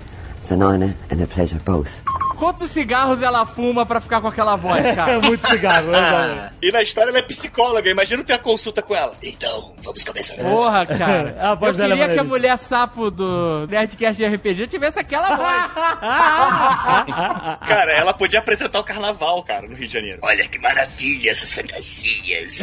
It's 0.42 0.50
an 0.50 0.60
honor 0.62 0.92
and 1.08 1.22
a 1.22 1.26
pleasure 1.26 1.60
both. 1.64 2.02
Quantos 2.36 2.72
cigarros 2.72 3.22
ela 3.22 3.46
fuma 3.46 3.86
pra 3.86 4.00
ficar 4.00 4.20
com 4.20 4.26
aquela 4.26 4.56
voz, 4.56 4.82
É 4.84 4.94
cara? 4.96 5.20
muito 5.20 5.46
cigarro, 5.46 5.94
é 5.94 6.50
E 6.60 6.72
na 6.72 6.82
história 6.82 7.10
ela 7.10 7.20
é 7.20 7.22
psicóloga, 7.22 7.88
imagina 7.88 8.24
ter 8.24 8.32
a 8.32 8.38
consulta 8.40 8.82
com 8.82 8.96
ela. 8.96 9.14
Então, 9.22 9.72
vamos 9.80 10.02
começar. 10.02 10.36
né? 10.42 10.50
Porra, 10.50 10.84
cara. 10.84 11.36
A 11.52 11.54
voz 11.54 11.78
Eu 11.78 11.82
dela 11.82 11.94
é 11.94 11.98
queria 11.98 12.14
que 12.14 12.18
a 12.20 12.24
mulher 12.24 12.58
sapo 12.58 13.08
do 13.12 13.68
Nerdcast 13.68 14.16
de 14.20 14.26
RPG 14.28 14.66
tivesse 14.66 14.98
aquela 14.98 15.36
voz. 15.36 15.70
Cara, 17.68 17.92
ela 17.92 18.12
podia 18.12 18.40
apresentar 18.40 18.80
o 18.80 18.84
carnaval, 18.84 19.42
cara, 19.44 19.68
no 19.68 19.76
Rio 19.76 19.86
de 19.86 19.92
Janeiro. 19.92 20.18
Olha 20.22 20.46
que 20.48 20.58
maravilha 20.58 21.30
essas 21.30 21.54
fantasias. 21.54 22.60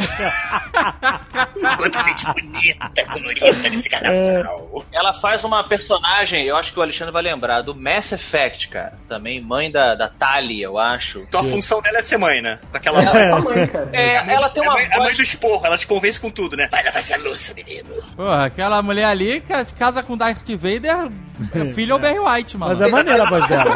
Quanta 1.78 2.02
gente 2.02 2.26
bonita, 2.26 3.04
colorida 3.12 3.68
nesse 3.70 3.88
carnaval. 3.88 4.84
Ela 4.92 5.14
faz 5.14 5.42
uma 5.44 5.66
personagem, 5.66 6.44
eu 6.46 6.56
acho 6.56 6.72
que 6.72 6.78
o 6.78 6.82
Alexandre 6.82 7.12
vai 7.12 7.22
lembrar, 7.22 7.62
do 7.72 7.80
Mass 7.80 8.12
Effect, 8.12 8.68
cara. 8.68 8.98
Também 9.08 9.40
mãe 9.40 9.70
da, 9.70 9.94
da 9.94 10.08
Talia, 10.08 10.64
eu 10.66 10.78
acho. 10.78 11.20
Então 11.20 11.40
a 11.40 11.44
função 11.44 11.80
dela 11.82 11.98
é 11.98 12.02
ser 12.02 12.16
mãe, 12.18 12.40
né? 12.42 12.58
Com 12.70 12.76
aquela 12.76 13.02
Ela- 13.02 13.12
voz. 13.12 13.28
Sua 13.28 13.40
mãe, 13.40 13.66
cara. 13.66 13.88
É, 13.92 14.32
ela 14.34 14.48
tem 14.48 14.62
É 14.62 14.66
a 14.66 14.68
uma 14.68 14.74
mãe, 14.78 14.86
a 14.86 14.96
mãe 14.98 15.06
voz... 15.06 15.16
do 15.16 15.22
esporro, 15.22 15.64
ela 15.66 15.76
te 15.76 15.86
convence 15.86 16.18
com 16.20 16.30
tudo, 16.30 16.56
né? 16.56 16.68
Vai 16.70 16.82
lavar 16.84 17.00
essa 17.00 17.16
louça, 17.18 17.54
menino. 17.54 17.88
Porra, 18.16 18.46
aquela 18.46 18.82
mulher 18.82 19.04
ali 19.04 19.40
ca- 19.40 19.64
casa 19.78 20.02
com 20.02 20.16
Darth 20.16 20.48
Vader, 20.50 21.10
é 21.54 21.70
filho 21.70 21.92
é 21.92 21.94
o 21.94 21.98
Barry 21.98 22.18
White, 22.18 22.56
mano. 22.58 22.72
Mas 22.76 22.80
é 22.86 22.90
maneira 22.90 23.24
a 23.24 23.28
voz 23.28 23.46
dela. 23.48 23.70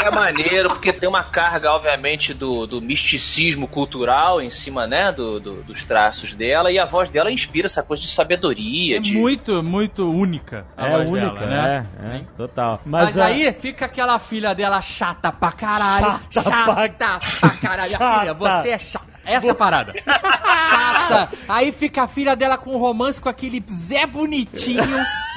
É 0.00 0.10
maneiro, 0.10 0.70
porque 0.70 0.92
tem 0.92 1.08
uma 1.08 1.24
carga, 1.24 1.72
obviamente, 1.72 2.32
do, 2.34 2.66
do 2.66 2.80
misticismo 2.80 3.66
cultural 3.68 4.40
em 4.40 4.50
cima, 4.50 4.86
né, 4.86 5.10
do, 5.12 5.38
do- 5.40 5.62
dos 5.62 5.84
traços 5.84 6.34
dela, 6.34 6.70
e 6.70 6.78
a 6.78 6.84
voz 6.86 7.10
dela 7.10 7.30
inspira 7.30 7.66
essa 7.66 7.82
coisa 7.82 8.02
de 8.02 8.08
sabedoria, 8.08 8.96
É 8.96 9.00
de... 9.00 9.12
muito, 9.12 9.62
muito 9.62 10.10
única 10.10 10.64
a 10.76 10.86
É 10.86 10.90
voz 10.96 11.10
única, 11.10 11.46
dela, 11.46 11.46
né? 11.50 11.86
é, 12.02 12.16
é, 12.16 12.22
total. 12.36 12.80
Mas, 12.84 13.18
a- 13.18 13.26
aí 13.26 13.52
fica 13.60 13.84
aquela 13.86 14.18
filha 14.18 14.54
dela 14.54 14.80
chata 14.82 15.30
pra 15.32 15.52
caralho. 15.52 16.20
Chata 16.30 16.50
Chata, 16.50 16.64
pra- 16.74 16.88
pra, 17.40 17.50
caralho. 17.60 17.88
Minha 17.88 17.98
Chata. 17.98 18.20
filha, 18.20 18.34
você 18.34 18.68
é 18.70 18.78
chata. 18.78 19.10
Essa 19.24 19.46
é 19.48 19.50
a 19.50 19.54
parada. 19.54 19.92
chata. 20.70 21.28
Aí 21.48 21.72
fica 21.72 22.02
a 22.04 22.08
filha 22.08 22.34
dela 22.34 22.56
com 22.56 22.76
romance 22.76 23.20
com 23.20 23.28
aquele 23.28 23.62
Zé 23.70 24.06
bonitinho. 24.06 24.82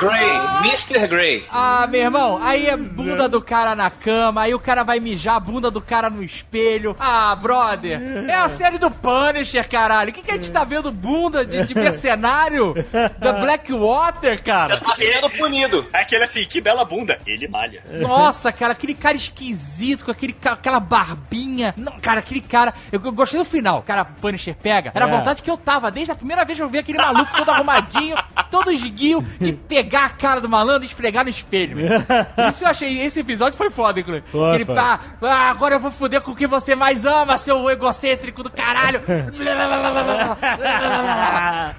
Grey, 0.00 0.30
Mr. 0.62 1.06
Grey. 1.06 1.44
Ah, 1.50 1.86
meu 1.86 2.00
irmão, 2.00 2.38
aí 2.42 2.66
é 2.66 2.76
bunda 2.76 3.28
do 3.28 3.40
cara 3.40 3.74
na 3.74 3.90
cama, 3.90 4.42
aí 4.42 4.54
o 4.54 4.58
cara 4.58 4.82
vai 4.82 4.98
mijar 5.00 5.36
a 5.36 5.40
bunda 5.40 5.70
do 5.70 5.80
cara 5.80 6.08
no 6.08 6.22
espelho. 6.22 6.96
Ah, 6.98 7.34
brother, 7.36 8.00
é 8.28 8.34
a 8.34 8.48
série 8.48 8.78
do 8.78 8.90
Punisher, 8.90 9.68
caralho. 9.68 10.10
O 10.10 10.12
que, 10.12 10.22
que 10.22 10.30
a 10.30 10.34
gente 10.34 10.50
tá 10.50 10.64
vendo 10.64 10.90
bunda 10.90 11.44
de, 11.44 11.64
de 11.66 11.74
mercenário 11.74 12.74
da 13.18 13.32
Blackwater, 13.34 14.42
cara? 14.42 14.78
Tá 14.78 14.96
sendo 14.96 15.28
punido. 15.30 15.86
É 15.92 16.00
aquele 16.00 16.24
assim, 16.24 16.44
que 16.44 16.60
bela 16.60 16.84
bunda. 16.84 17.18
Ele 17.26 17.46
malha. 17.46 17.82
Nossa, 18.00 18.50
cara, 18.50 18.72
aquele 18.72 18.94
cara 18.94 19.16
esquisito, 19.16 20.04
com 20.06 20.10
aquele, 20.10 20.34
aquela 20.44 20.80
barbinha. 20.80 21.74
Não, 21.76 21.98
cara, 22.00 22.20
aquele 22.20 22.40
cara. 22.40 22.72
Eu, 22.90 23.00
eu 23.04 23.12
gostei 23.12 23.38
do 23.38 23.44
final. 23.44 23.82
Cara, 23.82 24.02
o 24.02 24.20
Punisher 24.20 24.54
pega. 24.56 24.90
Era 24.94 25.04
a 25.04 25.08
É. 25.08 25.10
vontade 25.10 25.42
que 25.42 25.50
eu 25.50 25.56
tava, 25.56 25.90
desde 25.90 26.12
a 26.12 26.14
primeira 26.14 26.44
vez 26.44 26.58
que 26.58 26.64
eu 26.64 26.68
vi 26.68 26.78
aquele 26.78 26.98
maluco 26.98 27.36
todo 27.36 27.50
arrumadinho, 27.50 28.16
todo 28.54 28.70
esguio, 28.72 29.20
de 29.40 29.52
pegar 29.68 30.04
a 30.06 30.10
cara 30.10 30.40
do 30.40 30.48
malandro 30.48 30.82
e 30.84 30.86
esfregar 30.86 31.24
no 31.24 31.30
espelho. 31.30 31.76
Isso 32.48 32.64
eu 32.64 32.68
achei. 32.68 33.00
Esse 33.00 33.20
episódio 33.20 33.56
foi 33.56 33.70
foda, 33.70 34.00
inclusive. 34.00 34.26
Foi, 34.28 34.54
Ele, 34.54 34.64
foi. 34.64 34.78
ah, 34.78 35.00
ah, 35.22 35.50
agora 35.50 35.74
eu 35.74 35.80
vou 35.80 35.90
foder 35.90 36.20
com 36.20 36.30
o 36.32 36.36
que 36.36 36.46
você 36.46 36.74
mais 36.74 37.04
ama, 37.04 37.36
seu 37.38 37.68
egocêntrico 37.70 38.42
do 38.42 38.50
caralho. 38.50 39.02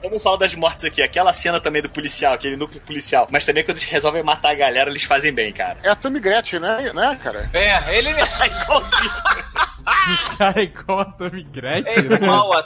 Vamos 0.01 0.23
falar 0.23 0.37
das 0.37 0.55
mortes 0.55 0.85
aqui. 0.85 1.01
Aquela 1.01 1.33
cena 1.33 1.59
também 1.59 1.81
do 1.81 1.89
policial, 1.89 2.33
aquele 2.33 2.55
núcleo 2.55 2.81
policial. 2.81 3.27
Mas 3.31 3.45
também 3.45 3.63
quando 3.63 3.77
eles 3.77 3.89
resolvem 3.89 4.23
matar 4.23 4.51
a 4.51 4.55
galera, 4.55 4.89
eles 4.89 5.03
fazem 5.03 5.33
bem, 5.33 5.51
cara. 5.53 5.77
É 5.83 5.89
a 5.89 5.95
Tammy 5.95 6.19
Gretchen, 6.19 6.59
né, 6.59 6.91
né, 6.93 7.19
cara? 7.21 7.49
É, 7.53 7.97
ele 7.97 8.09
É 8.09 9.74
igualzinho. 9.85 10.37
cara, 10.37 10.61
igual 10.61 10.99
a 10.99 11.05
Tommy 11.05 11.41
é 11.41 11.43
Gretchen. 11.59 12.05
igual 12.05 12.53
a 12.53 12.63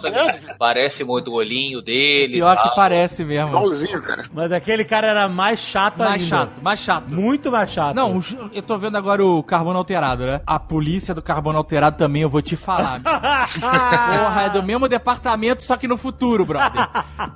Parece 0.58 1.04
muito 1.04 1.32
o 1.32 1.34
olhinho 1.36 1.82
dele. 1.82 2.34
Pior 2.34 2.56
tal. 2.56 2.64
que 2.70 2.76
parece 2.76 3.24
mesmo. 3.24 3.50
Igualzinho, 3.50 4.02
cara. 4.02 4.24
Mas 4.34 4.52
aquele 4.52 4.86
cara 4.86 5.08
era 5.08 5.30
mais 5.30 5.60
chato 5.60 6.00
Mais 6.00 6.12
ainda. 6.14 6.26
chato, 6.26 6.62
mais 6.62 6.80
chato. 6.80 7.16
Muito 7.16 7.52
mais 7.52 7.70
chato. 7.72 7.96
Não, 7.96 8.18
o 8.18 8.22
eu 8.54 8.62
tô 8.62 8.78
vendo 8.78 8.98
agora 8.98 9.24
o 9.24 9.42
carbono 9.44 9.78
alterado, 9.80 10.26
né? 10.26 10.42
A 10.46 10.60
polícia 10.60 11.14
do 11.14 11.22
carbono 11.22 11.58
alterado 11.58 11.98
também, 11.98 12.22
eu 12.22 12.30
vou 12.30 12.42
te 12.42 12.56
falar. 12.56 13.00
Porra, 13.60 14.44
é 14.46 14.50
do 14.50 14.62
mesmo 14.62 14.88
departamento, 14.88 15.64
só 15.64 15.76
que 15.78 15.88
no 15.88 15.98
futuro, 15.98 16.46
brother. 16.46 16.88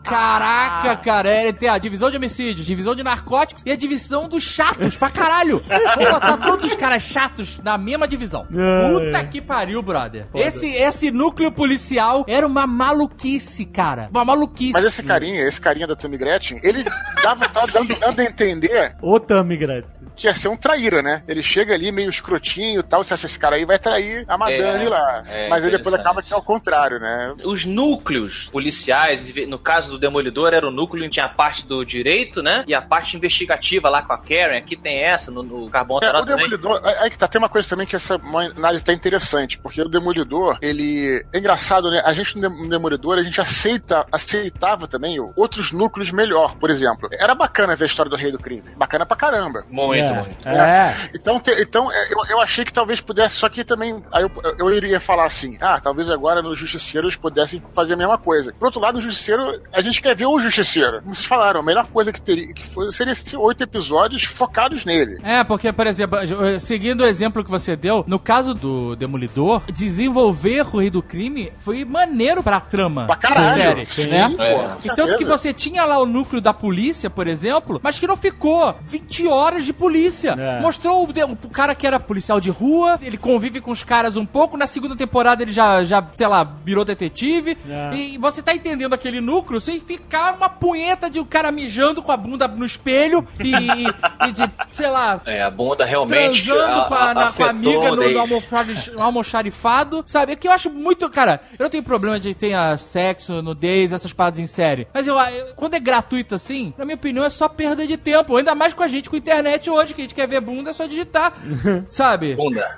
Caraca, 0.04 0.96
cara, 0.98 1.30
é, 1.30 1.52
tem 1.52 1.70
a 1.70 1.78
divisão 1.78 2.12
de 2.12 2.18
homicídios, 2.18 2.66
divisão 2.66 2.94
de 2.96 3.04
narcóticos 3.04 3.64
e 3.66 3.72
a 3.72 3.76
divisão 3.76 4.28
dos 4.28 4.44
chatos 4.44 4.98
pra 4.98 5.10
caralho. 5.10 5.64
Vou 5.96 6.12
botar 6.12 6.38
todos 6.38 6.66
os 6.66 6.76
caras 6.76 7.04
chatos 7.04 7.60
na 7.64 7.78
mesma 7.78 8.08
divisão. 8.08 8.46
Puta 8.46 9.24
que 9.26 9.42
pariu, 9.42 9.73
brother. 9.82 10.28
Esse, 10.34 10.68
esse 10.70 11.10
núcleo 11.12 11.52
policial 11.52 12.24
era 12.28 12.46
uma 12.46 12.68
maluquice, 12.68 13.66
cara. 13.66 14.10
Uma 14.12 14.24
maluquice. 14.26 14.74
Mas 14.74 14.86
esse 14.86 15.04
carinha, 15.04 15.44
esse 15.48 15.60
carinha 15.60 15.88
da 15.88 15.96
Tammy 15.96 16.18
Gretchen, 16.18 16.60
ele 16.64 16.84
dava, 17.22 17.48
tava 17.50 17.68
dando, 17.68 17.96
dando 18.00 18.20
a 18.20 18.24
entender 18.24 18.96
Ô, 19.02 19.20
Tammy 19.20 19.58
Gretchen. 19.58 19.90
que 20.16 20.28
ia 20.28 20.36
ser 20.36 20.48
um 20.48 20.58
traíra, 20.58 21.02
né? 21.02 21.24
Ele 21.28 21.42
chega 21.42 21.74
ali 21.74 21.92
meio 21.92 22.10
escrotinho 22.10 22.80
e 22.82 22.84
tal, 22.84 23.04
você 23.04 23.14
acha 23.14 23.26
esse 23.26 23.40
cara 23.40 23.56
aí 23.56 23.66
vai 23.66 23.80
trair 23.80 24.26
a 24.28 24.38
Madame 24.38 24.86
É, 24.86 24.90
lá. 24.90 25.24
é 25.28 25.50
Mas 25.50 25.64
aí 25.64 25.72
depois 25.72 25.96
acaba 25.96 26.22
que 26.22 26.34
é 26.34 26.36
o 26.38 26.42
contrário, 26.42 27.00
né? 27.00 27.34
Os 27.44 27.66
núcleos 27.66 28.50
policiais, 28.52 29.34
no 29.48 29.58
caso 29.58 29.90
do 29.92 30.00
Demolidor, 30.00 30.54
era 30.54 30.68
o 30.68 30.72
núcleo 30.72 31.04
onde 31.04 31.14
tinha 31.14 31.26
a 31.26 31.30
parte 31.30 31.68
do 31.68 31.84
direito, 31.84 32.42
né? 32.44 32.64
E 32.68 32.74
a 32.74 32.82
parte 32.82 33.16
investigativa 33.18 33.90
lá 33.90 34.02
com 34.02 34.14
a 34.14 34.18
Karen. 34.18 34.58
Aqui 34.58 34.76
tem 34.78 35.00
essa, 35.04 35.32
no, 35.32 35.42
no 35.44 35.70
Carbon 35.70 36.00
É, 36.02 36.12
o. 36.12 36.26
Demolidor, 36.26 36.82
aí 36.84 37.10
que 37.10 37.18
tá, 37.18 37.28
tem 37.28 37.40
uma 37.40 37.50
coisa 37.50 37.68
também 37.68 37.86
que 37.88 37.96
essa 37.96 38.16
análise 38.56 38.84
tá 38.84 38.94
interessante, 38.94 39.58
porque 39.64 39.82
o 39.82 39.88
Demolidor, 39.90 40.58
ele. 40.62 41.26
É 41.34 41.40
engraçado, 41.40 41.90
né? 41.90 42.02
A 42.06 42.14
gente 42.14 42.36
no 42.38 42.42
Dem- 42.50 42.64
no 42.64 42.70
Demolidor, 42.70 43.18
a 43.18 43.24
gente 43.24 43.40
aceita, 43.42 44.06
aceitava 44.12 44.88
também 44.88 45.18
outros 45.36 45.72
núcleos 45.72 46.12
melhor. 46.12 46.56
Por 46.58 46.70
exemplo, 46.70 47.08
era 47.14 47.34
bacana 47.34 47.76
ver 47.76 47.86
a 47.86 47.88
história 47.88 48.10
do 48.10 48.18
rei 48.18 48.32
do 48.32 48.38
crime. 48.38 48.64
Bacana 48.78 49.06
pra 49.06 49.16
caramba. 49.16 49.64
Muito, 49.70 50.04
é, 50.04 50.14
muito. 50.22 50.48
É. 50.48 50.96
Então, 51.16 51.40
te- 51.40 51.60
então 51.62 51.92
é, 51.92 52.12
eu, 52.14 52.18
eu 52.30 52.40
achei 52.42 52.66
que 52.66 52.74
talvez 52.74 53.00
pudesse, 53.02 53.36
só 53.38 53.48
que 53.50 53.64
também. 53.64 54.04
Aí 54.12 54.24
eu, 54.24 54.32
eu 54.60 54.70
iria 54.74 55.00
falar 55.00 55.26
assim: 55.26 55.58
ah, 55.62 55.80
talvez 55.80 56.10
agora 56.10 56.42
no 56.42 56.54
Justiceiro 56.54 57.08
eles 57.08 57.16
pudessem 57.16 57.62
fazer 57.74 57.94
a 57.94 57.98
mesma 57.98 58.18
coisa. 58.18 58.54
Por 58.54 58.66
outro 58.66 58.82
lado, 58.82 58.96
no 58.96 59.02
Justiceiro, 59.02 59.62
a 59.72 59.82
gente 59.82 60.02
quer 60.02 60.16
ver 60.16 60.26
o 60.26 60.40
Justiceiro. 60.40 61.02
Como 61.02 61.16
vocês 61.16 61.26
falaram, 61.26 61.62
a 61.62 61.64
melhor 61.64 61.88
coisa 61.88 62.12
que 62.12 62.22
teria 62.22 62.54
que 62.54 62.66
foi, 62.66 62.92
seria 62.92 63.14
esses 63.14 63.34
oito 63.34 63.64
episódios 63.64 64.24
focados 64.24 64.84
nele. 64.86 65.20
É, 65.24 65.44
porque, 65.44 65.72
por 65.72 65.88
exemplo, 65.88 66.18
seguindo 66.60 67.02
o 67.02 67.06
exemplo 67.06 67.44
que 67.44 67.50
você 67.50 67.76
deu, 67.76 68.04
no 68.08 68.20
caso 68.20 68.54
do 68.54 68.96
Demolidor, 68.96 69.53
desenvolver 69.72 70.62
o 70.74 70.78
Rei 70.80 70.90
do 70.90 71.02
Crime 71.02 71.52
foi 71.60 71.86
maneiro 71.86 72.42
pra 72.44 72.60
trama 72.60 73.06
Pra 73.06 73.16
caralho. 73.16 73.54
série, 73.56 73.86
Sim, 73.86 74.08
né? 74.08 74.30
pô, 74.36 74.44
É. 74.44 74.78
E 74.86 74.96
tanto 74.96 75.18
que 75.18 75.26
você 75.26 75.54
tinha 75.54 75.86
lá 75.86 75.98
o 76.00 76.06
núcleo 76.06 76.42
da 76.42 76.54
polícia, 76.54 77.10
por 77.10 77.28
exemplo, 77.28 77.80
mas 77.84 78.00
que 78.00 78.08
não 78.08 78.18
ficou 78.18 78.76
20 78.84 79.28
horas 79.28 79.66
de 79.66 79.74
polícia. 79.74 80.36
É. 80.38 80.60
Mostrou 80.62 81.04
o, 81.06 81.10
o 81.46 81.50
cara 81.50 81.74
que 81.76 81.86
era 81.88 82.00
policial 82.00 82.40
de 82.40 82.50
rua, 82.50 82.98
ele 83.02 83.18
convive 83.18 83.62
com 83.62 83.72
os 83.72 83.84
caras 83.84 84.16
um 84.18 84.26
pouco, 84.26 84.58
na 84.58 84.68
segunda 84.68 84.96
temporada 84.96 85.42
ele 85.44 85.52
já, 85.52 85.84
já 85.84 86.04
sei 86.16 86.28
lá, 86.28 86.44
virou 86.44 86.84
detetive. 86.86 87.58
É. 87.70 87.96
E 87.96 88.18
você 88.18 88.42
tá 88.42 88.54
entendendo 88.54 88.94
aquele 88.94 89.22
núcleo 89.22 89.60
sem 89.60 89.80
ficar 89.80 90.36
uma 90.36 90.50
punheta 90.50 91.10
de 91.10 91.20
um 91.20 91.26
cara 91.26 91.52
mijando 91.52 92.02
com 92.02 92.12
a 92.12 92.18
bunda 92.18 92.48
no 92.48 92.66
espelho 92.66 93.28
e, 93.40 93.52
e- 93.54 94.28
e 94.28 94.32
de, 94.32 94.50
sei 94.72 94.90
lá, 94.90 95.22
É, 95.26 95.42
a 95.44 95.50
bunda 95.50 95.86
realmente. 95.86 96.44
transando 96.46 96.88
com, 96.88 96.94
a, 96.94 97.14
na- 97.14 97.32
com 97.32 97.44
a 97.44 97.50
afetou 97.50 97.50
amiga 97.50 97.92
no, 97.96 98.10
no 98.12 98.20
almoxarif- 98.20 98.92
no 98.92 99.02
almoxarifado, 99.48 100.04
sabe? 100.06 100.32
É 100.34 100.36
que 100.36 100.48
eu 100.48 100.52
acho 100.52 100.70
muito, 100.70 101.10
cara, 101.10 101.42
eu 101.58 101.64
não 101.64 101.70
tenho 101.70 101.84
problema 101.84 102.20
de 102.20 102.34
ter 102.34 102.54
ah, 102.54 102.78
sexo, 102.78 103.42
nudez, 103.42 103.92
essas 103.94 104.14
paradas 104.14 104.40
em 104.40 104.48
série. 104.48 104.88
Mas 104.94 105.08
eu, 105.08 105.16
eu- 105.16 105.54
quando 105.56 105.74
é 105.74 105.80
gratuito 105.80 106.36
assim, 106.36 106.74
na 106.78 106.86
minha 106.86 106.96
opinião, 106.96 107.26
é 107.26 107.30
só 107.30 107.48
perda 107.48 107.86
de 107.86 107.98
tempo. 107.98 108.36
Ainda 108.38 108.56
mais 108.56 108.74
com 108.74 108.84
a 108.84 108.88
gente 108.88 109.10
com 109.10 109.16
internet 109.16 109.70
hoje, 109.70 109.94
que 109.94 110.02
a 110.02 110.04
gente 110.04 110.16
quer 110.16 110.28
ver 110.28 110.42
bunda, 110.42 110.70
é 110.70 110.74
só 110.74 110.86
digitar, 110.86 111.34
sabe? 111.90 112.36
Bunda. 112.36 112.78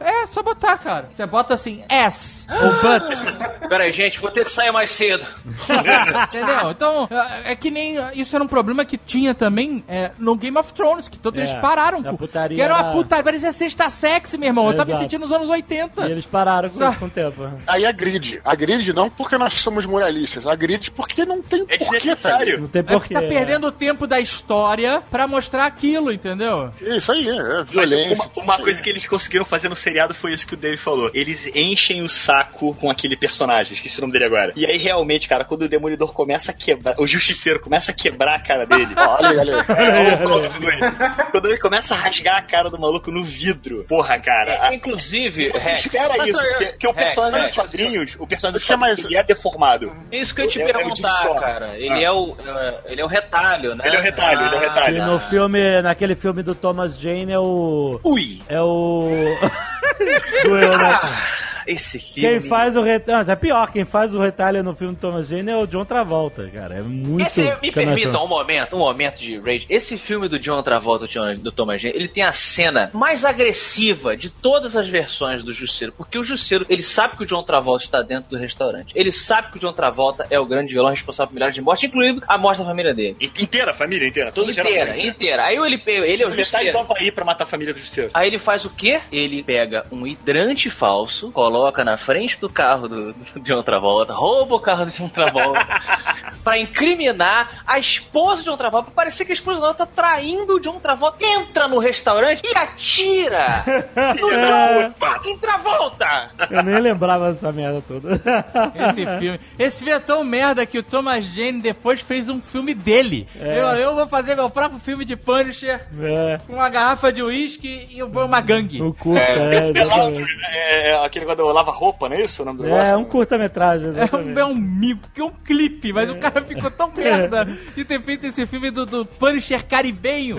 É, 0.00 0.26
só 0.26 0.42
botar, 0.42 0.78
cara. 0.78 1.08
Você 1.12 1.24
bota 1.26 1.54
assim, 1.54 1.82
ass 1.88 2.46
ou 2.50 2.72
butt. 2.72 3.14
Pera 3.68 3.84
aí, 3.84 3.92
gente, 3.92 4.18
vou 4.20 4.30
ter 4.30 4.44
que 4.44 4.52
sair 4.52 4.72
mais 4.72 4.90
cedo. 4.90 5.24
Entendeu? 6.28 6.70
Então, 6.70 7.08
é 7.44 7.52
é 7.52 7.56
que 7.56 7.70
nem. 7.70 7.96
Isso 8.14 8.34
era 8.34 8.44
um 8.44 8.48
problema 8.48 8.84
que 8.84 8.96
tinha 8.96 9.34
também 9.34 9.84
é, 9.88 10.10
no 10.18 10.34
Game 10.36 10.56
of 10.56 10.72
Thrones, 10.72 11.08
que 11.08 11.18
tanto 11.18 11.38
É, 11.38 11.42
eles 11.42 11.54
pararam. 11.54 12.00
a 12.00 12.02
com- 12.04 12.16
putaria 12.16 12.56
que 12.56 12.62
era 12.62 12.74
uma 12.74 12.92
putaria, 12.92 13.24
parecia 13.24 13.52
sexta 13.52 13.88
sexy, 13.90 14.38
meu 14.38 14.48
irmão. 14.48 14.66
Eu 14.68 14.72
tava 14.76 14.86
me 14.86 14.90
Exato. 14.92 15.02
sentindo 15.04 15.20
nos 15.22 15.32
anos 15.32 15.48
80. 15.48 15.99
E 16.08 16.10
eles 16.12 16.26
pararam 16.26 16.68
com 16.68 16.78
Sa- 16.78 16.94
com 16.94 17.06
o 17.06 17.10
tempo. 17.10 17.48
Aí 17.66 17.84
a 17.86 17.92
grid. 17.92 18.40
A 18.44 18.54
grid 18.54 18.92
não 18.92 19.08
porque 19.10 19.36
nós 19.38 19.54
somos 19.54 19.84
moralistas, 19.86 20.46
a 20.46 20.54
grid 20.54 20.90
porque 20.92 21.24
não 21.24 21.40
tem 21.42 21.60
É 21.68 21.78
porquê, 21.78 21.98
desnecessário. 21.98 22.60
Não 22.60 22.66
tem 22.66 22.80
É 22.80 22.82
porquê. 22.82 23.14
porque 23.14 23.14
tá 23.14 23.20
perdendo 23.34 23.66
o 23.66 23.72
tempo 23.72 24.06
da 24.06 24.18
história 24.20 25.02
pra 25.10 25.26
mostrar 25.26 25.66
aquilo, 25.66 26.12
entendeu? 26.12 26.70
tá? 26.78 26.96
Isso 26.96 27.12
aí, 27.12 27.28
é 27.28 27.42
Mas 27.58 27.70
violência. 27.70 28.30
uma, 28.36 28.42
uma 28.44 28.58
coisa 28.58 28.82
que 28.82 28.88
eles 28.90 29.06
conseguiram 29.06 29.44
fazer 29.44 29.68
no 29.68 29.76
seriado 29.76 30.14
foi 30.14 30.32
isso 30.32 30.46
que 30.46 30.54
o 30.54 30.56
Dave 30.56 30.76
falou. 30.76 31.10
Eles 31.14 31.46
enchem 31.54 32.02
o 32.02 32.08
saco 32.08 32.74
com 32.74 32.90
aquele 32.90 33.16
personagem, 33.16 33.72
esqueci 33.74 33.98
o 33.98 34.00
nome 34.02 34.12
dele 34.12 34.24
agora. 34.26 34.52
E 34.56 34.64
aí, 34.66 34.76
realmente, 34.76 35.28
cara, 35.28 35.44
quando 35.44 35.62
o 35.62 35.68
Demolidor 35.68 36.12
começa 36.12 36.50
a 36.50 36.54
quebrar, 36.54 36.94
o 36.98 37.06
Justiceiro 37.06 37.60
começa 37.60 37.90
a 37.90 37.94
quebrar 37.94 38.36
a 38.36 38.40
cara 38.40 38.64
dele. 38.66 38.94
Olha 38.96 39.28
aí, 39.30 39.38
olha 39.38 39.56
aí. 39.56 40.20
É, 40.20 40.26
o- 40.26 40.46
o- 40.46 41.30
Quando 41.30 41.46
ele 41.48 41.58
começa 41.58 41.94
a 41.94 41.96
rasgar 41.96 42.36
a 42.36 42.42
cara 42.42 42.70
do 42.70 42.78
maluco 42.78 43.10
no 43.10 43.24
vidro. 43.24 43.84
Porra, 43.88 44.18
cara. 44.18 44.66
a- 44.66 44.74
Inclusive, 44.74 45.50
Rex, 45.54 45.88
espera 45.98 46.14
mas 46.18 46.28
isso, 46.28 46.40
é- 46.40 46.48
porque, 46.50 46.66
porque 46.66 46.86
o 46.88 46.94
personagem 46.94 47.38
é- 47.38 47.42
dos 47.42 47.52
quadrinhos, 47.52 48.16
o 48.18 48.26
personagem 48.26 48.52
dos 48.54 48.64
que 48.64 48.72
é 48.72 48.76
mais- 48.76 48.90
quadrinhos, 48.92 49.10
ele 49.12 49.20
é 49.20 49.22
deformado. 49.24 49.92
isso 50.12 50.34
que 50.34 50.40
eu 50.40 50.44
ia 50.46 50.50
te 50.50 50.60
É- 50.60 50.62
é 50.70 50.72
perguntar, 50.72 51.28
cara. 51.40 51.70
Ele 51.76 51.90
Ah. 51.90 52.00
é 52.02 52.10
o. 52.10 52.36
é, 52.46 52.74
Ele 52.92 53.00
é 53.00 53.04
o 53.04 53.08
retalho, 53.08 53.74
né? 53.74 53.84
Ele 53.86 53.96
é 53.96 53.98
o 54.00 54.02
retalho, 54.02 54.46
ele 54.46 54.54
é 54.54 54.58
o 54.58 54.60
retalho. 54.60 54.96
E 54.96 55.00
no 55.00 55.18
filme, 55.20 55.82
naquele 55.82 56.14
filme 56.14 56.42
do 56.42 56.54
Thomas 56.54 56.98
Jane 56.98 57.32
é 57.32 57.38
o. 57.38 58.00
Ui! 58.04 58.42
É 58.48 58.60
o. 58.60 59.08
Doeu, 60.44 60.78
né? 60.78 60.98
Esse 61.66 61.98
filme. 61.98 62.20
Quem 62.20 62.40
faz 62.40 62.76
o 62.76 62.82
retalho. 62.82 63.18
Mas 63.18 63.28
é 63.28 63.36
pior, 63.36 63.72
quem 63.72 63.84
faz 63.84 64.14
o 64.14 64.18
retalho 64.18 64.62
no 64.62 64.74
filme 64.74 64.94
do 64.94 65.00
Thomas 65.00 65.28
Jane 65.28 65.50
é 65.50 65.56
o 65.56 65.66
John 65.66 65.84
Travolta, 65.84 66.48
cara. 66.48 66.76
É 66.76 66.82
muito. 66.82 67.26
Esse, 67.26 67.52
me 67.62 67.70
permita 67.70 68.18
um 68.20 68.26
momento, 68.26 68.76
um 68.76 68.80
momento 68.80 69.18
de 69.18 69.38
rage. 69.38 69.66
Esse 69.68 69.96
filme 69.98 70.28
do 70.28 70.38
John 70.38 70.62
Travolta, 70.62 71.06
do 71.38 71.52
Thomas 71.52 71.80
Jane, 71.80 71.94
ele 71.94 72.08
tem 72.08 72.22
a 72.22 72.32
cena 72.32 72.90
mais 72.92 73.24
agressiva 73.24 74.16
de 74.16 74.30
todas 74.30 74.76
as 74.76 74.88
versões 74.88 75.42
do 75.42 75.52
Justiceiro. 75.52 75.92
Porque 75.96 76.18
o 76.18 76.24
Justiceiro, 76.24 76.66
ele 76.68 76.82
sabe 76.82 77.16
que 77.16 77.22
o 77.22 77.26
John 77.26 77.42
Travolta 77.42 77.84
está 77.84 78.02
dentro 78.02 78.30
do 78.30 78.36
restaurante. 78.36 78.92
Ele 78.96 79.12
sabe 79.12 79.50
que 79.50 79.58
o 79.58 79.60
John 79.60 79.72
Travolta 79.72 80.26
é 80.30 80.38
o 80.38 80.46
grande 80.46 80.72
vilão 80.72 80.90
responsável 80.90 81.28
por 81.28 81.34
milhares 81.34 81.54
de 81.54 81.60
mortes, 81.60 81.84
incluindo 81.84 82.22
a 82.26 82.38
morte 82.38 82.58
da 82.58 82.64
família 82.64 82.94
dele. 82.94 83.16
Inteira 83.20 83.70
a 83.70 83.74
família, 83.74 84.06
inteira. 84.08 84.32
Todas 84.32 84.58
as 84.58 84.66
inteira, 84.66 84.98
inteira. 84.98 85.44
Aí 85.44 85.56
ele, 85.56 85.82
ele 85.86 86.22
é 86.22 86.26
o 86.26 86.30
Metade 86.30 86.36
Justiceiro. 86.36 86.72
do 86.72 86.78
Havaí 86.78 87.12
pra 87.12 87.24
matar 87.24 87.44
a 87.44 87.46
família 87.46 87.72
do 87.72 87.78
Justiceiro. 87.78 88.10
Aí 88.14 88.28
ele 88.28 88.38
faz 88.38 88.64
o 88.64 88.70
quê? 88.70 89.00
Ele 89.12 89.42
pega 89.42 89.84
um 89.90 90.06
hidrante 90.06 90.70
falso, 90.70 91.30
coloca 91.30 91.59
na 91.84 91.96
frente 91.96 92.38
do 92.40 92.48
carro 92.48 92.88
do, 92.88 93.12
do 93.12 93.40
John 93.40 93.62
Travolta, 93.62 94.12
rouba 94.12 94.54
o 94.56 94.60
carro 94.60 94.86
do 94.86 94.90
John 94.90 95.08
Travolta, 95.08 95.66
pra 96.44 96.58
incriminar 96.58 97.62
a 97.66 97.78
esposa 97.78 98.42
de 98.42 98.48
John 98.50 98.56
Travolta, 98.56 98.86
pra 98.90 98.94
parecer 99.04 99.24
que 99.24 99.32
a 99.32 99.34
esposa 99.34 99.60
dela 99.60 99.74
tá 99.74 99.86
traindo 99.86 100.54
o 100.56 100.60
John 100.60 100.78
Travolta, 100.80 101.18
entra 101.24 101.68
no 101.68 101.78
restaurante 101.78 102.42
e 102.44 102.56
atira 102.56 103.64
no 104.20 104.28
John 104.30 104.92
fucking 104.98 105.38
Travolta! 105.38 106.30
Eu 106.50 106.62
nem 106.62 106.80
lembrava 106.80 107.32
dessa 107.32 107.52
merda 107.52 107.82
toda. 107.86 108.20
Esse 108.88 109.06
filme. 109.18 109.40
Esse 109.58 109.78
filme 109.84 109.92
é 109.92 110.00
tão 110.00 110.24
merda 110.24 110.64
que 110.66 110.78
o 110.78 110.82
Thomas 110.82 111.24
Jane 111.26 111.60
depois 111.60 112.00
fez 112.00 112.28
um 112.28 112.40
filme 112.40 112.74
dele. 112.74 113.26
Eu, 113.36 113.66
eu 113.76 113.94
vou 113.94 114.06
fazer 114.08 114.34
meu 114.34 114.50
próprio 114.50 114.78
filme 114.80 115.04
de 115.04 115.16
Punisher 115.16 115.86
É. 116.00 116.38
com 116.46 116.54
uma 116.54 116.68
garrafa 116.68 117.12
de 117.12 117.22
uísque 117.22 117.88
e 117.90 118.02
uma 118.02 118.40
gangue. 118.40 118.82
O 118.82 118.92
curta, 118.94 119.20
é, 119.22 119.70
exatamente. 119.70 120.28
é, 120.48 120.90
é, 120.90 121.04
aquele 121.04 121.24
negócio 121.26 121.39
do 121.40 121.52
lava-roupa, 121.52 122.08
não 122.08 122.16
é 122.16 122.22
isso 122.22 122.42
o 122.42 122.44
nome 122.46 122.58
do 122.58 122.66
É, 122.66 122.70
negócio? 122.70 122.98
um 122.98 123.04
curta-metragem, 123.04 123.88
É 123.96 124.16
um, 124.16 124.38
é 124.38 124.44
um 124.44 124.54
mico, 124.54 125.08
que 125.14 125.20
é 125.20 125.24
um 125.24 125.30
clipe, 125.30 125.92
mas 125.92 126.08
o 126.10 126.16
cara 126.16 126.42
ficou 126.42 126.70
tão 126.70 126.90
merda 126.96 127.44
de 127.74 127.84
ter 127.84 128.00
feito 128.02 128.26
esse 128.26 128.46
filme 128.46 128.70
do, 128.70 128.84
do 128.86 129.04
Punisher 129.04 129.64
caribenho. 129.66 130.36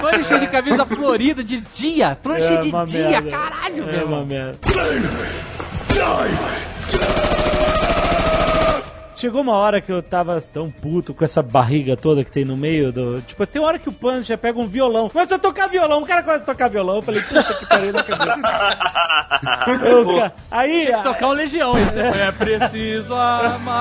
Punisher 0.00 0.38
de 0.40 0.46
camisa 0.48 0.84
florida, 0.86 1.42
de 1.44 1.60
dia. 1.60 2.16
Punisher 2.22 2.60
de 2.60 2.68
uma 2.70 2.84
dia, 2.84 3.20
merda. 3.20 3.30
caralho, 3.30 3.84
meu 3.86 3.94
É 3.94 4.04
uma 4.04 4.24
merda. 4.24 4.58
Chegou 9.14 9.42
uma 9.42 9.52
hora 9.54 9.80
que 9.80 9.92
eu 9.92 10.02
tava 10.02 10.40
tão 10.40 10.68
puto 10.70 11.14
com 11.14 11.24
essa 11.24 11.40
barriga 11.42 11.96
toda 11.96 12.24
que 12.24 12.30
tem 12.32 12.44
no 12.44 12.56
meio 12.56 12.92
do. 12.92 13.20
Tipo, 13.22 13.46
tem 13.46 13.62
hora 13.62 13.78
que 13.78 13.88
o 13.88 13.92
Punisher 13.92 14.36
pega 14.36 14.58
um 14.58 14.66
violão. 14.66 15.08
Começa 15.08 15.36
a 15.36 15.38
tocar 15.38 15.68
violão, 15.68 16.02
o 16.02 16.06
cara 16.06 16.22
começa 16.22 16.42
a 16.42 16.46
tocar 16.46 16.68
violão. 16.68 16.96
Eu 16.96 17.02
falei, 17.02 17.22
puta 17.22 17.54
que 17.54 17.66
pariu, 17.66 17.92
não. 17.92 18.00
Eu, 19.86 20.04
ca- 20.18 20.32
Aí. 20.50 20.82
Tinha 20.86 20.96
que 20.98 21.02
tocar 21.04 21.28
um 21.28 21.32
Legião, 21.32 21.78
esse 21.78 21.98
é 22.00 22.32
preciso 22.32 23.14
amar. 23.14 23.74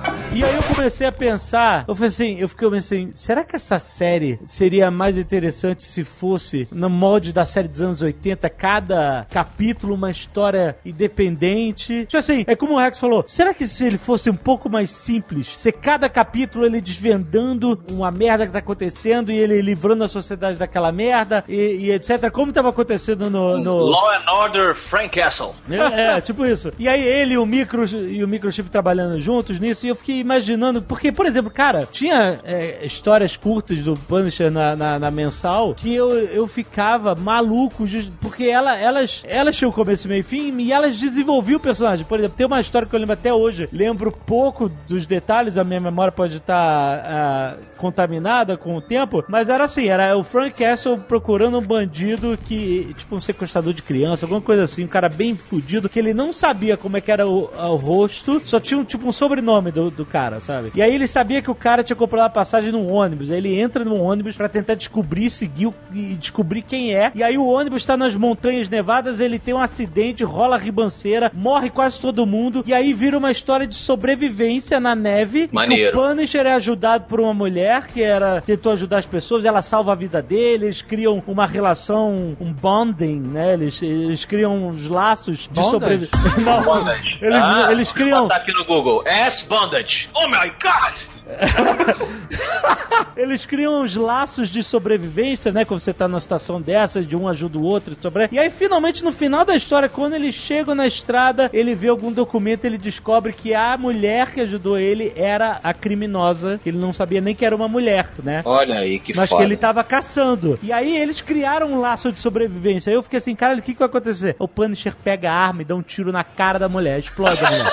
E 0.34 0.42
aí 0.42 0.56
eu 0.56 0.62
comecei 0.64 1.06
a 1.06 1.12
pensar, 1.12 1.84
eu 1.86 1.94
falei 1.94 2.08
assim, 2.08 2.36
eu 2.40 2.48
fiquei 2.48 2.66
assim, 2.76 3.12
será 3.12 3.44
que 3.44 3.54
essa 3.54 3.78
série 3.78 4.40
seria 4.44 4.90
mais 4.90 5.16
interessante 5.16 5.84
se 5.84 6.02
fosse 6.02 6.66
no 6.72 6.90
molde 6.90 7.32
da 7.32 7.46
série 7.46 7.68
dos 7.68 7.80
anos 7.80 8.02
80, 8.02 8.50
cada 8.50 9.24
capítulo 9.30 9.94
uma 9.94 10.10
história 10.10 10.76
independente? 10.84 12.04
Tipo 12.06 12.18
assim, 12.18 12.44
é 12.48 12.56
como 12.56 12.74
o 12.74 12.78
Rex 12.80 12.98
falou, 12.98 13.24
será 13.28 13.54
que 13.54 13.64
se 13.68 13.86
ele 13.86 13.96
fosse 13.96 14.28
um 14.28 14.34
pouco 14.34 14.68
mais 14.68 14.90
simples, 14.90 15.54
se 15.56 15.70
cada 15.70 16.08
capítulo 16.08 16.66
ele 16.66 16.80
desvendando 16.80 17.80
uma 17.88 18.10
merda 18.10 18.44
que 18.44 18.52
tá 18.52 18.58
acontecendo 18.58 19.30
e 19.30 19.38
ele 19.38 19.62
livrando 19.62 20.02
a 20.02 20.08
sociedade 20.08 20.58
daquela 20.58 20.90
merda 20.90 21.44
e, 21.48 21.54
e 21.54 21.92
etc, 21.92 22.28
como 22.32 22.52
tava 22.52 22.70
acontecendo 22.70 23.30
no... 23.30 23.58
no... 23.58 23.76
Law 23.84 24.10
and 24.10 24.32
Order 24.32 24.74
Frank 24.74 25.10
Castle. 25.10 25.54
É, 25.70 26.16
é, 26.16 26.20
tipo 26.20 26.44
isso. 26.44 26.72
E 26.76 26.88
aí 26.88 27.04
ele 27.04 27.34
e 27.34 27.38
o 27.38 27.46
micro 27.46 27.84
e 27.84 28.24
o 28.24 28.26
microchip 28.26 28.68
trabalhando 28.68 29.20
juntos 29.20 29.60
nisso, 29.60 29.86
e 29.86 29.90
eu 29.90 29.94
fiquei 29.94 30.23
imaginando, 30.24 30.82
porque, 30.82 31.12
por 31.12 31.26
exemplo, 31.26 31.50
cara, 31.50 31.86
tinha 31.90 32.38
é, 32.44 32.84
histórias 32.84 33.36
curtas 33.36 33.80
do 33.82 33.94
Punisher 33.94 34.50
na, 34.50 34.74
na, 34.74 34.98
na 34.98 35.10
mensal 35.10 35.74
que 35.74 35.94
eu, 35.94 36.10
eu 36.10 36.46
ficava 36.46 37.14
maluco, 37.14 37.84
porque 38.20 38.44
ela, 38.44 38.76
elas, 38.76 39.22
elas 39.26 39.56
tinham 39.56 39.70
começo, 39.70 40.08
meio 40.08 40.20
e 40.20 40.22
fim, 40.22 40.58
e 40.60 40.72
elas 40.72 40.98
desenvolviam 40.98 41.58
o 41.58 41.60
personagem. 41.60 42.04
Por 42.04 42.18
exemplo, 42.18 42.36
tem 42.36 42.46
uma 42.46 42.60
história 42.60 42.88
que 42.88 42.94
eu 42.94 43.00
lembro 43.00 43.12
até 43.14 43.32
hoje, 43.32 43.68
lembro 43.72 44.10
pouco 44.10 44.70
dos 44.88 45.06
detalhes, 45.06 45.56
a 45.56 45.64
minha 45.64 45.80
memória 45.80 46.12
pode 46.12 46.38
estar 46.38 46.54
ah, 46.56 47.56
contaminada 47.76 48.56
com 48.56 48.76
o 48.76 48.80
tempo, 48.80 49.24
mas 49.28 49.48
era 49.48 49.64
assim, 49.64 49.88
era 49.88 50.16
o 50.16 50.24
Frank 50.24 50.58
Castle 50.58 50.98
procurando 50.98 51.58
um 51.58 51.62
bandido 51.62 52.38
que, 52.46 52.94
tipo 52.96 53.16
um 53.16 53.20
sequestrador 53.20 53.72
de 53.72 53.82
criança, 53.82 54.24
alguma 54.24 54.40
coisa 54.40 54.64
assim, 54.64 54.84
um 54.84 54.88
cara 54.88 55.08
bem 55.08 55.36
fudido, 55.36 55.88
que 55.88 55.98
ele 55.98 56.14
não 56.14 56.32
sabia 56.32 56.76
como 56.76 56.96
é 56.96 57.00
que 57.00 57.12
era 57.12 57.26
o, 57.26 57.50
o 57.52 57.76
rosto, 57.76 58.40
só 58.44 58.58
tinha 58.58 58.78
um, 58.78 58.84
tipo 58.84 59.06
um 59.06 59.12
sobrenome 59.12 59.70
do, 59.70 59.90
do 59.90 60.06
cara, 60.14 60.38
sabe? 60.38 60.70
E 60.76 60.80
aí 60.80 60.94
ele 60.94 61.08
sabia 61.08 61.42
que 61.42 61.50
o 61.50 61.56
cara 61.56 61.82
tinha 61.82 61.96
comprado 61.96 62.26
a 62.26 62.30
passagem 62.30 62.70
num 62.70 62.88
ônibus. 62.88 63.32
Aí 63.32 63.38
ele 63.38 63.58
entra 63.58 63.84
num 63.84 64.00
ônibus 64.00 64.36
pra 64.36 64.48
tentar 64.48 64.76
descobrir, 64.76 65.28
seguir 65.28 65.72
e 65.92 66.14
descobrir 66.14 66.62
quem 66.62 66.94
é. 66.94 67.10
E 67.16 67.20
aí 67.24 67.36
o 67.36 67.48
ônibus 67.48 67.84
tá 67.84 67.96
nas 67.96 68.14
montanhas 68.14 68.68
nevadas, 68.68 69.18
ele 69.18 69.40
tem 69.40 69.52
um 69.52 69.58
acidente, 69.58 70.22
rola 70.22 70.54
a 70.54 70.58
ribanceira, 70.58 71.32
morre 71.34 71.68
quase 71.68 71.98
todo 71.98 72.24
mundo. 72.24 72.62
E 72.64 72.72
aí 72.72 72.92
vira 72.94 73.18
uma 73.18 73.32
história 73.32 73.66
de 73.66 73.74
sobrevivência 73.74 74.78
na 74.78 74.94
neve. 74.94 75.40
E 75.42 75.48
que 75.48 75.54
Maneiro. 75.54 75.98
o 75.98 76.00
Punisher 76.00 76.46
é 76.46 76.52
ajudado 76.54 77.06
por 77.08 77.18
uma 77.18 77.34
mulher 77.34 77.88
que 77.88 78.00
era 78.00 78.40
tentou 78.40 78.70
ajudar 78.70 78.98
as 78.98 79.06
pessoas, 79.08 79.44
ela 79.44 79.62
salva 79.62 79.90
a 79.90 79.96
vida 79.96 80.22
dele, 80.22 80.66
eles 80.66 80.80
criam 80.80 81.20
uma 81.26 81.44
relação, 81.44 82.36
um 82.40 82.52
bonding, 82.52 83.18
né? 83.20 83.54
Eles, 83.54 83.82
eles 83.82 84.24
criam 84.24 84.68
uns 84.68 84.86
laços 84.88 85.38
de 85.38 85.48
Bondage? 85.48 85.70
sobrevivência. 85.70 86.18
Não, 86.44 86.62
Bondage. 86.62 87.18
eles, 87.20 87.40
Ah, 87.42 87.72
eles 87.72 87.92
criam. 87.92 88.22
Botar 88.22 88.36
aqui 88.36 88.52
no 88.52 88.64
Google. 88.64 89.02
S 89.04 89.44
Bondage. 89.48 90.03
Oh 90.14 90.28
my 90.28 90.52
God! 90.62 91.14
Eles 93.16 93.46
criam 93.46 93.82
uns 93.82 93.96
laços 93.96 94.48
de 94.48 94.62
sobrevivência, 94.62 95.50
né? 95.52 95.64
Quando 95.64 95.80
você 95.80 95.92
tá 95.92 96.06
numa 96.06 96.20
situação 96.20 96.60
dessa, 96.60 97.02
de 97.02 97.16
um 97.16 97.28
ajuda 97.28 97.58
o 97.58 97.62
outro. 97.62 97.96
Sobre... 98.00 98.28
E 98.30 98.38
aí, 98.38 98.50
finalmente, 98.50 99.02
no 99.04 99.12
final 99.12 99.44
da 99.44 99.56
história, 99.56 99.88
quando 99.88 100.14
eles 100.14 100.34
chegam 100.34 100.74
na 100.74 100.86
estrada, 100.86 101.48
ele 101.52 101.74
vê 101.74 101.88
algum 101.88 102.12
documento, 102.12 102.64
ele 102.64 102.76
descobre 102.76 103.32
que 103.32 103.54
a 103.54 103.76
mulher 103.76 104.32
que 104.32 104.40
ajudou 104.40 104.78
ele 104.78 105.12
era 105.16 105.60
a 105.62 105.72
criminosa. 105.72 106.60
Ele 106.64 106.78
não 106.78 106.92
sabia 106.92 107.20
nem 107.20 107.34
que 107.34 107.44
era 107.44 107.54
uma 107.54 107.68
mulher, 107.68 108.08
né? 108.22 108.42
Olha 108.44 108.78
aí, 108.78 108.98
que 108.98 109.16
Mas 109.16 109.30
foda. 109.30 109.42
que 109.42 109.48
ele 109.48 109.56
tava 109.56 109.82
caçando. 109.84 110.58
E 110.62 110.72
aí 110.72 110.96
eles 110.96 111.20
criaram 111.20 111.72
um 111.72 111.80
laço 111.80 112.12
de 112.12 112.18
sobrevivência. 112.18 112.90
Aí 112.90 112.96
eu 112.96 113.02
fiquei 113.02 113.18
assim, 113.18 113.34
cara, 113.34 113.56
o 113.56 113.62
que, 113.62 113.72
que 113.72 113.78
vai 113.78 113.88
acontecer? 113.88 114.36
O 114.38 114.48
Punisher 114.48 114.94
pega 115.02 115.30
a 115.30 115.34
arma 115.34 115.62
e 115.62 115.64
dá 115.64 115.74
um 115.74 115.82
tiro 115.82 116.12
na 116.12 116.24
cara 116.24 116.58
da 116.58 116.68
mulher, 116.68 116.98
explode 116.98 117.44
a 117.44 117.50
mulher. 117.50 117.72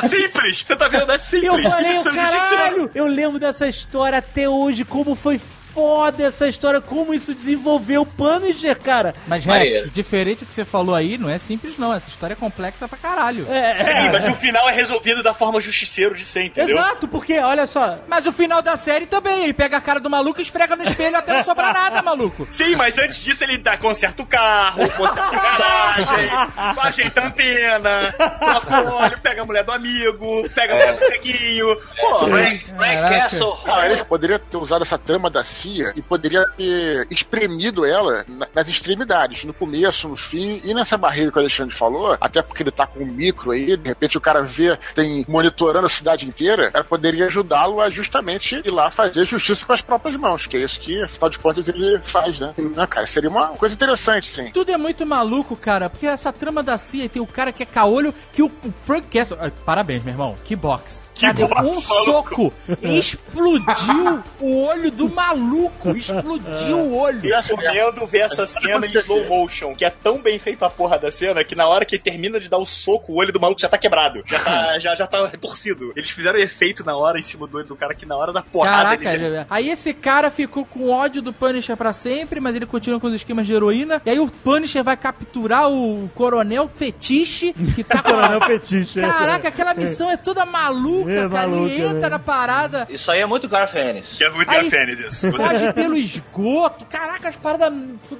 Simples! 0.08 0.64
Você 0.66 0.76
tá 0.76 0.88
vendo? 0.88 1.12
É 1.12 1.16
E 1.16 1.39
eu 1.46 1.58
falei, 1.58 1.92
Isso 1.92 2.08
é 2.08 2.14
caralho, 2.14 2.90
eu 2.94 3.06
lembro 3.06 3.38
dessa 3.38 3.68
história 3.68 4.18
até 4.18 4.48
hoje, 4.48 4.84
como 4.84 5.14
foi 5.14 5.40
foda 5.72 6.24
essa 6.24 6.48
história, 6.48 6.80
como 6.80 7.14
isso 7.14 7.34
desenvolveu 7.34 8.02
o 8.02 8.06
Punisher, 8.06 8.78
cara. 8.78 9.14
Mas. 9.26 9.44
Rex, 9.44 9.90
diferente 9.92 10.44
do 10.44 10.48
que 10.48 10.54
você 10.54 10.64
falou 10.64 10.94
aí, 10.94 11.18
não 11.18 11.28
é 11.28 11.38
simples 11.38 11.78
não. 11.78 11.92
Essa 11.92 12.08
história 12.08 12.34
é 12.34 12.36
complexa 12.36 12.86
pra 12.88 12.98
caralho. 12.98 13.46
É, 13.50 13.74
Sim, 13.76 13.90
é. 13.90 14.10
mas 14.10 14.24
no 14.24 14.34
final 14.36 14.68
é 14.68 14.72
resolvido 14.72 15.22
da 15.22 15.34
forma 15.34 15.60
justiceiro 15.60 16.14
de 16.14 16.24
ser, 16.24 16.44
entendeu? 16.44 16.76
Exato, 16.76 17.08
porque, 17.08 17.38
olha 17.38 17.66
só, 17.66 17.98
Mas 18.08 18.26
o 18.26 18.32
final 18.32 18.62
da 18.62 18.76
série 18.76 19.06
também, 19.06 19.44
ele 19.44 19.52
pega 19.52 19.76
a 19.76 19.80
cara 19.80 20.00
do 20.00 20.10
maluco 20.10 20.40
e 20.40 20.42
esfrega 20.42 20.76
no 20.76 20.82
espelho 20.82 21.16
até 21.16 21.32
não 21.32 21.42
sobrar 21.42 21.72
nada, 21.72 22.02
maluco. 22.02 22.46
Sim, 22.50 22.76
mas 22.76 22.98
antes 22.98 23.22
disso 23.22 23.44
ele 23.44 23.58
dá, 23.58 23.76
conserta 23.76 24.22
o 24.22 24.26
carro, 24.26 24.88
conserta 24.90 25.22
a 25.22 25.56
garagem, 25.56 26.30
ajeita 26.82 27.20
a 27.20 27.26
antena, 27.26 28.12
troca 28.38 28.82
o 28.84 28.94
óleo, 28.94 29.18
pega 29.22 29.42
a 29.42 29.44
mulher 29.44 29.64
do 29.64 29.72
amigo, 29.72 30.48
pega 30.50 30.74
a 30.74 30.76
mulher 30.76 30.94
do 30.94 31.04
ceguinho. 31.06 31.76
Pô, 32.00 32.26
Frank, 32.28 32.64
Frank. 32.66 33.08
Castle. 33.10 33.58
Ah, 33.66 33.86
eles 33.86 34.02
poderiam 34.02 34.38
ter 34.38 34.56
usado 34.56 34.82
essa 34.82 34.98
trama 34.98 35.30
da 35.30 35.42
E 35.96 36.02
poderia 36.02 36.44
ter 36.56 37.06
espremido 37.10 37.84
ela 37.84 38.24
na- 38.28 38.48
nas 38.54 38.68
extremidades, 38.68 39.44
no 39.44 39.52
começo, 39.54 40.08
no 40.08 40.16
fim, 40.16 40.60
e 40.64 40.72
nessa 40.74 40.96
barreira 40.96 41.30
que 41.30 41.36
o 41.38 41.40
Alexandre 41.40 41.74
falou, 41.74 42.16
até 42.20 42.42
porque 42.42 42.62
ele 42.62 42.70
tá 42.70 42.86
com 42.86 43.00
um 43.00 43.06
micro 43.06 43.50
aí, 43.52 43.76
de 43.76 43.88
repente 43.88 44.16
o 44.18 44.20
cara 44.20 44.42
vê, 44.42 44.78
tem 44.94 45.24
monitorando 45.28 45.86
a 45.86 45.90
cidade 45.90 46.26
inteira, 46.26 46.70
ela 46.72 46.84
poderia 46.84 47.26
ajudá-lo 47.26 47.80
a 47.80 47.90
justamente 47.90 48.60
ir 48.64 48.70
lá 48.70 48.90
fazer 48.90 49.24
justiça 49.24 49.64
com 49.66 49.72
as 49.72 49.80
próprias 49.80 50.16
mãos, 50.16 50.46
que 50.46 50.56
é 50.56 50.60
isso 50.60 50.78
que, 50.80 51.02
afinal 51.02 51.30
de 51.30 51.38
contas, 51.38 51.68
ele 51.68 51.98
faz, 52.02 52.40
né? 52.40 52.52
Não, 52.58 52.86
cara, 52.86 53.06
seria 53.06 53.30
uma 53.30 53.48
coisa 53.48 53.74
interessante, 53.74 54.26
sim. 54.26 54.50
Tudo 54.52 54.70
é 54.70 54.76
muito 54.76 55.04
maluco, 55.06 55.56
cara, 55.56 55.88
porque 55.90 56.06
essa 56.06 56.32
trama 56.32 56.62
da 56.62 56.78
CIA 56.78 57.08
tem 57.08 57.20
o 57.22 57.26
cara 57.26 57.52
que 57.52 57.62
é 57.62 57.66
caolho, 57.66 58.14
que 58.32 58.42
o, 58.42 58.50
Frank 58.82 59.06
Castle... 59.08 59.38
ah, 59.40 59.50
Parabéns, 59.64 60.02
meu 60.02 60.12
irmão, 60.12 60.36
que 60.44 60.54
box. 60.56 61.10
Que 61.14 61.32
deu 61.32 61.48
box, 61.48 61.60
um 61.60 61.64
maluco. 61.66 62.04
soco, 62.04 62.52
explodiu 62.82 64.22
o 64.40 64.64
olho 64.66 64.90
do 64.90 65.08
maluco, 65.08 65.49
explodiu 65.96 66.78
o 66.78 66.96
olho. 66.96 67.24
E 67.26 67.32
essa 67.32 67.54
recomendo 67.54 68.06
ver 68.06 68.18
essa 68.20 68.46
cena 68.46 68.86
em 68.86 68.90
slow 68.98 69.26
motion, 69.26 69.74
que 69.74 69.84
é 69.84 69.90
tão 69.90 70.20
bem 70.20 70.38
feita 70.38 70.66
a 70.66 70.70
porra 70.70 70.98
da 70.98 71.10
cena 71.10 71.42
que 71.44 71.54
na 71.54 71.66
hora 71.68 71.84
que 71.84 71.96
ele 71.96 72.02
termina 72.02 72.38
de 72.40 72.48
dar 72.48 72.58
o 72.58 72.66
soco, 72.66 73.12
o 73.12 73.16
olho 73.16 73.32
do 73.32 73.40
maluco 73.40 73.60
já 73.60 73.68
tá 73.68 73.78
quebrado. 73.78 74.22
Já 74.26 74.38
tá, 74.40 74.78
já, 74.80 74.94
já 74.94 75.06
tá 75.06 75.26
retorcido. 75.26 75.92
Eles 75.96 76.10
fizeram 76.10 76.38
efeito 76.38 76.84
na 76.84 76.96
hora 76.96 77.18
em 77.18 77.22
cima 77.22 77.46
do 77.46 77.56
olho 77.56 77.66
do 77.66 77.76
cara 77.76 77.94
que 77.94 78.06
na 78.06 78.16
hora 78.16 78.32
da 78.32 78.42
porrada 78.42 78.96
Caraca, 78.96 79.12
ele 79.14 79.30
já- 79.36 79.46
aí 79.50 79.68
esse 79.68 79.92
cara 79.94 80.30
ficou 80.30 80.64
com 80.64 80.90
ódio 80.90 81.22
do 81.22 81.32
Punisher 81.32 81.76
pra 81.76 81.92
sempre, 81.92 82.40
mas 82.40 82.56
ele 82.56 82.66
continua 82.66 83.00
com 83.00 83.06
os 83.06 83.14
esquemas 83.14 83.46
de 83.46 83.52
heroína. 83.54 84.00
E 84.04 84.10
aí 84.10 84.18
o 84.20 84.28
Punisher 84.28 84.82
vai 84.84 84.96
capturar 84.96 85.70
o 85.70 86.10
Coronel 86.14 86.70
Fetiche, 86.74 87.52
que 87.74 87.82
tá 87.84 88.02
com 88.02 88.10
Coronel 88.12 88.40
Petiche. 88.40 89.00
Caraca, 89.00 89.48
aquela 89.48 89.74
missão 89.74 90.10
é 90.10 90.16
toda 90.16 90.44
maluca, 90.44 91.10
É 91.10 91.16
cara. 91.16 91.28
maluca, 91.28 91.72
ele 91.72 91.82
entra 91.82 92.00
né? 92.00 92.08
na 92.08 92.18
parada, 92.18 92.86
Isso 92.90 93.10
aí 93.10 93.20
é 93.20 93.26
muito. 93.26 93.48
Que 93.50 94.24
é 94.24 94.30
muito 94.30 94.48
Aí- 94.50 94.62
Garfênis 94.70 95.00
isso. 95.00 95.30
Foge 95.48 95.72
pelo 95.74 95.96
esgoto. 95.96 96.84
Caraca, 96.86 97.28
as 97.28 97.36
paradas 97.36 97.72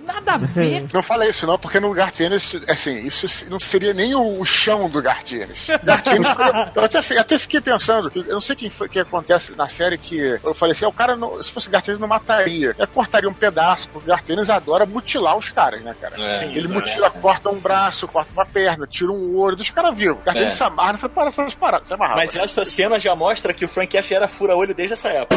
nada 0.04 0.32
a 0.34 0.36
ver. 0.38 0.86
Não 0.92 1.02
fala 1.02 1.26
isso 1.26 1.46
não, 1.46 1.58
porque 1.58 1.78
no 1.80 1.92
Gartienes, 1.92 2.56
assim, 2.68 3.06
isso 3.06 3.26
não 3.50 3.58
seria 3.60 3.92
nem 3.92 4.14
o, 4.14 4.40
o 4.40 4.44
chão 4.44 4.88
do 4.88 5.00
Gartienes. 5.02 5.68
Gartienes 5.82 6.28
eu 6.74 6.84
até, 6.84 7.02
fi- 7.02 7.18
até 7.18 7.38
fiquei 7.38 7.60
pensando, 7.60 8.10
eu 8.14 8.24
não 8.34 8.40
sei 8.40 8.56
quem 8.56 8.70
foi 8.70 8.88
que 8.88 8.98
acontece 8.98 9.52
na 9.56 9.68
série 9.68 9.98
que 9.98 10.18
eu 10.42 10.54
falei 10.54 10.72
assim, 10.72 10.84
ah, 10.84 10.88
o 10.88 10.92
cara, 10.92 11.16
não- 11.16 11.42
se 11.42 11.50
fosse 11.52 11.70
Gartienes, 11.70 12.00
não 12.00 12.08
mataria. 12.08 12.74
Eu 12.78 12.86
cortaria 12.88 13.28
um 13.28 13.34
pedaço, 13.34 13.88
porque 13.90 14.08
o 14.08 14.12
Gartienes 14.14 14.50
adora 14.50 14.86
mutilar 14.86 15.36
os 15.36 15.50
caras, 15.50 15.82
né, 15.82 15.94
cara? 16.00 16.14
É, 16.24 16.28
Sim, 16.38 16.46
Ele 16.50 16.60
exato. 16.60 16.74
mutila, 16.74 17.10
corta 17.10 17.50
um 17.50 17.58
braço, 17.60 18.06
corta 18.08 18.32
uma 18.32 18.46
perna, 18.46 18.86
tira 18.86 19.10
um 19.12 19.36
olho, 19.36 19.56
deixa 19.56 19.72
o 19.72 19.74
cara 19.74 19.90
vivo. 19.92 20.18
Gartienes 20.24 20.52
É. 20.52 20.56
se 20.56 20.62
amarra 20.64 20.92
essas 21.24 21.54
paradas, 21.54 21.88
se 21.88 21.94
amarrava. 21.94 22.16
Mas 22.20 22.36
essa 22.36 22.64
cena 22.64 22.98
já 22.98 23.14
mostra 23.14 23.52
que 23.54 23.64
o 23.64 23.68
Frank 23.68 23.96
F 23.96 24.14
era 24.14 24.28
fura-olho 24.28 24.74
desde 24.74 24.94
essa 24.94 25.08
época. 25.10 25.36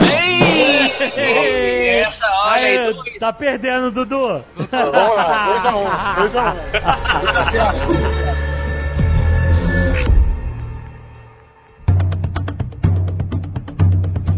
Essa, 1.73 2.25
olha 2.45 2.61
aí, 2.61 2.77
Aí, 2.77 2.93
dois. 2.93 3.17
tá 3.19 3.33
perdendo, 3.33 3.91
Dudu. 3.91 4.43
Vamos 4.55 5.15
lá, 5.15 5.55
2x1, 5.57 5.75
um, 5.75 5.87
2x1. 6.23 6.53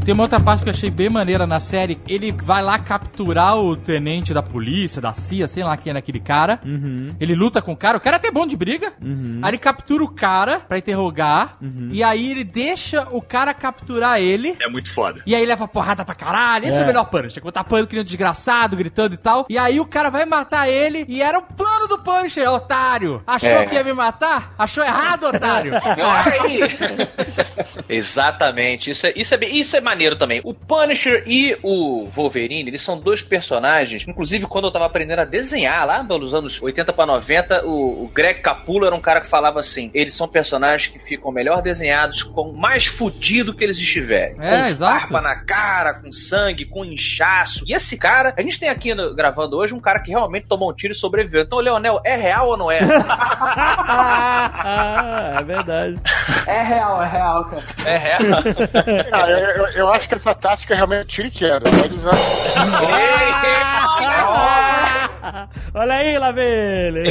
Tem 0.05 0.13
uma 0.13 0.21
outra 0.23 0.39
parte 0.39 0.61
que 0.61 0.69
eu 0.69 0.73
achei 0.73 0.91
bem 0.91 1.09
maneira 1.09 1.47
na 1.47 1.59
série. 1.59 1.99
Ele 2.07 2.31
vai 2.31 2.61
lá 2.61 2.77
capturar 2.77 3.57
o 3.57 3.75
tenente 3.75 4.35
da 4.35 4.43
polícia, 4.43 5.01
da 5.01 5.13
CIA, 5.13 5.47
sei 5.47 5.63
lá 5.63 5.75
quem 5.75 5.91
é 5.91 5.97
aquele 5.97 6.19
cara. 6.19 6.59
Ele 7.19 7.33
luta 7.33 7.59
com 7.59 7.71
o 7.73 7.75
cara. 7.75 7.97
O 7.97 7.99
cara 8.01 8.17
é 8.17 8.19
até 8.19 8.29
bom 8.29 8.45
de 8.45 8.55
briga. 8.55 8.93
Aí 9.41 9.49
ele 9.49 9.57
captura 9.57 10.03
o 10.03 10.07
cara 10.07 10.59
pra 10.59 10.77
interrogar. 10.77 11.57
E 11.91 12.03
aí 12.03 12.29
ele 12.29 12.43
deixa 12.43 13.07
o 13.11 13.19
cara 13.19 13.51
capturar 13.51 14.21
ele. 14.21 14.55
É 14.61 14.69
muito 14.69 14.93
foda. 14.93 15.21
E 15.25 15.33
aí 15.33 15.43
leva 15.43 15.67
porrada 15.67 16.05
pra 16.05 16.13
caralho. 16.13 16.67
Esse 16.67 16.77
é, 16.77 16.81
É. 16.81 16.83
o 16.83 16.87
melhor 16.87 17.05
Punisher. 17.05 17.41
Quando 17.41 17.55
tá 17.55 17.61
apanhando 17.61 17.87
que 17.87 17.95
nem 17.95 18.01
um 18.03 18.05
desgraçado, 18.05 18.77
gritando 18.77 19.15
e 19.15 19.17
tal. 19.17 19.47
E 19.49 19.57
aí 19.57 19.79
o 19.79 19.85
cara 19.87 20.11
vai 20.11 20.23
matar 20.25 20.69
ele. 20.69 21.03
E 21.09 21.19
era 21.23 21.39
um 21.39 21.43
plano 21.43 21.87
do 21.87 21.97
Punisher, 21.97 22.47
otário. 22.51 23.23
Achou 23.25 23.49
É. 23.49 23.65
que 23.65 23.73
ia 23.73 23.83
me 23.83 23.93
matar? 23.93 24.53
Achou 24.55 24.83
errado, 24.83 25.23
otário. 25.25 25.73
Olha 25.81 26.41
aí! 26.43 26.59
Exatamente, 27.89 28.91
isso 28.91 29.07
é, 29.07 29.13
isso, 29.15 29.33
é, 29.33 29.37
bem- 29.37 29.55
isso 29.55 29.75
é 29.75 29.81
maneiro 29.95 30.15
também. 30.17 30.41
O 30.43 30.53
Punisher 30.53 31.23
e 31.25 31.57
o 31.63 32.07
Wolverine, 32.13 32.69
eles 32.69 32.81
são 32.81 32.97
dois 32.99 33.21
personagens. 33.23 34.05
Inclusive, 34.05 34.45
quando 34.45 34.65
eu 34.65 34.71
tava 34.71 34.85
aprendendo 34.85 35.19
a 35.19 35.25
desenhar 35.25 35.87
lá 35.87 36.03
nos 36.03 36.33
anos 36.33 36.61
80 36.61 36.91
pra 36.91 37.05
90, 37.05 37.65
o, 37.65 38.03
o 38.03 38.07
Greg 38.13 38.41
Capullo 38.41 38.85
era 38.85 38.93
um 38.93 38.99
cara 38.99 39.21
que 39.21 39.27
falava 39.27 39.59
assim: 39.59 39.89
eles 39.93 40.13
são 40.13 40.27
personagens 40.27 40.91
que 40.91 40.99
ficam 40.99 41.31
melhor 41.31 41.61
desenhados 41.61 42.23
com 42.23 42.51
mais 42.51 42.85
fudido 42.85 43.53
que 43.53 43.63
eles 43.63 43.77
estiverem. 43.77 44.35
É, 44.39 44.59
com 44.63 44.65
exato. 44.67 44.99
farpa 44.99 45.21
na 45.21 45.35
cara, 45.37 45.93
com 45.93 46.11
sangue, 46.11 46.65
com 46.65 46.83
inchaço. 46.83 47.63
E 47.67 47.73
esse 47.73 47.97
cara, 47.97 48.33
a 48.37 48.41
gente 48.41 48.59
tem 48.59 48.67
aqui 48.69 48.93
no- 48.93 49.15
gravando 49.15 49.55
hoje 49.57 49.73
um 49.73 49.79
cara 49.79 50.01
que 50.01 50.11
realmente 50.11 50.47
tomou 50.49 50.69
um 50.69 50.73
tiro 50.73 50.91
e 50.93 50.95
sobreviveu. 50.95 51.43
Então, 51.43 51.59
Leonel, 51.59 52.01
é 52.03 52.17
real 52.17 52.49
ou 52.49 52.57
não 52.57 52.69
é? 52.69 52.79
ah, 53.87 55.37
é 55.39 55.43
verdade. 55.43 55.95
É 56.47 56.61
real, 56.63 57.01
é 57.01 57.07
real, 57.07 57.45
cara. 57.45 57.63
É 57.85 57.97
real. 57.97 58.19
Eu, 59.25 59.37
eu- 59.37 59.67
eu 59.75 59.84
acho 59.89 60.07
que 60.07 60.15
essa 60.15 60.33
tática 60.33 60.73
é 60.73 60.77
realmente 60.77 61.07
tiro 61.07 61.27
e 61.27 61.31
queda. 61.31 61.69
Pode 61.69 61.95
usar. 61.95 62.15
Olha 65.73 65.93
aí, 65.95 66.17
Lavelli. 66.17 67.03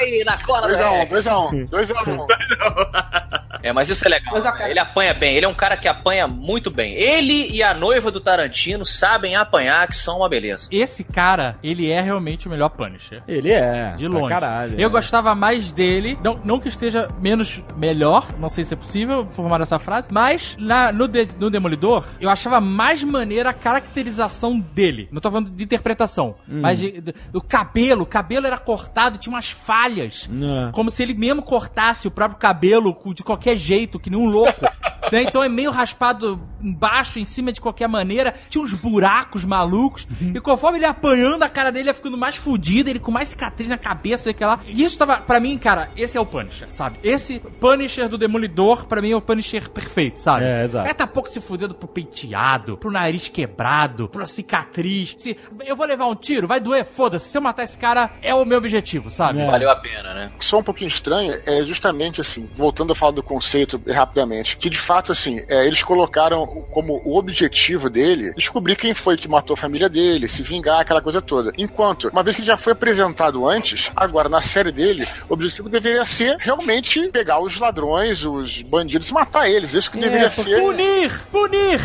Ei, 0.00 0.24
na 0.24 0.36
cola 0.38 0.68
2x1, 0.68 0.98
Rex. 1.00 1.26
2x1, 1.26 1.68
2x1. 1.70 3.48
É, 3.62 3.72
mas 3.72 3.88
isso 3.88 4.06
é 4.06 4.08
legal. 4.08 4.40
Né? 4.40 4.70
Ele 4.70 4.78
apanha 4.78 5.12
bem. 5.14 5.34
Ele 5.36 5.44
é 5.46 5.48
um 5.48 5.54
cara 5.54 5.76
que 5.76 5.88
apanha 5.88 6.26
muito 6.28 6.70
bem. 6.70 6.94
Ele 6.94 7.48
e 7.50 7.62
a 7.62 7.74
noiva 7.74 8.10
do 8.10 8.20
Tarantino 8.20 8.84
sabem 8.84 9.34
apanhar, 9.36 9.86
que 9.88 9.96
são 9.96 10.18
uma 10.18 10.28
beleza. 10.28 10.68
Esse 10.70 11.02
cara, 11.02 11.56
ele 11.62 11.90
é 11.90 12.00
realmente 12.00 12.46
o 12.46 12.50
melhor 12.50 12.68
Punisher. 12.70 13.22
Ele 13.26 13.50
é. 13.50 13.94
De 13.96 14.08
pra 14.08 14.18
longe. 14.18 14.28
Caralho. 14.34 14.80
eu 14.80 14.88
é. 14.88 14.92
gostava 14.92 15.34
mais 15.34 15.72
dele. 15.72 16.18
Não, 16.22 16.40
não 16.44 16.60
que 16.60 16.68
esteja 16.68 17.08
menos 17.20 17.60
melhor, 17.76 18.26
não 18.38 18.48
sei 18.48 18.64
se 18.64 18.74
é 18.74 18.76
possível 18.76 19.26
formar 19.30 19.60
essa 19.60 19.78
frase, 19.78 20.08
mas 20.10 20.56
na- 20.58 20.92
no, 20.92 21.08
De- 21.08 21.28
no 21.38 21.50
Demolidor, 21.50 22.04
eu 22.20 22.30
achava 22.30 22.60
mais 22.60 23.02
maneira 23.02 23.50
a 23.50 23.54
caracterização 23.54 24.58
dele. 24.60 25.08
Não 25.10 25.20
tô 25.20 25.30
falando 25.30 25.50
de 25.50 25.64
interpretação, 25.64 26.36
Hum. 26.48 26.60
mas 26.62 26.78
de- 26.78 27.00
de- 27.00 27.14
o 27.32 27.40
cabelo. 27.48 28.02
O 28.02 28.06
cabelo 28.06 28.46
era 28.46 28.58
cortado, 28.58 29.18
tinha 29.18 29.34
umas 29.34 29.50
falhas. 29.50 30.28
É. 30.30 30.70
Como 30.72 30.90
se 30.90 31.02
ele 31.02 31.14
mesmo 31.14 31.42
cortasse 31.42 32.06
o 32.06 32.10
próprio 32.10 32.38
cabelo 32.38 32.96
de 33.14 33.24
qualquer 33.24 33.56
jeito, 33.56 33.98
que 33.98 34.10
nem 34.10 34.18
um 34.18 34.26
louco. 34.26 34.60
né? 35.12 35.22
Então 35.22 35.42
é 35.42 35.48
meio 35.48 35.70
raspado 35.70 36.40
embaixo, 36.62 37.18
em 37.18 37.24
cima 37.24 37.52
de 37.52 37.60
qualquer 37.60 37.88
maneira. 37.88 38.34
Tinha 38.48 38.62
uns 38.62 38.74
buracos 38.74 39.44
malucos. 39.44 40.06
E 40.34 40.40
conforme 40.40 40.78
ele 40.78 40.84
ia 40.84 40.90
apanhando, 40.90 41.42
a 41.42 41.48
cara 41.48 41.70
dele 41.72 41.88
ia 41.88 41.94
ficando 41.94 42.16
mais 42.16 42.36
fodida, 42.36 42.90
ele 42.90 42.98
com 42.98 43.10
mais 43.10 43.30
cicatriz 43.30 43.68
na 43.68 43.78
cabeça, 43.78 44.30
aquela. 44.30 44.60
E 44.66 44.82
isso 44.82 44.98
tava, 44.98 45.18
pra 45.18 45.40
mim, 45.40 45.56
cara, 45.56 45.90
esse 45.96 46.16
é 46.16 46.20
o 46.20 46.26
Punisher, 46.26 46.68
sabe? 46.70 46.98
Esse 47.02 47.40
Punisher 47.60 48.08
do 48.08 48.18
Demolidor, 48.18 48.86
pra 48.86 49.00
mim, 49.00 49.12
é 49.12 49.16
o 49.16 49.20
Punisher 49.20 49.70
perfeito, 49.70 50.20
sabe? 50.20 50.44
É, 50.44 50.64
exato. 50.64 50.88
É 50.88 50.94
tá 50.94 51.06
pouco 51.06 51.28
se 51.28 51.40
fudendo 51.40 51.74
pro 51.74 51.88
penteado, 51.88 52.76
pro 52.76 52.90
nariz 52.90 53.28
quebrado, 53.28 54.08
pro 54.08 54.26
cicatriz. 54.26 55.14
Se 55.18 55.36
eu 55.64 55.76
vou 55.76 55.86
levar 55.86 56.06
um 56.06 56.14
tiro, 56.14 56.46
vai 56.46 56.60
doer, 56.60 56.84
foda-se. 56.84 57.28
Eu 57.38 57.42
matar 57.42 57.62
esse 57.62 57.78
cara, 57.78 58.10
é 58.20 58.34
o 58.34 58.44
meu 58.44 58.58
objetivo, 58.58 59.10
sabe? 59.10 59.40
É. 59.40 59.46
Valeu 59.46 59.70
a 59.70 59.76
pena, 59.76 60.12
né? 60.12 60.30
só 60.40 60.58
um 60.58 60.62
pouquinho 60.62 60.88
estranho 60.88 61.38
é 61.46 61.62
justamente 61.62 62.20
assim, 62.20 62.48
voltando 62.54 62.92
a 62.92 62.96
falar 62.96 63.12
do 63.12 63.22
conceito 63.22 63.80
rapidamente, 63.88 64.56
que 64.56 64.68
de 64.68 64.78
fato 64.78 65.12
assim, 65.12 65.40
é, 65.48 65.66
eles 65.66 65.82
colocaram 65.82 66.46
como 66.72 67.00
o 67.04 67.16
objetivo 67.16 67.88
dele 67.88 68.32
descobrir 68.34 68.76
quem 68.76 68.94
foi 68.94 69.16
que 69.16 69.28
matou 69.28 69.54
a 69.54 69.56
família 69.56 69.88
dele, 69.88 70.26
se 70.26 70.42
vingar, 70.42 70.80
aquela 70.80 71.00
coisa 71.00 71.22
toda. 71.22 71.52
Enquanto, 71.56 72.08
uma 72.08 72.22
vez 72.22 72.34
que 72.34 72.42
ele 72.42 72.48
já 72.48 72.56
foi 72.56 72.72
apresentado 72.72 73.46
antes, 73.48 73.92
agora 73.94 74.28
na 74.28 74.42
série 74.42 74.72
dele, 74.72 75.06
o 75.28 75.34
objetivo 75.34 75.68
deveria 75.68 76.04
ser 76.04 76.36
realmente 76.38 77.08
pegar 77.10 77.40
os 77.40 77.58
ladrões, 77.58 78.24
os 78.24 78.62
bandidos 78.62 79.08
e 79.10 79.14
matar 79.14 79.48
eles. 79.48 79.74
Isso 79.74 79.90
que 79.90 79.98
deveria 79.98 80.30
ser. 80.30 80.60
Punir! 80.60 81.20
Punir! 81.30 81.80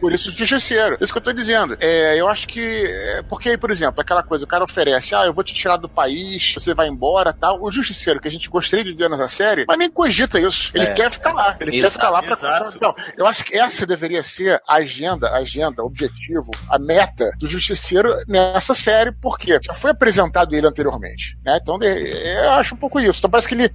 Por 0.00 0.12
isso 0.12 0.28
o 0.28 0.32
justiceiro. 0.32 0.96
Isso 1.00 1.12
que 1.12 1.18
eu 1.18 1.22
tô 1.22 1.32
dizendo. 1.32 1.76
É, 1.80 2.20
eu 2.20 2.28
acho 2.28 2.46
que. 2.46 2.86
é, 2.86 3.22
porque 3.22 3.50
aí, 3.50 3.56
por 3.56 3.70
exemplo, 3.70 4.00
aquela 4.00 4.22
coisa, 4.22 4.44
o 4.44 4.48
cara 4.48 4.66
oferece, 4.74 5.14
ah, 5.14 5.24
eu 5.24 5.32
vou 5.32 5.44
te 5.44 5.54
tirar 5.54 5.76
do 5.76 5.88
país, 5.88 6.52
você 6.54 6.74
vai 6.74 6.88
embora 6.88 7.32
tal. 7.32 7.62
O 7.62 7.70
justiceiro, 7.70 8.20
que 8.20 8.26
a 8.28 8.30
gente 8.30 8.48
gostaria 8.48 8.84
de 8.84 8.92
ver 8.92 9.08
nessa 9.08 9.28
série, 9.28 9.64
mas 9.68 9.78
nem 9.78 9.88
cogita 9.90 10.38
isso. 10.40 10.72
Ele 10.74 10.86
É. 10.86 10.92
quer 10.92 11.10
ficar 11.10 11.32
lá. 11.32 11.56
Ele 11.60 11.70
quer 11.70 11.76
Exato, 11.78 11.92
ficar 11.94 12.10
lá 12.10 12.22
pra. 12.22 12.32
exato. 12.32 12.76
Então, 12.76 12.94
eu 13.16 13.26
acho 13.26 13.44
que 13.44 13.56
essa 13.56 13.86
deveria 13.86 14.22
ser 14.22 14.60
a 14.66 14.74
agenda, 14.76 15.28
a 15.28 15.38
agenda, 15.38 15.82
o 15.82 15.86
objetivo, 15.86 16.50
a 16.68 16.78
meta 16.78 17.30
do 17.38 17.46
justiceiro 17.46 18.10
nessa 18.26 18.74
série, 18.74 19.12
porque 19.12 19.58
já 19.62 19.74
foi 19.74 19.92
apresentado 19.92 20.54
ele 20.54 20.66
anteriormente. 20.66 21.38
Né? 21.44 21.58
Então, 21.62 21.78
eu 21.82 22.50
acho 22.52 22.74
um 22.74 22.78
pouco 22.78 22.98
isso. 23.00 23.18
Então 23.20 23.30
parece 23.30 23.46
que 23.48 23.54
ele. 23.54 23.68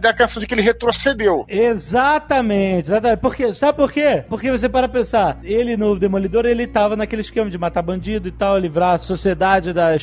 dá 0.00 0.08
a 0.10 0.12
impressão 0.12 0.40
de 0.40 0.46
que 0.46 0.54
ele 0.54 0.62
retrocedeu. 0.62 1.44
Exatamente, 1.48 2.88
exatamente. 2.90 3.20
Porque, 3.20 3.54
sabe 3.54 3.76
por 3.78 3.92
quê? 3.92 4.24
Porque 4.28 4.50
você 4.50 4.68
para 4.68 4.88
pensar, 4.88 5.38
ele 5.42 5.76
no 5.76 5.98
Demolidor, 5.98 6.46
ele 6.46 6.66
tava 6.66 6.96
naquele 6.96 7.20
esquema 7.22 7.48
de 7.50 7.58
matar 7.58 7.82
bandido 7.82 8.28
e 8.28 8.32
tal, 8.32 8.58
livrar 8.58 8.94
a 8.94 8.98
sociedade 8.98 9.72
da 9.72 9.94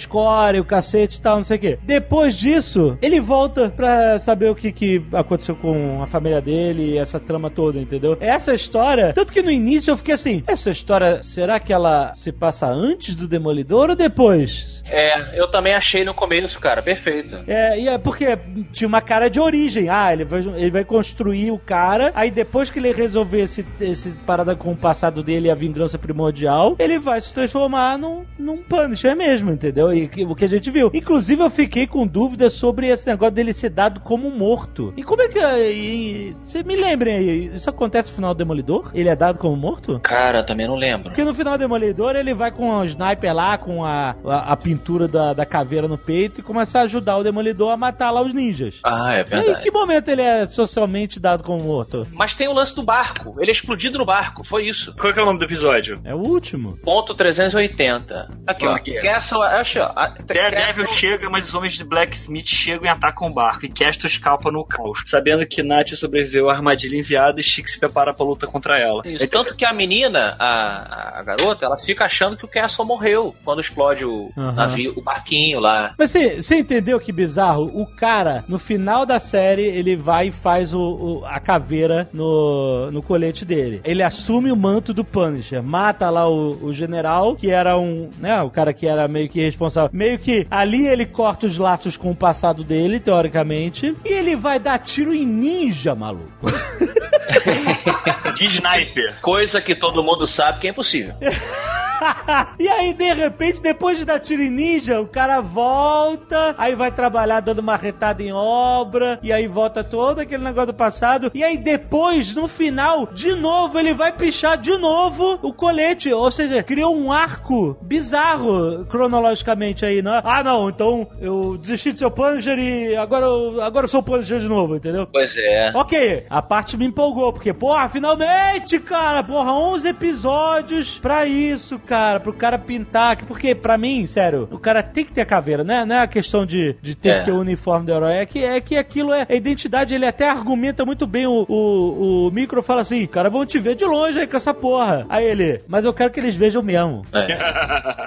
o 0.59 0.65
cacete 0.65 1.17
e 1.17 1.21
tal, 1.21 1.37
não 1.37 1.43
sei 1.43 1.57
o 1.57 1.59
quê. 1.59 1.79
Depois 1.83 2.35
disso, 2.35 2.97
ele 3.01 3.19
volta 3.19 3.69
pra 3.69 4.19
saber 4.19 4.49
o 4.49 4.55
que, 4.55 4.71
que 4.71 5.03
aconteceu 5.13 5.55
com 5.55 6.01
a 6.01 6.05
família 6.05 6.41
dele 6.41 6.91
e 6.91 6.97
essa 6.97 7.19
trama 7.19 7.49
toda, 7.49 7.79
entendeu? 7.79 8.17
Essa 8.19 8.53
história, 8.53 9.13
tanto 9.13 9.33
que 9.33 9.41
no 9.41 9.51
início 9.51 9.91
eu 9.91 9.97
fiquei 9.97 10.13
assim, 10.13 10.43
essa 10.47 10.69
história, 10.69 11.21
será 11.23 11.59
que 11.59 11.73
ela 11.73 12.13
se 12.15 12.31
passa 12.31 12.67
antes 12.67 13.15
do 13.15 13.27
Demolidor 13.27 13.89
ou 13.89 13.95
depois? 13.95 14.83
É, 14.89 15.39
eu 15.39 15.49
também 15.49 15.73
achei 15.73 16.03
no 16.03 16.13
começo, 16.13 16.59
cara, 16.59 16.81
perfeito. 16.81 17.37
É, 17.47 17.79
e 17.79 17.87
é 17.87 17.97
porque 17.97 18.37
tinha 18.71 18.87
uma 18.87 19.01
cara 19.01 19.29
de 19.29 19.39
origem. 19.39 19.89
Ah, 19.89 20.13
ele 20.13 20.25
vai, 20.25 20.39
ele 20.39 20.71
vai 20.71 20.83
construir 20.83 21.51
o 21.51 21.59
cara, 21.59 22.11
aí 22.15 22.31
depois 22.31 22.69
que 22.69 22.79
ele 22.79 22.91
resolver 22.91 23.41
esse, 23.41 23.65
esse 23.79 24.09
parada 24.25 24.55
com 24.55 24.71
o 24.71 24.77
passado 24.77 25.23
dele 25.23 25.47
e 25.47 25.51
a 25.51 25.55
vingança 25.55 25.97
primordial, 25.97 26.75
ele 26.79 26.99
vai 26.99 27.19
se 27.21 27.33
transformar 27.33 27.97
num, 27.97 28.25
num 28.37 28.57
Punisher 28.57 29.15
mesmo, 29.15 29.51
entendeu? 29.51 29.93
E 29.93 30.07
que- 30.17 30.25
o 30.25 30.35
que 30.35 30.45
a 30.45 30.49
gente 30.49 30.71
viu. 30.71 30.89
Inclusive, 30.93 31.41
eu 31.41 31.49
fiquei 31.49 31.85
com 31.87 32.05
dúvidas 32.07 32.53
sobre 32.53 32.87
esse 32.87 33.07
negócio 33.07 33.33
dele 33.35 33.53
ser 33.53 33.69
dado 33.69 33.99
como 33.99 34.29
morto. 34.31 34.93
E 34.97 35.03
como 35.03 35.21
é 35.21 35.27
que. 35.27 35.39
e- 35.39 36.35
Você 36.47 36.63
me 36.63 36.75
lembrem 36.75 37.17
aí, 37.17 37.51
isso 37.55 37.69
acontece 37.69 38.09
no 38.09 38.15
final 38.15 38.33
do 38.33 38.37
Demolidor? 38.37 38.91
Ele 38.93 39.09
é 39.09 39.15
dado 39.15 39.39
como 39.39 39.55
morto? 39.55 39.99
Cara, 40.01 40.43
também 40.43 40.67
não 40.67 40.75
lembro. 40.75 41.05
Porque 41.05 41.23
no 41.23 41.33
final 41.33 41.53
do 41.53 41.59
Demolidor 41.59 42.15
ele 42.15 42.33
vai 42.33 42.51
com 42.51 42.69
o 42.69 42.83
sniper 42.85 43.33
lá, 43.33 43.57
com 43.57 43.83
a, 43.83 44.15
a, 44.25 44.51
a 44.53 44.55
pintura 44.57 45.07
da, 45.07 45.33
da 45.33 45.45
caveira 45.45 45.87
no 45.87 45.97
peito 45.97 46.39
e 46.39 46.43
começa 46.43 46.79
a 46.79 46.81
ajudar 46.83 47.17
o 47.17 47.23
Demolidor 47.23 47.71
a 47.71 47.77
matar 47.77 48.11
lá 48.11 48.21
os 48.21 48.33
ninjas. 48.33 48.79
Ah, 48.83 49.13
é 49.13 49.17
E 49.17 49.17
aí, 49.17 49.23
em 49.23 49.43
verdade. 49.45 49.63
que 49.63 49.71
momento 49.71 50.07
ele 50.09 50.21
é 50.21 50.45
socialmente 50.47 51.19
dado 51.19 51.43
como 51.43 51.63
morto? 51.63 52.07
Mas 52.13 52.35
tem 52.35 52.47
o 52.47 52.53
lance 52.53 52.75
do 52.75 52.83
barco. 52.83 53.35
Ele 53.39 53.51
é 53.51 53.53
explodido 53.53 53.97
no 53.97 54.05
barco. 54.05 54.43
Foi 54.43 54.67
isso. 54.67 54.93
Qual 54.99 55.13
que 55.13 55.19
é 55.19 55.21
o 55.21 55.25
nome 55.25 55.39
do 55.39 55.45
episódio? 55.45 55.99
É 56.03 56.13
o 56.15 56.17
último. 56.19 56.77
Ponto 56.83 57.13
380. 57.13 58.29
Aqui, 58.45 58.65
ó. 58.65 58.71
Aqui. 58.75 58.93
Castle, 59.01 59.41
acho, 59.41 59.79
ó. 59.79 59.91
Daredevil 60.25 60.85
Castle- 60.85 60.87
chega, 60.99 61.29
mas 61.29 61.47
os 61.47 61.55
homens 61.55 61.73
de 61.73 61.83
Blacksmith 61.83 62.47
chegam 62.47 62.85
e 62.85 62.87
atacam 62.89 63.27
o 63.27 63.33
barco, 63.33 63.65
e 63.65 63.69
Castor 63.69 64.09
escapa 64.09 64.51
no 64.51 64.63
caos. 64.65 65.01
Sabendo 65.05 65.45
que 65.45 65.61
Nath 65.63 65.89
sobreviveu 65.95 66.49
à 66.49 66.53
armadilha 66.53 66.97
enviada, 66.97 67.41
Chic 67.41 67.67
se 67.67 67.79
prepara 67.79 68.13
pra 68.13 68.25
luta 68.25 68.47
contra 68.47 68.79
ela. 68.79 69.01
Isso. 69.05 69.27
Tanto 69.29 69.55
que 69.55 69.65
a 69.65 69.73
menina, 69.73 70.35
a, 70.39 71.19
a 71.19 71.23
garota, 71.23 71.65
ela 71.65 71.77
fica 71.79 72.05
achando 72.05 72.35
que 72.37 72.45
o 72.45 72.47
Castle 72.47 72.85
morreu 72.85 73.35
quando 73.43 73.61
explode 73.61 74.05
o 74.05 74.31
Aham. 74.37 74.51
navio, 74.53 74.93
o 74.95 75.01
barquinho 75.01 75.59
lá. 75.59 75.93
Mas 75.97 76.11
você 76.11 76.41
você 76.41 76.55
entendeu 76.55 76.99
que 76.99 77.11
bizarro? 77.11 77.63
O 77.73 77.85
cara, 77.85 78.43
no 78.47 78.57
final 78.59 79.05
da 79.05 79.19
série, 79.19 79.63
ele 79.63 79.95
vai 79.95 80.27
e 80.27 80.31
faz 80.31 80.73
o, 80.73 80.79
o- 81.21 81.25
a 81.25 81.39
caveira 81.39 82.09
no, 82.13 82.91
no 82.91 83.01
colete 83.01 83.45
dele. 83.45 83.81
Ele 83.83 84.03
assume 84.03 84.51
o 84.51 84.55
manto 84.55 84.93
do 84.93 85.03
Punisher, 85.03 85.61
mata 85.63 86.09
lá 86.09 86.27
o, 86.29 86.65
o 86.65 86.73
general, 86.73 87.35
que 87.35 87.49
era 87.49 87.77
um, 87.77 88.09
né, 88.19 88.41
o 88.41 88.49
cara 88.49 88.73
que 88.73 88.87
era 88.87 89.07
meio 89.07 89.29
que 89.29 89.39
responsável. 89.39 89.89
Meio 89.97 90.19
que 90.19 90.45
ali 90.51 90.85
ele 90.85 91.07
corta 91.07 91.47
os 91.47 91.57
laços 91.57 91.97
com 91.97 92.11
o 92.11 92.15
passado 92.15 92.63
dele, 92.63 92.99
teoricamente, 92.99 93.95
e 94.05 94.09
ele 94.09 94.35
vai 94.35 94.59
dar 94.59 94.77
tiro 94.77 95.11
em 95.11 95.25
ninja, 95.25 95.95
maluco. 95.95 96.29
De 98.37 98.45
sniper. 98.45 99.19
Coisa 99.23 99.59
que 99.59 99.73
todo 99.73 100.03
mundo 100.03 100.27
sabe 100.27 100.59
que 100.59 100.67
é 100.67 100.69
impossível. 100.69 101.15
e 102.59 102.67
aí, 102.67 102.93
de 102.93 103.13
repente, 103.13 103.61
depois 103.61 103.97
de 103.97 104.05
dar 104.05 104.19
tiro 104.19 104.41
em 104.41 104.49
ninja, 104.49 105.01
o 105.01 105.07
cara 105.07 105.41
volta, 105.41 106.55
aí 106.57 106.75
vai 106.75 106.91
trabalhar 106.91 107.39
dando 107.39 107.59
uma 107.59 107.75
retada 107.75 108.21
em 108.21 108.31
obra, 108.31 109.19
e 109.21 109.31
aí 109.31 109.47
volta 109.47 109.83
todo 109.83 110.19
aquele 110.19 110.43
negócio 110.43 110.67
do 110.67 110.73
passado, 110.73 111.31
e 111.33 111.43
aí 111.43 111.57
depois, 111.57 112.33
no 112.35 112.47
final, 112.47 113.07
de 113.07 113.33
novo, 113.35 113.79
ele 113.79 113.93
vai 113.93 114.11
pichar 114.11 114.57
de 114.57 114.77
novo 114.77 115.39
o 115.41 115.53
colete, 115.53 116.11
ou 116.11 116.29
seja, 116.31 116.63
criou 116.63 116.95
um 116.95 117.11
arco 117.11 117.77
bizarro, 117.81 118.85
cronologicamente 118.85 119.85
aí, 119.87 120.01
não 120.01 120.13
é? 120.15 120.21
Ah, 120.23 120.43
não, 120.43 120.69
então 120.69 121.07
eu 121.19 121.57
desisti 121.57 121.91
de 121.93 121.99
ser 121.99 122.05
o 122.05 122.11
Punisher 122.11 122.57
e 122.59 122.95
agora 122.95 123.25
eu, 123.25 123.61
agora 123.61 123.85
eu 123.85 123.89
sou 123.89 123.99
o 124.01 124.03
Punisher 124.03 124.39
de 124.39 124.47
novo, 124.47 124.75
entendeu? 124.75 125.07
Pois 125.11 125.35
é. 125.37 125.71
Ok, 125.73 126.25
a 126.29 126.41
parte 126.41 126.77
me 126.77 126.85
empolgou, 126.85 127.31
porque, 127.33 127.53
porra, 127.53 127.87
finalmente, 127.89 128.79
cara, 128.79 129.23
porra, 129.23 129.53
11 129.53 129.87
episódios 129.87 130.99
pra 130.99 131.25
isso, 131.25 131.79
cara, 131.79 132.19
pro 132.19 132.33
cara 132.33 132.57
pintar. 132.57 133.17
Porque, 133.25 133.55
pra 133.55 133.77
mim, 133.77 134.05
sério, 134.05 134.47
o 134.51 134.59
cara 134.59 134.81
tem 134.83 135.05
que 135.05 135.11
ter 135.11 135.21
a 135.21 135.25
caveira, 135.25 135.63
né? 135.63 135.85
Não 135.85 135.95
é 135.95 135.99
a 136.01 136.07
questão 136.07 136.45
de, 136.45 136.75
de 136.81 136.95
ter 136.95 137.09
É. 137.09 137.19
que 137.19 137.25
ter 137.25 137.31
o 137.31 137.39
uniforme 137.39 137.85
do 137.85 137.91
herói, 137.91 138.13
é 138.15 138.25
que, 138.25 138.43
é 138.43 138.59
que 138.61 138.75
aquilo 138.77 139.13
é 139.13 139.25
a 139.29 139.33
identidade, 139.35 139.93
ele 139.93 140.05
até 140.05 140.29
argumenta 140.29 140.85
muito 140.85 141.05
bem. 141.07 141.25
O, 141.27 141.45
o, 141.47 142.27
o 142.27 142.31
micro 142.31 142.61
fala 142.61 142.81
assim, 142.81 143.05
cara, 143.07 143.29
vão 143.29 143.45
te 143.45 143.59
ver 143.59 143.75
de 143.75 143.85
longe 143.85 144.19
aí 144.19 144.27
com 144.27 144.37
essa 144.37 144.53
porra. 144.53 145.05
Aí 145.09 145.25
ele, 145.25 145.61
mas 145.67 145.85
eu 145.85 145.93
quero 145.93 146.11
que 146.11 146.19
eles 146.19 146.35
vejam 146.35 146.61
mesmo. 146.61 147.03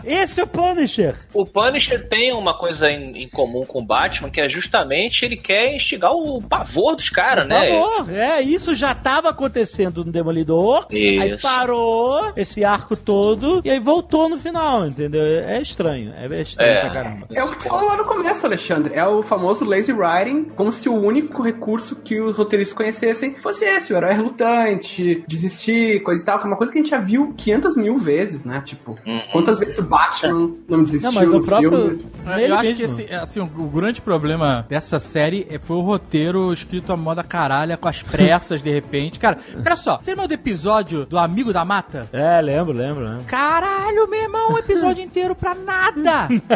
Esse 0.04 0.40
é 0.40 0.44
o 0.44 0.46
Punisher. 0.46 1.14
O 1.32 1.44
Punisher 1.44 1.69
tem 2.08 2.32
uma 2.32 2.56
coisa 2.56 2.90
em, 2.90 3.22
em 3.22 3.28
comum 3.28 3.64
com 3.64 3.80
o 3.80 3.84
Batman, 3.84 4.30
que 4.30 4.40
é 4.40 4.48
justamente 4.48 5.24
ele 5.24 5.36
quer 5.36 5.74
instigar 5.74 6.12
o 6.12 6.42
pavor 6.42 6.96
dos 6.96 7.08
caras, 7.08 7.46
né? 7.46 7.68
favor, 7.70 8.10
é, 8.12 8.40
isso 8.42 8.74
já 8.74 8.94
tava 8.94 9.28
acontecendo 9.30 10.04
no 10.04 10.12
Demolidor. 10.12 10.86
Aí 10.90 11.34
Isso. 11.34 11.42
parou 11.42 12.32
esse 12.36 12.64
arco 12.64 12.96
todo 12.96 13.60
e 13.64 13.70
aí 13.70 13.78
voltou 13.78 14.28
no 14.28 14.36
final, 14.36 14.86
entendeu? 14.86 15.22
É 15.22 15.60
estranho, 15.60 16.12
é 16.16 16.40
estranho 16.40 16.72
É. 16.72 16.80
pra 16.80 16.90
caramba. 16.90 17.26
É 17.32 17.42
o 17.42 17.50
que 17.50 17.58
tu 17.58 17.68
falou 17.68 17.88
lá 17.88 17.96
no 17.96 18.04
começo, 18.04 18.46
Alexandre. 18.46 18.94
É 18.94 19.06
o 19.06 19.22
famoso 19.22 19.64
lazy 19.64 19.92
writing, 19.92 20.44
como 20.56 20.72
se 20.72 20.88
o 20.88 20.94
único 20.94 21.42
recurso 21.42 21.96
que 21.96 22.20
os 22.20 22.36
roteiristas 22.36 22.76
conhecessem 22.76 23.34
fosse 23.36 23.64
esse, 23.64 23.92
o 23.92 23.96
herói 23.96 24.12
relutante, 24.12 25.22
desistir, 25.26 26.02
coisa 26.02 26.22
e 26.22 26.26
tal, 26.26 26.38
que 26.38 26.44
é 26.44 26.48
uma 26.48 26.56
coisa 26.56 26.72
que 26.72 26.78
a 26.78 26.82
gente 26.82 26.90
já 26.90 27.00
viu 27.00 27.34
500 27.36 27.76
mil 27.76 27.96
vezes, 27.96 28.44
né? 28.44 28.62
Tipo, 28.64 28.98
quantas 29.32 29.58
vezes 29.58 29.78
o 29.78 29.82
Batman 29.82 30.52
não 30.68 30.82
desistiu 30.82 31.10
Não, 31.10 31.14
mas 31.20 31.28
o 31.28 31.32
nos 31.32 31.46
próprio-? 31.68 32.10
Ele 32.36 32.52
eu 32.52 32.54
acho 32.54 32.62
mesmo. 32.64 32.76
que 32.76 32.82
esse, 32.84 33.14
assim, 33.14 33.40
o, 33.40 33.44
o 33.44 33.68
grande 33.68 34.00
problema 34.00 34.64
dessa 34.68 34.98
série 35.00 35.46
é- 35.50 35.58
foi 35.58 35.76
o 35.76 35.80
roteiro 35.80 36.52
escrito 36.52 36.92
a 36.92 36.96
moda 36.96 37.22
caralha, 37.24 37.76
com 37.76 37.88
as 37.88 38.02
pressas, 38.02 38.62
de 38.62 38.70
repente. 38.70 39.18
Cara, 39.18 39.38
olha 39.64 39.76
só, 39.76 39.98
você 39.98 40.10
lembra 40.12 40.28
do 40.28 40.34
episódio 40.34 41.04
do 41.06 41.18
Amigo 41.18 41.52
da 41.52 41.64
Mata? 41.64 42.08
É, 42.12 42.40
lembro, 42.40 42.72
lembro, 42.72 43.04
lembro. 43.04 43.24
Caralho, 43.24 44.08
meu 44.08 44.22
irmão, 44.22 44.52
um 44.52 44.58
episódio 44.58 45.02
inteiro 45.02 45.34
pra 45.34 45.54
nada. 45.54 46.28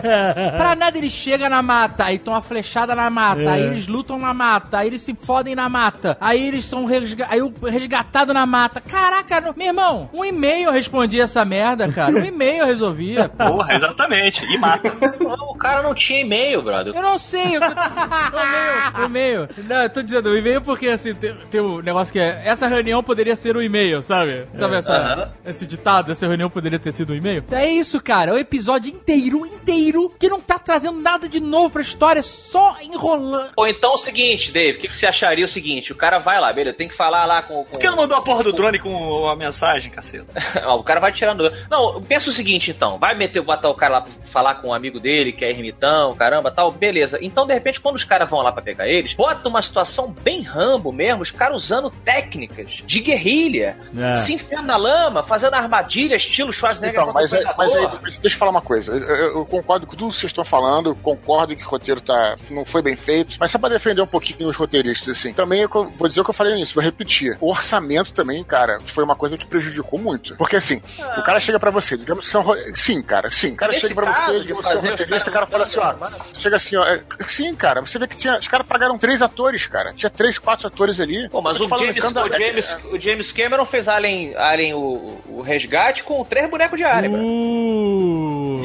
pra 0.57 0.77
nada, 0.77 0.97
ele 0.99 1.11
chega 1.11 1.49
na 1.49 1.63
mata, 1.63 2.05
aí 2.05 2.19
toma 2.19 2.41
flechada 2.41 2.95
na 2.95 3.09
mata, 3.11 3.43
É. 3.43 3.49
aí 3.49 3.63
eles 3.63 3.87
lutam 3.89 4.19
na 4.19 4.33
mata, 4.35 4.79
aí 4.79 4.87
eles 4.89 5.03
se 5.03 5.15
fodem 5.15 5.55
na 5.55 5.69
mata, 5.69 6.17
aí 6.21 6.47
eles 6.47 6.65
são 6.65 6.85
resga 6.85 7.27
aí 7.29 7.41
o 7.43 7.53
resgatado 7.67 8.33
na 8.35 8.47
mata. 8.47 8.81
Caraca, 8.81 9.41
no- 9.41 9.55
meu 9.57 9.67
irmão, 9.69 10.09
um 10.13 10.25
e-mail 10.25 10.67
eu 10.67 10.73
respondia 10.73 11.25
essa 11.25 11.45
merda, 11.45 11.89
cara. 11.91 12.13
Um 12.13 12.25
e-mail 12.25 12.59
eu 12.63 12.67
resolvia. 12.67 13.29
Porra, 13.29 13.75
exatamente. 13.75 14.45
E 14.45 14.59
mata. 14.59 14.94
Não, 15.21 15.55
cara 15.65 15.83
não 15.83 15.95
tinha 15.95 16.21
e-mail, 16.21 16.61
brother. 16.63 16.95
Eu 16.95 17.03
não 17.03 17.19
sei, 17.19 17.57
eu 17.57 17.61
tô 17.61 17.75
dizendo, 17.75 18.15
o 18.35 18.39
e-mail, 18.39 18.95
o 18.95 19.05
e-mail. 19.05 19.49
Não, 19.65 19.83
eu 19.83 19.91
tô 19.91 20.03
dizendo 20.03 20.29
o 20.29 20.37
e-mail 20.37 20.61
porque, 20.61 20.89
assim, 20.89 21.15
tem, 21.15 21.35
tem 21.51 21.61
um 21.61 21.81
negócio 21.81 22.13
que 22.13 22.19
é, 22.19 22.43
essa 22.45 22.67
reunião 22.67 23.03
poderia 23.03 23.35
ser 23.35 23.57
um 23.57 23.63
e-mail, 23.63 24.03
sabe? 24.03 24.47
Sabe 24.55 24.77
essa, 24.77 24.93
Aham. 24.93 25.33
esse 25.47 25.67
ditado, 25.67 26.13
essa 26.13 26.27
reunião 26.27 26.51
poderia 26.51 26.79
ter 26.79 26.93
sido 26.93 27.15
um 27.15 27.17
e-mail? 27.17 27.43
É 27.51 27.67
isso, 27.67 27.99
cara, 28.01 28.33
é 28.33 28.35
o 28.35 28.39
episódio 28.39 28.93
inteiro, 28.93 29.47
inteiro, 29.47 30.13
que 30.19 30.29
não 30.29 30.39
tá 30.39 30.59
trazendo 30.59 31.01
nada 31.01 31.27
de 31.27 31.41
novo 31.41 31.71
pra 31.71 31.83
história, 31.83 32.23
só 32.23 32.77
enrolando. 32.83 33.51
Ou 33.57 33.67
então 33.67 33.93
é 33.93 33.95
o 33.95 33.99
seguinte, 33.99 34.53
Dave, 34.53 34.77
o 34.77 34.81
que, 34.83 34.89
que 34.89 34.97
você 34.97 35.07
acharia 35.07 35.47
o 35.47 35.49
seguinte? 35.49 35.93
O 35.93 35.97
cara 35.97 36.19
vai 36.19 36.39
lá, 36.39 36.53
beleza, 36.53 36.77
tem 36.77 36.89
que 36.89 36.95
falar 36.95 37.25
lá 37.25 37.41
com. 37.41 37.65
com... 37.65 37.71
Por 37.71 37.79
que 37.79 37.89
não 37.89 37.97
mandou 37.97 38.19
a 38.19 38.23
porra 38.23 38.45
do 38.45 38.53
drone 38.53 38.79
com 38.79 39.27
a 39.27 39.35
mensagem, 39.35 39.91
caceta? 39.91 40.35
Ó, 40.67 40.77
o 40.77 40.85
cara 40.85 41.01
vai 41.01 41.11
tirando. 41.11 41.51
Não, 41.71 42.03
pensa 42.03 42.29
o 42.29 42.33
seguinte 42.33 42.71
então. 42.71 42.99
Vai 42.99 43.17
meter, 43.17 43.41
botar 43.41 43.71
o 43.71 43.75
cara 43.75 43.95
lá 43.95 44.01
pra 44.03 44.13
falar 44.25 44.57
com 44.57 44.74
um 44.75 44.77
amigo 44.77 45.01
dele, 45.01 45.33
que 45.33 45.45
é 45.45 45.51
ermitão, 45.51 46.15
caramba, 46.15 46.51
tal, 46.51 46.71
beleza. 46.71 47.19
Então, 47.23 47.47
de 47.47 47.55
repente, 47.55 47.81
quando 47.81 47.97
os 47.97 48.05
caras 48.05 48.29
vão 48.29 48.41
lá 48.41 48.53
pra 48.53 48.63
pegar 48.63 48.89
eles, 48.89 49.15
bota 49.15 49.49
uma 49.49 49.63
situação 49.63 50.15
bem 50.23 50.43
rambo 50.43 50.93
mesmo, 50.93 51.23
os 51.23 51.31
caras 51.31 51.57
usando 51.57 51.91
técnicas 51.91 52.83
de 52.87 53.01
guerrilha, 53.01 53.77
É. 53.97 54.17
se 54.17 54.35
enfiando 54.35 54.67
na 54.67 54.77
lama, 54.77 55.23
fazendo 55.23 55.55
armadilha, 55.55 56.17
estilo 56.17 56.53
Schwarzenegger 56.53 57.01
Então, 57.01 57.13
mas, 57.13 57.31
contra 57.31 57.51
é- 57.51 57.55
mas 57.57 57.75
aí, 57.75 57.89
mas 58.03 58.19
deixa 58.19 58.35
eu 58.37 58.39
falar 58.39 58.51
uma 58.51 58.61
coisa. 58.63 58.93
Eu, 58.93 58.99
eu- 59.39 59.47
concordo 59.47 59.87
com 59.87 59.95
tudo 59.97 60.11
que 60.13 60.19
vocês 60.19 60.31
estão 60.31 60.45
falando, 60.45 60.95
concordo 60.97 61.55
que 61.57 61.65
o 61.65 61.69
roteiro 61.69 62.01
tá, 62.01 62.37
não 62.51 62.65
foi 62.65 62.83
bem 62.83 62.97
feito, 62.97 63.37
mas 63.39 63.51
só 63.51 63.59
pra 63.59 63.69
defender 63.69 64.03
um 64.03 64.07
pouquinho 64.07 64.49
os 64.49 64.57
roteiristas, 64.57 65.17
assim. 65.17 65.33
Também 65.33 65.61
eu 65.61 65.69
vou 65.97 66.09
dizer 66.09 66.21
o 66.21 66.25
que 66.25 66.31
eu 66.31 66.35
falei 66.35 66.55
nisso, 66.55 66.75
vou 66.75 66.83
repetir. 66.83 67.37
O 67.41 67.51
orçamento 67.51 68.13
também, 68.13 68.43
cara, 68.43 68.79
foi 68.81 69.05
uma 69.05 69.15
coisa 69.17 69.37
que 69.39 69.47
prejudicou 69.47 69.99
muito. 69.99 70.37
Porque 70.37 70.57
assim, 70.57 70.81
o 71.17 71.23
cara 71.23 71.39
chega 71.41 71.59
pra 71.61 71.71
você, 71.71 71.97
digamos 71.97 72.25
que 72.27 72.31
são. 72.31 72.45
Sim, 72.75 73.03
cara, 73.03 73.29
sim. 73.31 73.53
O 73.53 73.57
cara 73.57 73.73
Nesse 73.73 73.83
chega 73.89 73.95
pra 73.95 74.13
caso 74.13 74.27
você, 74.27 74.51
é 74.51 74.55
um 74.55 74.63
fazer 74.65 74.91
roteirista, 74.91 75.31
o 75.31 75.33
cara 75.33 75.47
fala 75.47 75.65
assim, 75.65 75.79
ó. 75.79 75.95
Chega 76.35 76.57
assim, 76.57 76.77
ó. 76.77 76.85
é, 76.85 77.01
sim, 77.27 77.55
cara, 77.55 77.81
você 77.81 77.99
vê 77.99 78.07
que 78.07 78.17
tinha. 78.17 78.39
Os 78.39 78.49
caras 78.49 78.67
pagaram 78.67 78.99
três 78.99 79.23
atores, 79.23 79.67
cara. 79.67 79.93
Tinha 79.95 80.11
três, 80.11 80.39
quatro 80.39 80.67
atores 80.69 81.01
ali. 81.01 81.29
Pô, 81.29 81.41
mas 81.41 81.59
Eu 81.59 81.67
o 81.67 81.79
James, 81.79 82.05
o, 82.05 82.39
James, 82.39 82.79
o 82.93 83.01
James 83.01 83.33
Cameron 83.33 83.65
fez 83.65 83.89
Alien, 83.89 84.35
Alien 84.37 84.75
o, 84.75 85.21
o 85.29 85.43
resgate 85.43 86.03
com 86.03 86.25
três 86.25 86.49
bonecos 86.49 86.77
de 86.79 86.85
Alien, 86.85 87.13
bro. 87.13 87.23
Uh, 87.23 88.63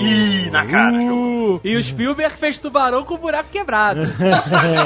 Na 0.51 0.65
cara. 0.65 0.95
uh, 0.95 1.59
e 1.63 1.75
o 1.75 1.83
Spielberg 1.83 2.35
fez 2.37 2.57
tubarão 2.57 3.03
com 3.03 3.13
o 3.15 3.17
buraco 3.17 3.49
quebrado. 3.49 4.05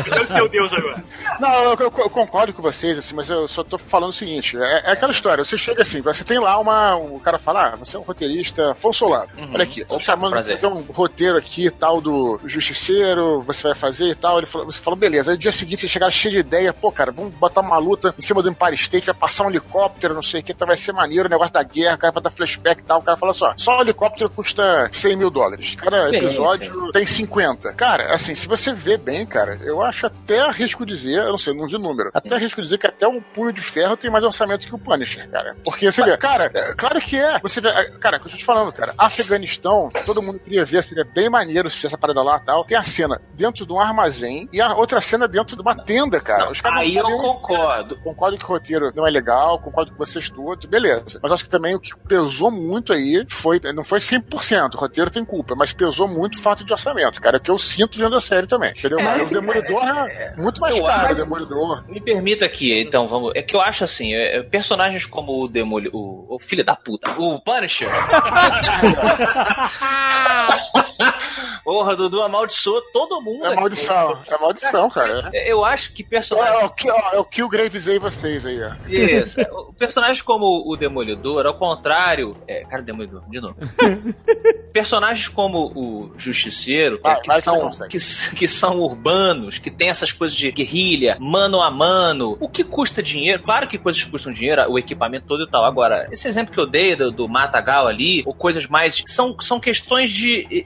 Deve 0.09 0.25
ser 0.27 0.41
o 0.41 0.47
Deus 0.49 0.73
agora. 0.73 1.03
Não, 1.39 1.53
eu, 1.63 1.71
eu- 1.79 1.93
eu 1.97 2.09
concordo 2.09 2.53
com 2.53 2.61
vocês, 2.61 2.97
assim, 2.97 3.15
mas 3.15 3.29
eu 3.29 3.47
só 3.47 3.63
tô 3.63 3.77
falando 3.77 4.09
o 4.09 4.13
seguinte: 4.13 4.57
é, 4.57 4.89
é 4.89 4.91
aquela 4.91 5.11
história, 5.11 5.43
você 5.43 5.57
chega 5.57 5.81
assim, 5.81 6.01
você 6.01 6.23
tem 6.23 6.39
lá 6.39 6.59
uma. 6.59 6.95
O 6.97 7.19
cara 7.19 7.37
fala, 7.39 7.67
ah, 7.73 7.75
você 7.75 7.95
é 7.95 7.99
um 7.99 8.03
roteirista 8.03 8.71
Afonso 8.71 8.99
Solano. 8.99 9.27
Olha 9.53 9.63
aqui, 9.63 9.83
tô 9.85 9.95
Opa, 9.95 10.03
chamando 10.03 10.31
pra 10.31 10.41
prazer. 10.43 10.55
fazer 10.59 10.67
um 10.73 10.81
roteiro 10.81 11.37
aqui 11.37 11.69
tal 11.69 11.99
do 12.01 12.39
Justiceiro, 12.45 13.41
você 13.41 13.63
vai 13.69 13.75
fazer 13.75 14.07
e 14.09 14.15
tal. 14.15 14.37
Ele 14.37 14.47
falou, 14.47 14.65
você 14.71 14.79
falou, 14.79 14.97
beleza. 14.97 15.31
Aí 15.31 15.35
no 15.37 15.41
dia 15.41 15.51
seguinte 15.51 15.81
você 15.81 15.87
chegaram 15.87 16.11
cheio 16.11 16.33
de 16.33 16.39
ideia, 16.39 16.73
pô, 16.73 16.91
cara, 16.91 17.11
vamos 17.11 17.33
botar 17.35 17.61
uma 17.61 17.77
luta 17.77 18.13
em 18.17 18.21
cima 18.21 18.41
do 18.41 18.49
Empire 18.49 18.75
State, 18.75 19.05
vai 19.05 19.15
passar 19.15 19.45
um 19.45 19.49
helicóptero, 19.49 20.13
não 20.13 20.23
sei 20.23 20.41
o 20.41 20.43
que, 20.43 20.51
então 20.51 20.67
vai 20.67 20.77
ser 20.77 20.93
maneiro 20.93 21.27
o 21.27 21.29
negócio 21.29 21.53
da 21.53 21.63
guerra, 21.63 21.95
o 21.95 21.97
cara 21.99 22.13
vai 22.13 22.23
dar 22.23 22.29
flashback 22.29 22.81
e 22.81 22.83
tal. 22.83 22.99
O 22.99 23.03
cara 23.03 23.17
fala 23.17 23.33
só, 23.33 23.53
só 23.57 23.77
o 23.77 23.81
helicóptero 23.81 24.29
custa 24.29 24.89
100 24.91 25.15
mil 25.15 25.29
dólares. 25.29 25.52
Cada 25.77 26.07
Sim, 26.07 26.17
episódio 26.17 26.91
tem 26.91 27.05
50. 27.05 27.73
Cara, 27.73 28.13
assim, 28.13 28.35
se 28.35 28.47
você 28.47 28.73
vê 28.73 28.97
bem, 28.97 29.25
cara, 29.25 29.59
eu 29.63 29.81
acho 29.81 30.07
até 30.07 30.39
arrisco 30.39 30.85
dizer, 30.85 31.23
eu 31.23 31.31
não 31.31 31.37
sei, 31.37 31.53
não 31.53 31.67
vi 31.67 31.77
número, 31.77 32.09
até 32.13 32.35
arrisco 32.35 32.61
dizer 32.61 32.77
que 32.77 32.87
até 32.87 33.07
o 33.07 33.21
Punho 33.21 33.53
de 33.53 33.61
Ferro 33.61 33.97
tem 33.97 34.11
mais 34.11 34.23
orçamento 34.23 34.67
que 34.67 34.75
o 34.75 34.79
Punisher, 34.79 35.29
cara. 35.29 35.55
Porque 35.63 35.91
você 35.91 36.03
vê, 36.03 36.17
cara, 36.17 36.51
é, 36.53 36.73
claro 36.73 36.99
que 37.01 37.17
é. 37.17 37.39
Você 37.39 37.61
vê, 37.61 37.69
é, 37.69 37.91
cara, 37.99 38.19
que 38.19 38.27
eu 38.27 38.31
tô 38.31 38.37
te 38.37 38.45
falando, 38.45 38.71
cara, 38.71 38.93
Afeganistão, 38.97 39.89
todo 40.05 40.21
mundo 40.21 40.39
queria 40.39 40.65
ver, 40.65 40.83
seria 40.83 41.05
bem 41.05 41.29
maneiro 41.29 41.69
se 41.69 41.85
essa 41.85 41.97
parada 41.97 42.21
lá 42.21 42.39
e 42.41 42.45
tal. 42.45 42.65
Tem 42.65 42.77
a 42.77 42.83
cena 42.83 43.21
dentro 43.33 43.65
de 43.65 43.73
um 43.73 43.79
armazém 43.79 44.47
e 44.51 44.61
a 44.61 44.73
outra 44.73 45.01
cena 45.01 45.27
dentro 45.27 45.55
de 45.55 45.61
uma 45.61 45.75
tenda, 45.75 46.19
cara. 46.19 46.51
Os 46.51 46.61
caras 46.61 46.77
não 46.77 46.83
Aí 46.83 46.95
eu 46.95 47.17
concordo. 47.17 47.95
Concordo 47.97 48.37
que 48.37 48.45
o 48.45 48.47
roteiro 48.47 48.91
não 48.95 49.07
é 49.07 49.11
legal, 49.11 49.59
concordo 49.59 49.91
com 49.91 49.97
vocês 49.97 50.29
todos, 50.29 50.65
beleza. 50.65 51.19
Mas 51.21 51.31
acho 51.31 51.43
que 51.43 51.49
também 51.49 51.75
o 51.75 51.79
que 51.79 51.95
pesou 52.07 52.51
muito 52.51 52.93
aí 52.93 53.25
foi, 53.29 53.59
não 53.73 53.83
foi 53.83 53.99
100%, 53.99 54.75
o 54.75 54.77
roteiro 54.77 55.11
tem 55.11 55.23
culpa, 55.23 55.42
mas 55.55 55.73
pesou 55.73 56.07
muito 56.07 56.37
o 56.37 56.41
fato 56.41 56.63
de 56.63 56.71
orçamento, 56.71 57.21
cara, 57.21 57.37
é 57.37 57.39
o 57.39 57.41
que 57.41 57.51
eu 57.51 57.57
sinto 57.57 57.97
vendo 57.97 58.15
a 58.15 58.21
série 58.21 58.47
também, 58.47 58.71
entendeu? 58.71 58.99
É, 58.99 59.03
Mas 59.03 59.21
assim, 59.23 59.35
o 59.35 59.41
Demolidor 59.41 59.83
é, 59.83 60.33
muito 60.37 60.61
mais 60.61 60.75
eu 60.75 60.85
caro, 60.85 61.13
o 61.13 61.15
Demolidor. 61.15 61.83
Me 61.87 62.01
permita 62.01 62.45
aqui, 62.45 62.79
então, 62.79 63.07
vamos. 63.07 63.33
É 63.35 63.41
que 63.41 63.55
eu 63.55 63.61
acho 63.61 63.83
assim, 63.83 64.13
é, 64.13 64.37
é, 64.37 64.43
personagens 64.43 65.05
como 65.05 65.43
o 65.43 65.47
Demoli. 65.47 65.89
O, 65.93 66.35
o 66.35 66.39
filho 66.39 66.63
da 66.63 66.75
puta, 66.75 67.11
o 67.19 67.39
Punisher. 67.39 67.89
Porra, 71.63 71.95
Dudu 71.95 72.21
amaldiçoou 72.21 72.81
todo 72.91 73.21
mundo. 73.21 73.45
É 73.45 73.55
maldição, 73.55 74.19
é 74.29 74.37
maldição, 74.37 74.89
cara. 74.89 75.29
Eu 75.45 75.63
acho 75.63 75.93
que 75.93 76.03
É, 76.03 76.05
personagens. 76.05 76.61
é 76.61 76.65
o 76.65 76.69
que, 76.69 76.89
é 76.89 77.19
o 77.19 77.25
que 77.25 77.43
o 77.43 77.47
Gravesei 77.49 77.99
vocês 77.99 78.45
aí, 78.45 78.59
ó. 78.61 78.71
Isso. 78.89 79.39
O- 79.51 79.73
Personagens 79.73 80.21
como 80.21 80.63
o 80.69 80.75
Demolidor, 80.75 81.45
ao 81.45 81.53
contrário. 81.55 82.35
É, 82.47 82.63
cara, 82.65 82.81
Demolidor, 82.81 83.21
de 83.29 83.39
novo. 83.41 83.55
Personagens 84.73 85.27
como 85.27 85.71
o 85.75 86.11
Justiceiro, 86.17 86.99
que, 87.21 87.41
são, 87.41 87.69
que, 87.87 87.97
que 88.35 88.47
são 88.47 88.79
urbanos, 88.79 89.57
que 89.59 89.69
tem 89.69 89.89
essas 89.89 90.11
coisas 90.11 90.35
de 90.35 90.51
guerrilha, 90.51 91.15
mano 91.19 91.61
a 91.61 91.69
mano. 91.69 92.37
O 92.39 92.49
que 92.49 92.63
custa 92.63 93.01
dinheiro? 93.03 93.43
Claro 93.43 93.67
que 93.67 93.77
coisas 93.77 94.03
custam 94.03 94.33
dinheiro, 94.33 94.63
o 94.71 94.79
equipamento 94.79 95.27
todo 95.27 95.43
e 95.43 95.49
tal. 95.49 95.63
Agora, 95.63 96.07
esse 96.11 96.27
exemplo 96.27 96.53
que 96.53 96.59
eu 96.59 96.65
dei 96.65 96.95
do, 96.95 97.11
do 97.11 97.27
Matagal 97.29 97.87
ali, 97.87 98.23
ou 98.25 98.33
coisas 98.33 98.65
mais. 98.65 99.03
São, 99.05 99.35
são 99.39 99.59
questões 99.59 100.09
de 100.09 100.47
eh, 100.51 100.65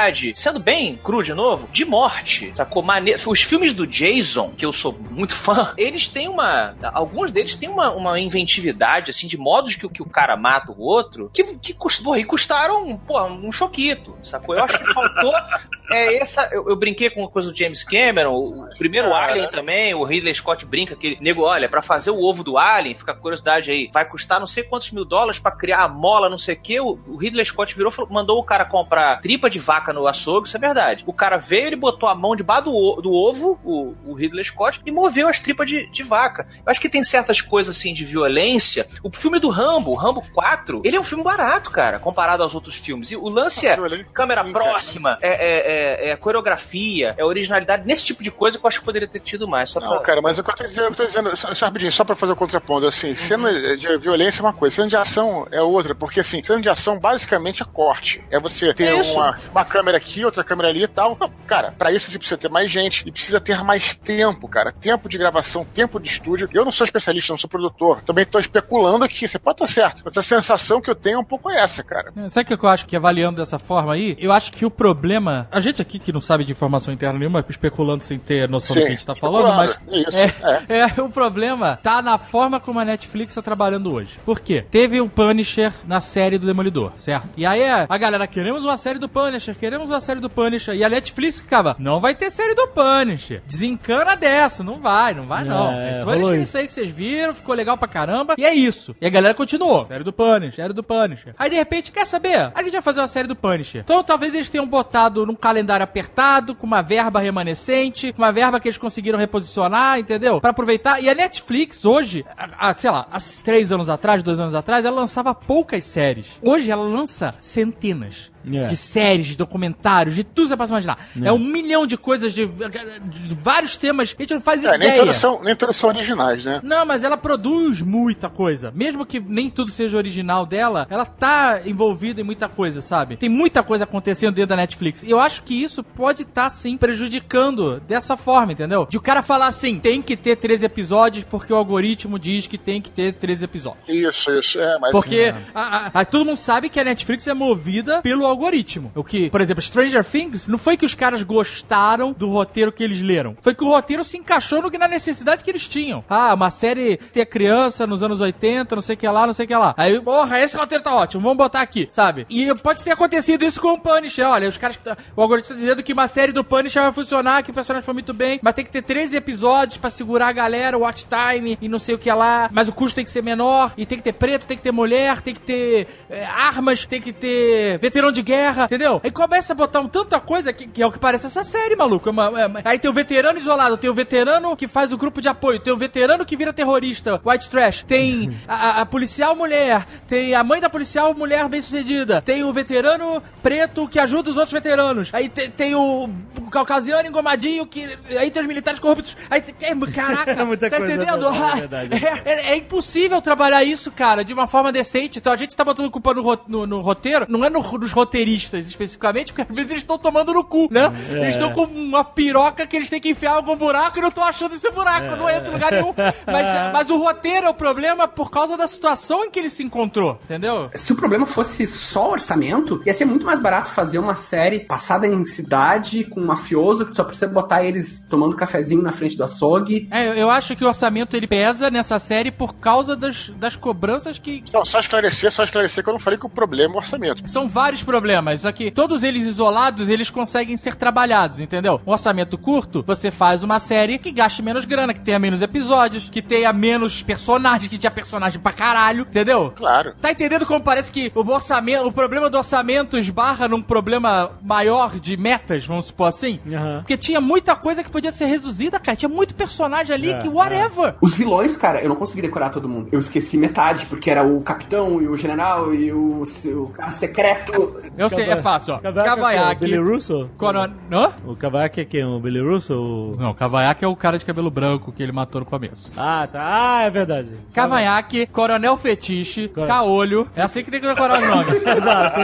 criatividade, 0.00 0.32
sendo 0.34 0.58
bem 0.60 0.96
cru 0.96 1.22
de 1.22 1.34
novo, 1.34 1.68
de 1.72 1.84
morte. 1.84 2.50
Sacou? 2.54 2.82
Mane... 2.82 3.14
Os 3.26 3.42
filmes 3.42 3.74
do 3.74 3.86
Jason, 3.86 4.54
que 4.56 4.64
eu 4.64 4.72
sou 4.72 4.92
muito 5.10 5.34
fã, 5.34 5.74
eles 5.78 6.08
têm 6.08 6.28
uma. 6.28 6.74
Alguns 6.92 7.32
deles 7.32 7.54
têm 7.56 7.68
uma, 7.68 7.90
uma 7.92 8.18
inventividade, 8.18 9.10
assim, 9.10 9.26
de 9.26 9.36
modos 9.36 9.76
que, 9.76 9.86
o- 9.86 9.90
que 9.90 10.02
o 10.02 10.08
cara 10.08 10.36
mata 10.36 10.72
o 10.72 10.80
outro, 10.80 11.30
que, 11.32 11.44
que 11.58 11.74
porra, 12.02 12.18
e 12.18 12.24
custaram, 12.24 12.96
pô, 12.98 13.22
um 13.24 13.52
choquito, 13.52 14.16
sacou? 14.22 14.54
Eu 14.56 14.64
acho 14.64 14.78
que 14.78 14.92
faltou. 14.92 15.32
É 15.92 16.18
essa. 16.18 16.48
Eu, 16.52 16.68
eu 16.68 16.76
brinquei 16.76 17.10
com 17.10 17.24
a 17.24 17.28
coisa 17.28 17.50
do 17.50 17.58
James 17.58 17.82
Cameron, 17.82 18.30
o, 18.32 18.62
o 18.62 18.68
primeiro 18.78 19.12
Ah, 19.12 19.24
Alien 19.24 19.46
é. 19.46 19.48
também, 19.48 19.92
o 19.92 20.04
Ridley 20.04 20.32
Scott 20.32 20.64
brinca 20.64 20.94
que, 20.94 21.18
nego, 21.20 21.42
olha, 21.42 21.68
pra 21.68 21.82
fazer 21.82 22.12
o 22.12 22.20
ovo 22.22 22.44
do 22.44 22.56
Alien, 22.56 22.94
fica 22.94 23.10
a 23.10 23.14
curiosidade 23.16 23.72
aí, 23.72 23.90
vai 23.92 24.04
custar 24.08 24.38
não 24.38 24.46
sei 24.46 24.62
quantos 24.62 24.92
mil 24.92 25.04
dólares 25.04 25.40
pra 25.40 25.50
criar 25.50 25.82
a 25.82 25.88
mola, 25.88 26.30
não 26.30 26.38
sei 26.38 26.54
o 26.54 26.60
que. 26.62 26.80
O, 26.80 26.96
o 27.08 27.16
Ridley 27.16 27.44
Scott 27.44 27.74
virou, 27.74 27.90
falou- 27.90 28.08
mandou 28.08 28.38
o 28.38 28.44
cara 28.44 28.64
comprar 28.64 29.20
tripa 29.20 29.50
de 29.50 29.58
vaca 29.58 29.89
no 29.92 30.06
açougue, 30.06 30.48
isso 30.48 30.56
é 30.56 30.60
verdade. 30.60 31.04
O 31.06 31.12
cara 31.12 31.36
veio, 31.36 31.66
ele 31.68 31.76
botou 31.76 32.08
a 32.08 32.14
mão 32.14 32.36
debaixo 32.36 32.64
do, 32.64 33.00
do 33.02 33.12
ovo, 33.12 33.58
o, 33.64 33.94
o 34.06 34.14
Ridley 34.14 34.44
Scott, 34.44 34.80
e 34.84 34.90
moveu 34.90 35.28
as 35.28 35.40
tripas 35.40 35.66
de, 35.68 35.86
de 35.90 36.02
vaca. 36.02 36.46
Eu 36.64 36.70
acho 36.70 36.80
que 36.80 36.88
tem 36.88 37.02
certas 37.04 37.40
coisas 37.40 37.76
assim 37.76 37.94
de 37.94 38.04
violência. 38.04 38.86
O 39.02 39.10
filme 39.10 39.38
do 39.38 39.48
Rambo, 39.48 39.94
Rambo 39.94 40.22
4, 40.32 40.82
ele 40.84 40.96
é 40.96 41.00
um 41.00 41.04
filme 41.04 41.24
barato, 41.24 41.70
cara, 41.70 41.98
comparado 41.98 42.42
aos 42.42 42.54
outros 42.54 42.74
filmes. 42.74 43.10
E 43.10 43.16
o 43.16 43.28
lance 43.28 43.66
é 43.66 43.76
câmera 44.12 44.44
Sim, 44.44 44.52
cara. 44.52 44.64
próxima, 44.64 45.18
é, 45.20 45.28
é, 45.28 46.08
é, 46.08 46.12
é 46.12 46.16
coreografia, 46.16 47.14
é 47.16 47.24
originalidade, 47.24 47.86
nesse 47.86 48.04
tipo 48.04 48.22
de 48.22 48.30
coisa 48.30 48.58
que 48.58 48.64
eu 48.64 48.68
acho 48.68 48.80
que 48.80 48.84
poderia 48.84 49.08
ter 49.08 49.20
tido 49.20 49.46
mais. 49.46 49.70
Só 49.70 49.80
Não, 49.80 49.88
pra... 49.88 50.00
cara, 50.00 50.20
mas 50.22 50.38
o 50.38 50.42
que 50.42 50.50
eu 50.50 50.54
tô 50.54 50.66
dizendo, 50.66 50.86
eu 50.86 50.94
tô 50.94 51.06
dizendo 51.06 51.36
só, 51.36 51.54
só 51.54 51.66
rapidinho, 51.66 51.92
só 51.92 52.04
pra 52.04 52.16
fazer 52.16 52.32
o 52.32 52.36
contraponto, 52.36 52.86
assim, 52.86 53.14
cena 53.16 53.76
de 53.76 53.98
violência 53.98 54.40
é 54.40 54.44
uma 54.44 54.52
coisa, 54.52 54.76
cena 54.76 54.88
de 54.88 54.96
ação 54.96 55.46
é 55.50 55.62
outra, 55.62 55.94
porque 55.94 56.20
assim, 56.20 56.42
cena 56.42 56.60
de 56.60 56.68
ação 56.68 56.98
basicamente 56.98 57.62
é 57.62 57.66
corte. 57.66 58.22
É 58.30 58.40
você 58.40 58.72
ter 58.74 58.86
É 58.86 58.94
uma, 58.94 59.38
uma 59.50 59.64
câmera 59.64 59.79
aqui, 59.88 60.24
outra 60.24 60.44
câmera 60.44 60.68
ali 60.68 60.84
e 60.84 60.88
tal. 60.88 61.16
Não, 61.18 61.30
cara, 61.46 61.72
pra 61.76 61.92
isso 61.92 62.10
você 62.10 62.18
precisa 62.18 62.38
ter 62.38 62.48
mais 62.48 62.70
gente 62.70 63.02
e 63.06 63.12
precisa 63.12 63.40
ter 63.40 63.62
mais 63.62 63.94
tempo, 63.94 64.48
cara. 64.48 64.72
Tempo 64.72 65.08
de 65.08 65.18
gravação, 65.18 65.64
tempo 65.64 65.98
de 65.98 66.08
estúdio. 66.08 66.48
Eu 66.52 66.64
não 66.64 66.72
sou 66.72 66.84
especialista, 66.84 67.32
não 67.32 67.38
sou 67.38 67.48
produtor. 67.48 68.00
Também 68.02 68.24
tô 68.24 68.38
especulando 68.38 69.04
aqui, 69.04 69.26
você 69.26 69.38
pode 69.38 69.56
estar 69.62 69.66
certo, 69.66 70.02
mas 70.04 70.16
a 70.16 70.22
sensação 70.22 70.80
que 70.80 70.90
eu 70.90 70.94
tenho 70.94 71.16
é 71.16 71.18
um 71.18 71.24
pouco 71.24 71.50
essa, 71.50 71.82
cara. 71.82 72.12
É, 72.16 72.28
Sabe 72.28 72.54
o 72.54 72.58
que 72.58 72.64
eu 72.64 72.68
acho 72.68 72.86
que 72.86 72.96
avaliando 72.96 73.40
dessa 73.40 73.58
forma 73.58 73.94
aí? 73.94 74.16
Eu 74.18 74.32
acho 74.32 74.52
que 74.52 74.64
o 74.64 74.70
problema. 74.70 75.48
A 75.50 75.60
gente 75.60 75.80
aqui 75.80 75.98
que 75.98 76.12
não 76.12 76.20
sabe 76.20 76.44
de 76.44 76.52
informação 76.52 76.92
interna 76.92 77.18
nenhuma, 77.18 77.44
especulando 77.48 78.02
sem 78.02 78.18
ter 78.18 78.48
noção 78.48 78.74
do 78.74 78.80
Sim, 78.80 78.86
que 78.86 78.92
a 78.92 78.96
gente 78.96 79.06
tá 79.06 79.14
falando, 79.14 79.54
mas. 79.54 79.78
isso, 79.90 80.16
é, 80.16 80.64
é, 80.96 81.02
o 81.02 81.08
problema 81.08 81.78
tá 81.82 82.02
na 82.02 82.18
forma 82.18 82.60
como 82.60 82.78
a 82.78 82.84
Netflix 82.84 83.34
tá 83.34 83.42
trabalhando 83.42 83.92
hoje. 83.92 84.18
Por 84.24 84.40
quê? 84.40 84.64
Teve 84.70 85.00
o 85.00 85.08
Punisher 85.08 85.72
na 85.86 86.00
série 86.00 86.38
do 86.38 86.46
Demolidor, 86.46 86.92
certo? 86.96 87.28
E 87.36 87.46
aí 87.46 87.60
é, 87.60 87.86
a 87.88 87.98
galera, 87.98 88.26
queremos 88.26 88.64
uma 88.64 88.76
série 88.76 88.98
do 88.98 89.08
Punisher, 89.08 89.54
queremos 89.56 89.69
uma 89.78 90.00
série 90.00 90.20
do 90.20 90.30
Punisher. 90.30 90.74
E 90.74 90.84
a 90.84 90.88
Netflix 90.88 91.40
ficava, 91.40 91.76
não 91.78 92.00
vai 92.00 92.14
ter 92.14 92.30
série 92.30 92.54
do 92.54 92.66
Punisher. 92.68 93.42
Desencana 93.46 94.16
dessa, 94.16 94.62
não 94.64 94.78
vai, 94.80 95.14
não 95.14 95.26
vai 95.26 95.44
não. 95.44 95.70
É, 95.72 96.00
É, 96.00 96.04
Punisher, 96.04 96.34
isso. 96.34 96.42
isso 96.44 96.58
aí 96.58 96.66
que 96.66 96.72
vocês 96.72 96.90
viram, 96.90 97.34
ficou 97.34 97.54
legal 97.54 97.76
pra 97.76 97.88
caramba. 97.88 98.34
E 98.38 98.44
é 98.44 98.52
isso. 98.54 98.94
E 99.00 99.06
a 99.06 99.10
galera 99.10 99.34
continuou. 99.34 99.86
Série 99.86 100.04
do 100.04 100.12
Punisher, 100.12 100.54
série 100.56 100.72
do 100.72 100.82
Punisher. 100.82 101.34
Aí 101.38 101.50
de 101.50 101.56
repente, 101.56 101.92
quer 101.92 102.06
saber? 102.06 102.50
A 102.54 102.62
gente 102.62 102.72
vai 102.72 102.82
fazer 102.82 103.00
uma 103.00 103.08
série 103.08 103.28
do 103.28 103.36
Punisher. 103.36 103.82
Então 103.84 104.02
talvez 104.02 104.32
eles 104.34 104.48
tenham 104.48 104.66
botado 104.66 105.24
num 105.26 105.34
calendário 105.34 105.84
apertado, 105.84 106.54
com 106.54 106.66
uma 106.66 106.82
verba 106.82 107.20
remanescente, 107.20 108.12
com 108.12 108.22
uma 108.22 108.32
verba 108.32 108.58
que 108.60 108.68
eles 108.68 108.78
conseguiram 108.78 109.18
reposicionar, 109.18 109.98
entendeu? 109.98 110.40
Pra 110.40 110.50
aproveitar. 110.50 111.00
E 111.02 111.08
a 111.08 111.14
Netflix 111.14 111.84
hoje, 111.84 112.24
a- 112.36 112.70
a- 112.70 112.74
sei 112.74 112.90
lá, 112.90 113.06
há 113.10 113.18
três 113.44 113.72
anos 113.72 113.90
atrás, 113.90 114.22
dois 114.22 114.38
anos 114.38 114.54
atrás, 114.54 114.84
ela 114.84 115.00
lançava 115.00 115.34
poucas 115.34 115.84
séries. 115.84 116.38
Hoje 116.42 116.70
ela 116.70 116.82
lança 116.82 117.34
centenas. 117.38 118.30
É. 118.44 118.66
De 118.66 118.76
séries, 118.76 119.26
de 119.26 119.36
documentários, 119.36 120.14
de 120.14 120.24
tudo 120.24 120.44
que 120.44 120.48
você 120.50 120.56
possa 120.56 120.72
imaginar. 120.72 120.98
É, 121.22 121.30
um 121.32 121.38
milhão 121.38 121.86
de 121.86 121.96
coisas, 121.96 122.32
de, 122.32 122.46
de 122.46 123.38
vários 123.42 123.76
temas 123.76 124.12
que 124.12 124.22
a 124.22 124.24
gente 124.24 124.34
não 124.34 124.40
faz 124.40 124.64
É, 124.64 124.70
nem 124.78 124.88
ideia. 124.88 124.96
todos, 125.02 125.16
são, 125.16 125.42
nem 125.42 125.54
todos 125.54 125.76
são 125.76 125.90
originais, 125.90 126.44
né? 126.44 126.60
Não, 126.62 126.86
mas 126.86 127.04
ela 127.04 127.16
produz 127.16 127.82
muita 127.82 128.28
coisa. 128.30 128.70
Mesmo 128.74 129.04
que 129.04 129.20
nem 129.20 129.50
tudo 129.50 129.70
seja 129.70 129.96
original 129.96 130.46
dela, 130.46 130.86
ela 130.90 131.04
tá 131.04 131.60
envolvida 131.66 132.20
em 132.20 132.24
muita 132.24 132.48
coisa, 132.48 132.80
sabe? 132.80 133.16
Tem 133.16 133.28
muita 133.28 133.62
coisa 133.62 133.84
acontecendo 133.84 134.34
dentro 134.34 134.50
da 134.50 134.56
Netflix. 134.56 135.02
E 135.02 135.10
eu 135.10 135.20
acho 135.20 135.42
que 135.42 135.54
isso 135.62 135.82
pode 135.82 136.22
estar, 136.22 136.48
sim, 136.50 136.76
prejudicando 136.76 137.80
dessa 137.80 138.16
forma, 138.16 138.52
entendeu? 138.52 138.86
De 138.88 138.96
o 138.96 139.00
cara 139.00 139.22
falar 139.22 139.48
assim, 139.48 139.78
tem 139.78 140.00
que 140.00 140.16
ter 140.16 140.36
13 140.36 140.64
episódios 140.66 141.24
porque 141.24 141.52
o 141.52 141.56
algoritmo 141.56 142.18
diz 142.18 142.46
que 142.46 142.56
tem 142.58 142.80
que 142.80 142.90
ter 142.90 143.12
13 143.14 143.44
episódios. 143.44 143.88
Isso, 143.88 144.30
isso. 144.32 144.60
É, 144.60 144.78
mas. 144.78 144.92
Porque 144.92 145.34
a- 145.54 145.60
a- 145.60 146.00
a- 146.00 146.04
todo 146.04 146.24
mundo 146.24 146.36
sabe 146.36 146.68
que 146.68 146.78
a 146.80 146.84
Netflix 146.84 147.26
é 147.26 147.34
movida 147.34 148.00
pelo 148.02 148.26
algoritmo. 148.30 148.90
O 148.94 149.04
que, 149.04 149.30
por 149.30 149.40
exemplo, 149.40 149.62
Stranger 149.62 150.04
Things, 150.04 150.46
não 150.46 150.58
foi 150.58 150.76
que 150.76 150.84
os 150.84 150.94
caras 150.94 151.22
gostaram 151.22 152.12
do 152.12 152.28
roteiro 152.28 152.72
que 152.72 152.82
eles 152.82 153.00
leram. 153.00 153.36
Foi 153.40 153.54
que 153.54 153.64
o 153.64 153.68
roteiro 153.68 154.04
se 154.04 154.16
encaixou 154.16 154.62
no, 154.62 154.70
na 154.70 154.88
necessidade 154.88 155.44
que 155.44 155.50
eles 155.50 155.68
tinham. 155.68 156.04
Ah, 156.08 156.34
uma 156.34 156.50
série 156.50 156.96
ter 156.96 157.26
criança 157.26 157.86
nos 157.86 158.02
anos 158.02 158.20
80, 158.20 158.74
não 158.74 158.82
sei 158.82 158.94
o 158.94 158.98
que 158.98 159.08
lá, 159.08 159.26
não 159.26 159.34
sei 159.34 159.44
o 159.44 159.48
que 159.48 159.54
lá. 159.54 159.74
Aí, 159.76 160.00
porra, 160.00 160.40
esse 160.40 160.56
roteiro 160.56 160.84
tá 160.84 160.94
ótimo, 160.94 161.22
vamos 161.22 161.38
botar 161.38 161.60
aqui, 161.60 161.88
sabe? 161.90 162.26
E 162.30 162.54
pode 162.56 162.84
ter 162.84 162.92
acontecido 162.92 163.44
isso 163.44 163.60
com 163.60 163.72
o 163.72 163.80
Punisher. 163.80 164.26
Olha, 164.26 164.48
os 164.48 164.56
caras. 164.56 164.78
O 165.16 165.22
algoritmo 165.22 165.54
tá 165.54 165.60
dizendo 165.60 165.82
que 165.82 165.92
uma 165.92 166.08
série 166.08 166.32
do 166.32 166.44
Punisher 166.44 166.82
vai 166.82 166.92
funcionar, 166.92 167.42
que 167.42 167.50
o 167.50 167.54
personagem 167.54 167.84
foi 167.84 167.94
muito 167.94 168.14
bem, 168.14 168.38
mas 168.42 168.54
tem 168.54 168.64
que 168.64 168.70
ter 168.70 168.82
13 168.82 169.16
episódios 169.16 169.76
pra 169.76 169.90
segurar 169.90 170.28
a 170.28 170.32
galera, 170.32 170.76
o 170.76 170.82
watch 170.82 171.06
time 171.06 171.58
e 171.60 171.68
não 171.68 171.78
sei 171.78 171.94
o 171.94 171.98
que 171.98 172.10
lá. 172.10 172.48
Mas 172.52 172.68
o 172.68 172.72
custo 172.72 172.96
tem 172.96 173.04
que 173.04 173.10
ser 173.10 173.22
menor, 173.22 173.72
e 173.76 173.86
tem 173.86 173.98
que 173.98 174.04
ter 174.04 174.12
preto, 174.12 174.46
tem 174.46 174.56
que 174.56 174.62
ter 174.62 174.72
mulher, 174.72 175.20
tem 175.20 175.34
que 175.34 175.40
ter 175.40 175.88
é, 176.08 176.24
armas, 176.24 176.84
tem 176.84 177.00
que 177.00 177.12
ter 177.12 177.78
veterano 177.78 178.12
de 178.12 178.19
guerra, 178.22 178.64
entendeu? 178.64 179.00
Aí 179.02 179.10
começa 179.10 179.52
a 179.52 179.56
botar 179.56 179.80
um 179.80 179.88
tanta 179.88 180.18
coisa 180.20 180.52
que, 180.52 180.66
que 180.66 180.82
é 180.82 180.86
o 180.86 180.92
que 180.92 180.98
parece 180.98 181.26
essa 181.26 181.44
série, 181.44 181.76
maluco. 181.76 182.08
É 182.08 182.12
uma- 182.12 182.40
é 182.42 182.50
aí 182.64 182.78
tem 182.78 182.90
o 182.90 182.94
veterano 182.94 183.38
isolado, 183.38 183.76
tem 183.76 183.88
o 183.90 183.94
veterano 183.94 184.56
que 184.56 184.66
faz 184.68 184.92
o 184.92 184.96
grupo 184.98 185.20
de 185.20 185.28
apoio, 185.28 185.58
tem 185.60 185.72
o 185.72 185.76
veterano 185.76 186.24
que 186.24 186.36
vira 186.36 186.52
terrorista, 186.52 187.20
white 187.24 187.48
trash, 187.50 187.82
tem 187.82 188.36
a, 188.48 188.80
a- 188.82 188.86
policial 188.86 189.34
mulher, 189.36 189.86
tem 190.08 190.34
a 190.34 190.42
mãe 190.44 190.60
da 190.60 190.68
policial 190.70 191.14
mulher 191.14 191.48
bem 191.48 191.62
sucedida, 191.62 192.20
tem 192.22 192.42
o 192.44 192.52
veterano 192.52 193.22
preto 193.42 193.86
que 193.88 193.98
ajuda 193.98 194.30
os 194.30 194.36
outros 194.36 194.52
veteranos, 194.52 195.10
aí 195.12 195.28
tem, 195.28 195.50
tem 195.50 195.74
o, 195.74 196.08
caucasiano 196.50 197.08
engomadinho 197.08 197.64
que. 197.66 197.96
Aí 198.18 198.30
tem 198.30 198.42
os 198.42 198.48
militares 198.48 198.80
corruptos. 198.80 199.16
Aí 199.30 199.40
tem. 199.40 199.54
é, 199.60 199.74
Caraca, 199.92 200.30
É 200.42 200.56
tá 200.56 200.66
entendendo? 200.78 201.26
é. 201.28 201.94
É, 201.94 202.22
é- 202.50 202.52
é 202.52 202.56
impossível 202.56 203.20
trabalhar 203.22 203.62
isso, 203.64 203.90
cara, 203.92 204.24
de 204.24 204.32
uma 204.34 204.46
forma 204.46 204.72
decente. 204.72 205.18
Então 205.18 205.32
a 205.32 205.36
gente 205.36 205.54
tá 205.56 205.64
botando 205.64 205.90
culpa 205.90 206.12
no, 206.14 206.38
no- 206.48 206.66
no 206.66 206.80
roteiro, 206.80 207.26
não 207.28 207.44
é 207.44 207.50
no- 207.50 207.60
nos 207.78 207.92
roteiristas 208.10 208.66
especificamente, 208.66 209.32
porque 209.32 209.42
às 209.50 209.54
vezes 209.56 209.70
eles 209.70 209.82
estão 209.82 209.96
tomando 209.98 210.32
no 210.34 210.42
cu, 210.44 210.68
né? 210.70 210.92
É. 211.08 211.12
Eles 211.22 211.30
estão 211.36 211.52
com 211.52 211.62
uma 211.64 212.04
piroca 212.04 212.66
que 212.66 212.76
eles 212.76 212.90
têm 212.90 213.00
que 213.00 213.10
enfiar 213.10 213.32
em 213.34 213.36
algum 213.36 213.56
buraco 213.56 213.98
e 213.98 214.02
não 214.02 214.08
estão 214.08 214.24
achando 214.24 214.54
esse 214.54 214.68
buraco, 214.70 215.16
não 215.16 215.28
entra 215.30 215.48
em 215.48 215.52
lugar 215.52 215.72
nenhum. 215.72 215.94
Mas, 216.26 216.46
mas 216.72 216.90
o 216.90 216.96
roteiro 216.98 217.46
é 217.46 217.50
o 217.50 217.54
problema 217.54 218.08
por 218.08 218.30
causa 218.30 218.56
da 218.56 218.66
situação 218.66 219.24
em 219.24 219.30
que 219.30 219.38
ele 219.38 219.50
se 219.50 219.62
encontrou, 219.62 220.18
entendeu? 220.24 220.68
Se 220.74 220.92
o 220.92 220.96
problema 220.96 221.24
fosse 221.26 221.66
só 221.66 222.10
orçamento, 222.10 222.82
ia 222.84 222.92
ser 222.94 223.04
muito 223.04 223.24
mais 223.24 223.38
barato 223.40 223.70
fazer 223.70 223.98
uma 223.98 224.16
série 224.16 224.60
passada 224.60 225.06
em 225.06 225.24
cidade 225.24 226.04
com 226.04 226.20
um 226.20 226.26
mafioso 226.26 226.84
que 226.86 226.94
só 226.94 227.04
precisa 227.04 227.28
botar 227.28 227.62
eles 227.64 228.04
tomando 228.10 228.34
cafezinho 228.36 228.82
na 228.82 228.92
frente 228.92 229.16
do 229.16 229.24
açougue. 229.24 229.88
É, 229.90 230.08
eu- 230.08 230.14
eu 230.14 230.30
acho 230.30 230.56
que 230.56 230.64
o 230.64 230.68
orçamento 230.68 231.16
ele 231.16 231.26
pesa 231.26 231.70
nessa 231.70 231.98
série 231.98 232.30
por 232.30 232.54
causa 232.54 232.96
das, 232.96 233.30
das 233.36 233.56
cobranças 233.56 234.18
que, 234.18 234.42
Não, 234.52 234.64
só 234.64 234.80
esclarecer, 234.80 235.30
só 235.30 235.44
esclarecer 235.44 235.82
que 235.84 235.88
eu 235.88 235.92
não 235.92 236.00
falei 236.00 236.18
que 236.18 236.26
o 236.26 236.30
problema 236.30 236.74
é 236.74 236.76
o 236.76 236.78
orçamento. 236.78 237.28
São 237.28 237.48
vários 237.48 237.82
problemas, 237.82 237.99
só 238.40 238.52
que 238.52 238.70
todos 238.70 239.02
eles 239.02 239.26
isolados, 239.26 239.88
eles 239.88 240.10
conseguem 240.10 240.56
ser 240.56 240.74
trabalhados, 240.74 241.40
entendeu? 241.40 241.80
Um 241.86 241.92
orçamento 241.92 242.36
curto, 242.38 242.82
você 242.86 243.10
faz 243.10 243.42
uma 243.42 243.58
série 243.60 243.98
que 243.98 244.10
gaste 244.10 244.42
menos 244.42 244.64
grana, 244.64 244.94
que 244.94 245.00
tenha 245.00 245.18
menos 245.18 245.42
episódios, 245.42 246.08
que 246.08 246.22
tenha 246.22 246.52
menos 246.52 247.02
personagens, 247.02 247.68
que 247.68 247.78
tenha 247.78 247.90
personagem 247.90 248.40
pra 248.40 248.52
caralho, 248.52 249.02
entendeu? 249.02 249.52
Claro. 249.56 249.94
Tá 250.00 250.10
entendendo 250.10 250.46
como 250.46 250.60
parece 250.62 250.90
que 250.90 251.12
o 251.14 251.20
orçamento, 251.30 251.86
o 251.86 251.92
problema 251.92 252.28
do 252.30 252.38
orçamento 252.38 252.98
esbarra 252.98 253.48
num 253.48 253.62
problema 253.62 254.32
maior 254.42 254.98
de 254.98 255.16
metas, 255.16 255.66
vamos 255.66 255.86
supor 255.86 256.08
assim? 256.08 256.40
Aham. 256.52 256.78
Porque 256.78 256.96
tinha 256.96 257.20
muita 257.20 257.54
coisa 257.56 257.82
que 257.82 257.90
podia 257.90 258.12
ser 258.12 258.26
reduzida, 258.26 258.78
cara. 258.78 258.96
Tinha 258.96 259.08
muito 259.08 259.34
personagem 259.34 259.94
ali 259.94 260.10
É, 260.10 260.18
que 260.18 260.28
whatever. 260.28 260.94
Os 261.00 261.14
vilões, 261.14 261.56
cara, 261.56 261.80
eu 261.80 261.88
não 261.88 261.96
consegui 261.96 262.22
decorar 262.22 262.50
todo 262.50 262.68
mundo. 262.68 262.88
Eu 262.92 263.00
esqueci 263.00 263.36
metade, 263.36 263.86
porque 263.86 264.10
era 264.10 264.22
o 264.22 264.40
capitão 264.40 265.00
e 265.00 265.08
o 265.08 265.16
general 265.16 265.74
e 265.74 265.92
o, 265.92 266.22
o 266.22 266.68
cara 266.68 266.92
secreto. 266.92 267.80
Eu 267.96 268.08
sei, 268.08 268.30
é 268.30 268.36
fácil, 268.36 268.74
ó. 268.74 268.78
Cavaco 268.78 269.26
é 269.28 269.52
o. 269.52 269.54
Billy 269.56 269.78
Russo? 269.78 270.30
Coron... 270.36 270.68
Hã? 270.90 271.12
O 271.26 271.36
Cavaco 271.36 271.80
é 271.80 271.84
quem? 271.84 272.04
O 272.04 272.18
Billy 272.20 272.40
Russo? 272.40 272.74
ou- 272.74 273.16
Não, 273.16 273.34
Kavaiaki 273.34 273.84
é 273.84 273.88
o 273.88 273.96
cara 273.96 274.18
de 274.18 274.24
cabelo 274.24 274.50
branco 274.50 274.92
que 274.92 275.02
ele 275.02 275.12
matou 275.12 275.40
no 275.40 275.46
começo. 275.46 275.90
Ah, 275.96 276.26
tá. 276.30 276.40
Ah, 276.42 276.82
é 276.84 276.90
verdade. 276.90 277.28
Cavanhaque, 277.52 278.26
Coronel 278.26 278.76
Fetiche, 278.76 279.48
Cor- 279.48 279.66
Caolho. 279.66 280.28
É 280.34 280.42
assim 280.42 280.62
que 280.64 280.70
tem 280.70 280.80
que 280.80 280.86
decorar 280.86 281.20
os 281.20 281.28
nomes. 281.28 281.62
Exato. 281.66 282.20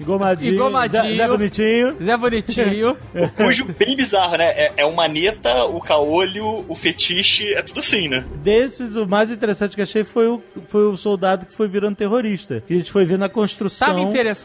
Engomadinho. 0.00 0.54
Engomadinho. 0.54 1.02
Zé, 1.02 1.14
Zé 1.16 1.28
Bonitinho. 1.28 1.96
Zé 2.02 2.16
Bonitinho. 2.16 2.96
Cujo 3.36 3.64
bem 3.64 3.96
bizarro, 3.96 4.36
né? 4.36 4.44
É, 4.50 4.72
é 4.78 4.84
o 4.86 4.94
maneta, 4.94 5.64
o 5.64 5.80
caolho, 5.80 6.64
o 6.68 6.74
fetiche, 6.74 7.52
é 7.54 7.62
tudo 7.62 7.80
assim, 7.80 8.08
né? 8.08 8.24
Desses, 8.42 8.94
o 8.96 9.06
mais 9.08 9.32
interessante 9.32 9.74
que 9.74 9.82
achei 9.82 10.04
foi 10.04 10.28
o, 10.28 10.40
foi 10.68 10.84
o 10.86 10.96
soldado 10.96 11.46
que 11.46 11.52
foi 11.52 11.66
virando 11.68 11.96
terrorista. 11.96 12.62
Que 12.66 12.74
a 12.74 12.76
gente 12.76 12.92
foi 12.92 13.04
vendo 13.04 13.24
a 13.24 13.28
construção. 13.28 13.88
Tava 13.88 14.00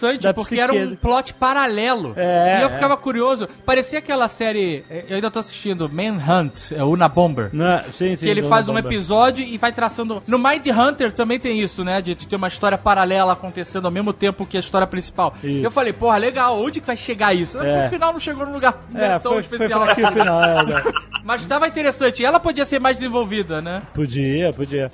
interessante 0.09 0.35
porque 0.35 0.59
era 0.59 0.73
um 0.73 0.95
plot 0.95 1.33
paralelo. 1.33 2.13
É, 2.15 2.59
e 2.59 2.61
eu 2.63 2.67
é. 2.67 2.71
ficava 2.71 2.95
curioso. 2.97 3.47
Parecia 3.65 3.99
aquela 3.99 4.27
série. 4.27 4.83
eh, 4.89 5.05
Eu 5.09 5.15
ainda 5.15 5.29
tô 5.31 5.39
assistindo 5.39 5.89
Manhunt, 5.89 6.71
é 6.71 6.83
Una 6.83 7.07
Bomber. 7.07 7.49
Não, 7.53 7.65
é? 7.73 7.81
sim, 7.83 8.15
sim. 8.15 8.25
Que 8.25 8.29
ele 8.29 8.41
Dona 8.41 8.55
faz 8.55 8.67
um 8.69 8.73
Bomba. 8.73 8.87
episódio 8.87 9.43
e 9.45 9.57
vai 9.57 9.71
traçando. 9.71 10.21
No 10.27 10.37
Mind 10.39 10.65
Hunter 10.67 11.11
também 11.11 11.39
tem 11.39 11.59
isso, 11.61 11.83
né? 11.83 12.01
De, 12.01 12.15
de 12.15 12.27
ter 12.27 12.35
uma 12.35 12.47
história 12.47 12.77
paralela 12.77 13.33
acontecendo 13.33 13.85
ao 13.85 13.91
mesmo 13.91 14.11
tempo 14.13 14.45
que 14.45 14.57
a 14.57 14.59
história 14.59 14.87
principal. 14.87 15.33
Isso. 15.43 15.65
Eu 15.65 15.71
falei, 15.71 15.93
porra, 15.93 16.17
legal, 16.17 16.59
onde 16.61 16.79
que 16.81 16.87
vai 16.87 16.97
chegar 16.97 17.33
isso? 17.33 17.59
É. 17.59 17.83
No 17.83 17.89
final 17.89 18.13
não 18.13 18.19
chegou 18.19 18.45
num 18.45 18.53
lugar 18.53 18.75
É, 18.95 19.19
tão 19.19 19.33
foi, 19.33 19.43
foi 19.43 19.57
especial. 19.57 19.85
fraquinho 19.85 20.07
o 20.07 20.11
final. 20.11 20.43
É, 20.43 20.65
né? 20.65 20.83
Mas 21.23 21.41
estava 21.41 21.67
interessante. 21.67 22.21
E 22.21 22.25
ela 22.25 22.39
podia 22.39 22.65
ser 22.65 22.79
mais 22.79 22.97
desenvolvida, 22.97 23.61
né? 23.61 23.81
Podia, 23.93 24.51
podia. 24.51 24.91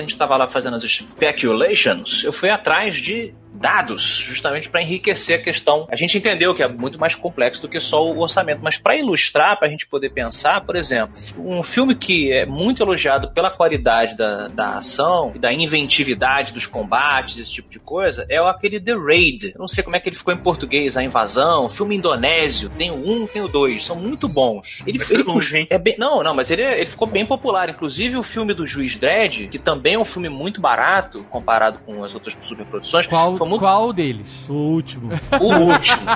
Enquanto 0.00 0.06
a 0.06 0.08
gente 0.08 0.18
tava 0.18 0.36
lá 0.36 0.48
fazendo 0.48 0.76
as 0.76 0.82
speculations, 0.84 2.24
eu 2.24 2.32
fui 2.32 2.48
atrás 2.48 2.96
de 2.96 3.34
dados, 3.52 4.02
justamente 4.02 4.68
para 4.68 4.82
enriquecer 4.82 5.38
a 5.38 5.42
questão. 5.42 5.86
A 5.90 5.96
gente 5.96 6.16
entendeu 6.16 6.54
que 6.54 6.62
é 6.62 6.68
muito 6.68 6.98
mais 6.98 7.14
complexo 7.14 7.62
do 7.62 7.68
que 7.68 7.80
só 7.80 8.02
o 8.02 8.20
orçamento, 8.20 8.60
mas 8.62 8.78
para 8.78 8.96
ilustrar, 8.96 9.58
para 9.58 9.68
a 9.68 9.70
gente 9.70 9.86
poder 9.86 10.10
pensar, 10.10 10.64
por 10.64 10.76
exemplo, 10.76 11.14
um 11.38 11.62
filme 11.62 11.94
que 11.94 12.32
é 12.32 12.46
muito 12.46 12.82
elogiado 12.82 13.30
pela 13.32 13.50
qualidade 13.50 14.16
da, 14.16 14.48
da 14.48 14.78
ação 14.78 15.32
e 15.34 15.38
da 15.38 15.52
inventividade 15.52 16.52
dos 16.52 16.66
combates, 16.66 17.38
esse 17.38 17.52
tipo 17.52 17.70
de 17.70 17.78
coisa, 17.78 18.26
é 18.28 18.38
aquele 18.38 18.80
The 18.80 18.94
Raid. 18.94 19.52
Eu 19.54 19.60
não 19.60 19.68
sei 19.68 19.82
como 19.82 19.96
é 19.96 20.00
que 20.00 20.08
ele 20.08 20.16
ficou 20.16 20.32
em 20.32 20.38
português, 20.38 20.96
A 20.96 21.02
Invasão, 21.02 21.68
filme 21.68 21.96
indonésio, 21.96 22.68
tem 22.70 22.90
o 22.90 22.94
um, 22.94 23.26
tem 23.26 23.42
o 23.42 23.48
dois, 23.48 23.84
são 23.84 23.96
muito 23.96 24.28
bons. 24.28 24.82
Ele, 24.86 24.98
Foi 24.98 25.16
ele 25.16 25.22
longe, 25.24 25.58
hein? 25.58 25.66
é 25.70 25.78
bem, 25.78 25.96
não, 25.98 26.22
não, 26.22 26.34
mas 26.34 26.50
ele, 26.50 26.62
ele 26.62 26.86
ficou 26.86 27.06
bem 27.06 27.26
popular. 27.26 27.68
Inclusive 27.68 28.16
o 28.16 28.22
filme 28.22 28.54
do 28.54 28.66
Juiz 28.66 28.96
Dredd, 28.96 29.48
que 29.48 29.58
também 29.58 29.94
é 29.94 29.98
um 29.98 30.04
filme 30.04 30.28
muito 30.28 30.60
barato 30.60 31.24
comparado 31.30 31.78
com 31.84 32.02
as 32.04 32.14
outras 32.14 32.36
superproduções, 32.42 33.06
Qual, 33.06 33.36
muito 33.46 33.60
qual 33.60 33.92
deles? 33.92 34.44
O 34.48 34.52
último. 34.54 35.10
o 35.40 35.44
último. 35.44 36.06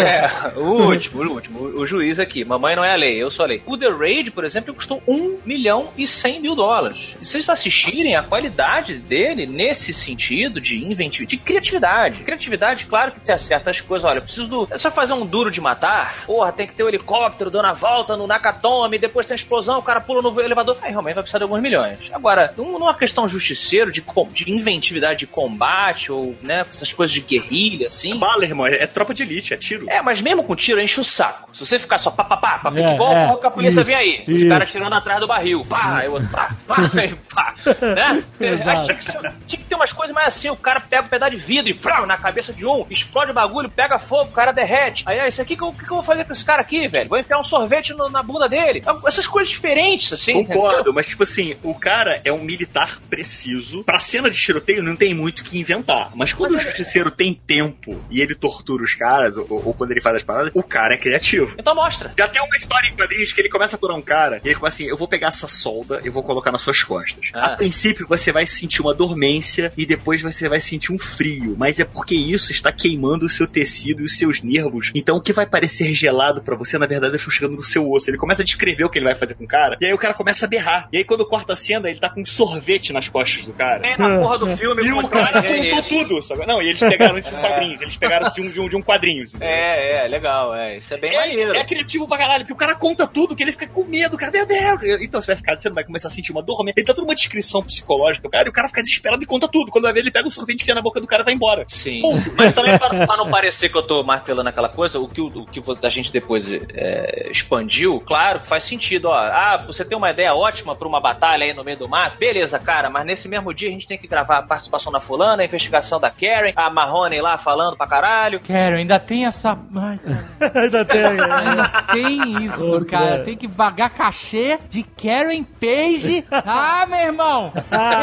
é, 0.00 0.58
o 0.58 0.62
último, 0.84 1.22
o 1.22 1.32
último. 1.32 1.60
O, 1.80 1.86
juiz 1.86 2.18
aqui. 2.18 2.44
Mamãe 2.44 2.76
não 2.76 2.84
é 2.84 2.92
a 2.92 2.96
lei, 2.96 3.22
eu 3.22 3.30
sou 3.30 3.44
a 3.44 3.48
lei. 3.48 3.62
O 3.66 3.76
The 3.76 3.88
Raid, 3.88 4.30
por 4.30 4.44
exemplo, 4.44 4.74
custou 4.74 5.02
1 5.06 5.38
milhão 5.44 5.88
e 5.96 6.06
100 6.06 6.40
mil 6.40 6.54
dólares. 6.54 7.16
E 7.20 7.24
se 7.24 7.32
vocês 7.32 7.48
assistirem, 7.48 8.16
a 8.16 8.22
qualidade 8.22 8.94
dele, 8.94 9.46
nesse 9.46 9.92
sentido 9.92 10.60
de 10.60 10.84
inventividade, 10.84 11.26
de 11.26 11.36
criatividade. 11.38 12.22
Criatividade, 12.22 12.86
claro 12.86 13.12
que 13.12 13.20
tem 13.20 13.36
certas 13.38 13.80
coisas. 13.80 14.08
Olha, 14.08 14.18
eu 14.18 14.22
preciso 14.22 14.46
do. 14.46 14.68
É 14.70 14.78
só 14.78 14.90
fazer 14.90 15.12
um 15.12 15.26
duro 15.26 15.50
de 15.50 15.60
matar. 15.60 16.24
Porra, 16.26 16.52
tem 16.52 16.66
que 16.66 16.74
ter 16.74 16.82
o 16.82 16.88
helicóptero 16.88 17.50
dando 17.50 17.66
a 17.66 17.72
volta 17.72 18.16
no 18.16 18.26
Nakatomi, 18.26 18.98
depois 18.98 19.26
tem 19.26 19.34
a 19.34 19.36
explosão, 19.36 19.78
o 19.78 19.82
cara 19.82 20.00
pula 20.00 20.22
no 20.22 20.40
elevador. 20.40 20.76
Aí 20.82 20.90
realmente 20.90 21.14
vai 21.14 21.22
precisar 21.22 21.38
de 21.38 21.44
alguns 21.44 21.60
milhões. 21.60 22.10
Agora, 22.12 22.52
num- 22.56 22.78
numa 22.78 22.94
questão 22.94 23.28
justiceiro, 23.28 23.90
de, 23.90 24.02
com- 24.02 24.28
de 24.30 24.50
inventividade 24.50 25.20
de 25.20 25.26
combate, 25.26 25.55
combate, 25.56 26.12
ou, 26.12 26.36
né, 26.42 26.64
essas 26.70 26.92
coisas 26.92 27.12
de 27.12 27.20
guerrilha, 27.20 27.86
assim. 27.86 28.14
Bala, 28.18 28.44
irmão, 28.44 28.66
é, 28.66 28.74
é 28.82 28.86
tropa 28.86 29.14
de 29.14 29.22
elite, 29.22 29.54
é 29.54 29.56
tiro. 29.56 29.88
É, 29.88 30.02
mas 30.02 30.20
mesmo 30.20 30.42
com 30.44 30.54
tiro 30.54 30.80
enche 30.80 31.00
o 31.00 31.04
saco. 31.04 31.48
Se 31.54 31.64
você 31.64 31.78
ficar 31.78 31.98
só 31.98 32.10
pá, 32.10 32.24
pá, 32.24 32.36
pá, 32.36 32.58
pá, 32.58 32.72
É, 32.76 32.94
igual 32.94 33.12
é, 33.12 33.36
que 33.40 33.46
a 33.46 33.50
polícia 33.50 33.80
isso, 33.80 33.86
vem 33.86 33.96
aí. 33.96 34.24
Os 34.28 34.34
isso. 34.34 34.48
caras 34.48 34.70
tirando 34.70 34.92
atrás 34.92 35.20
do 35.20 35.26
barril. 35.26 35.64
Pá, 35.64 35.98
aí 35.98 36.08
o 36.08 36.12
outro 36.12 36.28
pá, 36.28 36.54
pá, 36.66 36.76
pá. 37.34 37.54
Né? 37.64 38.22
Tinha 38.38 38.94
que, 38.94 39.04
ser- 39.04 39.32
tinha 39.46 39.58
que 39.60 39.64
ter 39.64 39.74
umas 39.74 39.92
coisas 39.92 40.14
mais 40.14 40.28
assim. 40.28 40.50
O 40.50 40.56
cara 40.56 40.80
pega 40.80 41.02
um 41.04 41.08
pedaço 41.08 41.32
de 41.32 41.38
vidro 41.38 41.70
e 41.70 41.74
frau, 41.74 42.06
na 42.06 42.16
cabeça 42.16 42.52
de 42.52 42.66
um, 42.66 42.84
explode 42.90 43.30
o 43.30 43.34
bagulho, 43.34 43.70
pega 43.70 43.98
fogo, 43.98 44.30
o 44.30 44.32
cara 44.32 44.52
derrete. 44.52 45.02
Aí, 45.06 45.18
ah, 45.20 45.26
isso 45.28 45.40
aqui, 45.40 45.54
o 45.54 45.56
que, 45.56 45.64
eu- 45.64 45.72
que 45.72 45.84
eu 45.84 45.96
vou 45.96 46.02
fazer 46.02 46.24
com 46.24 46.32
esse 46.32 46.44
cara 46.44 46.60
aqui, 46.62 46.86
velho? 46.88 47.08
Vou 47.08 47.18
enfiar 47.18 47.38
um 47.38 47.44
sorvete 47.44 47.92
no- 47.94 48.08
na 48.10 48.22
bunda 48.22 48.48
dele. 48.48 48.82
Essas 49.06 49.26
coisas 49.26 49.50
diferentes, 49.50 50.12
assim. 50.12 50.44
Concordo, 50.44 50.74
entendeu? 50.76 50.92
mas 50.92 51.06
tipo 51.06 51.22
assim, 51.22 51.56
o 51.62 51.74
cara 51.74 52.20
é 52.24 52.32
um 52.32 52.38
militar 52.40 52.98
preciso. 53.08 53.82
Pra 53.84 53.98
cena 53.98 54.30
de 54.30 54.38
tiroteio 54.38 54.82
não 54.82 54.96
tem 54.96 55.14
muito 55.14 55.42
que 55.46 55.58
inventar. 55.58 56.10
Mas 56.14 56.32
quando 56.32 56.52
Mas 56.52 56.64
o 56.64 56.68
é- 56.68 56.70
justiceiro 56.70 57.10
tem 57.10 57.34
tempo 57.34 58.00
e 58.10 58.20
ele 58.20 58.34
tortura 58.34 58.82
os 58.82 58.94
caras, 58.94 59.38
ou, 59.38 59.46
ou 59.50 59.74
quando 59.74 59.90
ele 59.92 60.00
faz 60.00 60.16
as 60.16 60.22
paradas, 60.22 60.50
o 60.54 60.62
cara 60.62 60.94
é 60.94 60.96
criativo. 60.96 61.54
Então 61.58 61.74
mostra. 61.74 62.12
Já 62.18 62.28
tem 62.28 62.42
uma 62.42 62.56
história 62.56 62.88
em 62.88 62.94
quadrinhos 62.96 63.32
que 63.32 63.40
ele 63.40 63.48
começa 63.48 63.76
a 63.76 63.78
curar 63.78 63.96
um 63.96 64.02
cara 64.02 64.40
e 64.44 64.48
ele 64.48 64.54
começa 64.56 64.76
assim: 64.76 64.88
eu 64.88 64.96
vou 64.96 65.08
pegar 65.08 65.28
essa 65.28 65.48
solda 65.48 66.00
e 66.04 66.10
vou 66.10 66.22
colocar 66.22 66.50
nas 66.52 66.62
suas 66.62 66.82
costas. 66.82 67.30
Ah. 67.34 67.46
A 67.46 67.56
princípio 67.56 68.06
você 68.08 68.32
vai 68.32 68.46
sentir 68.46 68.82
uma 68.82 68.94
dormência 68.94 69.72
e 69.76 69.86
depois 69.86 70.20
você 70.22 70.48
vai 70.48 70.60
sentir 70.60 70.92
um 70.92 70.98
frio, 70.98 71.54
mas 71.58 71.80
é 71.80 71.84
porque 71.84 72.14
isso 72.14 72.52
está 72.52 72.72
queimando 72.72 73.26
o 73.26 73.28
seu 73.28 73.46
tecido 73.46 74.02
e 74.02 74.04
os 74.04 74.16
seus 74.18 74.42
nervos. 74.42 74.90
Então 74.94 75.16
o 75.16 75.20
que 75.20 75.32
vai 75.32 75.46
parecer 75.46 75.92
gelado 75.94 76.42
pra 76.42 76.56
você, 76.56 76.78
na 76.78 76.86
verdade, 76.86 77.16
está 77.16 77.30
chegando 77.30 77.56
no 77.56 77.62
seu 77.62 77.90
osso. 77.90 78.10
Ele 78.10 78.18
começa 78.18 78.42
a 78.42 78.44
descrever 78.44 78.84
o 78.84 78.90
que 78.90 78.98
ele 78.98 79.06
vai 79.06 79.14
fazer 79.14 79.34
com 79.34 79.44
o 79.44 79.48
cara 79.48 79.76
e 79.80 79.86
aí 79.86 79.92
o 79.92 79.98
cara 79.98 80.14
começa 80.14 80.46
a 80.46 80.48
berrar. 80.48 80.88
E 80.92 80.98
aí 80.98 81.04
quando 81.04 81.24
corta 81.26 81.52
a 81.52 81.56
cena, 81.56 81.88
ele 81.88 81.98
tá 81.98 82.08
com 82.08 82.20
um 82.20 82.26
sorvete 82.26 82.92
nas 82.92 83.08
costas 83.08 83.44
do 83.44 83.52
cara. 83.52 83.86
É 83.86 83.96
na 83.96 84.18
porra 84.18 84.38
do 84.38 84.56
filme. 84.56 84.84
E 84.84 84.92
o 84.92 85.08
cara 85.08 85.35
é 85.35 85.35
contou 85.42 85.82
tudo, 85.82 86.22
sabe? 86.22 86.46
Não, 86.46 86.60
e 86.62 86.68
eles 86.68 86.80
pegaram 86.80 87.18
isso 87.18 87.30
de 87.30 87.36
quadrinhos, 87.40 87.82
eles 87.82 87.96
pegaram 87.96 88.26
isso 88.26 88.34
de 88.34 88.40
um, 88.42 88.50
de 88.50 88.60
um, 88.60 88.68
de 88.68 88.76
um 88.76 88.82
quadrinho. 88.82 89.24
É, 89.40 90.04
é, 90.04 90.08
legal, 90.08 90.54
é. 90.54 90.78
Isso 90.78 90.92
é 90.94 90.96
bem 90.96 91.14
É, 91.14 91.18
maneiro. 91.20 91.54
é 91.56 91.64
criativo 91.64 92.06
pra 92.08 92.18
caralho, 92.18 92.40
porque 92.44 92.52
o 92.52 92.56
cara 92.56 92.74
conta 92.74 93.06
tudo, 93.06 93.34
que 93.34 93.42
ele 93.42 93.52
fica 93.52 93.66
com 93.68 93.84
medo, 93.84 94.16
cara, 94.16 94.32
meu 94.32 94.46
Deus. 94.46 95.00
Então 95.00 95.20
você 95.20 95.28
vai 95.28 95.36
ficar, 95.36 95.58
você 95.58 95.70
vai 95.70 95.84
começar 95.84 96.08
a 96.08 96.10
sentir 96.10 96.32
uma 96.32 96.42
dormência. 96.42 96.80
Ele 96.80 96.86
dá 96.86 96.94
toda 96.94 97.06
uma 97.06 97.14
descrição 97.14 97.62
psicológica, 97.62 98.28
cara, 98.28 98.48
e 98.48 98.50
o 98.50 98.52
cara 98.52 98.68
fica 98.68 98.82
desesperado 98.82 99.22
e 99.22 99.26
conta 99.26 99.48
tudo. 99.48 99.70
Quando 99.70 99.84
vai 99.84 99.92
ver, 99.92 100.00
ele 100.00 100.10
pega 100.10 100.28
o 100.28 100.30
sorvete, 100.30 100.62
enfia 100.62 100.74
na 100.74 100.82
boca 100.82 101.00
do 101.00 101.06
cara 101.06 101.22
e 101.22 101.24
vai 101.24 101.34
embora. 101.34 101.64
Sim. 101.68 102.02
Mas 102.36 102.52
também 102.52 102.76
pra, 102.78 102.88
pra 103.06 103.16
não 103.16 103.30
parecer 103.30 103.68
que 103.68 103.76
eu 103.76 103.82
tô 103.82 104.02
martelando 104.02 104.48
aquela 104.48 104.68
coisa, 104.68 104.98
o 104.98 105.08
que, 105.08 105.20
o, 105.20 105.26
o 105.26 105.46
que 105.46 105.60
a 105.84 105.88
gente 105.88 106.12
depois 106.12 106.50
é, 106.74 107.28
expandiu, 107.30 108.00
claro 108.00 108.40
que 108.40 108.48
faz 108.48 108.62
sentido, 108.64 109.06
ó. 109.08 109.14
Ah, 109.16 109.62
você 109.66 109.84
tem 109.84 109.96
uma 109.96 110.10
ideia 110.10 110.34
ótima 110.34 110.74
pra 110.74 110.86
uma 110.88 111.00
batalha 111.00 111.44
aí 111.44 111.52
no 111.52 111.64
meio 111.64 111.76
do 111.76 111.88
mato, 111.88 112.18
beleza, 112.18 112.58
cara, 112.58 112.88
mas 112.90 113.04
nesse 113.04 113.28
mesmo 113.28 113.52
dia 113.52 113.68
a 113.68 113.72
gente 113.72 113.86
tem 113.86 113.98
que 113.98 114.06
gravar 114.06 114.38
a 114.38 114.42
participação 114.42 114.92
da 114.92 115.00
fulana, 115.00 115.25
a 115.30 115.44
investigação 115.44 115.98
da 116.00 116.10
Karen, 116.10 116.52
a 116.54 116.70
Marrone 116.70 117.20
lá 117.20 117.36
falando 117.38 117.76
pra 117.76 117.86
caralho. 117.86 118.40
Quero, 118.40 118.76
ainda 118.76 118.98
tem 118.98 119.26
essa. 119.26 119.58
Ai. 119.74 120.00
Ainda 120.54 120.84
tem. 120.84 121.04
Ainda 121.04 121.68
tem 121.92 122.44
isso, 122.44 122.84
cara. 122.84 123.06
cara. 123.06 123.24
Tem 123.24 123.36
que 123.36 123.48
pagar 123.48 123.90
cachê 123.90 124.58
de 124.68 124.82
Karen 124.82 125.42
Page. 125.42 126.24
Ah, 126.48 126.86
meu 126.88 126.98
irmão! 126.98 127.52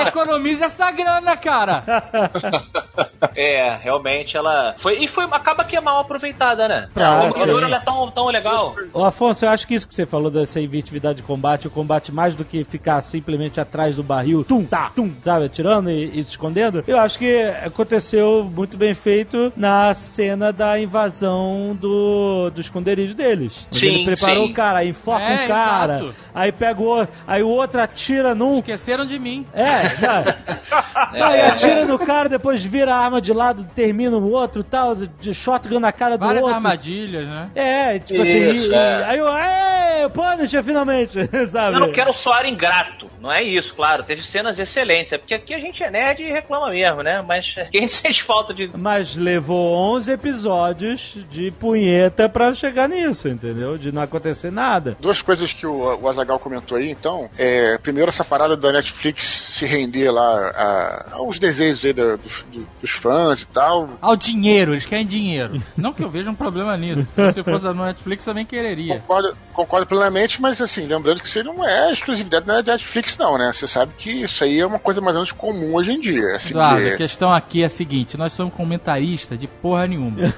Economiza 0.08 0.66
essa 0.66 0.92
grana, 0.92 1.38
cara. 1.38 1.84
É, 3.36 3.78
realmente 3.78 4.36
ela. 4.38 4.76
Foi, 4.78 4.98
e 4.98 5.08
foi, 5.08 5.24
acaba 5.26 5.64
que 5.64 5.76
é 5.76 5.82
mal 5.82 6.00
aproveitada, 6.00 6.68
né? 6.68 6.90
Ah, 6.96 7.32
sim. 7.34 7.42
ela 7.42 7.78
é 7.78 7.80
tão, 7.80 8.12
tão 8.12 8.28
legal. 8.28 8.76
Ô 8.94 9.04
Afonso, 9.04 9.46
eu 9.46 9.50
acho 9.50 9.68
que 9.68 9.74
isso 9.74 9.88
que 9.88 9.96
você 9.96 10.06
falou 10.06 10.30
dessa 10.30 10.60
inventividade 10.60 11.18
de 11.18 11.24
combate, 11.24 11.68
o 11.68 11.72
combate 11.72 12.12
mais 12.12 12.36
do 12.36 12.44
que 12.44 12.64
ficar 12.64 13.02
simplesmente 13.02 13.60
atrás 13.60 13.96
do 13.96 14.04
barril, 14.04 14.44
tum, 14.44 14.66
tá, 14.66 14.92
tum, 14.96 15.12
sabe, 15.22 15.46
atirando 15.46 15.90
e, 15.90 16.20
e 16.20 16.24
se 16.24 16.32
escondendo, 16.32 16.84
eu 16.88 17.00
acho 17.00 17.13
que 17.20 17.44
aconteceu 17.66 18.50
muito 18.56 18.78
bem 18.78 18.94
feito 18.94 19.52
na 19.56 19.94
cena 19.94 20.52
da 20.52 20.80
invasão 20.80 21.78
do, 21.80 22.50
do 22.52 22.62
esconderijo 22.62 23.14
deles. 23.14 23.66
Sim, 23.72 23.88
ele 23.96 24.06
preparou 24.06 24.46
sim. 24.46 24.52
o 24.52 24.54
cara, 24.54 24.80
aí 24.80 24.90
enfoca 24.90 25.24
É, 25.24 25.46
um 25.46 25.48
cara, 25.48 25.96
exato. 25.96 26.16
aí 26.34 26.52
pegou, 26.52 27.08
aí 27.28 27.44
o 27.44 27.50
outro 27.50 27.82
atira 27.82 28.34
num. 28.36 28.56
Esqueceram 28.60 29.06
de 29.06 29.18
mim. 29.20 29.46
É, 29.54 29.64
não. 30.02 31.28
Aí 31.28 31.42
atira 31.42 31.86
no 31.86 31.98
cara, 32.00 32.28
depois 32.30 32.64
vira 32.64 32.94
a 32.94 32.98
arma 32.98 33.22
de 33.22 33.34
lado, 33.34 33.66
termina 33.76 34.18
o 34.18 34.32
outro 34.32 34.64
tal, 34.64 34.96
de 34.96 35.34
shotgun 35.34 35.80
na 35.80 35.92
cara 35.92 36.18
do 36.18 36.26
Várias 36.26 36.42
outro. 36.44 36.56
armadilhas, 36.56 37.28
né? 37.28 37.50
É, 37.56 38.00
tipo 38.00 38.24
Isso, 38.24 38.66
assim, 38.68 38.74
é. 38.74 39.00
e- 39.00 39.04
aí 39.04 39.18
eu, 39.20 39.28
ê, 39.28 40.10
Punisher, 40.10 40.64
finalmente, 40.64 41.20
sabe? 41.50 41.76
Eu 41.76 41.80
não 41.82 41.92
quero 41.92 42.12
soar 42.14 42.46
ingrato, 42.46 43.08
não 43.24 43.32
é 43.32 43.42
isso, 43.42 43.74
claro. 43.74 44.04
Teve 44.04 44.22
cenas 44.22 44.60
excelentes, 44.60 45.14
é 45.14 45.18
porque 45.18 45.34
aqui 45.34 45.54
a 45.54 45.60
gente 45.60 45.82
é 45.84 45.90
nerd 45.90 46.22
e 46.22 46.32
reclama 46.32 46.70
mesmo, 46.70 47.02
né? 47.02 47.24
Mas 47.28 47.56
quem 47.72 47.88
sente 47.88 48.22
falta 48.22 48.54
de. 48.54 48.70
Mas 48.78 49.16
levou 49.16 49.74
11 49.96 50.12
episódios 50.12 51.16
de 51.32 51.50
punheta 51.52 52.28
pra 52.30 52.54
chegar 52.54 52.88
nisso, 52.90 53.28
entendeu? 53.28 53.78
De 53.78 53.92
não 53.92 54.02
acontecer 54.02 54.52
nada. 54.52 54.98
Duas 55.00 55.22
coisas 55.22 55.52
que 55.54 55.66
o, 55.66 55.98
o 56.02 56.08
Azagal 56.08 56.38
comentou 56.40 56.78
aí, 56.78 56.92
então. 56.92 57.30
É, 57.38 57.78
primeiro, 57.78 58.10
essa 58.10 58.24
parada 58.26 58.56
da 58.58 58.72
Netflix 58.72 59.24
se 59.26 59.66
render 59.66 60.12
lá 60.12 60.50
a- 60.50 61.06
aos 61.14 61.40
desejos 61.40 61.86
aí 61.86 61.94
da- 61.94 62.16
dos, 62.18 62.44
do- 62.52 62.68
dos 62.82 62.92
fãs 62.92 63.42
e 63.42 63.48
tal. 63.48 63.90
Ao 64.02 64.16
dinheiro, 64.16 64.74
eles 64.74 64.86
querem 64.86 65.06
dinheiro. 65.06 65.62
Não 65.78 65.94
que 65.94 66.04
eu 66.04 66.10
veja 66.10 66.30
um 66.30 66.36
problema 66.36 66.76
nisso. 66.78 67.08
Se 67.34 67.44
fosse 67.44 67.64
da 67.64 67.74
Netflix, 67.74 68.26
também 68.26 68.46
quereria. 68.46 69.00
Concordo, 69.00 69.38
concordo 69.54 69.88
plenamente, 69.88 70.42
mas 70.42 70.62
assim, 70.62 70.86
lembrando 70.86 71.22
que 71.22 71.28
isso 71.28 71.44
não 71.44 71.66
é 71.68 71.92
exclusividade 71.92 72.46
da 72.46 72.62
Netflix, 72.62 73.13
não, 73.20 73.38
né? 73.38 73.52
Você 73.54 73.68
sabe 73.68 73.94
que 73.98 74.12
isso 74.12 74.44
aí 74.44 74.60
é 74.60 74.66
uma 74.66 74.80
coisa 74.80 75.00
mais 75.02 75.16
ou 75.16 75.22
menos 75.22 75.32
comum 75.32 75.74
hoje 75.76 75.92
em 75.92 76.00
dia. 76.00 76.36
Assim, 76.36 76.50
Eduardo, 76.52 76.82
é- 76.82 76.94
a 76.94 76.98
questão 76.98 77.32
aqui 77.34 77.64
é 77.64 77.66
a 77.66 77.70
seguinte: 77.70 78.18
nós 78.18 78.34
somos 78.34 78.54
comentaristas 78.54 79.38
de 79.40 79.48
porra 79.48 79.88
nenhuma. 79.88 80.18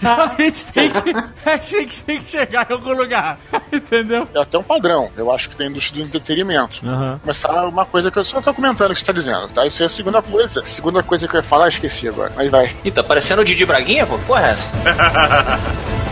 Então 0.00 0.18
a 0.18 0.34
gente 0.42 0.66
tem 0.72 0.90
que, 0.90 1.14
a 1.48 1.56
gente 1.58 2.04
tem 2.04 2.22
que 2.22 2.30
chegar 2.30 2.66
em 2.70 2.72
algum 2.72 2.92
lugar. 2.94 3.38
Entendeu? 3.70 4.26
é 4.34 4.40
até 4.40 4.58
um 4.58 4.62
padrão, 4.62 5.10
eu 5.16 5.30
acho 5.30 5.50
que 5.50 5.56
tem 5.56 5.66
indústria 5.68 6.02
do 6.02 6.08
entretenimento. 6.08 6.80
Aham. 6.86 7.20
Mas 7.24 7.40
tá 7.40 7.66
uma 7.66 7.84
coisa 7.84 8.10
que 8.10 8.18
eu 8.18 8.24
só 8.24 8.40
tô 8.40 8.54
comentando 8.54 8.90
o 8.90 8.94
que 8.94 9.00
você 9.00 9.06
tá 9.06 9.12
dizendo, 9.12 9.48
tá? 9.48 9.66
Isso 9.66 9.82
é 9.82 9.86
a 9.86 9.90
segunda 9.90 10.22
coisa. 10.22 10.64
Segunda 10.64 11.02
coisa 11.02 11.28
que 11.28 11.34
eu 11.36 11.38
ia 11.38 11.42
falar, 11.44 11.68
esqueci 11.68 12.08
agora. 12.08 12.32
Mas 12.34 12.50
vai. 12.50 12.74
Ih, 12.82 12.90
tá 12.90 13.02
parecendo 13.04 13.42
o 13.42 13.44
Didi 13.44 13.66
Braguinha, 13.66 14.06
pô? 14.06 14.18
Porra, 14.20 14.46
é 14.46 14.50
essa? 14.52 14.68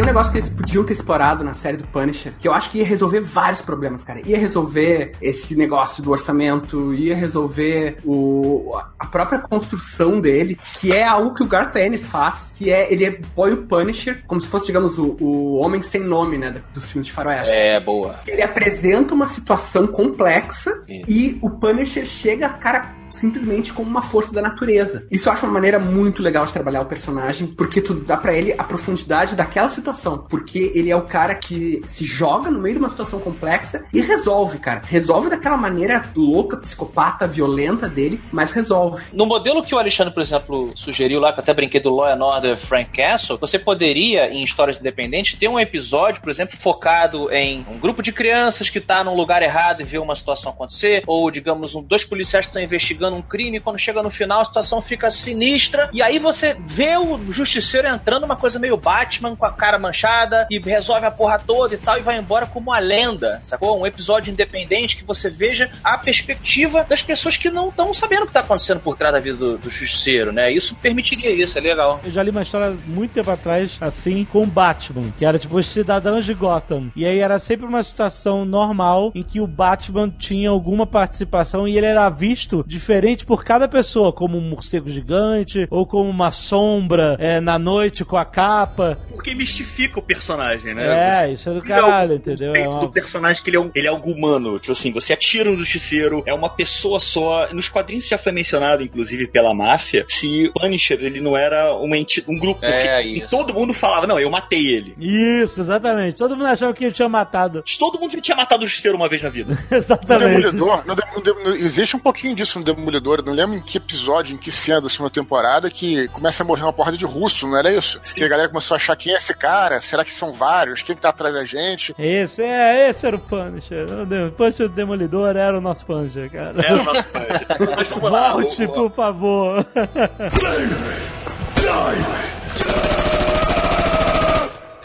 Tem 0.00 0.04
um 0.06 0.06
negócio 0.06 0.32
que 0.32 0.38
eles 0.38 0.48
podiam 0.48 0.82
ter 0.82 0.94
explorado 0.94 1.44
na 1.44 1.52
série 1.52 1.76
do 1.76 1.86
Punisher, 1.86 2.32
que 2.38 2.48
eu 2.48 2.54
acho 2.54 2.70
que 2.70 2.78
ia 2.78 2.86
resolver 2.86 3.20
vários 3.20 3.60
problemas, 3.60 4.02
cara. 4.02 4.22
Ia 4.24 4.38
resolver 4.38 5.12
esse 5.20 5.54
negócio 5.54 6.02
do 6.02 6.10
orçamento, 6.10 6.94
ia 6.94 7.14
resolver 7.14 7.98
o, 8.02 8.80
a 8.98 9.06
própria 9.06 9.40
construção 9.40 10.18
dele, 10.18 10.58
que 10.78 10.90
é 10.90 11.06
algo 11.06 11.34
que 11.34 11.42
o 11.42 11.46
Garth 11.46 11.76
Ennis 11.76 12.06
faz, 12.06 12.54
que 12.56 12.72
é, 12.72 12.90
ele 12.90 13.20
põe 13.36 13.52
o 13.52 13.58
Punisher 13.66 14.24
como 14.26 14.40
se 14.40 14.46
fosse, 14.46 14.68
digamos, 14.68 14.96
o, 14.96 15.18
o 15.20 15.58
homem 15.58 15.82
sem 15.82 16.00
nome, 16.00 16.38
né, 16.38 16.62
dos 16.72 16.90
filmes 16.90 17.04
de 17.04 17.12
faroeste. 17.12 17.50
É, 17.50 17.78
boa. 17.78 18.20
Ele 18.26 18.40
apresenta 18.40 19.12
uma 19.12 19.26
situação 19.26 19.86
complexa 19.86 20.82
Isso. 20.88 21.04
e 21.10 21.38
o 21.42 21.50
Punisher 21.50 22.06
chega, 22.06 22.48
cara, 22.48 22.94
simplesmente 23.10 23.72
como 23.72 23.88
uma 23.88 24.02
força 24.02 24.32
da 24.32 24.40
natureza. 24.40 25.06
Isso 25.10 25.28
eu 25.28 25.32
acho 25.32 25.44
uma 25.44 25.52
maneira 25.52 25.78
muito 25.78 26.22
legal 26.22 26.46
de 26.46 26.52
trabalhar 26.52 26.80
o 26.80 26.86
personagem, 26.86 27.48
porque 27.48 27.80
tu 27.80 27.94
dá 27.94 28.16
pra 28.16 28.32
ele 28.32 28.54
a 28.56 28.64
profundidade 28.64 29.34
daquela 29.34 29.70
situação, 29.70 29.89
porque 30.28 30.72
ele 30.74 30.90
é 30.90 30.96
o 30.96 31.02
cara 31.02 31.34
que 31.34 31.82
se 31.86 32.04
joga 32.04 32.50
no 32.50 32.58
meio 32.58 32.76
de 32.76 32.80
uma 32.80 32.90
situação 32.90 33.20
complexa 33.20 33.84
e 33.92 34.00
resolve, 34.00 34.58
cara. 34.58 34.82
Resolve 34.84 35.30
daquela 35.30 35.56
maneira 35.56 36.04
louca, 36.14 36.56
psicopata, 36.56 37.26
violenta 37.26 37.88
dele, 37.88 38.20
mas 38.32 38.50
resolve. 38.50 39.02
No 39.12 39.26
modelo 39.26 39.62
que 39.62 39.74
o 39.74 39.78
Alexandre, 39.78 40.12
por 40.12 40.22
exemplo, 40.22 40.72
sugeriu 40.76 41.20
lá, 41.20 41.32
que 41.32 41.40
eu 41.40 41.42
até 41.42 41.54
brinquei 41.54 41.80
do 41.80 41.90
Law 41.90 42.06
and 42.06 42.24
Order 42.24 42.56
Frank 42.56 42.90
Castle, 42.90 43.38
você 43.38 43.58
poderia, 43.58 44.30
em 44.32 44.42
histórias 44.42 44.78
independentes, 44.78 45.38
ter 45.38 45.48
um 45.48 45.58
episódio, 45.58 46.22
por 46.22 46.30
exemplo, 46.30 46.56
focado 46.56 47.30
em 47.30 47.64
um 47.70 47.78
grupo 47.78 48.02
de 48.02 48.12
crianças 48.12 48.70
que 48.70 48.80
tá 48.80 49.02
num 49.04 49.14
lugar 49.14 49.42
errado 49.42 49.80
e 49.80 49.84
vê 49.84 49.98
uma 49.98 50.14
situação 50.14 50.52
acontecer, 50.52 51.02
ou, 51.06 51.30
digamos, 51.30 51.74
um, 51.74 51.82
dois 51.82 52.04
policiais 52.04 52.46
estão 52.46 52.60
investigando 52.60 53.16
um 53.16 53.22
crime 53.22 53.56
e 53.56 53.60
quando 53.60 53.78
chega 53.78 54.02
no 54.02 54.10
final 54.10 54.40
a 54.40 54.44
situação 54.44 54.80
fica 54.80 55.10
sinistra, 55.10 55.90
e 55.92 56.02
aí 56.02 56.18
você 56.18 56.56
vê 56.64 56.96
o 56.96 57.30
justiceiro 57.30 57.88
entrando 57.88 58.24
uma 58.24 58.36
coisa 58.36 58.58
meio 58.58 58.76
Batman 58.76 59.36
com 59.36 59.46
a 59.46 59.52
cara 59.52 59.69
manchada 59.78 60.46
e 60.50 60.58
resolve 60.58 61.06
a 61.06 61.10
porra 61.10 61.38
toda 61.38 61.74
e 61.74 61.78
tal, 61.78 61.98
e 61.98 62.02
vai 62.02 62.18
embora 62.18 62.46
como 62.46 62.70
uma 62.70 62.78
lenda, 62.78 63.40
sacou? 63.42 63.80
Um 63.80 63.86
episódio 63.86 64.32
independente 64.32 64.96
que 64.96 65.04
você 65.04 65.30
veja 65.30 65.70
a 65.82 65.98
perspectiva 65.98 66.84
das 66.88 67.02
pessoas 67.02 67.36
que 67.36 67.50
não 67.50 67.68
estão 67.68 67.92
sabendo 67.94 68.24
o 68.24 68.26
que 68.26 68.32
tá 68.32 68.40
acontecendo 68.40 68.80
por 68.80 68.96
trás 68.96 69.14
da 69.14 69.20
vida 69.20 69.36
do, 69.36 69.58
do 69.58 69.70
justiceiro, 69.70 70.32
né? 70.32 70.52
Isso 70.52 70.74
permitiria 70.76 71.30
isso, 71.30 71.58
é 71.58 71.60
legal. 71.60 72.00
Eu 72.04 72.10
já 72.10 72.22
li 72.22 72.30
uma 72.30 72.42
história 72.42 72.76
muito 72.86 73.12
tempo 73.12 73.30
atrás, 73.30 73.78
assim, 73.80 74.24
com 74.24 74.42
o 74.42 74.46
Batman, 74.46 75.12
que 75.18 75.24
era 75.24 75.38
tipo 75.38 75.56
os 75.56 75.68
cidadãos 75.68 76.24
de 76.24 76.34
Gotham. 76.34 76.90
E 76.94 77.06
aí 77.06 77.18
era 77.18 77.38
sempre 77.38 77.66
uma 77.66 77.82
situação 77.82 78.44
normal 78.44 79.12
em 79.14 79.22
que 79.22 79.40
o 79.40 79.46
Batman 79.46 80.10
tinha 80.10 80.50
alguma 80.50 80.86
participação 80.86 81.66
e 81.66 81.76
ele 81.76 81.86
era 81.86 82.08
visto 82.08 82.64
diferente 82.66 83.24
por 83.24 83.44
cada 83.44 83.68
pessoa, 83.68 84.12
como 84.12 84.36
um 84.36 84.48
morcego 84.50 84.88
gigante, 84.88 85.66
ou 85.70 85.86
como 85.86 86.08
uma 86.08 86.30
sombra 86.30 87.16
é, 87.18 87.40
na 87.40 87.58
noite 87.58 88.04
com 88.04 88.16
a 88.16 88.24
capa. 88.24 88.98
Porque 89.08 89.34
mistifica 89.60 89.98
o 89.98 90.02
personagem, 90.02 90.74
né? 90.74 91.08
É, 91.08 91.10
Você- 91.12 91.32
isso 91.32 91.50
é 91.50 91.52
do 91.52 91.58
Ele 91.64 91.72
é 91.72 91.76
o- 91.76 91.86
caralho, 91.86 92.14
entendeu? 92.14 92.52
o 92.52 92.56
É 92.56 92.68
uma- 92.68 92.80
do 92.80 92.90
personagem 92.90 93.42
que 93.42 93.50
ele 93.50 93.56
é, 93.56 93.60
um, 93.60 93.70
ele 93.74 93.86
é 93.86 93.90
algo 93.90 94.10
humano. 94.10 94.58
Tipo 94.58 94.72
assim, 94.72 94.92
você 94.92 95.12
atira 95.12 95.50
um 95.50 95.58
justiceiro, 95.58 96.22
é 96.26 96.32
uma 96.34 96.48
pessoa 96.48 96.98
só. 97.00 97.48
Nos 97.52 97.68
quadrinhos 97.68 98.06
já 98.08 98.18
foi 98.18 98.32
mencionado, 98.32 98.82
inclusive, 98.82 99.26
pela 99.26 99.54
máfia, 99.54 100.04
se 100.08 100.48
o 100.54 100.60
Punisher 100.60 100.98
ele 101.02 101.20
não 101.20 101.36
era 101.36 101.74
uma 101.76 101.96
enti- 101.96 102.24
um 102.28 102.38
grupo. 102.38 102.64
É, 102.64 103.04
e 103.04 103.18
isso. 103.20 103.30
todo 103.30 103.54
mundo 103.54 103.72
falava, 103.74 104.06
não, 104.06 104.18
eu 104.18 104.30
matei 104.30 104.66
ele. 104.66 104.94
Isso, 104.98 105.60
exatamente. 105.60 106.16
Todo 106.16 106.36
mundo 106.36 106.46
achava 106.46 106.72
que 106.72 106.84
ele 106.84 106.94
tinha 106.94 107.08
matado. 107.08 107.62
Todo 107.78 107.98
mundo 107.98 108.20
tinha 108.20 108.36
matado 108.36 108.62
o 108.64 108.66
justiceiro 108.66 108.96
uma 108.96 109.08
vez 109.08 109.22
na 109.22 109.28
vida. 109.30 109.56
Exatamente. 109.70 110.34
Demolidor, 110.50 110.84
no 110.86 110.94
Dem- 110.94 111.06
no 111.14 111.22
Dem- 111.22 111.44
no- 111.44 111.54
existe 111.56 111.96
um 111.96 112.00
pouquinho 112.00 112.34
disso 112.34 112.58
no 112.58 112.64
Demolidor. 112.64 113.18
Eu 113.18 113.24
não 113.24 113.32
lembro 113.32 113.56
em 113.56 113.60
que 113.60 113.76
episódio, 113.78 114.34
em 114.34 114.38
que 114.38 114.50
cena 114.50 114.80
da 114.80 114.88
segunda 114.88 115.10
temporada, 115.10 115.70
que 115.70 116.08
começa 116.08 116.42
a 116.42 116.46
morrer 116.46 116.62
uma 116.62 116.72
porrada 116.72 116.96
de 116.96 117.04
russo, 117.04 117.46
não 117.46 117.58
era 117.58 117.72
isso? 117.72 118.00
Que 118.14 118.24
a 118.24 118.28
galera 118.28 118.48
começou 118.48 118.74
a 118.74 118.76
achar 118.76 118.96
quem 118.96 119.12
é 119.12 119.16
esse 119.16 119.34
cara? 119.34 119.49
Será 119.80 120.04
que 120.04 120.12
são 120.12 120.32
vários? 120.32 120.82
Quem 120.82 120.94
que 120.94 121.02
tá 121.02 121.10
atrás 121.10 121.34
da 121.34 121.44
gente? 121.44 121.94
Esse, 121.98 122.42
é, 122.42 122.88
esse 122.88 123.06
era 123.06 123.16
o 123.16 123.18
Punisher. 123.18 123.86
O 124.28 124.32
Punisher 124.32 124.68
do 124.68 124.74
Demolidor 124.74 125.36
era 125.36 125.56
o 125.56 125.60
nosso 125.60 125.86
Punisher, 125.86 126.30
cara. 126.30 126.60
É 126.60 126.72
o 126.74 126.84
nosso 126.84 127.08
Punisher. 127.08 127.46
Mas 127.76 127.88
vamos 127.88 128.10
lá. 128.10 128.32
Volte, 128.32 128.66
por 128.66 128.90
favor. 128.90 129.66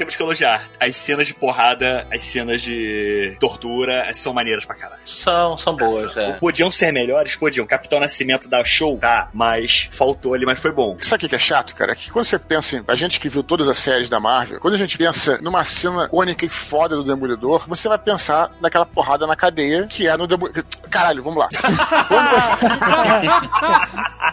Temos 0.05 0.15
que 0.15 0.21
elogiar. 0.21 0.69
As 0.79 0.95
cenas 0.97 1.25
de 1.25 1.33
porrada, 1.33 2.07
as 2.13 2.23
cenas 2.23 2.61
de 2.61 3.35
tortura, 3.39 4.07
são 4.13 4.33
maneiras 4.33 4.63
pra 4.63 4.75
caralho. 4.75 5.01
São, 5.05 5.57
são 5.57 5.75
boas, 5.75 6.15
é. 6.15 6.33
Podiam 6.33 6.69
ser 6.69 6.91
melhores? 6.91 7.35
Podiam. 7.35 7.65
Capitão 7.65 7.99
Nascimento 7.99 8.47
dá 8.47 8.63
show? 8.63 8.99
Tá, 8.99 9.29
mas 9.33 9.89
faltou 9.91 10.35
ali, 10.35 10.45
mas 10.45 10.59
foi 10.59 10.71
bom. 10.71 10.95
Sabe 11.01 11.25
o 11.25 11.29
que 11.29 11.35
é 11.35 11.39
chato, 11.39 11.75
cara? 11.75 11.93
É 11.93 11.95
que 11.95 12.11
quando 12.11 12.25
você 12.25 12.37
pensa 12.37 12.77
em. 12.77 12.83
A 12.87 12.93
gente 12.93 13.19
que 13.19 13.27
viu 13.27 13.41
todas 13.41 13.67
as 13.67 13.79
séries 13.79 14.07
da 14.07 14.19
Marvel, 14.19 14.59
quando 14.59 14.75
a 14.75 14.77
gente 14.77 14.95
pensa 14.95 15.39
numa 15.41 15.65
cena 15.65 16.05
icônica 16.05 16.45
e 16.45 16.49
foda 16.49 16.95
do 16.95 17.03
Demolidor, 17.03 17.65
você 17.67 17.87
vai 17.87 17.97
pensar 17.97 18.51
naquela 18.61 18.85
porrada 18.85 19.25
na 19.25 19.35
cadeia 19.35 19.87
que 19.87 20.07
é 20.07 20.15
no 20.15 20.27
Demolidor. 20.27 20.63
Caralho, 20.91 21.23
vamos 21.23 21.39
lá. 21.39 21.49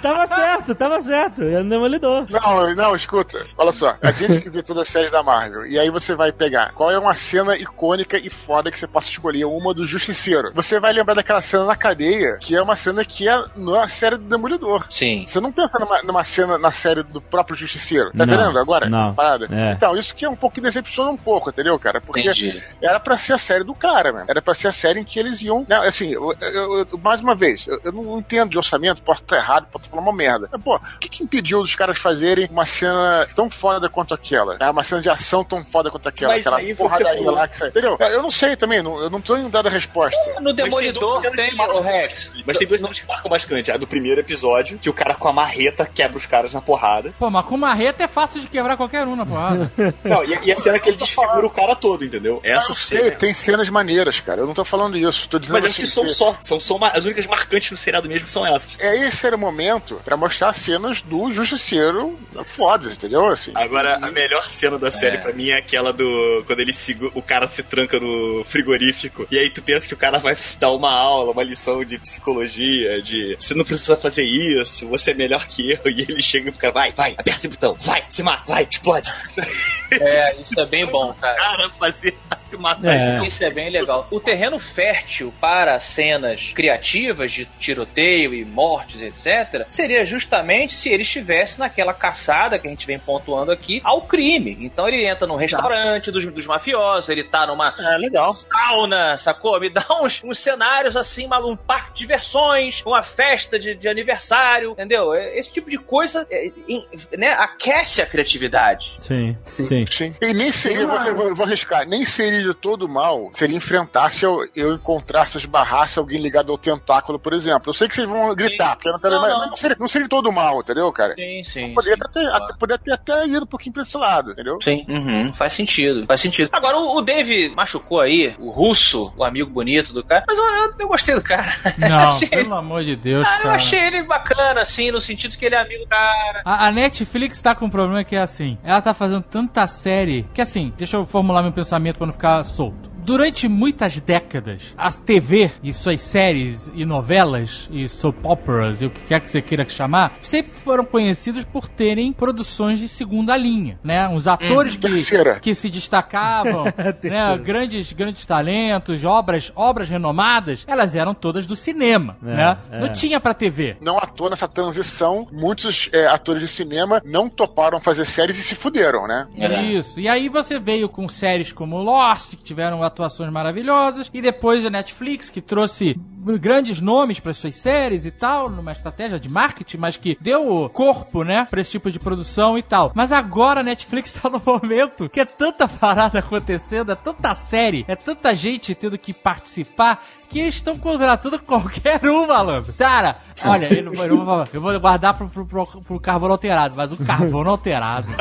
tava 0.03 0.27
certo, 0.27 0.75
tava 0.75 1.01
certo. 1.01 1.43
Era 1.43 1.63
no 1.63 1.71
Demolidor. 1.71 2.27
Não, 2.29 2.75
não, 2.75 2.95
escuta. 2.95 3.47
Olha 3.57 3.73
só. 3.73 3.97
A 4.03 4.13
gente 4.13 4.41
que 4.41 4.51
viu 4.51 4.63
todas 4.63 4.83
as 4.83 4.89
séries 4.89 5.11
da 5.11 5.23
Marvel. 5.23 5.62
E 5.67 5.79
aí 5.79 5.91
você 5.91 6.15
vai 6.15 6.33
pegar 6.33 6.73
qual 6.73 6.91
é 6.91 6.99
uma 6.99 7.15
cena 7.15 7.57
icônica 7.57 8.17
e 8.19 8.29
foda 8.31 8.71
que 8.71 8.79
você 8.79 8.87
possa 8.87 9.09
escolher, 9.09 9.45
uma 9.45 9.73
do 9.75 9.87
Justiceiro. 9.87 10.53
Você 10.55 10.79
vai 10.81 10.93
lembrar 10.93 11.15
daquela 11.15 11.41
cena 11.41 11.65
na 11.65 11.77
cadeia, 11.77 12.37
que 12.41 12.55
é 12.57 12.63
uma 12.63 12.77
cena 12.77 13.05
que 13.05 13.29
é 13.29 13.45
na 13.57 13.89
série 13.89 14.17
do 14.17 14.25
Demolidor. 14.25 14.87
Sim. 14.91 15.25
Você 15.27 15.41
não 15.41 15.53
pensa 15.53 15.79
numa, 15.79 16.03
numa 16.03 16.25
cena 16.25 16.59
na 16.59 16.71
série 16.73 17.03
do 17.03 17.21
próprio 17.21 17.57
Justiceiro. 17.57 18.11
Tá 18.13 18.25
Não, 18.27 18.35
entendendo 18.35 18.59
agora? 18.59 18.89
não. 18.89 19.15
Parada? 19.15 19.49
É. 19.51 19.73
Então, 19.73 19.97
isso 19.97 20.15
que 20.15 20.25
é 20.25 20.29
um 20.29 20.37
pouco 20.37 20.55
que 20.55 20.61
decepciona 20.61 21.11
um 21.11 21.17
pouco, 21.17 21.51
entendeu, 21.51 21.79
cara? 21.79 22.01
Porque 22.01 22.21
Entendi. 22.21 22.63
era 22.81 22.99
pra 23.01 23.17
ser 23.17 23.33
a 23.35 23.39
série 23.39 23.65
do 23.65 23.75
cara, 23.75 24.13
mano. 24.13 24.27
Era 24.29 24.41
pra 24.43 24.55
ser 24.55 24.69
a 24.69 24.73
série 24.73 25.01
em 25.01 25.05
que 25.05 25.19
eles 25.19 25.41
iam. 25.43 25.65
Né, 25.69 25.77
assim, 25.87 26.11
eu- 26.13 26.35
eu- 26.41 26.79
eu- 26.91 26.99
mais 26.99 27.21
uma 27.21 27.35
vez, 27.35 27.67
eu, 27.67 27.81
eu 27.85 27.93
não 27.93 28.19
entendo 28.19 28.51
de 28.51 28.59
orçamento, 28.59 29.03
posso 29.03 29.23
estar 29.23 29.37
errado, 29.37 29.67
posso 29.71 29.89
falar 29.89 30.03
uma 30.03 30.13
merda. 30.13 30.49
Mas, 30.51 30.63
pô, 30.63 30.77
o 30.77 30.99
que, 30.99 31.09
que 31.09 31.23
impediu 31.23 31.61
dos 31.61 31.75
caras 31.75 31.99
fazerem 31.99 32.49
uma 32.51 32.67
cena 32.67 33.27
tão 33.35 33.51
foda 33.51 33.89
quanto 33.89 34.15
aquela? 34.15 34.57
né? 34.59 34.71
Uma 34.71 34.83
cena 34.83 35.01
de 35.01 35.11
ação 35.11 35.45
tão 35.57 35.65
foda 35.65 35.91
quanto 35.91 36.09
aquela? 36.09 36.33
Mas 36.33 36.47
aquela 36.47 36.59
aí 36.61 36.73
você 36.73 36.83
porradaria 36.83 37.31
lá 37.31 37.49
que 37.49 37.57
sai. 37.57 37.69
Entendeu? 37.69 37.97
Eu 38.01 38.23
não 38.23 38.31
sei 38.31 38.57
também, 38.57 38.83
não- 38.83 39.01
eu 39.03 39.11
não 39.11 39.21
tô 39.21 39.37
indo 39.37 39.49
dada 39.49 39.69
a 39.69 39.73
resposta. 39.73 40.19
No 40.41 40.53
Demolidor 40.53 41.21
Mas 41.23 41.33
tem, 41.33 41.57
tem 41.57 41.61
o 41.61 41.81
Rex. 41.81 42.33
Mas 42.47 42.59
tem 42.59 42.67
duas 42.67 42.81
cenas 42.81 42.99
que 43.01 43.07
marcam 43.07 43.31
bastante. 43.31 43.71
A 43.71 43.77
do 43.77 43.87
primeiro 43.87 44.21
episódio, 44.21 44.79
que 44.79 44.89
o 44.89 44.93
cara 44.93 45.15
com 45.15 45.29
a 45.29 45.33
marreta 45.33 45.85
quebra 45.87 46.17
os 46.17 46.27
caras 46.27 46.53
na 46.53 46.61
porrada. 46.61 47.13
Pô, 47.19 47.31
mas 47.31 47.45
com 47.47 47.57
marreta 47.57 48.03
é 48.05 48.09
fácil 48.09 48.41
de 48.41 48.49
quebrar 48.49 48.77
qualquer 48.77 49.07
um 49.07 49.17
na 49.17 49.27
porrada. 49.27 49.71
Não, 50.05 50.25
e, 50.25 50.39
e 50.47 50.53
a 50.53 50.57
cena 50.57 50.79
que 50.79 50.89
ele 50.89 50.97
desfigura 50.97 51.47
o 51.47 51.51
cara 51.51 51.75
todo, 51.77 52.05
entendeu? 52.05 52.41
Essa 52.45 52.73
cena. 52.75 53.11
tem 53.13 53.35
cenas 53.35 53.69
maneiras, 53.69 54.21
cara. 54.21 54.41
Eu 54.41 54.47
não 54.47 54.55
tô 54.55 54.65
falando 54.65 54.97
isso. 54.97 55.29
Tô 55.29 55.39
dizendo 55.39 55.55
Mas 55.55 55.65
acho 55.65 55.73
assim, 55.73 55.83
que 55.83 55.89
são 55.89 56.05
que- 56.05 56.11
só. 56.11 56.37
São 56.43 56.59
só 56.61 56.79
as 56.93 57.05
únicas 57.05 57.27
marcantes 57.27 57.71
no 57.71 57.77
seriado 57.77 58.09
mesmo 58.09 58.27
são 58.29 58.47
essas. 58.47 58.77
É 58.81 58.97
esse 59.07 59.27
era 59.27 59.37
o 59.37 59.39
momento 59.39 60.01
pra 60.05 60.17
mostrar 60.17 60.53
cenas 60.53 61.01
do 61.03 61.31
Justiceiro 61.31 62.19
fodas, 62.45 62.95
entendeu? 62.95 63.27
Assim. 63.29 63.53
Agora, 63.55 63.97
a 64.03 64.11
melhor 64.11 64.45
cena 64.45 64.79
da 64.79 64.91
série 64.91 65.17
É. 65.17 65.21
pra 65.21 65.33
mim 65.33 65.42
é 65.51 65.59
aquela 65.59 65.93
do. 65.93 66.45
Quando 66.47 66.61
ele 66.61 66.73
segura, 66.73 67.13
o 67.15 67.23
cara 67.23 67.47
se 67.47 67.63
tranca 67.63 67.99
no 67.99 68.45
frigorífico. 68.45 69.27
E 69.31 69.39
aí 69.39 69.51
tu 69.51 69.63
pensa 69.63 69.89
que 69.89 69.95
o 69.95 69.97
cara 69.97 70.19
vai 70.19 70.37
dar 70.59 70.71
uma 70.71 70.93
aula, 70.93 71.33
uma 71.33 71.43
lição 71.43 71.85
de 71.85 71.99
psicologia, 71.99 73.03
de 73.03 73.37
você 73.39 73.55
não 73.55 73.65
precisa 73.65 73.97
fazer 73.97 74.25
isso, 74.25 74.89
você 74.89 75.13
é 75.13 75.15
melhor 75.15 75.47
que 75.47 75.73
eu. 75.73 75.79
E 75.93 76.07
ele 76.09 76.23
chega 76.23 76.49
e 76.49 76.53
fica, 76.53 76.71
vai, 76.71 76.91
vai, 76.91 77.13
aperta 77.13 77.41
esse 77.41 77.49
botão, 77.49 77.75
vai, 77.75 78.03
se 78.09 78.23
mata, 78.23 78.45
vai, 78.47 78.67
explode. 78.69 79.13
É, 80.01 80.35
isso 80.41 80.59
é 80.59 80.65
bem 80.65 80.87
bom, 80.87 81.11
O 81.11 81.15
cara. 81.15 81.37
cara 81.37 81.69
fazer 81.69 82.17
se 82.53 82.57
matar. 82.57 82.95
É. 82.95 83.27
Isso 83.27 83.43
é 83.43 83.51
bem 83.51 83.71
legal. 83.71 84.07
O 84.11 84.21
terreno 84.21 84.59
fértil 84.59 85.33
para 85.41 85.79
cenas 85.81 86.53
criativas 86.55 87.33
de 87.33 87.47
tiroteio 87.59 88.35
e 88.35 88.45
mortes, 88.45 89.01
etc., 89.01 89.67
seria 89.69 90.05
justamente 90.05 90.75
se 90.75 90.89
ele 90.89 91.03
estivesse 91.03 91.59
naquela 91.59 91.95
caçada 91.95 92.59
que 92.59 92.67
a 92.67 92.71
gente 92.71 92.87
vem 92.87 92.99
pontuando 92.99 93.53
aqui 93.53 93.81
ao 93.83 94.03
crime. 94.03 94.57
Então 94.61 94.87
ele 94.87 95.07
entra 95.07 95.27
num 95.33 95.39
restaurante 95.39 96.11
dos, 96.11 96.25
dos 96.27 96.47
mafiosos, 96.47 97.09
ele 97.09 97.25
tá 97.25 97.47
numa 97.47 97.75
É, 97.79 97.97
legal. 97.99 98.33
sauna, 98.33 99.17
sacou? 99.19 99.59
Me 99.61 99.69
dá 99.71 99.85
uns, 100.01 100.23
uns 100.25 100.39
cenários 100.39 100.97
assim, 100.97 101.27
maluco, 101.27 101.53
um 101.53 101.57
parque 101.57 101.93
de 101.93 101.99
diversões, 101.99 102.83
uma 102.87 103.03
festa 103.03 103.59
de, 103.59 103.75
de 103.75 103.89
aniversário, 103.89 104.73
entendeu? 104.73 105.13
É, 105.15 105.39
Esse 105.39 105.53
tipo 105.53 105.71
de 105.71 105.79
coisa 105.79 106.27
é, 106.31 106.51
em- 106.69 106.87
né, 107.17 107.33
aquece 107.33 108.03
a 108.03 108.07
criatividade. 108.07 108.97
Sim, 109.01 109.37
Sim. 109.45 109.67
sim. 109.67 109.85
Sim. 109.91 110.17
E 110.21 110.33
nem 110.35 110.53
seria, 110.53 110.87
vou, 110.87 110.99
eu 111.03 111.35
vou, 111.35 111.47
arriscar, 111.47 111.87
nem 111.87 112.05
seria 112.05 112.43
de 112.43 112.55
todo 112.55 112.89
mal 112.89 113.31
se 113.35 113.45
ele 113.45 113.55
enfrentasse, 113.57 114.25
eu, 114.25 114.47
eu 114.55 114.75
encontrasse, 114.75 115.37
esbarrasse 115.39 115.99
alguém 115.99 116.19
ligado 116.21 116.51
ao 116.53 116.59
tentáculo, 116.59 117.19
por 117.19 117.33
exemplo. 117.33 117.71
Eu 117.71 117.75
sei 117.75 117.89
que 117.89 117.95
vocês 117.95 118.09
vão 118.09 118.35
gritar, 118.35 118.77
porque 118.77 118.89
eu 118.89 118.93
não, 118.93 119.01
Não, 119.11 119.21
mas 119.21 119.31
não. 119.31 119.47
não 119.49 119.57
seria, 119.57 119.77
não 119.79 119.89
seria 119.89 120.05
de 120.05 120.11
todo 120.11 120.31
mal, 120.33 120.61
entendeu, 120.61 120.91
cara? 120.93 121.15
Sim, 121.15 121.43
sim. 121.45 121.75
Poderia 121.75 121.97
sim. 121.97 122.05
até, 122.05 122.27
até, 122.27 122.55
poderia 122.59 122.79
ter 122.83 122.93
até 122.93 123.27
ido 123.27 123.45
um 123.45 123.47
pouquinho 123.47 123.73
pra 123.73 123.83
esse 123.83 123.97
lado, 123.97 124.33
entendeu? 124.33 124.59
Sim, 124.63 124.85
uhum, 124.89 125.22
faz 125.35 125.53
sentido, 125.53 126.05
faz 126.07 126.21
sentido. 126.21 126.49
Agora, 126.53 126.77
o, 126.79 126.97
o 126.97 127.01
Dave 127.03 127.51
machucou 127.55 128.01
aí, 128.01 128.35
o 128.39 128.51
russo, 128.51 129.13
o 129.17 129.25
amigo 129.25 129.51
bonito 129.51 129.93
do 129.93 130.03
cara, 130.05 130.25
mas 130.27 130.37
eu, 130.39 130.45
eu, 130.45 130.75
eu 130.79 130.89
gostei 130.89 131.15
do 131.15 131.23
cara. 131.23 131.53
Não, 131.79 132.09
Achei 132.11 132.29
ele- 132.33 132.43
pelo 132.45 132.55
amor 132.55 132.85
de 132.85 132.97
Deus, 132.97 133.27
Ah, 133.29 133.37
eu 133.37 133.43
cara. 133.43 133.55
achei 133.55 133.79
ele 133.81 134.03
bacana, 134.03 134.61
assim, 134.63 134.91
no 134.91 135.01
sentido 135.01 135.37
que 135.37 135.45
ele 135.45 135.55
é 135.55 135.59
amigo 135.61 135.85
do 135.85 135.89
cara. 135.89 136.43
A, 136.45 136.69
a 136.69 136.73
Netflix 136.73 137.41
tá 137.41 137.55
com 137.55 137.67
um 137.67 137.71
problema 137.71 138.03
que 138.05 138.17
é 138.17 138.21
assim. 138.21 138.59
Ela 138.65 138.81
tá 138.81 138.95
fazendo 138.95 139.23
tanta 139.23 139.67
série 139.67 140.27
que 140.33 140.41
assim, 140.41 140.73
deixa 140.77 140.97
eu 140.97 141.05
formular 141.07 141.43
meu 141.43 141.53
pensamento 141.53 141.97
pra 141.97 142.07
não 142.07 142.13
ficar 142.13 142.43
solto. 142.45 142.91
Durante 143.03 143.49
muitas 143.49 144.01
décadas, 144.01 144.63
as 144.79 145.01
TV 145.01 145.51
e 145.63 145.75
suas 145.75 146.01
séries 146.01 146.71
e 146.75 146.85
novelas 146.85 147.69
e 147.73 147.89
soap 147.89 148.25
operas 148.25 148.81
e 148.81 148.87
o 148.87 148.91
que 148.91 149.01
quer 149.03 149.21
que 149.21 149.29
você 149.31 149.43
queira 149.43 149.69
chamar, 149.69 150.15
sempre 150.21 150.53
foram 150.53 150.85
conhecidos 150.85 151.45
por 151.45 151.67
terem 151.67 152.13
produções 152.13 152.79
de 152.79 152.87
segunda 152.87 153.37
linha, 153.37 153.79
né? 153.83 154.09
Os 154.09 154.29
atores 154.29 154.77
que, 154.77 154.83
terceira. 154.83 155.41
que 155.41 155.53
se 155.55 155.69
destacavam, 155.69 156.65
né? 157.03 157.37
Grandes, 157.39 157.93
grandes 157.93 158.25
talentos, 158.25 159.05
obras, 159.05 159.51
obras 159.57 159.89
renomadas, 159.89 160.65
elas 160.69 160.95
eram 160.95 161.13
todas 161.13 161.45
do 161.47 161.57
cinema, 161.57 162.17
É, 162.23 162.27
né? 162.37 162.59
é. 162.71 162.81
Não 162.81 162.93
tinha 162.93 163.19
pra 163.19 163.35
TV. 163.35 163.77
Não 163.81 163.99
à 163.99 164.07
toa 164.07 164.31
nessa 164.31 164.47
transição, 164.47 165.27
muitos 165.33 165.91
é, 165.93 166.07
atores 166.07 166.41
de 166.43 166.49
cinema 166.49 167.03
não 167.05 167.29
toparam 167.29 167.81
fazer 167.81 168.05
séries 168.05 168.39
e 168.39 168.43
se 168.43 168.55
fuderam, 168.55 169.09
né? 169.09 169.27
É. 169.37 169.63
Isso. 169.63 169.99
E 169.99 170.09
aí 170.09 170.29
você 170.29 170.59
veio 170.61 170.89
com 170.89 171.09
séries 171.09 171.53
como 171.53 171.79
Lost, 171.83 172.37
que 172.37 172.43
tiveram 172.43 172.83
atuações 172.93 173.33
maravilhosas, 173.33 174.11
e 174.13 174.21
depois 174.21 174.65
a 174.65 174.71
Netflix, 174.71 175.29
que 175.29 175.41
trouxe 175.41 175.99
grandes 176.41 176.81
nomes 176.81 177.19
para 177.19 177.33
suas 177.33 177.57
séries 177.57 178.05
e 178.05 178.11
tal, 178.11 178.49
numa 178.49 178.73
estratégia 178.73 179.19
de 179.19 179.29
marketing, 179.29 179.79
mas 179.79 179.97
que 179.97 180.17
deu 180.21 180.71
corpo, 180.73 181.25
né, 181.25 181.47
para 181.51 181.61
esse 181.61 181.73
tipo 181.73 181.91
de 181.91 181.99
produção 181.99 182.57
e 182.57 182.63
tal. 182.63 182.93
Mas 182.95 183.11
agora 183.11 183.61
a 183.61 183.65
Netflix 183.65 184.13
tá 184.21 184.31
no 184.31 184.41
momento 184.45 185.09
que 185.09 185.21
é 185.21 185.25
tanta 185.25 185.67
parada 185.67 186.21
acontecendo, 186.21 186.93
é 186.93 186.95
tanta 186.95 187.35
série, 187.35 187.85
é 187.89 187.97
tanta 187.97 188.35
gente 188.35 188.75
tendo 188.75 188.97
que 188.97 189.13
participar, 189.13 190.05
que 190.33 190.41
estão 190.41 190.79
contratando 190.79 191.39
qualquer 191.39 192.01
um, 192.05 192.27
malandro. 192.27 192.73
Cara, 192.73 193.17
olha, 193.45 193.73
eu, 193.73 193.85
não, 193.85 193.93
vou- 193.93 194.05
eu, 194.07 194.17
não 194.17 194.25
vou, 194.25 194.45
eu 194.53 194.61
vou 194.61 194.81
guardar 194.81 195.15
pro, 195.15 195.29
pro, 195.29 195.45
pro, 195.45 195.67
pro 195.67 196.01
carbono 196.01 196.33
alterado, 196.33 196.75
mas 196.77 196.91
o 196.93 196.97
carbono 196.97 197.51
alterado. 197.51 198.07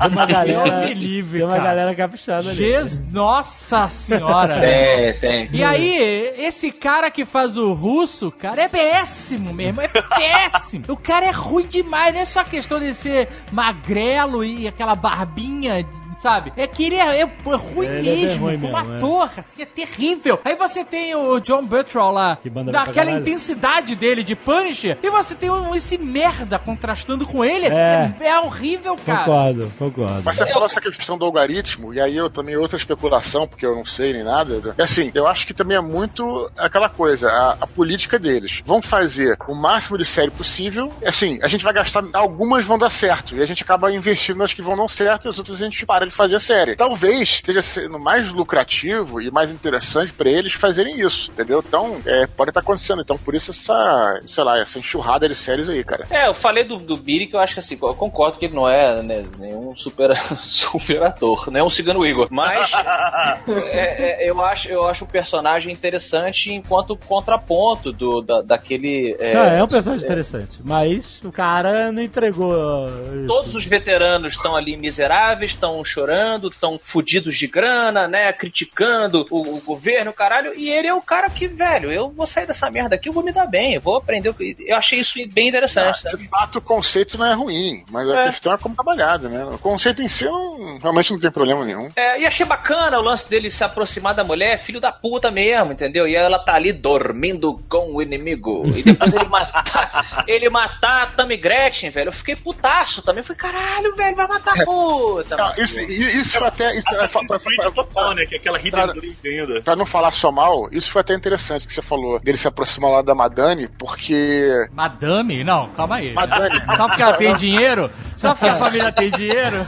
Tem 0.00 0.08
uma 0.10 0.26
galera, 0.26 0.86
me 0.86 0.94
livre, 0.94 1.40
tem 1.40 1.46
uma 1.46 1.56
cara. 1.56 1.68
galera 1.68 1.94
caprichada 1.94 2.48
ali. 2.48 2.56
Jesus, 2.56 3.12
nossa 3.12 3.86
senhora. 3.88 4.58
É, 4.70 5.12
tem. 5.12 5.48
E 5.52 5.62
aí, 5.62 6.34
esse 6.38 6.70
cara 6.72 7.10
que 7.10 7.24
faz 7.24 7.56
o 7.58 7.72
russo, 7.72 8.30
cara, 8.30 8.62
é 8.62 8.68
péssimo 8.68 9.52
mesmo. 9.52 9.80
É 9.82 9.88
péssimo. 9.88 10.84
O 10.88 10.96
cara 10.96 11.26
é 11.26 11.30
ruim 11.30 11.66
demais. 11.66 12.14
Não 12.14 12.20
é 12.20 12.24
só 12.24 12.42
questão 12.44 12.78
de 12.80 12.94
ser 12.94 13.28
magrelo 13.52 14.42
e 14.44 14.66
aquela 14.66 14.94
barbinha 14.94 15.84
sabe? 16.20 16.52
É 16.56 16.66
que 16.66 16.84
ele 16.84 16.96
é, 16.96 17.20
é 17.20 17.24
ruim 17.24 17.86
Ele 17.86 18.10
é 18.10 18.14
mesmo, 18.14 18.46
ruim 18.46 18.60
como 18.60 18.76
mesmo, 18.76 19.22
é. 19.22 19.40
assim, 19.40 19.62
é 19.62 19.66
terrível. 19.66 20.38
Aí 20.44 20.54
você 20.54 20.84
tem 20.84 21.14
o 21.14 21.40
John 21.40 21.64
Buttrell 21.64 22.10
lá, 22.10 22.38
daquela 22.70 23.10
intensidade 23.10 23.96
dele 23.96 24.22
de 24.22 24.36
Punisher, 24.36 24.98
e 25.02 25.10
você 25.10 25.34
tem 25.34 25.50
um, 25.50 25.74
esse 25.74 25.96
merda 25.98 26.58
contrastando 26.58 27.26
com 27.26 27.44
ele. 27.44 27.66
É. 27.66 28.14
É, 28.20 28.28
é 28.28 28.40
horrível, 28.40 28.96
cara. 28.96 29.24
Concordo, 29.24 29.72
concordo. 29.78 30.22
Mas 30.24 30.36
você 30.36 30.46
falou 30.46 30.66
essa 30.66 30.80
questão 30.80 31.16
do 31.16 31.24
algoritmo, 31.24 31.94
e 31.94 32.00
aí 32.00 32.16
eu 32.16 32.28
também 32.28 32.56
outra 32.56 32.76
especulação, 32.76 33.46
porque 33.46 33.64
eu 33.64 33.74
não 33.74 33.84
sei 33.84 34.12
nem 34.12 34.22
nada. 34.22 34.74
É 34.76 34.82
assim, 34.82 35.10
eu 35.14 35.26
acho 35.26 35.46
que 35.46 35.54
também 35.54 35.76
é 35.76 35.80
muito 35.80 36.50
aquela 36.56 36.88
coisa, 36.88 37.28
a, 37.28 37.56
a 37.60 37.66
política 37.66 38.18
deles. 38.18 38.62
Vão 38.64 38.82
fazer 38.82 39.36
o 39.48 39.54
máximo 39.54 39.96
de 39.96 40.04
série 40.04 40.30
possível. 40.30 40.92
Assim, 41.04 41.38
a 41.42 41.48
gente 41.48 41.64
vai 41.64 41.72
gastar, 41.72 42.04
algumas 42.12 42.64
vão 42.64 42.78
dar 42.78 42.90
certo, 42.90 43.36
e 43.36 43.42
a 43.42 43.46
gente 43.46 43.62
acaba 43.62 43.92
investindo 43.92 44.38
nas 44.38 44.52
que 44.52 44.62
vão 44.62 44.76
não 44.76 44.88
certo, 44.88 45.26
e 45.26 45.28
as 45.28 45.38
outras 45.38 45.60
a 45.60 45.64
gente 45.64 45.86
para 45.86 46.09
de 46.10 46.16
fazer 46.16 46.36
a 46.36 46.40
série. 46.40 46.76
Talvez 46.76 47.28
esteja 47.28 47.62
sendo 47.62 47.98
mais 47.98 48.30
lucrativo 48.30 49.20
e 49.20 49.30
mais 49.30 49.50
interessante 49.50 50.12
pra 50.12 50.28
eles 50.28 50.52
fazerem 50.52 51.00
isso, 51.00 51.30
entendeu? 51.30 51.62
Então, 51.66 52.00
é, 52.06 52.26
pode 52.26 52.50
estar 52.50 52.60
acontecendo. 52.60 53.02
Então, 53.02 53.16
por 53.16 53.34
isso 53.34 53.50
essa, 53.50 54.20
sei 54.26 54.44
lá, 54.44 54.58
essa 54.58 54.78
enxurrada 54.78 55.28
de 55.28 55.34
séries 55.34 55.68
aí, 55.68 55.82
cara. 55.82 56.06
É, 56.10 56.26
eu 56.28 56.34
falei 56.34 56.64
do, 56.64 56.76
do 56.76 56.96
Biri 56.96 57.26
que 57.26 57.36
eu 57.36 57.40
acho 57.40 57.54
que 57.54 57.60
assim, 57.60 57.78
eu 57.80 57.94
concordo 57.94 58.38
que 58.38 58.46
ele 58.46 58.54
não 58.54 58.68
é 58.68 59.02
né, 59.02 59.24
nenhum 59.38 59.74
super, 59.76 60.10
super 60.48 61.02
ator, 61.02 61.50
não 61.50 61.60
é 61.60 61.64
um 61.64 61.70
cigano 61.70 62.04
Igor. 62.06 62.28
Mas 62.30 62.70
é, 63.70 64.24
é, 64.26 64.30
eu, 64.30 64.44
acho, 64.44 64.68
eu 64.68 64.86
acho 64.86 65.04
o 65.04 65.08
personagem 65.08 65.72
interessante 65.72 66.52
enquanto 66.52 66.96
contraponto 66.96 67.92
do, 67.92 68.20
da, 68.20 68.42
daquele. 68.42 69.16
É, 69.18 69.32
Cara, 69.32 69.50
é 69.52 69.62
um 69.62 69.68
personagem 69.68 70.04
interessante, 70.04 70.58
mas 70.64 71.20
o 71.24 71.32
cara 71.32 71.92
não 71.92 72.02
entregou. 72.02 72.52
uh, 72.52 73.26
Todos 73.26 73.50
isso. 73.50 73.58
os 73.58 73.66
veteranos 73.66 74.34
estão 74.34 74.56
ali 74.56 74.76
miseráveis, 74.76 75.52
estão 75.52 75.82
chorando, 75.84 75.99
estão 76.48 76.78
fudidos 76.82 77.36
de 77.36 77.46
grana, 77.46 78.06
né? 78.08 78.32
Criticando 78.32 79.26
o, 79.30 79.56
o 79.56 79.60
governo, 79.60 80.12
caralho. 80.12 80.52
E 80.56 80.68
ele 80.70 80.86
é 80.88 80.94
o 80.94 81.00
cara 81.00 81.28
que, 81.30 81.46
velho, 81.48 81.90
eu 81.90 82.10
vou 82.10 82.26
sair 82.26 82.46
dessa 82.46 82.70
merda 82.70 82.94
aqui, 82.94 83.08
eu 83.08 83.12
vou 83.12 83.22
me 83.22 83.32
dar 83.32 83.46
bem, 83.46 83.74
eu 83.74 83.80
vou 83.80 83.96
aprender. 83.96 84.34
Eu 84.60 84.76
achei 84.76 85.00
isso 85.00 85.14
bem 85.32 85.48
interessante. 85.48 86.02
Ah, 86.06 86.16
de 86.16 86.28
fato, 86.28 86.56
o 86.58 86.62
conceito 86.62 87.18
não 87.18 87.26
é 87.26 87.34
ruim, 87.34 87.84
mas 87.90 88.08
a 88.08 88.20
É. 88.22 88.24
questão 88.26 88.52
é 88.52 88.58
como 88.58 88.74
trabalhado, 88.74 89.28
né? 89.28 89.44
O 89.44 89.58
conceito 89.58 90.02
em 90.02 90.08
si 90.08 90.24
não- 90.24 90.78
realmente 90.78 91.12
não 91.12 91.18
tem 91.20 91.30
problema 91.30 91.64
nenhum. 91.64 91.88
É, 91.96 92.20
e 92.20 92.26
achei 92.26 92.46
bacana 92.46 92.98
o 92.98 93.02
lance 93.02 93.28
dele 93.28 93.50
se 93.50 93.62
aproximar 93.64 94.14
da 94.14 94.24
mulher, 94.24 94.58
filho 94.58 94.80
da 94.80 94.92
puta 94.92 95.30
mesmo, 95.30 95.72
entendeu? 95.72 96.06
E 96.06 96.14
ela 96.14 96.38
tá 96.38 96.54
ali 96.54 96.72
dormindo 96.72 97.62
com 97.68 97.94
o 97.94 98.02
inimigo. 98.02 98.66
E 98.76 98.82
depois 98.82 99.12
ele 99.14 99.24
matar, 99.26 100.24
ele 100.28 100.48
matar 100.48 101.02
a 101.02 101.06
Tammy 101.06 101.36
Gretchen, 101.36 101.90
velho. 101.90 102.08
Eu 102.08 102.12
fiquei 102.12 102.36
putaço 102.36 103.02
também. 103.02 103.20
Eu 103.20 103.24
falei, 103.24 103.38
caralho, 103.40 103.94
velho, 103.96 104.16
vai 104.16 104.26
matar 104.28 104.60
a 104.60 104.64
puta. 104.64 105.36
Mano. 105.36 105.54
isso, 105.58 105.79
isso 105.88 106.38
foi 106.38 106.46
até. 106.48 106.76
Isso, 106.76 106.86
é, 106.94 107.70
total, 107.70 108.14
né? 108.14 108.26
Que 108.26 108.34
é 108.36 108.38
aquela 108.38 108.58
hidden 108.58 108.70
Pra- 108.72 108.86
Blade 108.92 109.16
ainda. 109.24 109.62
pra 109.62 109.76
não 109.76 109.86
falar 109.86 110.12
só 110.12 110.30
mal, 110.30 110.68
isso 110.72 110.90
foi 110.90 111.00
até 111.00 111.14
interessante 111.14 111.66
que 111.66 111.72
você 111.74 111.82
falou 111.82 112.20
dele 112.20 112.38
se 112.38 112.48
aproximar 112.48 112.90
lá 112.90 113.02
da 113.02 113.14
Madame, 113.14 113.68
porque. 113.78 114.50
Madame? 114.72 115.44
Não, 115.44 115.68
calma 115.70 115.96
aí. 115.96 116.12
Madame. 116.14 116.60
Só 116.76 116.86
porque 116.88 117.02
ela 117.02 117.14
tem 117.16 117.34
dinheiro? 117.34 117.90
Só 118.16 118.34
porque 118.34 118.48
a 118.48 118.56
família 118.56 118.92
tem 118.92 119.10
dinheiro? 119.10 119.66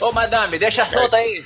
Ô, 0.00 0.12
madame, 0.12 0.58
deixa 0.58 0.86
solta 0.86 1.16
aí. 1.16 1.44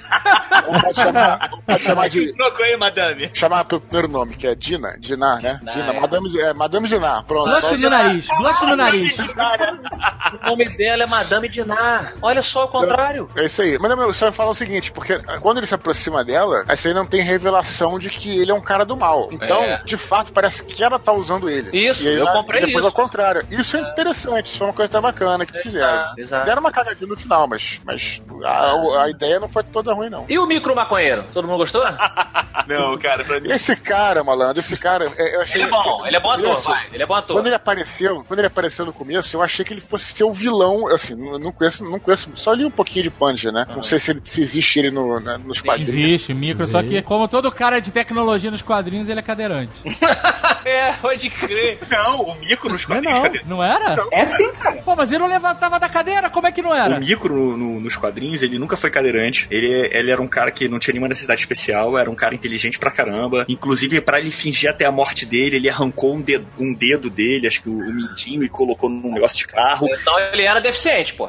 Pode 0.82 0.94
chamar, 0.94 1.51
pode 1.66 1.82
chamar 1.82 2.09
de. 2.09 2.35
Aí, 2.62 2.77
madame. 2.77 3.28
Chamar 3.35 3.64
pelo 3.64 3.81
primeiro 3.81 4.06
nome, 4.09 4.36
que 4.36 4.47
é 4.47 4.55
Dina, 4.55 4.97
Dinar, 4.98 5.40
né? 5.43 5.59
Dinar, 5.62 5.73
Dina, 5.73 5.93
é. 5.93 6.01
Madame, 6.01 6.40
é, 6.40 6.52
Madame 6.55 6.89
Dinar, 6.89 7.24
pronto. 7.24 7.51
Blush 7.51 7.73
no 7.73 7.90
nariz, 7.90 8.28
blush 8.39 8.62
no 8.62 8.77
nariz. 8.77 9.16
O 9.19 10.47
nome 10.51 10.69
dela 10.77 11.02
é 11.02 11.06
Madame 11.06 11.48
Dinar. 11.48 12.12
Olha 12.23 12.40
só 12.40 12.64
o 12.64 12.69
contrário. 12.69 13.28
É 13.36 13.44
isso 13.44 13.62
aí. 13.62 13.78
Mas 13.78 13.90
você 13.96 14.24
vai 14.26 14.32
falar 14.32 14.50
o 14.50 14.54
seguinte, 14.54 14.92
porque 14.92 15.18
quando 15.40 15.59
ele 15.59 15.66
se 15.66 15.74
aproxima 15.74 16.24
dela, 16.24 16.64
aí 16.68 16.76
você 16.76 16.92
não 16.92 17.06
tem 17.06 17.20
revelação 17.22 17.98
de 17.98 18.10
que 18.10 18.38
ele 18.38 18.50
é 18.50 18.54
um 18.54 18.60
cara 18.60 18.84
do 18.84 18.96
mal. 18.96 19.28
Então, 19.30 19.62
É. 19.62 19.82
de 19.84 19.96
fato, 19.96 20.32
parece 20.32 20.64
que 20.64 20.82
ela 20.82 20.98
tá 20.98 21.12
usando 21.12 21.48
ele. 21.48 21.70
Isso, 21.76 22.04
E 22.04 22.09
aí, 22.09 22.14
eu 22.16 22.26
comprei 22.28 22.60
depois 22.60 22.84
isso. 22.84 22.86
ao 22.86 22.92
contrário. 22.92 23.42
Isso 23.50 23.76
é 23.76 23.80
interessante, 23.80 24.46
isso 24.46 24.59
foi 24.59 24.66
uma 24.66 24.72
coisa 24.72 24.90
até 24.90 25.00
bacana 25.00 25.46
que 25.46 25.59
fizeram. 25.59 26.14
exato. 26.18 26.44
Deram 26.46 26.60
uma 26.60 26.72
cagadinha 26.72 27.09
no 27.09 27.16
final, 27.16 27.46
mas, 27.46 27.80
mas 27.84 28.20
a, 28.44 29.02
a 29.04 29.10
ideia 29.10 29.40
não 29.40 29.48
foi 29.48 29.62
toda 29.64 29.92
ruim, 29.92 30.10
não. 30.10 30.26
E 30.28 30.38
o 30.38 30.46
micro 30.46 30.74
maconheiro? 30.74 31.24
Todo 31.32 31.46
mundo 31.48 31.59
gostou? 31.59 31.82
Não, 32.78 32.98
cara, 32.98 33.24
pra 33.24 33.40
mim. 33.40 33.50
Esse 33.50 33.74
cara, 33.76 34.22
malandro, 34.24 34.60
esse 34.60 34.76
cara, 34.76 35.06
é, 35.16 35.36
eu 35.36 35.40
achei. 35.42 35.60
Ele 35.62 35.68
é 35.68 35.70
bom, 35.70 36.06
ele 36.06 36.16
é 36.16 36.20
bom 36.20 36.30
ator, 36.30 36.56
vai. 36.62 36.86
Ele 36.92 37.02
é 37.02 37.06
bom 37.06 37.14
ator. 37.14 37.36
Quando 37.36 37.46
ele 37.46 37.54
apareceu, 37.54 38.24
quando 38.26 38.38
ele 38.40 38.46
apareceu 38.46 38.84
no 38.86 38.92
começo, 38.92 39.36
eu 39.36 39.42
achei 39.42 39.64
que 39.64 39.72
ele 39.72 39.80
fosse 39.80 40.12
ser 40.14 40.24
o 40.24 40.32
vilão. 40.32 40.88
Assim, 40.88 41.14
não, 41.14 41.38
não 41.38 41.52
conheço, 41.52 41.84
não 41.88 41.98
conheço, 41.98 42.30
só 42.34 42.52
li 42.52 42.64
um 42.64 42.70
pouquinho 42.70 43.04
de 43.04 43.10
Punisher, 43.10 43.52
né? 43.52 43.66
Não 43.74 43.82
sei 43.82 43.98
se, 43.98 44.10
ele, 44.12 44.20
se 44.24 44.40
existe 44.42 44.78
ele 44.78 44.90
no, 44.90 45.20
na- 45.20 45.38
nos 45.38 45.60
quadrinhos. 45.60 45.94
Existe, 45.94 46.34
micro, 46.34 46.66
só 46.66 46.82
que 46.82 47.00
como 47.02 47.28
todo 47.28 47.50
cara 47.52 47.80
de 47.80 47.90
tecnologia 47.92 48.50
nos 48.50 48.62
quadrinhos, 48.62 49.08
ele 49.08 49.20
é 49.20 49.22
cadeirante. 49.22 49.72
é, 50.64 50.92
pode 50.94 51.28
crer. 51.30 51.78
Não, 51.90 52.22
o 52.22 52.34
micro 52.36 52.70
nos 52.70 52.86
Não, 52.86 52.96
quadrinhos. 52.96 53.18
não. 53.18 53.22
cadê? 53.24 53.42
Não 53.46 53.62
era? 53.62 54.06
É 54.12 54.24
sim, 54.26 54.52
cara. 54.54 54.76
Pô, 54.82 54.94
mas 54.96 55.10
ele 55.12 55.20
não 55.22 55.28
levantava 55.28 55.78
da 55.78 55.88
cadeira, 55.88 56.30
como 56.30 56.46
é 56.46 56.52
que 56.52 56.62
não 56.62 56.74
era? 56.74 56.96
O 56.96 57.00
micro 57.00 57.34
no- 57.34 57.56
no- 57.56 57.80
nos 57.80 57.96
quadrinhos, 57.96 58.42
ele 58.42 58.58
nunca 58.58 58.76
foi 58.76 58.90
cadeirante. 58.90 59.46
Ele, 59.50 59.88
ele 59.92 60.10
era 60.10 60.20
um 60.22 60.28
cara 60.28 60.50
que 60.50 60.68
não 60.68 60.78
tinha 60.78 60.92
nenhuma 60.92 61.08
necessidade 61.08 61.40
especial, 61.40 61.96
era 61.98 62.10
um 62.10 62.14
cara 62.14 62.34
inteligente 62.34 62.61
pra 62.78 62.90
caramba. 62.90 63.44
Inclusive, 63.48 64.01
pra 64.01 64.18
ele 64.18 64.30
fingir 64.30 64.70
até 64.70 64.84
a 64.84 64.93
morte 64.93 65.26
dele, 65.26 65.56
ele 65.56 65.68
arrancou 65.68 66.14
um 66.14 66.20
dedo, 66.20 66.47
um 66.59 66.72
dedo 66.72 67.10
dele, 67.10 67.47
acho 67.47 67.62
que 67.62 67.68
o, 67.68 67.76
o 67.76 67.93
mindinho, 67.93 68.43
e 68.43 68.48
colocou 68.48 68.89
num 68.89 69.12
negócio 69.12 69.39
de 69.39 69.47
carro. 69.47 69.86
Então 69.90 70.18
ele 70.18 70.43
era 70.43 70.60
deficiente, 70.60 71.14
pô. 71.14 71.28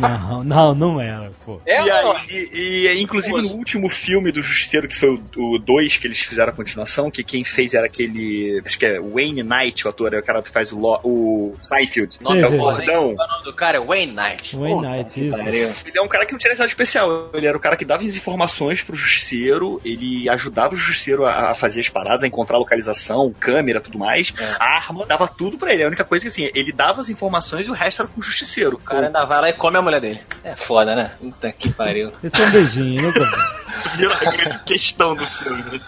Não, 0.00 0.44
não, 0.44 0.74
não 0.74 1.00
era, 1.00 1.30
pô. 1.44 1.60
É, 1.66 1.82
E, 1.82 1.90
aí, 1.90 2.48
e, 2.52 2.86
e, 2.88 3.02
inclusive 3.02 3.40
no 3.40 3.50
último 3.50 3.88
filme 3.88 4.32
do 4.32 4.42
Justiceiro, 4.42 4.88
que 4.88 4.98
foi 4.98 5.20
o 5.36 5.58
2, 5.58 5.96
que 5.96 6.06
eles 6.06 6.20
fizeram 6.20 6.52
a 6.52 6.56
continuação, 6.56 7.10
que 7.10 7.22
quem 7.22 7.44
fez 7.44 7.74
era 7.74 7.86
aquele. 7.86 8.62
Acho 8.64 8.78
que 8.78 8.86
é 8.86 9.00
Wayne 9.00 9.42
Knight, 9.42 9.86
o 9.86 9.90
ator, 9.90 10.14
é 10.14 10.18
o 10.18 10.22
cara 10.22 10.42
que 10.42 10.50
faz 10.50 10.72
o, 10.72 10.78
Lo, 10.78 11.00
o 11.02 11.56
Seinfeld. 11.60 12.18
Sim, 12.20 12.40
é 12.40 12.46
o 12.46 12.50
sim. 12.50 12.56
gordão. 12.56 13.12
O 13.12 13.14
nome 13.14 13.44
do 13.44 13.54
cara 13.54 13.78
é 13.78 13.80
Wayne 13.80 14.12
Knight. 14.12 14.56
Wayne 14.56 14.80
Knight, 14.80 15.28
isso. 15.28 15.40
Ele 15.86 15.98
é 15.98 16.02
um 16.02 16.08
cara 16.08 16.26
que 16.26 16.32
não 16.32 16.38
tinha 16.38 16.50
necessidade 16.50 16.70
especial. 16.70 17.30
Ele 17.34 17.46
era 17.46 17.56
o 17.56 17.60
cara 17.60 17.76
que 17.76 17.84
dava 17.84 18.02
as 18.02 18.16
informações 18.16 18.82
pro 18.82 18.94
justiceiro, 18.94 19.80
ele 19.84 20.28
ajudava 20.28 20.53
o 20.72 20.76
justiceiro 20.76 21.24
a, 21.26 21.50
a 21.50 21.54
fazer 21.54 21.80
as 21.80 21.88
paradas, 21.88 22.22
a 22.22 22.26
encontrar 22.26 22.56
a 22.56 22.60
localização, 22.60 23.32
câmera, 23.38 23.80
tudo 23.80 23.98
mais. 23.98 24.32
A 24.58 24.64
arma, 24.76 25.04
dava 25.06 25.26
tudo 25.28 25.58
pra 25.58 25.72
ele. 25.74 25.82
A 25.84 25.86
única 25.88 26.04
coisa 26.04 26.24
que 26.24 26.28
assim, 26.28 26.50
ele 26.54 26.72
dava 26.72 27.00
as 27.00 27.08
informações 27.08 27.66
e 27.66 27.70
o 27.70 27.74
resto 27.74 28.02
era 28.02 28.08
com 28.08 28.20
o 28.20 28.22
justiceiro. 28.22 28.76
O 28.76 28.80
cara 28.80 29.06
ainda 29.06 29.24
vai 29.24 29.40
lá 29.40 29.48
e 29.50 29.52
come 29.52 29.76
a 29.76 29.82
mulher 29.82 30.00
dele. 30.00 30.20
É 30.42 30.54
foda, 30.56 30.94
né? 30.94 31.12
Puta 31.20 31.52
que 31.52 31.72
pariu. 31.74 32.12
Esse 32.22 32.40
é 32.42 32.46
um 32.46 32.50
beijinho, 32.50 33.02
né, 33.02 33.12
cara? 33.12 33.64
Vira 33.96 34.14
a 34.14 34.30
grande 34.30 34.58
questão 34.64 35.14
do 35.16 35.26
filme. 35.26 35.82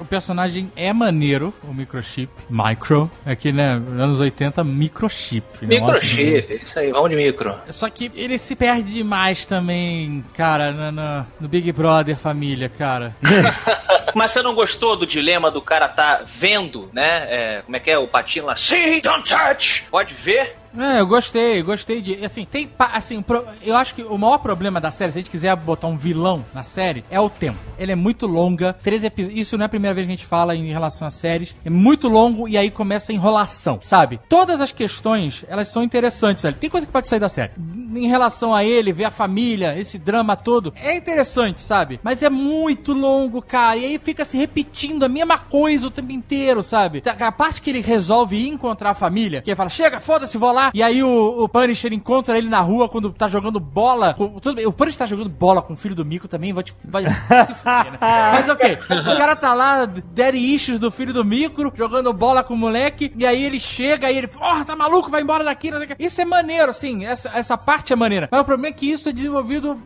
O 0.00 0.04
personagem 0.06 0.72
é 0.74 0.90
maneiro, 0.92 1.52
o 1.62 1.72
microchip. 1.72 2.30
Micro. 2.48 3.10
É 3.26 3.36
que, 3.36 3.52
né, 3.52 3.76
nos 3.76 4.00
anos 4.00 4.20
80, 4.20 4.64
microchip. 4.64 5.44
né? 5.66 5.78
Nome. 5.78 5.92
Microchip, 5.92 6.60
isso 6.62 6.78
aí, 6.78 6.90
vamos 6.90 7.10
de 7.10 7.16
micro. 7.16 7.54
Só 7.68 7.88
que 7.90 8.10
ele 8.14 8.38
se 8.38 8.56
perde 8.56 8.94
demais 8.94 9.44
também, 9.46 10.24
cara, 10.34 10.72
no, 10.72 10.90
no- 10.92 11.26
no 11.42 11.48
Big 11.48 11.70
Brother 11.72 12.16
família, 12.16 12.68
cara. 12.70 13.14
Mas 14.14 14.30
você 14.30 14.42
não 14.42 14.54
gostou 14.54 14.96
do 14.96 15.06
dilema 15.06 15.50
do 15.50 15.60
cara 15.60 15.88
tá 15.88 16.22
vendo, 16.24 16.90
né? 16.92 17.26
É, 17.28 17.62
como 17.62 17.76
é 17.76 17.80
que 17.80 17.90
é? 17.90 17.98
O 17.98 18.06
patinho 18.06 18.46
lá. 18.46 18.56
See, 18.56 19.00
don't 19.00 19.28
touch! 19.28 19.84
Pode 19.90 20.14
ver? 20.14 20.56
É, 20.76 21.00
eu 21.00 21.06
gostei, 21.06 21.62
gostei 21.62 22.00
de. 22.00 22.24
Assim, 22.24 22.44
tem. 22.44 22.70
Assim, 22.78 23.24
eu 23.62 23.76
acho 23.76 23.94
que 23.94 24.02
o 24.02 24.16
maior 24.16 24.38
problema 24.38 24.80
da 24.80 24.90
série, 24.90 25.12
se 25.12 25.18
a 25.18 25.20
gente 25.20 25.30
quiser 25.30 25.54
botar 25.56 25.88
um 25.88 25.96
vilão 25.96 26.44
na 26.54 26.62
série, 26.62 27.04
é 27.10 27.18
o 27.18 27.28
tempo. 27.28 27.58
Ele 27.78 27.92
é 27.92 27.96
muito 27.96 28.26
longa, 28.26 28.72
13 28.74 29.06
episódios. 29.06 29.40
Isso 29.40 29.58
não 29.58 29.64
é 29.64 29.66
a 29.66 29.68
primeira 29.68 29.94
vez 29.94 30.06
que 30.06 30.12
a 30.12 30.16
gente 30.16 30.26
fala 30.26 30.54
em 30.54 30.70
relação 30.70 31.06
a 31.06 31.10
séries. 31.10 31.54
É 31.64 31.70
muito 31.70 32.08
longo 32.08 32.48
e 32.48 32.56
aí 32.56 32.70
começa 32.70 33.10
a 33.10 33.14
enrolação, 33.14 33.80
sabe? 33.82 34.20
Todas 34.28 34.60
as 34.60 34.70
questões, 34.70 35.44
elas 35.48 35.68
são 35.68 35.82
interessantes 35.82 36.44
ali. 36.44 36.56
Tem 36.56 36.70
coisa 36.70 36.86
que 36.86 36.92
pode 36.92 37.08
sair 37.08 37.20
da 37.20 37.28
série. 37.28 37.52
Em 37.58 38.06
relação 38.06 38.54
a 38.54 38.64
ele, 38.64 38.92
ver 38.92 39.04
a 39.04 39.10
família, 39.10 39.76
esse 39.78 39.98
drama 39.98 40.36
todo, 40.36 40.72
é 40.76 40.94
interessante, 40.96 41.62
sabe? 41.62 41.98
Mas 42.02 42.22
é 42.22 42.30
muito 42.30 42.92
longo, 42.92 43.42
cara. 43.42 43.76
E 43.76 43.84
aí 43.84 43.98
fica 43.98 44.24
se 44.24 44.36
repetindo 44.36 45.02
a 45.02 45.08
mesma 45.08 45.38
coisa 45.38 45.88
o 45.88 45.90
tempo 45.90 46.12
inteiro, 46.12 46.62
sabe? 46.62 47.02
A 47.18 47.32
parte 47.32 47.60
que 47.60 47.70
ele 47.70 47.80
resolve 47.80 48.36
ir 48.36 48.48
encontrar 48.48 48.90
a 48.90 48.94
família, 48.94 49.42
que 49.42 49.50
ele 49.50 49.56
fala, 49.56 49.70
chega, 49.70 49.98
foda-se, 49.98 50.38
vou 50.38 50.52
lá. 50.52 50.59
E 50.74 50.82
aí 50.82 51.02
o, 51.02 51.42
o 51.44 51.48
Punisher 51.48 51.92
encontra 51.92 52.36
ele 52.36 52.48
na 52.48 52.60
rua 52.60 52.88
quando 52.88 53.12
tá 53.12 53.28
jogando 53.28 53.58
bola. 53.58 54.14
com- 54.14 54.38
tudo 54.40 54.56
bem, 54.56 54.66
o 54.66 54.72
Punisher 54.72 54.98
tá 54.98 55.06
jogando 55.06 55.30
bola 55.30 55.62
com 55.62 55.72
o 55.72 55.76
filho 55.76 55.94
do 55.94 56.04
Mico 56.04 56.28
também, 56.28 56.52
vai 56.52 56.62
te. 56.64 56.74
Vai 56.84 57.04
se 57.46 57.54
fuder, 57.54 57.92
né? 57.92 57.98
Mas 58.32 58.48
ok, 58.48 58.78
o 58.90 59.16
cara 59.16 59.36
tá 59.36 59.54
lá, 59.54 59.84
daddy 59.86 60.38
issues 60.54 60.78
do 60.80 60.90
filho 60.90 61.12
do 61.12 61.24
Micro, 61.24 61.72
jogando 61.76 62.12
bola 62.12 62.42
com 62.42 62.54
o 62.54 62.56
moleque, 62.58 63.12
e 63.16 63.24
aí 63.26 63.44
ele 63.44 63.58
chega 63.60 64.10
e 64.10 64.16
ele, 64.18 64.26
porra, 64.28 64.64
tá 64.64 64.74
maluco, 64.76 65.10
vai 65.10 65.22
embora 65.22 65.44
daqui. 65.44 65.70
Isso 65.98 66.20
é 66.20 66.24
maneiro, 66.24 66.70
assim, 66.70 67.04
essa, 67.04 67.30
essa 67.34 67.56
parte 67.56 67.92
é 67.92 67.96
maneira. 67.96 68.28
Mas 68.30 68.40
o 68.40 68.44
problema 68.44 68.74
é 68.74 68.76
que 68.76 68.90
isso 68.90 69.08
é 69.08 69.12
desenvolvido 69.12 69.78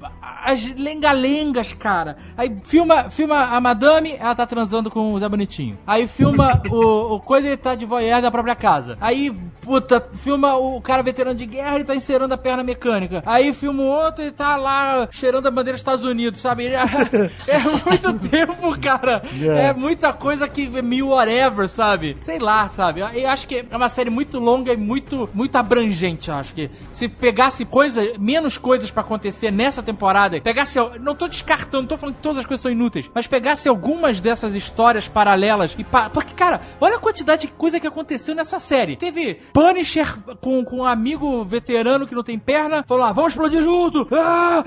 as 0.44 0.64
lengalengas, 0.76 1.72
cara. 1.72 2.16
Aí 2.36 2.54
filma, 2.64 3.10
filma 3.10 3.36
a 3.44 3.60
madame, 3.60 4.16
ela 4.18 4.34
tá 4.34 4.46
transando 4.46 4.90
com 4.90 5.12
o 5.12 5.18
Zé 5.20 5.28
Bonitinho. 5.28 5.78
Aí 5.86 6.06
filma 6.06 6.62
o, 6.70 7.14
o 7.16 7.20
coisa, 7.20 7.48
ele 7.48 7.56
tá 7.56 7.74
de 7.74 7.84
voyeur 7.84 8.20
da 8.22 8.30
própria 8.30 8.54
casa. 8.54 8.96
Aí, 9.00 9.30
puta, 9.60 10.06
filma 10.14 10.54
o 10.56 10.63
cara 10.82 11.02
veterano 11.02 11.36
de 11.36 11.46
guerra 11.46 11.78
e 11.78 11.84
tá 11.84 11.94
encerando 11.94 12.34
a 12.34 12.38
perna 12.38 12.62
mecânica. 12.62 13.22
Aí 13.26 13.52
filma 13.52 13.82
o 13.82 13.86
outro 13.86 14.24
e 14.24 14.30
tá 14.30 14.56
lá 14.56 15.08
cheirando 15.10 15.46
a 15.46 15.50
bandeira 15.50 15.72
dos 15.72 15.80
Estados 15.80 16.04
Unidos, 16.04 16.40
sabe? 16.40 16.64
Ele- 16.64 16.74
É, 17.46 17.58
muito 17.58 18.28
tempo, 18.28 18.78
cara. 18.80 19.22
É. 19.40 19.66
É 19.68 19.72
muita 19.72 20.12
coisa 20.12 20.48
que 20.48 20.70
é 20.76 20.82
meio 20.82 21.08
whatever, 21.08 21.68
sabe? 21.68 22.16
Sei 22.20 22.38
lá, 22.38 22.68
sabe? 22.68 23.00
Eu, 23.00 23.28
acho 23.30 23.46
que 23.46 23.64
é 23.70 23.76
uma 23.76 23.88
série 23.88 24.10
muito 24.10 24.38
longa 24.38 24.72
e 24.72 24.76
muito, 24.76 25.28
muito 25.34 25.56
abrangente, 25.56 26.28
eu 26.30 26.36
acho 26.36 26.54
que. 26.54 26.70
Se 26.92 27.08
pegasse 27.08 27.64
coisa, 27.64 28.02
menos 28.18 28.58
coisas 28.58 28.90
pra 28.90 29.02
acontecer 29.02 29.50
nessa 29.50 29.82
temporada, 29.82 30.40
pegasse. 30.40 30.78
Não 31.00 31.14
tô 31.14 31.28
descartando, 31.28 31.82
não 31.82 31.88
tô 31.88 31.98
falando 31.98 32.16
que 32.16 32.22
todas 32.22 32.38
as 32.38 32.46
coisas 32.46 32.62
são 32.62 32.70
inúteis, 32.72 33.10
mas 33.14 33.26
pegasse 33.26 33.68
algumas 33.68 34.20
dessas 34.20 34.54
histórias 34.54 35.08
paralelas 35.08 35.74
e. 35.78 35.84
Pa, 35.84 36.08
porque, 36.10 36.34
cara, 36.34 36.60
olha 36.80 36.96
a 36.96 37.00
quantidade 37.00 37.42
de 37.42 37.48
coisa 37.48 37.78
que 37.80 37.86
aconteceu 37.86 38.34
nessa 38.34 38.58
série. 38.60 38.96
Teve 38.96 39.34
Punisher 39.52 40.06
com, 40.40 40.53
com 40.62 40.78
um 40.80 40.84
amigo 40.84 41.42
veterano 41.44 42.06
que 42.06 42.14
não 42.14 42.22
tem 42.22 42.38
perna, 42.38 42.84
falou 42.86 43.02
lá, 43.04 43.12
vamos 43.12 43.32
explodir 43.32 43.62
junto! 43.62 44.06
Ah, 44.12 44.62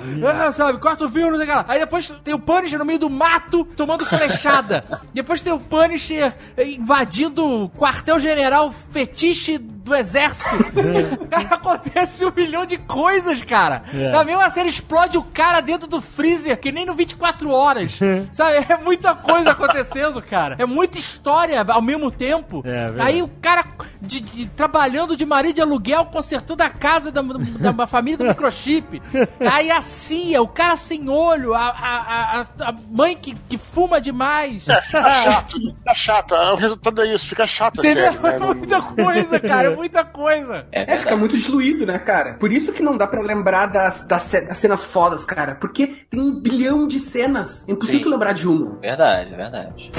ah, 0.48 0.52
sabe? 0.52 0.80
Corta 0.80 1.06
o 1.06 1.10
fio, 1.10 1.30
não 1.30 1.38
sei 1.38 1.46
o 1.46 1.50
que 1.50 1.56
lá. 1.56 1.66
Aí 1.68 1.80
depois 1.80 2.10
tem 2.24 2.34
o 2.34 2.40
Punisher 2.40 2.80
no 2.80 2.86
meio 2.86 3.00
do 3.00 3.10
mato 3.10 3.64
tomando 3.76 4.06
flechada. 4.06 4.84
depois 5.14 5.42
tem 5.42 5.54
o 5.54 5.60
Punisher 5.60 6.34
invadindo 6.58 7.46
o 7.46 7.70
quartel-general 7.70 8.70
fetiche 8.72 9.58
do 9.58 9.96
exército. 9.96 10.50
cara, 11.30 11.56
acontece 11.56 12.26
um 12.26 12.32
milhão 12.36 12.66
de 12.66 12.78
coisas, 12.78 13.42
cara. 13.44 13.84
É. 13.94 14.10
Na 14.10 14.24
mesma 14.24 14.50
série 14.50 14.70
explode 14.70 15.18
o 15.18 15.24
cara 15.24 15.62
dentro 15.62 15.88
do 15.88 16.02
freezer, 16.02 16.60
que 16.60 16.72
nem 16.72 16.86
no 16.86 16.94
24 16.94 17.50
horas. 17.52 17.98
sabe? 18.32 18.66
É 18.70 18.78
muita 18.78 19.16
coisa 19.16 19.52
acontecendo, 19.52 20.22
cara. 20.22 20.56
É 20.60 20.66
muita 20.66 20.98
história 20.98 21.64
ao 21.68 21.82
mesmo 21.82 22.12
tempo. 22.12 22.62
É, 22.66 22.86
verdade. 22.86 23.02
Aí 23.12 23.22
o 23.22 23.30
cara 23.42 23.64
de- 24.02 24.20
de- 24.22 24.46
trabalhando 24.48 25.16
de 25.16 25.26
marido 25.26 25.56
de 25.56 25.62
aluguel, 25.62 25.77
consertando 26.06 26.64
a 26.64 26.70
casa 26.70 27.12
da, 27.12 27.22
da, 27.22 27.72
da 27.72 27.88
família 27.88 28.18
do 28.18 28.26
microchip. 28.28 29.02
Aí 29.40 29.70
a 29.72 29.82
CIA, 29.82 30.42
o 30.42 30.48
cara 30.48 30.76
sem 30.76 31.10
olho, 31.10 31.54
a, 31.54 31.68
a, 31.68 32.42
a, 32.42 32.70
a 32.70 32.76
mãe 32.90 33.16
que, 33.16 33.34
que 33.48 33.58
fuma 33.58 34.00
demais. 34.02 34.68
É, 34.68 34.82
fica 34.82 35.24
chato, 35.24 35.56
fica 35.60 35.94
chato. 35.94 36.36
O 36.36 36.56
resultado 36.56 37.02
é 37.02 37.14
isso, 37.14 37.26
fica 37.26 37.48
chato 37.48 37.82
a 37.82 37.86
Entendeu? 37.86 38.12
série. 38.14 38.24
né? 38.24 38.38
É 38.48 38.54
muita 38.54 38.82
coisa, 38.82 39.40
cara. 39.40 39.68
É 39.68 39.76
muita 39.76 40.06
coisa. 40.06 40.66
É, 40.72 40.98
fica 40.98 41.16
muito 41.16 41.38
diluído, 41.38 41.86
né, 41.86 41.98
cara? 42.00 42.36
Por 42.36 42.52
isso 42.52 42.72
que 42.72 42.82
não 42.84 42.98
dá 42.98 43.08
pra 43.08 43.22
lembrar 43.22 43.68
das, 43.68 44.02
das, 44.04 44.32
das 44.32 44.58
cenas 44.58 44.84
fodas, 44.84 45.26
cara. 45.26 45.56
Porque 45.56 45.88
tem 46.10 46.20
um 46.22 46.40
bilhão 46.40 46.88
de 46.88 47.00
cenas. 47.00 47.66
É 47.68 47.72
impossível 47.72 48.04
Sim. 48.04 48.10
lembrar 48.10 48.34
de 48.34 48.48
uma. 48.48 48.80
Verdade, 48.80 49.36
verdade. 49.36 49.92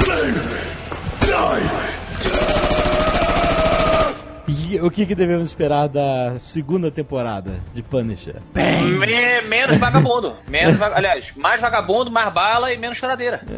E 4.48 4.80
o 4.80 4.90
que, 4.90 5.04
que 5.04 5.14
devemos 5.14 5.46
esperar 5.46 5.88
da 5.88 6.38
segunda 6.38 6.90
temporada 6.90 7.52
de 7.74 7.82
Punisher? 7.82 8.36
Me- 8.54 9.42
menos 9.42 9.76
vagabundo. 9.76 10.34
Menos 10.48 10.76
va- 10.76 10.92
Aliás, 10.94 11.32
mais 11.36 11.60
vagabundo, 11.60 12.10
mais 12.10 12.32
bala 12.32 12.72
e 12.72 12.78
menos 12.78 12.96
choradeira. 12.96 13.42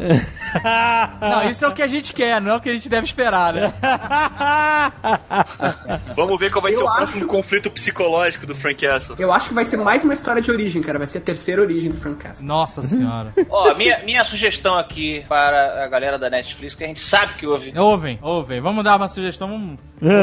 Não, 1.21 1.49
isso 1.49 1.63
é 1.63 1.67
o 1.69 1.71
que 1.71 1.81
a 1.81 1.87
gente 1.87 2.13
quer, 2.13 2.41
não 2.41 2.51
é 2.51 2.55
o 2.57 2.59
que 2.59 2.69
a 2.69 2.73
gente 2.73 2.89
deve 2.89 3.07
esperar, 3.07 3.53
né? 3.53 3.71
Vamos 6.15 6.37
ver 6.39 6.51
qual 6.51 6.61
vai 6.61 6.73
Eu 6.73 6.77
ser 6.77 6.83
o 6.83 6.87
acho- 6.89 6.97
próximo 6.97 7.27
conflito 7.27 7.71
psicológico 7.71 8.45
do 8.45 8.53
Frank 8.53 8.85
Castle. 8.85 9.15
Eu 9.17 9.31
acho 9.31 9.47
que 9.47 9.53
vai 9.53 9.63
ser 9.63 9.77
mais 9.77 10.03
uma 10.03 10.13
história 10.13 10.41
de 10.41 10.51
origem, 10.51 10.81
cara. 10.81 10.97
Vai 10.97 11.07
ser 11.07 11.19
a 11.19 11.21
terceira 11.21 11.61
origem 11.61 11.89
do 11.91 11.97
Frank 11.97 12.17
Castle. 12.17 12.45
Nossa 12.45 12.83
senhora. 13.01 13.31
Ó, 13.49 13.73
minha, 13.75 13.99
minha 13.99 14.23
sugestão 14.25 14.77
aqui 14.77 15.23
para 15.29 15.85
a 15.85 15.87
galera 15.87 16.19
da 16.19 16.29
Netflix, 16.29 16.75
que 16.75 16.83
a 16.83 16.87
gente 16.87 16.99
sabe 16.99 17.35
que 17.35 17.47
ouve. 17.47 17.71
Ouvem, 17.77 18.19
ouvem. 18.21 18.59
Vamos 18.59 18.83
dar 18.83 18.97
uma 18.97 19.07
sugestão. 19.07 19.47
Vamos... 19.47 19.79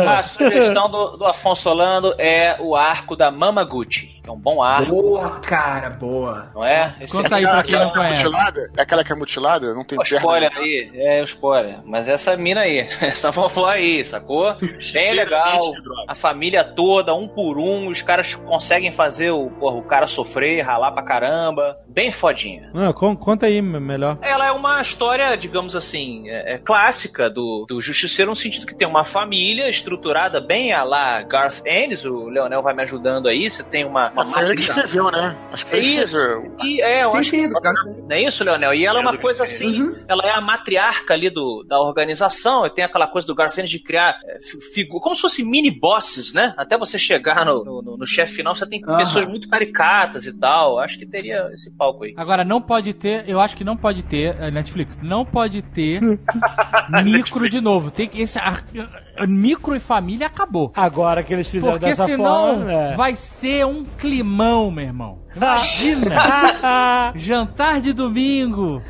A 0.06 0.28
sugestão 0.28 0.57
do, 0.66 1.16
do 1.16 1.26
Afonso 1.26 1.62
Solano 1.62 2.12
é 2.18 2.56
o 2.60 2.74
arco 2.76 3.16
da 3.16 3.30
Mamaguchi. 3.30 4.16
É 4.26 4.30
um 4.30 4.38
bom 4.38 4.62
arco, 4.62 4.90
Boa, 4.92 5.40
cara, 5.40 5.88
boa. 5.88 6.50
não 6.54 6.62
é? 6.62 6.94
Esse 7.00 7.16
Conta 7.16 7.36
é 7.36 7.38
aí 7.38 7.44
pra 7.46 7.62
quem 7.62 7.74
aquela 7.76 7.84
não 7.86 7.92
que 7.92 7.98
é 7.98 8.02
conhece. 8.02 8.24
mutilada? 8.24 8.70
É 8.76 8.82
aquela 8.82 9.04
que 9.04 9.12
é 9.12 9.16
mutilada? 9.16 9.72
Não 9.74 9.84
tem 9.84 9.98
o 9.98 10.02
perna. 10.02 10.18
spoiler 10.18 10.52
aí, 10.54 10.90
é 10.94 11.20
o 11.22 11.24
spoiler. 11.24 11.78
Mas 11.86 12.08
essa 12.10 12.36
mina 12.36 12.60
aí, 12.60 12.80
essa 13.00 13.30
vovó 13.30 13.64
aí, 13.66 14.04
sacou? 14.04 14.54
Bem 14.92 15.14
legal. 15.14 15.60
A 16.06 16.14
família 16.14 16.62
toda, 16.62 17.14
um 17.14 17.26
por 17.26 17.58
um, 17.58 17.88
os 17.88 18.02
caras 18.02 18.34
conseguem 18.34 18.92
fazer 18.92 19.30
o, 19.30 19.48
porra, 19.48 19.76
o 19.76 19.82
cara 19.82 20.06
sofrer, 20.06 20.60
ralar 20.62 20.92
pra 20.92 21.02
caramba. 21.02 21.78
Bem 21.88 22.12
fodinha. 22.12 22.70
Não, 22.74 22.92
con- 22.92 23.16
conta 23.16 23.46
aí 23.46 23.62
me- 23.62 23.80
melhor. 23.80 24.18
Ela 24.20 24.48
é 24.48 24.52
uma 24.52 24.78
história, 24.82 25.34
digamos 25.38 25.74
assim, 25.74 26.28
é, 26.28 26.52
é 26.54 26.58
clássica 26.58 27.30
do, 27.30 27.64
do 27.66 27.80
Justiceiro, 27.80 28.30
no 28.32 28.36
sentido 28.36 28.66
que 28.66 28.74
tem 28.74 28.86
uma 28.86 29.04
família 29.04 29.70
estruturada 29.70 30.38
bem 30.48 30.72
a 30.72 30.82
lá 30.82 31.22
Garth 31.22 31.60
Ennis, 31.66 32.04
o 32.06 32.28
Leonel 32.28 32.62
vai 32.62 32.74
me 32.74 32.82
ajudando 32.82 33.28
aí, 33.28 33.50
você 33.50 33.62
tem 33.62 33.84
uma, 33.84 34.10
uma 34.12 34.26
foi 34.26 34.44
ele 34.46 34.56
que 34.56 34.62
escreveu, 34.62 35.10
né? 35.10 35.36
Acho 35.52 35.64
que 35.64 35.70
foi 35.70 35.80
Isso. 35.80 36.16
E 36.64 36.80
é, 36.80 37.04
eu 37.04 37.12
Sim, 37.12 37.18
acho 37.18 37.30
sim, 37.30 37.42
que 37.42 37.48
não 37.48 38.06
é 38.10 38.22
isso, 38.22 38.42
Leonel? 38.42 38.72
E 38.74 38.86
ela 38.86 38.98
é 38.98 39.02
uma 39.02 39.16
coisa 39.18 39.40
Garth 39.44 39.52
assim, 39.54 39.82
Uhum. 39.82 39.96
ela 40.08 40.24
é 40.26 40.30
a 40.30 40.40
matriarca 40.40 41.12
ali 41.12 41.28
do, 41.30 41.62
da 41.68 41.78
organização, 41.80 42.64
e 42.66 42.70
tem 42.70 42.82
aquela 42.84 43.06
coisa 43.06 43.26
do 43.26 43.34
Garfield 43.34 43.70
de 43.70 43.78
criar 43.78 44.18
é, 44.24 44.38
fi- 44.40 44.60
figu- 44.72 45.00
como 45.00 45.14
se 45.14 45.20
fossem 45.22 45.44
mini 45.44 45.70
bosses, 45.70 46.32
né? 46.32 46.54
Até 46.56 46.78
você 46.78 46.98
chegar 46.98 47.44
no, 47.44 47.62
no, 47.62 47.82
no- 47.82 47.96
no 47.98 48.06
chefe 48.06 48.36
final, 48.36 48.54
você 48.54 48.66
tem 48.66 48.82
Aham. 48.84 48.96
pessoas 48.96 49.26
muito 49.28 49.48
caricatas 49.48 50.24
e 50.24 50.32
tal. 50.32 50.78
Acho 50.78 50.98
que 50.98 51.04
teria 51.06 51.50
esse 51.52 51.70
palco 51.70 52.04
aí. 52.04 52.14
Agora, 52.16 52.42
não 52.44 52.60
pode 52.60 52.94
ter, 52.94 53.28
eu 53.28 53.38
acho 53.38 53.54
que 53.54 53.64
não 53.64 53.76
pode 53.76 54.02
ter, 54.02 54.34
eh, 54.40 54.50
Netflix, 54.50 54.98
não 55.02 55.24
pode 55.26 55.60
ter 55.60 56.00
micro 57.04 57.48
de 57.48 57.60
novo. 57.60 57.90
Tem 57.90 58.08
que, 58.08 58.20
esse, 58.22 58.38
a- 58.38 58.56
a- 59.18 59.26
micro 59.26 59.74
e 59.76 59.80
família 59.80 60.30
acabou. 60.38 60.72
Agora 60.74 61.22
que 61.22 61.32
eles 61.32 61.48
fizeram 61.48 61.72
Porque 61.74 61.86
dessa 61.86 62.06
senão 62.06 62.56
forma. 62.56 62.72
é. 62.72 62.96
vai 62.96 63.14
ser 63.14 63.66
um 63.66 63.84
climão, 63.84 64.70
meu 64.70 64.84
irmão. 64.84 65.18
Imagina! 65.36 67.12
Jantar 67.16 67.80
de 67.80 67.92
domingo. 67.92 68.82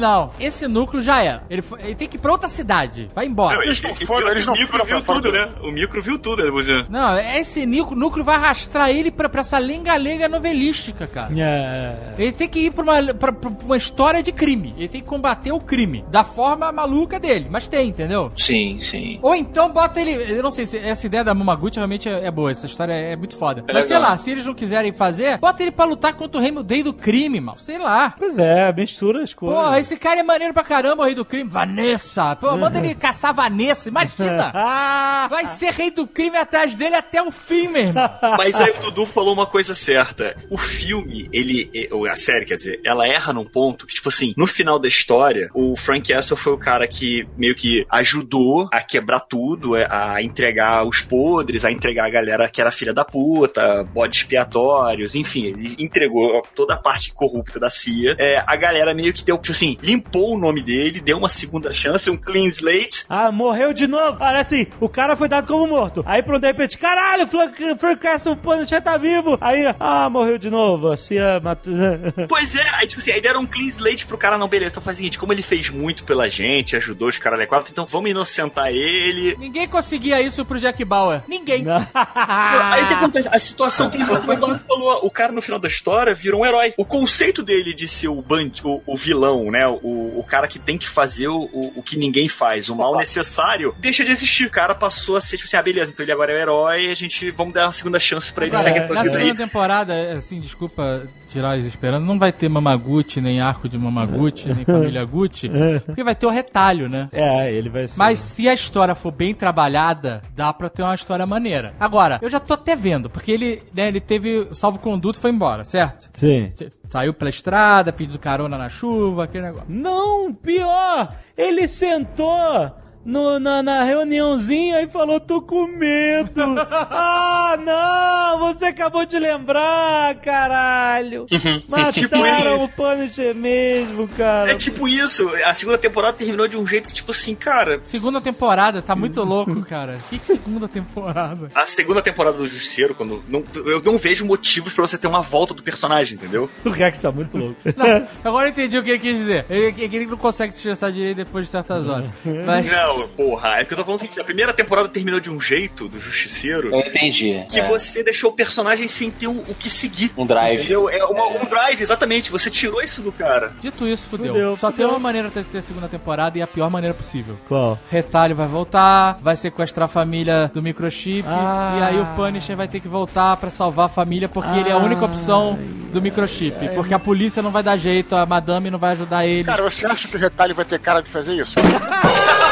Não, 0.00 0.30
esse 0.38 0.66
núcleo 0.68 1.02
já 1.02 1.22
era. 1.22 1.42
Ele, 1.48 1.62
foi- 1.62 1.80
ele 1.82 1.94
tem 1.94 2.08
que 2.08 2.16
ir 2.16 2.20
pra 2.20 2.32
outra 2.32 2.48
cidade. 2.48 3.08
Vai 3.14 3.26
embora. 3.26 3.62
Eles 3.64 3.80
não 3.82 3.90
E 3.92 4.06
foram, 4.06 4.22
pior 4.22 4.30
eles 4.32 4.46
não 4.46 4.54
o 4.54 4.58
micro 4.58 4.84
viu 4.84 5.00
fora 5.02 5.20
tudo, 5.20 5.30
do- 5.30 5.32
né? 5.32 5.48
O 5.62 5.70
micro 5.70 6.02
viu 6.02 6.18
tudo, 6.18 6.44
né, 6.44 6.50
você? 6.50 6.84
Não, 6.88 7.18
esse 7.18 7.64
núcleo, 7.66 8.24
vai 8.24 8.36
arrastrar 8.36 8.90
ele 8.90 9.10
pra, 9.10 9.28
pra 9.28 9.40
essa 9.40 9.58
lenga-lenga 9.58 10.28
novelística, 10.28 11.06
cara. 11.06 11.32
É. 11.36 12.14
Ele 12.18 12.32
tem 12.32 12.48
que 12.48 12.60
ir 12.66 12.70
pra 12.72 12.82
uma, 12.82 13.14
pra, 13.14 13.32
pra 13.32 13.50
uma 13.64 13.76
história 13.76 14.22
de 14.22 14.32
crime. 14.32 14.74
Ele 14.76 14.88
tem 14.88 15.00
que 15.00 15.06
combater 15.06 15.52
o 15.52 15.60
crime. 15.60 16.04
Da 16.10 16.24
forma 16.24 16.70
maluca 16.72 17.18
dele. 17.18 17.48
Mas 17.50 17.68
tem, 17.68 17.88
entendeu? 17.88 18.32
Sim, 18.36 18.78
sim. 18.80 19.18
Ou 19.22 19.34
então 19.34 19.70
bota 19.72 20.00
ele. 20.00 20.12
Eu 20.36 20.42
não 20.42 20.50
sei 20.50 20.66
se 20.66 20.78
essa 20.78 21.06
ideia 21.06 21.24
da 21.24 21.34
Mamaguchi 21.34 21.76
realmente 21.76 22.08
é, 22.08 22.26
é 22.26 22.30
boa. 22.30 22.50
Essa 22.50 22.66
história 22.66 22.92
é, 22.92 23.16
muito 23.16 23.36
foda. 23.36 23.64
É 23.68 23.72
Mas 23.72 23.86
sei 23.86 23.96
legal. 23.96 24.12
lá, 24.12 24.18
se 24.18 24.30
eles 24.30 24.46
não 24.46 24.54
quiserem 24.54 24.92
fazer, 24.92 25.38
bota 25.38 25.51
ele 25.60 25.70
pra 25.70 25.84
lutar 25.84 26.14
contra 26.14 26.38
o 26.38 26.42
rei 26.42 26.52
Day 26.62 26.82
do 26.82 26.92
crime, 26.92 27.40
mal. 27.40 27.58
Sei 27.58 27.78
lá. 27.78 28.14
Pois 28.16 28.38
é, 28.38 28.72
mistura 28.72 29.22
as 29.22 29.34
coisas. 29.34 29.58
Porra, 29.58 29.80
esse 29.80 29.96
cara 29.96 30.20
é 30.20 30.22
maneiro 30.22 30.52
pra 30.54 30.62
caramba, 30.62 31.02
o 31.02 31.06
rei 31.06 31.14
do 31.14 31.24
crime. 31.24 31.48
Vanessa. 31.48 32.36
Pô, 32.36 32.56
manda 32.58 32.78
ele 32.78 32.94
caçar 32.94 33.34
Vanessa. 33.34 33.88
Imagina. 33.88 34.50
Ah! 34.54 35.26
Vai 35.30 35.46
ser 35.46 35.72
rei 35.72 35.90
do 35.90 36.06
crime 36.06 36.36
atrás 36.36 36.76
dele 36.76 36.94
até 36.94 37.22
o 37.22 37.30
fim, 37.30 37.68
meu 37.68 37.82
irmão. 37.82 38.10
Mas 38.36 38.60
aí 38.60 38.70
o 38.70 38.82
Dudu 38.82 39.06
falou 39.06 39.32
uma 39.34 39.46
coisa 39.46 39.74
certa. 39.74 40.36
O 40.50 40.58
filme, 40.58 41.28
ele. 41.32 41.70
ou 41.90 42.06
A 42.06 42.16
série, 42.16 42.44
quer 42.44 42.56
dizer, 42.56 42.80
ela 42.84 43.06
erra 43.06 43.32
num 43.32 43.44
ponto 43.44 43.86
que, 43.86 43.94
tipo 43.94 44.08
assim, 44.08 44.34
no 44.36 44.46
final 44.46 44.78
da 44.78 44.88
história, 44.88 45.50
o 45.54 45.76
Frank 45.76 46.12
Castle 46.12 46.36
foi 46.36 46.52
o 46.52 46.58
cara 46.58 46.86
que 46.86 47.26
meio 47.36 47.54
que 47.54 47.86
ajudou 47.90 48.68
a 48.72 48.80
quebrar 48.80 49.20
tudo, 49.20 49.76
é, 49.76 49.86
a 49.90 50.22
entregar 50.22 50.84
os 50.86 51.00
podres, 51.00 51.64
a 51.64 51.72
entregar 51.72 52.06
a 52.06 52.10
galera 52.10 52.48
que 52.48 52.60
era 52.60 52.70
filha 52.70 52.92
da 52.92 53.04
puta, 53.04 53.84
bodes 53.84 54.20
expiatórios, 54.20 55.14
enfim, 55.14 55.41
ele 55.46 55.76
entregou 55.78 56.42
toda 56.54 56.74
a 56.74 56.78
parte 56.78 57.12
corrupta 57.12 57.58
da 57.58 57.70
CIA. 57.70 58.16
É, 58.18 58.42
a 58.46 58.56
galera 58.56 58.94
meio 58.94 59.12
que 59.12 59.24
deu, 59.24 59.38
tipo 59.38 59.52
assim, 59.52 59.76
limpou 59.82 60.34
o 60.34 60.38
nome 60.38 60.62
dele, 60.62 61.00
deu 61.00 61.18
uma 61.18 61.28
segunda 61.28 61.72
chance, 61.72 62.10
um 62.10 62.16
clean 62.16 62.46
slate. 62.46 63.04
Ah, 63.08 63.30
morreu 63.30 63.72
de 63.72 63.86
novo. 63.86 64.18
Assim, 64.20 64.66
o 64.80 64.88
cara 64.88 65.16
foi 65.16 65.28
dado 65.28 65.46
como 65.46 65.66
morto. 65.66 66.02
Aí 66.06 66.22
pronto, 66.22 66.40
de 66.40 66.46
repente, 66.46 66.78
caralho, 66.78 67.26
Frank, 67.26 67.78
Frank 67.78 68.00
Castle 68.00 68.36
Punisher 68.36 68.82
tá 68.82 68.96
vivo. 68.96 69.38
Aí, 69.40 69.64
ah, 69.78 70.08
morreu 70.08 70.38
de 70.38 70.50
novo. 70.50 70.90
Assim, 70.90 71.18
ah, 71.18 71.40
matou. 71.42 71.72
Pois 72.28 72.54
é, 72.54 72.68
aí 72.74 72.86
tipo 72.86 73.00
assim, 73.00 73.10
aí 73.12 73.20
deram 73.20 73.40
um 73.40 73.46
clean 73.46 73.66
slate 73.66 74.06
pro 74.06 74.16
cara, 74.16 74.38
não, 74.38 74.48
beleza, 74.48 74.72
então 74.72 74.82
faz 74.82 74.96
o 74.96 74.98
seguinte, 74.98 75.18
como 75.18 75.32
ele 75.32 75.42
fez 75.42 75.68
muito 75.70 76.04
pela 76.04 76.28
gente, 76.28 76.76
ajudou 76.76 77.08
os 77.08 77.18
caras 77.18 77.46
quatro, 77.46 77.70
então 77.70 77.86
vamos 77.86 78.10
inocentar 78.10 78.68
ele. 78.68 79.36
Ninguém 79.38 79.68
conseguia 79.68 80.20
isso 80.20 80.44
pro 80.44 80.58
Jack 80.58 80.84
Bauer. 80.84 81.22
Ninguém. 81.28 81.64
Aí 81.94 82.84
o 82.84 82.88
que 82.88 82.94
acontece? 82.94 83.28
A 83.30 83.38
situação 83.38 83.90
tem 83.90 84.04
como 84.06 84.20
o 84.28 84.32
Eduardo 84.32 84.64
falou, 84.66 85.00
o 85.04 85.10
cara 85.10 85.31
cara, 85.32 85.34
no 85.34 85.42
final 85.42 85.58
da 85.58 85.68
história, 85.68 86.14
virou 86.14 86.42
um 86.42 86.46
herói. 86.46 86.74
O 86.76 86.84
conceito 86.84 87.42
dele 87.42 87.74
de 87.74 87.88
ser 87.88 88.08
o, 88.08 88.20
band, 88.20 88.50
o, 88.62 88.82
o 88.86 88.96
vilão, 88.96 89.50
né? 89.50 89.66
O, 89.66 90.18
o 90.18 90.24
cara 90.26 90.46
que 90.46 90.58
tem 90.58 90.76
que 90.78 90.88
fazer 90.88 91.28
o, 91.28 91.48
o, 91.76 91.82
que 91.82 91.96
ninguém 91.98 92.28
faz, 92.28 92.68
o 92.68 92.76
mal 92.76 92.96
necessário, 92.96 93.74
deixa 93.78 94.04
de 94.04 94.10
existir. 94.10 94.46
O 94.46 94.50
cara 94.50 94.74
passou 94.74 95.16
a 95.16 95.20
ser, 95.20 95.36
tipo 95.36 95.48
assim, 95.48 95.56
ah, 95.56 95.62
beleza, 95.62 95.92
então 95.92 96.04
ele 96.04 96.12
agora 96.12 96.32
é 96.32 96.36
o 96.36 96.38
herói, 96.38 96.90
a 96.90 96.94
gente 96.94 97.30
vamos 97.30 97.54
dar 97.54 97.66
uma 97.66 97.72
segunda 97.72 97.98
chance 97.98 98.32
pra 98.32 98.46
ele, 98.46 98.54
Agora, 98.54 98.72
segue 98.72 98.84
a 98.84 98.94
na 98.94 99.04
segunda 99.04 99.22
aí. 99.22 99.36
temporada, 99.36 100.12
assim, 100.14 100.40
desculpa 100.40 101.02
tirar 101.32 101.54
eles 101.54 101.66
esperando, 101.66 102.04
não 102.04 102.18
vai 102.18 102.30
ter 102.30 102.48
Mamaguchi, 102.48 103.20
nem 103.20 103.40
arco 103.40 103.66
de 103.68 103.78
Mamaguchi, 103.78 104.52
nem 104.52 104.64
família 104.66 105.02
Gucci, 105.04 105.50
porque 105.86 106.04
vai 106.04 106.14
ter 106.14 106.26
o 106.26 106.30
retalho, 106.30 106.88
né? 106.88 107.08
É, 107.10 107.50
ele 107.50 107.70
vai 107.70 107.88
ser. 107.88 107.98
Mas 107.98 108.18
se 108.18 108.48
a 108.48 108.54
história 108.54 108.94
for 108.94 109.10
bem 109.10 109.34
trabalhada, 109.34 110.20
dá 110.36 110.52
pra 110.52 110.68
ter 110.68 110.82
uma 110.82 110.94
história 110.94 111.24
maneira. 111.24 111.74
Agora, 111.80 112.18
eu 112.20 112.30
já 112.30 112.38
tô 112.38 112.52
até 112.52 112.76
vendo, 112.76 113.08
porque 113.08 113.32
ele, 113.32 113.62
né, 113.74 113.88
ele 113.88 114.00
teve 114.00 114.48
salvo 114.52 114.78
conduto 114.78 115.18
foi 115.22 115.30
embora, 115.30 115.64
certo? 115.64 116.10
Sim. 116.12 116.50
Saiu 116.88 117.14
pela 117.14 117.30
estrada, 117.30 117.92
pediu 117.92 118.18
carona 118.18 118.58
na 118.58 118.68
chuva, 118.68 119.24
aquele 119.24 119.44
negócio. 119.46 119.68
Não, 119.68 120.34
pior! 120.34 121.14
Ele 121.36 121.66
sentou 121.68 122.72
no- 123.04 123.38
na, 123.38 123.62
na 123.62 123.82
reuniãozinha 123.82 124.80
e 124.82 124.88
falou: 124.88 125.18
tô 125.20 125.40
com 125.42 125.66
medo. 125.66 126.42
ah, 126.90 127.56
não! 127.62 128.52
Você 128.52 128.66
acabou 128.66 129.04
de 129.04 129.18
lembrar, 129.18 130.14
caralho! 130.16 131.26
Mataram 131.68 131.92
Tipo 131.92 132.16
o 132.64 132.68
Punisher 132.68 133.34
mesmo, 133.34 134.08
cara. 134.08 134.52
É 134.52 134.54
tipo 134.54 134.86
isso, 134.88 135.30
a 135.44 135.54
segunda 135.54 135.78
temporada 135.78 136.16
terminou 136.16 136.46
de 136.48 136.56
um 136.56 136.66
jeito 136.66 136.88
que, 136.88 136.94
tipo 136.94 137.10
assim, 137.10 137.34
cara, 137.34 137.80
Segunda 137.80 138.20
temporada, 138.20 138.82
tá 138.82 138.94
muito 138.94 139.22
louco, 139.22 139.62
cara. 139.62 139.98
Que, 140.08 140.18
que 140.18 140.24
segunda 140.26 140.68
temporada? 140.68 141.46
a 141.54 141.66
segunda 141.66 142.02
temporada 142.02 142.36
do 142.38 142.46
Justiceiro, 142.46 142.94
quando. 142.94 143.22
Não, 143.28 143.44
eu 143.64 143.80
não 143.82 143.98
vejo 143.98 144.24
motivos 144.24 144.72
pra 144.72 144.86
você 144.86 144.96
ter 144.98 145.06
uma 145.06 145.22
volta 145.22 145.54
do 145.54 145.62
personagem, 145.62 146.16
entendeu? 146.16 146.48
O 146.64 146.70
Rex 146.70 146.98
tá 146.98 147.10
muito 147.12 147.36
louco. 147.36 147.56
Não, 147.76 148.06
agora 148.24 148.46
eu 148.48 148.50
entendi 148.50 148.76
o 148.78 148.82
que 148.82 148.90
ele 148.90 148.98
quis 148.98 149.18
dizer. 149.18 149.46
Ele, 149.48 149.74
ele 149.82 149.96
ele 150.02 150.06
não 150.06 150.16
consegue 150.16 150.52
se 150.52 150.58
estressar 150.58 150.90
direito 150.92 151.16
depois 151.18 151.46
de 151.46 151.50
certas 151.52 151.88
horas. 151.88 152.06
Mas. 152.46 152.70
Não, 152.70 152.91
porra, 153.16 153.48
é 153.56 153.58
porque 153.60 153.74
eu 153.74 153.78
tô 153.78 153.84
falando 153.84 153.98
o 153.98 154.02
seguinte: 154.02 154.20
a 154.20 154.24
primeira 154.24 154.52
temporada 154.52 154.88
terminou 154.88 155.20
de 155.20 155.30
um 155.30 155.40
jeito 155.40 155.88
do 155.88 155.98
Justiceiro 155.98 156.68
Eu 156.74 156.80
entendi. 156.80 157.44
que 157.50 157.60
É. 157.60 157.62
você 157.68 158.02
deixou 158.02 158.30
o 158.30 158.32
personagem 158.32 158.86
sem 158.88 159.10
ter 159.10 159.26
o, 159.26 159.38
o 159.40 159.54
que 159.54 159.68
seguir. 159.70 160.12
Um 160.16 160.26
drive. 160.26 160.60
Entendeu? 160.60 160.88
É 160.88 161.04
uma- 161.04 161.26
um 161.28 161.44
drive, 161.44 161.80
exatamente. 161.80 162.30
Você 162.30 162.50
tirou 162.50 162.82
isso 162.82 163.00
do 163.02 163.12
cara. 163.12 163.52
Dito 163.60 163.86
isso, 163.86 164.06
fudeu. 164.08 164.32
Fudeu, 164.32 164.56
Só 164.56 164.70
fudeu. 164.70 164.86
tem 164.88 164.94
uma 164.94 164.98
maneira 165.00 165.28
de 165.30 165.42
ter 165.44 165.62
segunda 165.62 165.88
temporada 165.88 166.38
e 166.38 166.42
a 166.42 166.46
pior 166.46 166.70
maneira 166.70 166.94
possível. 166.94 167.36
Qual? 167.48 167.78
Retalho 167.90 168.34
vai 168.36 168.46
voltar, 168.46 169.18
vai 169.22 169.36
sequestrar 169.36 169.86
a 169.86 169.88
família 169.88 170.50
do 170.54 170.62
microchip, 170.62 171.24
Ah. 171.26 171.76
e 171.78 171.82
aí 171.82 172.00
o 172.00 172.06
Punisher 172.16 172.56
vai 172.56 172.68
ter 172.68 172.80
que 172.80 172.88
voltar 172.88 173.36
pra 173.36 173.50
salvar 173.50 173.86
a 173.86 173.88
família 173.88 174.28
porque 174.28 174.56
ele 174.58 174.68
é 174.68 174.72
a 174.72 174.76
única 174.78 175.04
opção 175.04 175.58
do 175.92 176.00
microchip. 176.00 176.68
Porque 176.74 176.94
a 176.94 176.98
polícia 176.98 177.42
não 177.42 177.50
vai 177.50 177.62
dar 177.62 177.76
jeito, 177.76 178.14
a 178.14 178.24
madame 178.26 178.70
não 178.70 178.78
vai 178.78 178.92
ajudar 178.92 179.26
ele. 179.26 179.44
Cara, 179.44 179.62
você 179.62 179.86
acha 179.86 180.08
que 180.08 180.16
o 180.16 180.18
retalho 180.20 180.54
vai 180.54 180.64
ter 180.64 180.78
cara 180.78 181.00
de 181.00 181.10
fazer 181.10 181.34
isso? 181.34 181.54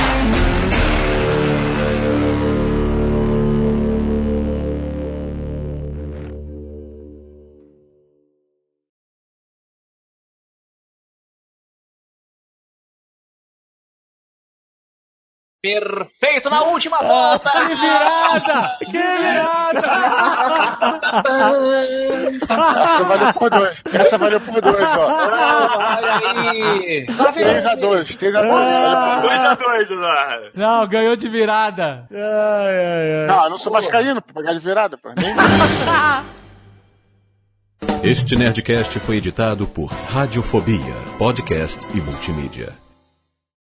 Perfeito, 15.61 16.49
na 16.49 16.63
última 16.63 16.97
volta! 16.97 17.51
Que 17.51 17.75
virada! 17.75 18.77
Que 18.79 18.97
virada! 18.97 19.87
Essa 22.83 23.03
valeu 23.03 23.33
por 23.33 23.49
dois. 23.51 23.83
Essa 23.93 24.17
valeu 24.17 24.41
por 24.41 24.59
dois, 24.59 24.97
ó. 24.97 25.05
Olha 25.05 26.15
aí! 26.49 27.05
3x2, 27.05 28.17
3x2. 28.17 28.49
Ah. 28.51 29.21
2x2, 29.23 29.91
Eduardo. 29.91 30.51
Não, 30.55 30.87
ganhou 30.87 31.15
de 31.15 31.29
virada. 31.29 32.07
Ai, 32.11 32.17
ai, 32.19 33.21
ai. 33.21 33.27
Não, 33.27 33.43
eu 33.43 33.49
não 33.51 33.57
sou 33.59 33.71
vascaíno 33.71 34.19
pra 34.19 34.33
pagar 34.33 34.53
de 34.53 34.59
virada, 34.59 34.97
pô. 34.97 35.09
Este 38.03 38.35
Nerdcast 38.35 38.99
foi 38.99 39.17
editado 39.17 39.67
por 39.67 39.85
Radiofobia, 39.85 40.95
podcast 41.19 41.85
e 41.93 42.01
multimídia. 42.01 42.73